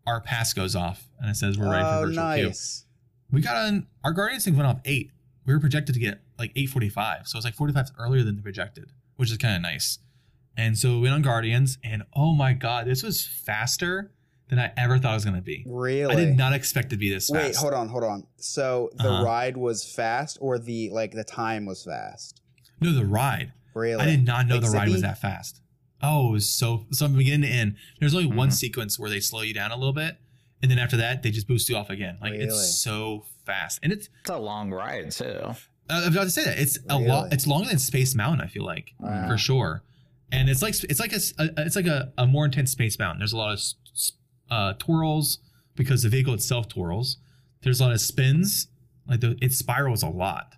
our 0.07 0.21
pass 0.21 0.53
goes 0.53 0.77
off, 0.77 1.09
and 1.21 1.29
it 1.29 1.35
says 1.35 1.59
we're 1.59 1.71
ready 1.73 1.85
Oh, 1.85 2.03
for 2.03 2.07
virtual 2.07 2.35
queue. 2.35 2.47
nice. 2.47 2.85
We 3.33 3.41
got 3.41 3.57
on 3.57 3.87
our 4.05 4.13
Guardians 4.13 4.45
thing 4.45 4.57
went 4.57 4.69
off 4.69 4.81
eight. 4.85 5.11
We 5.45 5.53
were 5.55 5.61
projected 5.61 5.95
to 5.95 6.01
get 6.01 6.21
like 6.39 6.53
eight 6.57 6.69
forty 6.71 6.89
five, 6.89 7.27
so 7.27 7.37
it's 7.37 7.45
like 7.45 7.55
forty 7.55 7.73
five 7.73 7.91
earlier 7.99 8.23
than 8.23 8.37
the 8.37 8.43
projected, 8.43 8.91
which 9.17 9.31
is 9.33 9.37
kind 9.39 9.57
of 9.57 9.63
nice. 9.63 9.99
And 10.59 10.77
so 10.77 10.97
we 10.97 11.03
went 11.03 11.15
on 11.15 11.23
Guardians, 11.23 11.79
and 11.85 12.03
oh 12.15 12.35
my 12.35 12.53
god, 12.53 12.87
this 12.87 13.03
was 13.03 13.25
faster 13.25 14.11
than 14.49 14.59
I 14.59 14.73
ever 14.77 14.99
thought 14.99 15.13
it 15.13 15.15
was 15.15 15.25
going 15.25 15.37
to 15.37 15.43
be. 15.43 15.63
Really? 15.67 16.13
I 16.13 16.17
did 16.17 16.37
not 16.37 16.53
expect 16.53 16.87
it 16.87 16.91
to 16.91 16.97
be 16.97 17.11
this 17.11 17.29
fast. 17.31 17.45
Wait, 17.45 17.55
hold 17.57 17.75
on, 17.75 17.89
hold 17.89 18.03
on. 18.03 18.27
So 18.39 18.91
the 18.97 19.09
Uh-huh. 19.09 19.25
ride 19.25 19.57
was 19.57 19.85
fast, 19.85 20.37
or 20.41 20.59
the 20.59 20.91
like 20.91 21.13
the 21.13 21.23
time 21.25 21.65
was 21.65 21.85
fast? 21.85 22.41
No, 22.81 22.93
the 22.93 23.05
ride. 23.07 23.53
Really? 23.75 24.03
I 24.03 24.07
did 24.07 24.25
not 24.27 24.47
know 24.49 24.57
Like 24.57 24.65
the 24.65 24.71
ride 24.71 24.89
was 24.89 25.03
that 25.03 25.21
fast. 25.21 25.61
Oh, 26.03 26.31
it 26.31 26.33
was 26.33 26.49
so 26.49 26.87
so 26.91 27.07
from 27.07 27.17
beginning 27.17 27.49
to 27.49 27.55
end. 27.55 27.77
There's 28.01 28.15
only 28.15 28.27
one 28.27 28.49
Mhm. 28.49 28.53
sequence 28.55 28.99
where 28.99 29.11
they 29.11 29.21
slow 29.21 29.43
you 29.43 29.55
down 29.55 29.71
a 29.71 29.77
little 29.77 29.93
bit, 29.93 30.17
and 30.61 30.71
then 30.71 30.79
after 30.81 30.97
that 30.97 31.23
they 31.23 31.31
just 31.31 31.47
boost 31.47 31.69
you 31.69 31.77
off 31.77 31.89
again. 31.91 32.19
Like 32.21 32.33
Really? 32.33 32.45
it's 32.47 32.81
so 32.83 33.27
fast, 33.47 33.79
and 33.85 33.93
it's 33.93 34.09
It's 34.23 34.31
a 34.31 34.39
long 34.39 34.71
ride 34.73 35.11
too. 35.13 35.55
I 35.91 35.99
was 36.01 36.09
about 36.09 36.25
to 36.25 36.31
say 36.31 36.45
that 36.45 36.59
it's 36.59 36.79
a 36.89 36.99
lot. 36.99 37.33
It's 37.33 37.47
longer 37.47 37.69
than 37.69 37.79
Space 37.79 38.15
Mountain. 38.17 38.41
I 38.41 38.49
feel 38.49 38.65
like 38.65 38.95
Wow. 38.99 39.29
for 39.29 39.39
sure, 39.39 39.83
and 40.33 40.49
it's 40.49 40.63
like 40.63 40.75
it's 40.85 41.01
like 41.01 41.13
a, 41.13 41.17
s- 41.17 41.33
a- 41.39 41.51
it's 41.59 41.77
like 41.77 41.87
a, 41.87 42.13
a 42.19 42.27
more 42.27 42.45
intense 42.45 42.71
Space 42.73 42.99
Mountain. 42.99 43.19
There's 43.21 43.33
a 43.33 43.37
lot 43.37 43.51
of 43.53 43.59
s- 43.59 43.75
s- 43.95 44.13
uh, 44.51 44.75
twirls 44.79 45.39
because 45.75 46.03
the 46.03 46.09
vehicle 46.09 46.35
itself 46.35 46.69
twirls. 46.69 47.19
There's 47.63 47.81
a 47.81 47.85
lot 47.85 47.93
of 47.93 48.01
spins. 48.01 48.69
Like 49.07 49.21
the, 49.21 49.39
it 49.41 49.53
spirals 49.53 50.03
a 50.03 50.09
lot, 50.09 50.55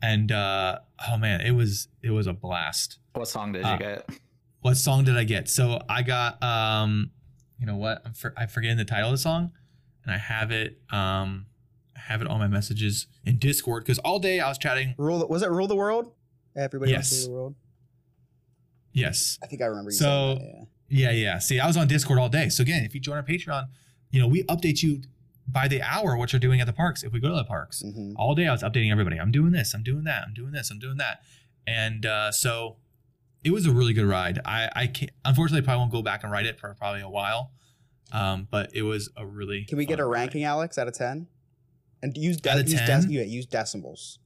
and 0.00 0.30
uh, 0.30 0.78
oh 1.10 1.16
man, 1.18 1.40
it 1.40 1.50
was 1.52 1.88
it 2.02 2.10
was 2.10 2.26
a 2.28 2.32
blast. 2.32 2.98
What 3.14 3.26
song 3.28 3.52
did 3.52 3.64
Uh, 3.64 3.72
you 3.72 3.78
get? 3.78 4.08
What 4.60 4.76
song 4.76 5.04
did 5.04 5.16
I 5.16 5.24
get? 5.24 5.48
So 5.48 5.80
I 5.88 6.02
got 6.02 6.40
um, 6.42 7.10
you 7.58 7.66
know 7.66 7.76
what? 7.76 8.02
I'm 8.04 8.12
for, 8.14 8.32
I'm 8.36 8.48
forgetting 8.48 8.76
the 8.76 8.84
title 8.84 9.08
of 9.08 9.14
the 9.14 9.18
song, 9.18 9.50
and 10.04 10.14
I 10.14 10.18
have 10.18 10.52
it 10.52 10.80
um, 10.90 11.46
I 11.96 12.00
have 12.00 12.22
it 12.22 12.28
on 12.28 12.38
my 12.38 12.46
messages 12.46 13.08
in 13.24 13.38
Discord 13.38 13.82
because 13.84 13.98
all 13.98 14.20
day 14.20 14.38
I 14.38 14.48
was 14.48 14.58
chatting. 14.58 14.94
Rule. 14.96 15.18
the- 15.18 15.26
Was 15.26 15.42
it 15.42 15.50
rule 15.50 15.66
the 15.66 15.74
world? 15.76 16.12
Everybody 16.56 16.92
Yes. 16.92 17.26
rule 17.26 17.26
the 17.26 17.32
world. 17.40 17.54
Yes, 18.92 19.38
I 19.42 19.46
think 19.46 19.62
I 19.62 19.66
remember 19.66 19.90
you 19.90 19.96
So- 19.96 20.34
that. 20.36 20.66
Yeah, 20.90 21.10
yeah. 21.10 21.38
See, 21.38 21.60
I 21.60 21.66
was 21.66 21.76
on 21.76 21.86
Discord 21.86 22.18
all 22.18 22.30
day. 22.30 22.48
So 22.48 22.62
again, 22.62 22.82
if 22.84 22.94
you 22.94 23.00
join 23.00 23.16
our 23.18 23.22
Patreon, 23.22 23.68
you 24.10 24.20
know, 24.20 24.26
we 24.26 24.42
update 24.44 24.82
you 24.82 25.02
by 25.46 25.68
the 25.68 25.82
hour 25.82 26.16
what 26.16 26.32
you're 26.32 26.40
doing 26.40 26.60
at 26.62 26.66
the 26.66 26.72
parks. 26.72 27.02
If 27.02 27.12
we 27.12 27.20
go 27.20 27.28
to 27.28 27.34
the 27.36 27.44
parks 27.44 27.82
Mhm. 27.82 28.14
all 28.16 28.34
day, 28.34 28.46
I 28.48 28.52
was 28.52 28.62
updating 28.62 28.90
everybody. 28.90 29.20
I'm 29.20 29.30
doing 29.30 29.52
this. 29.52 29.74
I'm 29.74 29.82
doing 29.82 30.04
that. 30.04 30.24
I'm 30.26 30.32
doing 30.32 30.52
this. 30.52 30.70
I'm 30.70 30.78
doing 30.78 30.96
that. 30.96 31.20
And 31.66 32.06
uh, 32.06 32.32
so 32.32 32.76
it 33.44 33.50
was 33.50 33.66
a 33.66 33.70
really 33.70 33.92
good 33.92 34.06
ride. 34.06 34.40
I, 34.46 34.70
I 34.74 34.86
can't, 34.86 35.10
unfortunately 35.26 35.60
probably 35.62 35.80
won't 35.80 35.92
go 35.92 36.00
back 36.02 36.22
and 36.22 36.32
ride 36.32 36.46
it 36.46 36.58
for 36.58 36.72
probably 36.74 37.02
a 37.02 37.08
while. 37.10 37.52
Um, 38.10 38.48
but 38.50 38.70
it 38.74 38.82
was 38.82 39.10
a 39.14 39.26
really. 39.26 39.64
Can 39.66 39.76
we 39.76 39.84
get 39.84 40.00
a 40.00 40.06
ride. 40.06 40.20
ranking, 40.20 40.44
Alex, 40.44 40.78
out 40.78 40.88
of 40.88 40.94
ten? 40.94 41.26
And 42.02 42.16
use 42.16 42.38
de- 42.38 42.62
use, 42.62 42.74
10? 42.80 43.10
yeah, 43.10 43.22
use 43.22 43.44
decimals. 43.44 44.18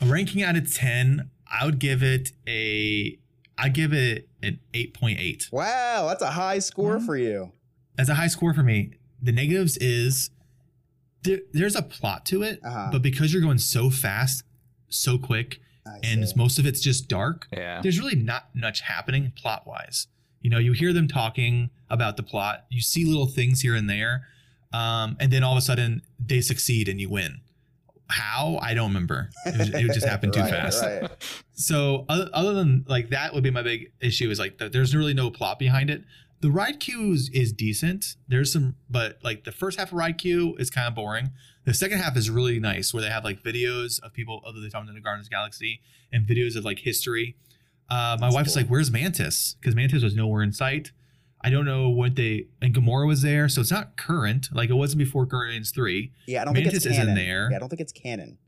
A 0.00 0.06
ranking 0.06 0.42
out 0.44 0.54
of 0.56 0.72
ten, 0.72 1.30
I 1.50 1.64
would 1.64 1.78
give 1.78 2.02
it 2.02 2.32
a. 2.46 3.18
I 3.56 3.68
give 3.70 3.92
it 3.92 4.28
an 4.42 4.60
eight 4.74 4.94
point 4.94 5.18
eight. 5.18 5.48
Wow, 5.50 6.06
that's 6.08 6.22
a 6.22 6.30
high 6.30 6.60
score 6.60 6.98
Mhm. 6.98 7.06
for 7.06 7.16
you. 7.16 7.52
That's 7.96 8.08
a 8.08 8.14
high 8.14 8.28
score 8.28 8.54
for 8.54 8.62
me. 8.62 8.92
The 9.20 9.32
negatives 9.32 9.76
is 9.78 10.30
there, 11.24 11.40
there's 11.52 11.74
a 11.74 11.82
plot 11.82 12.24
to 12.26 12.42
it, 12.44 12.60
Uh-huh. 12.64 12.90
but 12.92 13.02
because 13.02 13.32
you're 13.32 13.42
going 13.42 13.58
so 13.58 13.90
fast, 13.90 14.44
so 14.88 15.18
quick, 15.18 15.60
I 15.84 15.98
and 16.04 16.28
see. 16.28 16.34
most 16.36 16.60
of 16.60 16.66
it's 16.66 16.80
just 16.80 17.08
dark, 17.08 17.48
Yeah. 17.52 17.80
there's 17.82 17.98
really 17.98 18.14
not 18.14 18.54
much 18.54 18.82
happening 18.82 19.32
plot 19.34 19.66
wise. 19.66 20.06
You 20.40 20.50
know, 20.50 20.58
you 20.58 20.72
hear 20.72 20.92
them 20.92 21.08
talking 21.08 21.70
about 21.90 22.16
the 22.16 22.22
plot, 22.22 22.66
you 22.70 22.80
see 22.80 23.04
little 23.04 23.26
things 23.26 23.62
here 23.62 23.74
and 23.74 23.90
there, 23.90 24.28
um, 24.72 25.16
and 25.18 25.32
then 25.32 25.42
all 25.42 25.52
of 25.54 25.58
a 25.58 25.62
sudden 25.62 26.02
they 26.24 26.40
succeed 26.40 26.88
and 26.88 27.00
you 27.00 27.08
win. 27.08 27.40
How 28.10 28.58
I 28.62 28.72
don't 28.74 28.88
remember. 28.88 29.30
It, 29.44 29.58
was- 29.58 29.68
it 29.70 29.92
just 29.92 30.06
happened 30.06 30.32
too 30.34 30.40
Right, 30.40 30.50
fast. 30.50 30.82
right. 30.82 31.10
So 31.52 32.06
other, 32.08 32.28
other 32.32 32.54
than 32.54 32.84
like 32.88 33.10
that 33.10 33.34
would 33.34 33.42
be 33.42 33.50
my 33.50 33.62
big 33.62 33.92
issue 34.00 34.30
is 34.30 34.38
like 34.38 34.58
that 34.58 34.72
there's 34.72 34.94
really 34.96 35.14
no 35.14 35.30
plot 35.30 35.58
behind 35.58 35.90
it. 35.90 36.04
The 36.40 36.50
ride 36.50 36.78
queue 36.80 37.12
is, 37.12 37.28
is 37.34 37.52
decent. 37.52 38.14
There's 38.28 38.52
some, 38.52 38.76
but 38.88 39.18
like 39.24 39.42
the 39.44 39.50
first 39.52 39.78
half 39.78 39.88
of 39.88 39.94
ride 39.98 40.18
queue 40.18 40.54
is 40.58 40.70
kind 40.70 40.86
of 40.86 40.94
boring. 40.94 41.30
The 41.64 41.74
second 41.74 41.98
half 41.98 42.16
is 42.16 42.30
really 42.30 42.60
nice 42.60 42.94
where 42.94 43.02
they 43.02 43.10
have 43.10 43.24
like 43.24 43.42
videos 43.42 44.00
of 44.02 44.12
people 44.14 44.40
other 44.46 44.60
than 44.60 44.70
the 44.94 45.00
Guardians 45.00 45.28
Galaxy 45.28 45.80
and 46.12 46.26
videos 46.26 46.56
of 46.56 46.64
like 46.64 46.78
history. 46.78 47.36
Uh, 47.90 48.16
my 48.20 48.26
That's 48.28 48.34
wife's 48.34 48.54
cool. 48.54 48.62
like, 48.62 48.70
"Where's 48.70 48.90
Mantis?" 48.90 49.56
Because 49.60 49.74
Mantis 49.74 50.02
was 50.02 50.14
nowhere 50.14 50.42
in 50.42 50.52
sight. 50.52 50.92
I 51.48 51.50
don't 51.50 51.64
know 51.64 51.88
what 51.88 52.14
they 52.14 52.46
and 52.60 52.74
Gamora 52.74 53.06
was 53.06 53.22
there, 53.22 53.48
so 53.48 53.62
it's 53.62 53.70
not 53.70 53.96
current. 53.96 54.48
Like 54.52 54.68
it 54.68 54.74
wasn't 54.74 54.98
before 54.98 55.24
Guardians 55.24 55.70
three. 55.70 56.12
Yeah, 56.26 56.42
I 56.42 56.44
don't 56.44 56.54
think 56.54 56.66
it's 56.66 56.84
Mantis 56.84 56.92
is 56.92 56.98
in 56.98 57.06
canon. 57.06 57.14
there. 57.14 57.48
Yeah, 57.50 57.56
I 57.56 57.60
don't 57.60 57.70
think 57.70 57.80
it's 57.80 57.92
canon. 57.92 58.38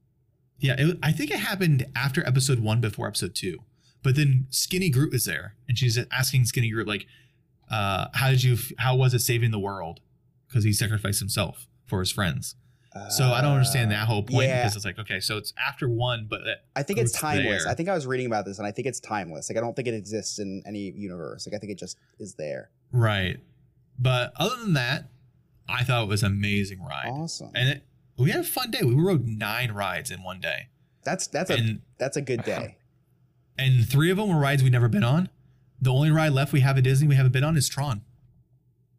Yeah, 0.59 0.75
it, 0.77 0.99
I 1.03 1.11
think 1.11 1.31
it 1.31 1.39
happened 1.39 1.87
after 1.97 2.27
episode 2.27 2.61
one, 2.61 2.83
before 2.83 3.09
episode 3.09 3.35
two. 3.35 3.61
But 4.03 4.17
then 4.17 4.47
Skinny 4.51 4.91
Groot 4.91 5.15
is 5.15 5.25
there, 5.25 5.55
and 5.67 5.79
she's 5.79 5.99
asking 6.13 6.45
Skinny 6.45 6.71
Groot 6.71 6.87
like, 6.87 7.07
uh, 7.71 8.09
"How 8.13 8.31
did 8.31 8.45
you? 8.45 8.59
How 8.79 8.95
was 8.97 9.15
it 9.15 9.21
saving 9.21 9.51
the 9.51 9.59
world? 9.59 10.01
Because 10.47 10.65
he 10.65 10.73
sacrificed 10.75 11.21
himself 11.21 11.67
for 11.87 12.01
his 12.01 12.13
friends." 12.13 12.55
So 13.11 13.25
I 13.25 13.41
don't 13.41 13.53
understand 13.53 13.93
that 13.93 14.09
whole 14.09 14.25
point 14.25 14.49
yeah. 14.49 14.63
because 14.63 14.75
it's 14.75 14.85
like, 14.85 14.99
okay, 14.99 15.21
so 15.21 15.37
it's 15.37 15.55
after 15.65 15.89
one, 15.89 16.27
but 16.29 16.41
I 16.75 16.83
think 16.83 16.99
it's 16.99 17.13
timeless. 17.13 17.63
there. 17.63 17.71
I 17.71 17.75
think 17.75 17.89
I 17.89 17.95
was 17.95 18.05
reading 18.05 18.27
about 18.27 18.45
this, 18.45 18.59
and 18.59 18.67
I 18.67 18.73
think 18.73 18.89
it's 18.89 18.99
timeless. 18.99 19.49
Like 19.49 19.57
I 19.57 19.61
don't 19.61 19.77
think 19.77 19.87
it 19.87 19.95
exists 19.95 20.41
in 20.41 20.63
any 20.67 20.91
universe. 20.91 21.47
Like 21.47 21.55
I 21.55 21.59
think 21.59 21.71
it 21.71 21.79
just 21.79 21.97
is 22.19 22.35
there. 22.35 22.71
Right. 22.93 23.39
But 23.99 24.33
other 24.37 24.57
than 24.57 24.73
that, 24.75 25.09
I 25.69 25.85
thought 25.85 26.05
it 26.05 26.09
was 26.09 26.23
an 26.23 26.33
amazing 26.33 26.83
ride, 26.83 27.09
Awesome. 27.11 27.51
and 27.55 27.69
it, 27.69 27.83
we 28.17 28.31
had 28.31 28.41
a 28.41 28.45
fun 28.45 28.71
day. 28.71 28.81
We 28.83 28.95
rode 28.95 29.27
nine 29.27 29.73
rides 29.73 30.11
in 30.11 30.23
one 30.23 30.41
day, 30.41 30.69
That's 31.05 31.27
that's 31.27 31.51
a 31.51 31.79
that's 31.99 32.17
a 32.17 32.23
good 32.23 32.43
day. 32.45 32.77
and 33.59 33.89
three 33.89 34.11
of 34.11 34.17
them 34.17 34.29
were 34.29 34.39
rides 34.41 34.63
we'd 34.63 34.73
never 34.73 34.89
been 34.89 35.05
on. 35.05 35.29
The 35.81 35.93
only 35.93 36.11
ride 36.11 36.33
left 36.33 36.53
we 36.53 36.61
have 36.61 36.77
at 36.79 36.85
Disney 36.85 37.09
we 37.09 37.15
haven't 37.15 37.33
been 37.33 37.45
on 37.45 37.57
is 37.57 37.69
Tron. 37.69 38.03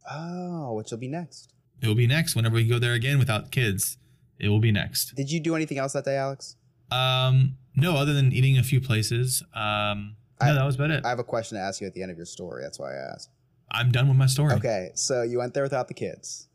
Oh, 0.09 0.73
which 0.73 0.91
will 0.91 0.97
be 0.97 1.07
next. 1.07 1.53
It 1.81 1.87
will 1.87 1.95
be 1.95 2.07
next 2.07 2.35
whenever 2.35 2.55
we 2.55 2.67
go 2.67 2.79
there 2.79 2.93
again 2.93 3.19
without 3.19 3.51
kids. 3.51 3.97
It 4.39 4.49
will 4.49 4.59
be 4.59 4.71
next. 4.71 5.13
Did 5.15 5.31
you 5.31 5.39
do 5.39 5.55
anything 5.55 5.77
else 5.77 5.93
that 5.93 6.05
day, 6.05 6.17
Alex? 6.17 6.55
Um, 6.91 7.57
no, 7.75 7.95
other 7.95 8.13
than 8.13 8.31
eating 8.31 8.57
a 8.57 8.63
few 8.63 8.81
places. 8.81 9.43
Um, 9.53 10.15
no, 10.41 10.47
I- 10.49 10.53
that 10.53 10.63
was 10.65 10.75
about 10.75 10.91
it. 10.91 11.05
I 11.05 11.09
have 11.09 11.19
a 11.19 11.23
question 11.23 11.57
to 11.57 11.63
ask 11.63 11.81
you 11.81 11.87
at 11.87 11.93
the 11.93 12.01
end 12.01 12.11
of 12.11 12.17
your 12.17 12.25
story. 12.25 12.63
That's 12.63 12.79
why 12.79 12.93
I 12.93 13.13
asked. 13.13 13.29
I'm 13.71 13.91
done 13.91 14.07
with 14.07 14.17
my 14.17 14.25
story. 14.27 14.53
Okay, 14.53 14.91
so 14.95 15.21
you 15.21 15.37
went 15.37 15.53
there 15.53 15.63
without 15.63 15.87
the 15.87 15.93
kids. 15.93 16.47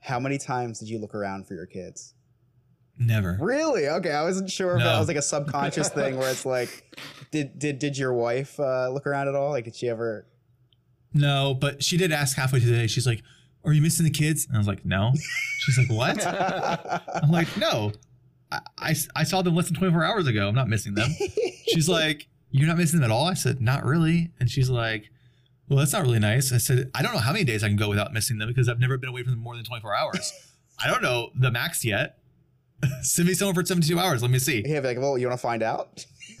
How 0.00 0.18
many 0.20 0.38
times 0.38 0.78
did 0.78 0.88
you 0.88 0.98
look 0.98 1.14
around 1.14 1.46
for 1.46 1.54
your 1.54 1.66
kids? 1.66 2.14
Never. 2.98 3.38
Really? 3.40 3.88
Okay, 3.88 4.10
I 4.10 4.22
wasn't 4.22 4.50
sure 4.50 4.76
if 4.76 4.82
that 4.82 4.98
was 4.98 5.08
like 5.08 5.16
a 5.16 5.22
subconscious 5.22 5.88
thing 5.94 6.18
where 6.18 6.30
it's 6.30 6.44
like, 6.44 6.96
did 7.30 7.58
did 7.58 7.78
did 7.78 7.96
your 7.96 8.12
wife 8.12 8.58
uh, 8.60 8.90
look 8.90 9.06
around 9.06 9.28
at 9.28 9.34
all? 9.34 9.50
Like, 9.50 9.64
did 9.64 9.74
she 9.74 9.88
ever? 9.88 10.26
No, 11.14 11.54
but 11.54 11.82
she 11.82 11.96
did 11.96 12.12
ask 12.12 12.36
halfway 12.36 12.60
through 12.60 12.70
the 12.70 12.76
day. 12.76 12.86
She's 12.86 13.06
like, 13.06 13.22
"Are 13.64 13.72
you 13.72 13.82
missing 13.82 14.04
the 14.04 14.10
kids?" 14.10 14.46
And 14.46 14.56
I 14.56 14.58
was 14.58 14.66
like, 14.66 14.84
"No." 14.84 15.12
She's 15.58 15.78
like, 15.78 15.90
"What?" 15.90 16.26
I'm 17.22 17.30
like, 17.30 17.54
"No, 17.56 17.92
I, 18.50 18.60
I 18.78 18.94
I 19.16 19.24
saw 19.24 19.42
them 19.42 19.54
less 19.54 19.66
than 19.66 19.76
24 19.76 20.04
hours 20.04 20.26
ago. 20.26 20.48
I'm 20.48 20.54
not 20.54 20.68
missing 20.68 20.94
them." 20.94 21.10
She's 21.66 21.88
like, 21.88 22.28
"You're 22.50 22.68
not 22.68 22.76
missing 22.76 23.00
them 23.00 23.10
at 23.10 23.14
all?" 23.14 23.26
I 23.26 23.34
said, 23.34 23.60
"Not 23.60 23.84
really." 23.84 24.30
And 24.38 24.50
she's 24.50 24.70
like, 24.70 25.10
"Well, 25.68 25.78
that's 25.78 25.92
not 25.92 26.02
really 26.02 26.18
nice." 26.18 26.52
I 26.52 26.58
said, 26.58 26.90
"I 26.94 27.02
don't 27.02 27.12
know 27.12 27.20
how 27.20 27.32
many 27.32 27.44
days 27.44 27.62
I 27.64 27.68
can 27.68 27.76
go 27.76 27.88
without 27.88 28.12
missing 28.12 28.38
them 28.38 28.48
because 28.48 28.68
I've 28.68 28.80
never 28.80 28.98
been 28.98 29.08
away 29.08 29.22
from 29.22 29.32
them 29.32 29.40
more 29.40 29.56
than 29.56 29.64
24 29.64 29.94
hours. 29.94 30.32
I 30.82 30.88
don't 30.88 31.02
know 31.02 31.30
the 31.34 31.50
max 31.50 31.84
yet. 31.84 32.18
Send 33.02 33.28
me 33.28 33.34
someone 33.34 33.54
for 33.54 33.64
72 33.64 33.98
hours. 33.98 34.22
Let 34.22 34.30
me 34.30 34.38
see." 34.38 34.62
yeah, 34.66 34.80
like, 34.80 34.98
well, 34.98 35.16
you 35.18 35.28
want 35.28 35.38
to 35.38 35.42
find 35.42 35.62
out? 35.62 36.04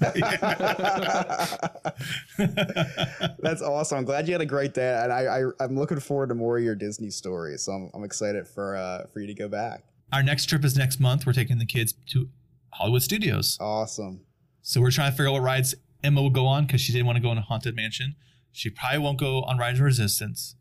That's 3.38 3.62
awesome. 3.62 3.98
I'm 3.98 4.04
glad 4.04 4.26
you 4.26 4.34
had 4.34 4.40
a 4.40 4.46
great 4.46 4.74
day, 4.74 4.98
and 5.02 5.12
I, 5.12 5.40
I 5.40 5.44
I'm 5.60 5.76
looking 5.76 6.00
forward 6.00 6.28
to 6.30 6.34
more 6.34 6.58
of 6.58 6.64
your 6.64 6.74
Disney 6.74 7.10
stories. 7.10 7.64
So 7.64 7.72
I'm, 7.72 7.90
I'm 7.94 8.04
excited 8.04 8.46
for 8.48 8.76
uh 8.76 9.06
for 9.12 9.20
you 9.20 9.26
to 9.28 9.34
go 9.34 9.48
back. 9.48 9.84
Our 10.12 10.22
next 10.22 10.46
trip 10.46 10.64
is 10.64 10.76
next 10.76 11.00
month. 11.00 11.24
We're 11.26 11.32
taking 11.32 11.58
the 11.58 11.66
kids 11.66 11.94
to 12.10 12.28
Hollywood 12.72 13.02
Studios. 13.02 13.56
Awesome. 13.60 14.20
So 14.62 14.80
we're 14.80 14.90
trying 14.90 15.10
to 15.10 15.16
figure 15.16 15.28
out 15.28 15.32
what 15.32 15.42
rides 15.42 15.74
Emma 16.04 16.20
will 16.20 16.30
go 16.30 16.46
on 16.46 16.66
because 16.66 16.80
she 16.80 16.92
didn't 16.92 17.06
want 17.06 17.16
to 17.16 17.22
go 17.22 17.32
in 17.32 17.38
a 17.38 17.42
haunted 17.42 17.74
mansion. 17.74 18.16
She 18.52 18.70
probably 18.70 18.98
won't 18.98 19.18
go 19.18 19.42
on 19.42 19.58
Rise 19.58 19.78
of 19.78 19.84
Resistance. 19.84 20.56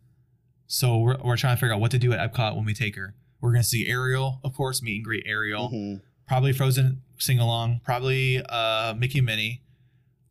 So 0.68 0.98
we're, 0.98 1.18
we're 1.24 1.38
trying 1.38 1.56
to 1.58 1.60
figure 1.60 1.74
out 1.74 1.82
what 1.82 1.92
to 1.92 2.00
do 2.00 2.14
at 2.14 2.34
Epcot 2.34 2.56
when 2.56 2.64
we 2.66 2.74
take 2.74 2.96
her. 2.96 3.14
We're 3.42 3.52
going 3.52 3.62
to 3.64 3.68
see 3.68 3.88
Ariel, 3.88 4.39
of 4.44 4.56
course, 4.56 4.82
meet 4.82 4.98
and 4.98 5.04
greet 5.06 5.24
Ariel. 5.26 5.70
Mhm. 5.70 6.02
Probably 6.28 6.54
Frozen 6.54 7.02
sing 7.18 7.39
along. 7.39 7.82
Probably 7.84 8.42
uh, 8.48 8.94
Mickey 8.98 9.20
and 9.20 9.26
Minnie. 9.26 9.64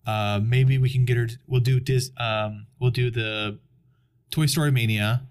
Uh, 0.06 0.40
maybe 0.42 0.78
we 0.78 0.88
can 0.88 1.04
get 1.04 1.16
her. 1.18 1.28
We'll 1.46 1.60
do 1.60 1.78
Dis. 1.78 2.10
Um, 2.16 2.66
we'll 2.78 2.90
do 2.90 3.10
the 3.10 3.58
Toy 4.30 4.46
Story 4.46 4.70
Mania, 4.72 5.26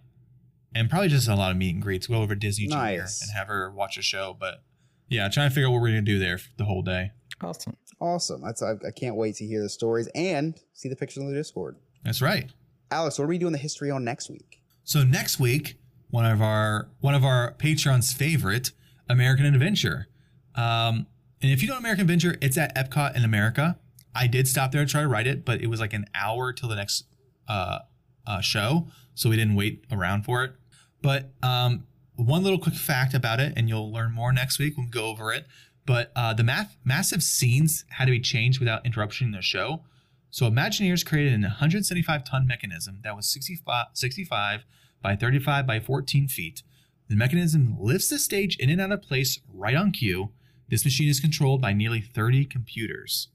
and 0.75 0.89
probably 0.89 1.07
just 1.07 1.27
a 1.27 1.35
lot 1.35 1.49
of 1.51 1.57
meet 1.57 1.73
and 1.73 1.81
greets. 1.81 2.05
Go 2.05 2.15
over 2.21 2.35
to 2.35 2.39
Disney 2.39 2.67
Junior 2.67 2.99
Nice. 2.99 3.21
and 3.23 3.31
have 3.31 3.47
her 3.47 3.71
watch 3.71 3.97
a 3.97 4.03
show. 4.03 4.37
But 4.39 4.61
yeah, 5.07 5.27
trying 5.29 5.49
to 5.49 5.55
figure 5.55 5.67
out 5.67 5.71
what 5.71 5.81
we're 5.81 5.87
gonna 5.87 6.01
do 6.03 6.19
there 6.19 6.37
for 6.37 6.49
the 6.57 6.65
whole 6.65 6.83
day. 6.83 7.11
Awesome. 7.41 7.77
Awesome. 7.99 8.41
That's 8.43 8.61
I, 8.61 8.73
I 8.73 8.91
can't 8.95 9.15
wait 9.15 9.35
to 9.37 9.45
hear 9.45 9.61
the 9.63 9.69
stories 9.69 10.07
and 10.13 10.53
see 10.73 10.87
the 10.87 10.95
pictures 10.95 11.23
on 11.23 11.29
the 11.31 11.35
Discord. 11.35 11.77
That's 12.03 12.21
right. 12.21 12.49
Alex, 12.91 13.19
what 13.19 13.25
are 13.25 13.27
we 13.27 13.37
doing 13.37 13.51
the 13.51 13.59
history 13.59 13.91
on 13.91 14.03
next 14.03 14.29
week? 14.29 14.61
So 14.83 15.03
next 15.03 15.39
week, 15.39 15.77
one 16.09 16.25
of 16.25 16.41
our 16.41 16.89
one 16.99 17.13
of 17.13 17.23
our 17.23 17.51
patrons' 17.53 18.13
favorite, 18.13 18.71
American 19.07 19.45
Adventure. 19.45 20.07
Um, 20.55 21.07
and 21.41 21.51
if 21.51 21.61
you 21.61 21.69
know 21.69 21.77
American 21.77 22.01
Adventure, 22.01 22.37
it's 22.41 22.57
at 22.57 22.75
Epcot 22.75 23.15
in 23.15 23.23
America. 23.23 23.77
I 24.15 24.27
did 24.27 24.47
stop 24.47 24.71
there 24.71 24.83
to 24.83 24.91
try 24.91 25.01
to 25.01 25.07
write 25.07 25.27
it, 25.27 25.45
but 25.45 25.61
it 25.61 25.67
was 25.67 25.79
like 25.79 25.93
an 25.93 26.05
hour 26.15 26.51
till 26.51 26.67
the 26.67 26.75
next 26.75 27.05
uh, 27.47 27.79
uh, 28.25 28.41
show, 28.41 28.87
so 29.13 29.29
we 29.29 29.35
didn't 29.35 29.55
wait 29.55 29.85
around 29.91 30.23
for 30.23 30.43
it. 30.43 30.53
But 31.01 31.31
um, 31.43 31.85
one 32.15 32.43
little 32.43 32.59
quick 32.59 32.75
fact 32.75 33.13
about 33.13 33.39
it, 33.39 33.53
and 33.55 33.69
you'll 33.69 33.91
learn 33.91 34.11
more 34.11 34.33
next 34.33 34.59
week 34.59 34.75
when 34.75 34.87
we 34.87 34.91
go 34.91 35.05
over 35.05 35.31
it. 35.31 35.45
But 35.85 36.11
uh, 36.15 36.33
the 36.33 36.43
math, 36.43 36.75
massive 36.83 37.23
scenes 37.23 37.85
had 37.89 38.05
to 38.05 38.11
be 38.11 38.19
changed 38.19 38.59
without 38.59 38.85
interrupting 38.85 39.31
the 39.31 39.41
show. 39.41 39.83
So 40.31 40.49
Imagineers 40.49 41.05
created 41.05 41.33
an 41.33 41.41
175 41.41 42.23
ton 42.23 42.45
mechanism 42.45 42.99
that 43.03 43.15
was 43.15 43.27
65, 43.27 43.87
65 43.93 44.63
by 45.01 45.15
35 45.15 45.65
by 45.65 45.79
14 45.79 46.27
feet. 46.27 46.63
The 47.07 47.15
mechanism 47.15 47.75
lifts 47.79 48.09
the 48.09 48.19
stage 48.19 48.57
in 48.57 48.69
and 48.69 48.79
out 48.79 48.91
of 48.91 49.01
place 49.01 49.39
right 49.51 49.75
on 49.75 49.91
cue. 49.91 50.29
This 50.69 50.85
machine 50.85 51.09
is 51.09 51.19
controlled 51.19 51.61
by 51.61 51.73
nearly 51.73 52.01
30 52.01 52.45
computers. 52.45 53.29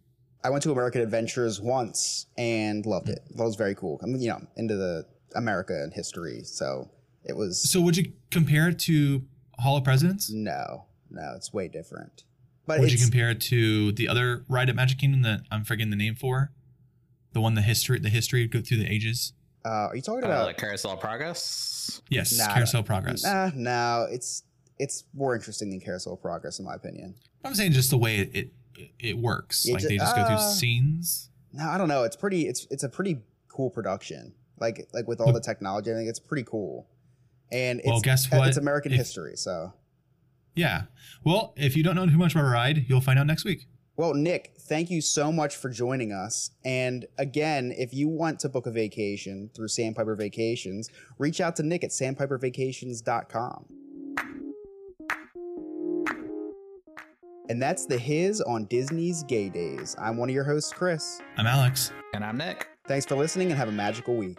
I 0.44 0.50
went 0.50 0.62
to 0.64 0.72
American 0.72 1.00
Adventures 1.00 1.60
once 1.60 2.26
and 2.38 2.86
loved 2.86 3.08
it. 3.08 3.20
That 3.34 3.42
was 3.42 3.56
very 3.56 3.74
cool. 3.74 3.98
I'm 4.02 4.14
you 4.14 4.28
know 4.28 4.46
into 4.56 4.76
the 4.76 5.06
America 5.34 5.72
and 5.82 5.92
history, 5.92 6.42
so 6.44 6.88
it 7.24 7.34
was 7.34 7.68
So 7.68 7.80
would 7.80 7.96
you 7.96 8.12
compare 8.30 8.68
it 8.68 8.78
to 8.80 9.24
Hall 9.58 9.76
of 9.76 9.84
Presidents? 9.84 10.30
no, 10.30 10.84
no, 11.10 11.32
it's 11.34 11.52
way 11.52 11.66
different. 11.66 12.24
But 12.66 12.80
Would 12.80 12.92
you 12.92 12.98
compare 12.98 13.30
it 13.30 13.40
to 13.42 13.92
the 13.92 14.08
other 14.08 14.44
ride 14.48 14.70
at 14.70 14.76
Magic 14.76 14.98
Kingdom 14.98 15.22
that 15.22 15.42
I'm 15.50 15.64
forgetting 15.64 15.90
the 15.90 15.96
name 15.96 16.14
for? 16.14 16.50
The 17.34 17.40
one 17.40 17.54
the 17.54 17.62
history 17.62 17.98
the 17.98 18.08
history 18.08 18.46
go 18.46 18.60
through 18.62 18.78
the 18.78 18.86
ages? 18.90 19.32
uh, 19.66 19.88
are 19.88 19.96
you 19.96 20.02
talking 20.02 20.24
Uh, 20.24 20.28
about? 20.28 20.46
like 20.46 20.56
Carousel 20.58 20.92
of 20.92 21.00
Progress. 21.00 22.00
Yes, 22.10 22.36
Nah, 22.38 22.52
Carousel 22.54 22.80
of 22.80 22.86
Progress. 22.86 23.22
Nah, 23.24 23.50
no, 23.54 24.06
it's 24.10 24.42
it's 24.78 25.04
more 25.14 25.34
interesting 25.34 25.70
than 25.70 25.80
Carousel 25.80 26.14
of 26.14 26.20
Progress, 26.22 26.58
in 26.58 26.64
my 26.64 26.74
opinion. 26.74 27.14
I'm 27.44 27.54
saying 27.54 27.72
just 27.72 27.90
the 27.90 27.98
way 27.98 28.18
it 28.18 28.30
it, 28.76 28.90
it 28.98 29.18
works. 29.18 29.64
Yeah, 29.66 29.74
like 29.74 29.82
ju- 29.82 29.88
they 29.88 29.98
just 29.98 30.16
go 30.16 30.24
through 30.26 30.36
uh, 30.36 30.38
scenes. 30.52 31.30
No, 31.52 31.68
I 31.68 31.76
don't 31.78 31.88
know. 31.88 32.02
It's 32.04 32.16
pretty. 32.16 32.46
It's 32.48 32.66
it's 32.70 32.82
a 32.82 32.88
pretty 32.88 33.18
cool 33.48 33.70
production. 33.70 34.32
Like 34.60 34.88
like 34.92 35.06
with 35.08 35.20
all 35.20 35.32
the 35.32 35.40
technology, 35.40 35.90
I 35.90 35.94
think 35.94 36.08
it's 36.08 36.20
pretty 36.20 36.44
cool. 36.44 36.86
And 37.52 37.80
it's 37.80 37.88
Well, 37.88 38.00
guess 38.00 38.26
uh, 38.32 38.36
what? 38.36 38.48
It's 38.48 38.56
American 38.56 38.92
If- 38.92 38.98
history, 38.98 39.36
so 39.36 39.72
Yeah. 40.54 40.82
Well, 41.24 41.52
if 41.56 41.76
you 41.76 41.82
don't 41.82 41.94
know 41.96 42.06
too 42.06 42.16
much 42.18 42.32
about 42.34 42.44
a 42.44 42.48
ride, 42.50 42.86
you'll 42.88 43.00
find 43.00 43.18
out 43.18 43.26
next 43.26 43.44
week. 43.44 43.66
Well, 43.96 44.14
Nick, 44.14 44.54
thank 44.58 44.90
you 44.90 45.00
so 45.00 45.30
much 45.30 45.54
for 45.54 45.68
joining 45.68 46.10
us. 46.10 46.50
And 46.64 47.06
again, 47.16 47.72
if 47.76 47.94
you 47.94 48.08
want 48.08 48.40
to 48.40 48.48
book 48.48 48.66
a 48.66 48.72
vacation 48.72 49.50
through 49.54 49.68
Sandpiper 49.68 50.16
Vacations, 50.16 50.90
reach 51.18 51.40
out 51.40 51.54
to 51.56 51.62
Nick 51.62 51.84
at 51.84 51.90
sandpipervacations.com. 51.90 53.66
And 57.48 57.62
that's 57.62 57.86
the 57.86 57.98
Hiz 57.98 58.40
on 58.40 58.64
Disney's 58.64 59.22
Gay 59.22 59.48
Days. 59.48 59.94
I'm 60.00 60.16
one 60.16 60.28
of 60.28 60.34
your 60.34 60.44
hosts, 60.44 60.72
Chris. 60.72 61.20
I'm 61.36 61.46
Alex. 61.46 61.92
And 62.14 62.24
I'm 62.24 62.36
Nick. 62.36 62.68
Thanks 62.88 63.06
for 63.06 63.14
listening 63.14 63.50
and 63.50 63.58
have 63.58 63.68
a 63.68 63.72
magical 63.72 64.16
week. 64.16 64.38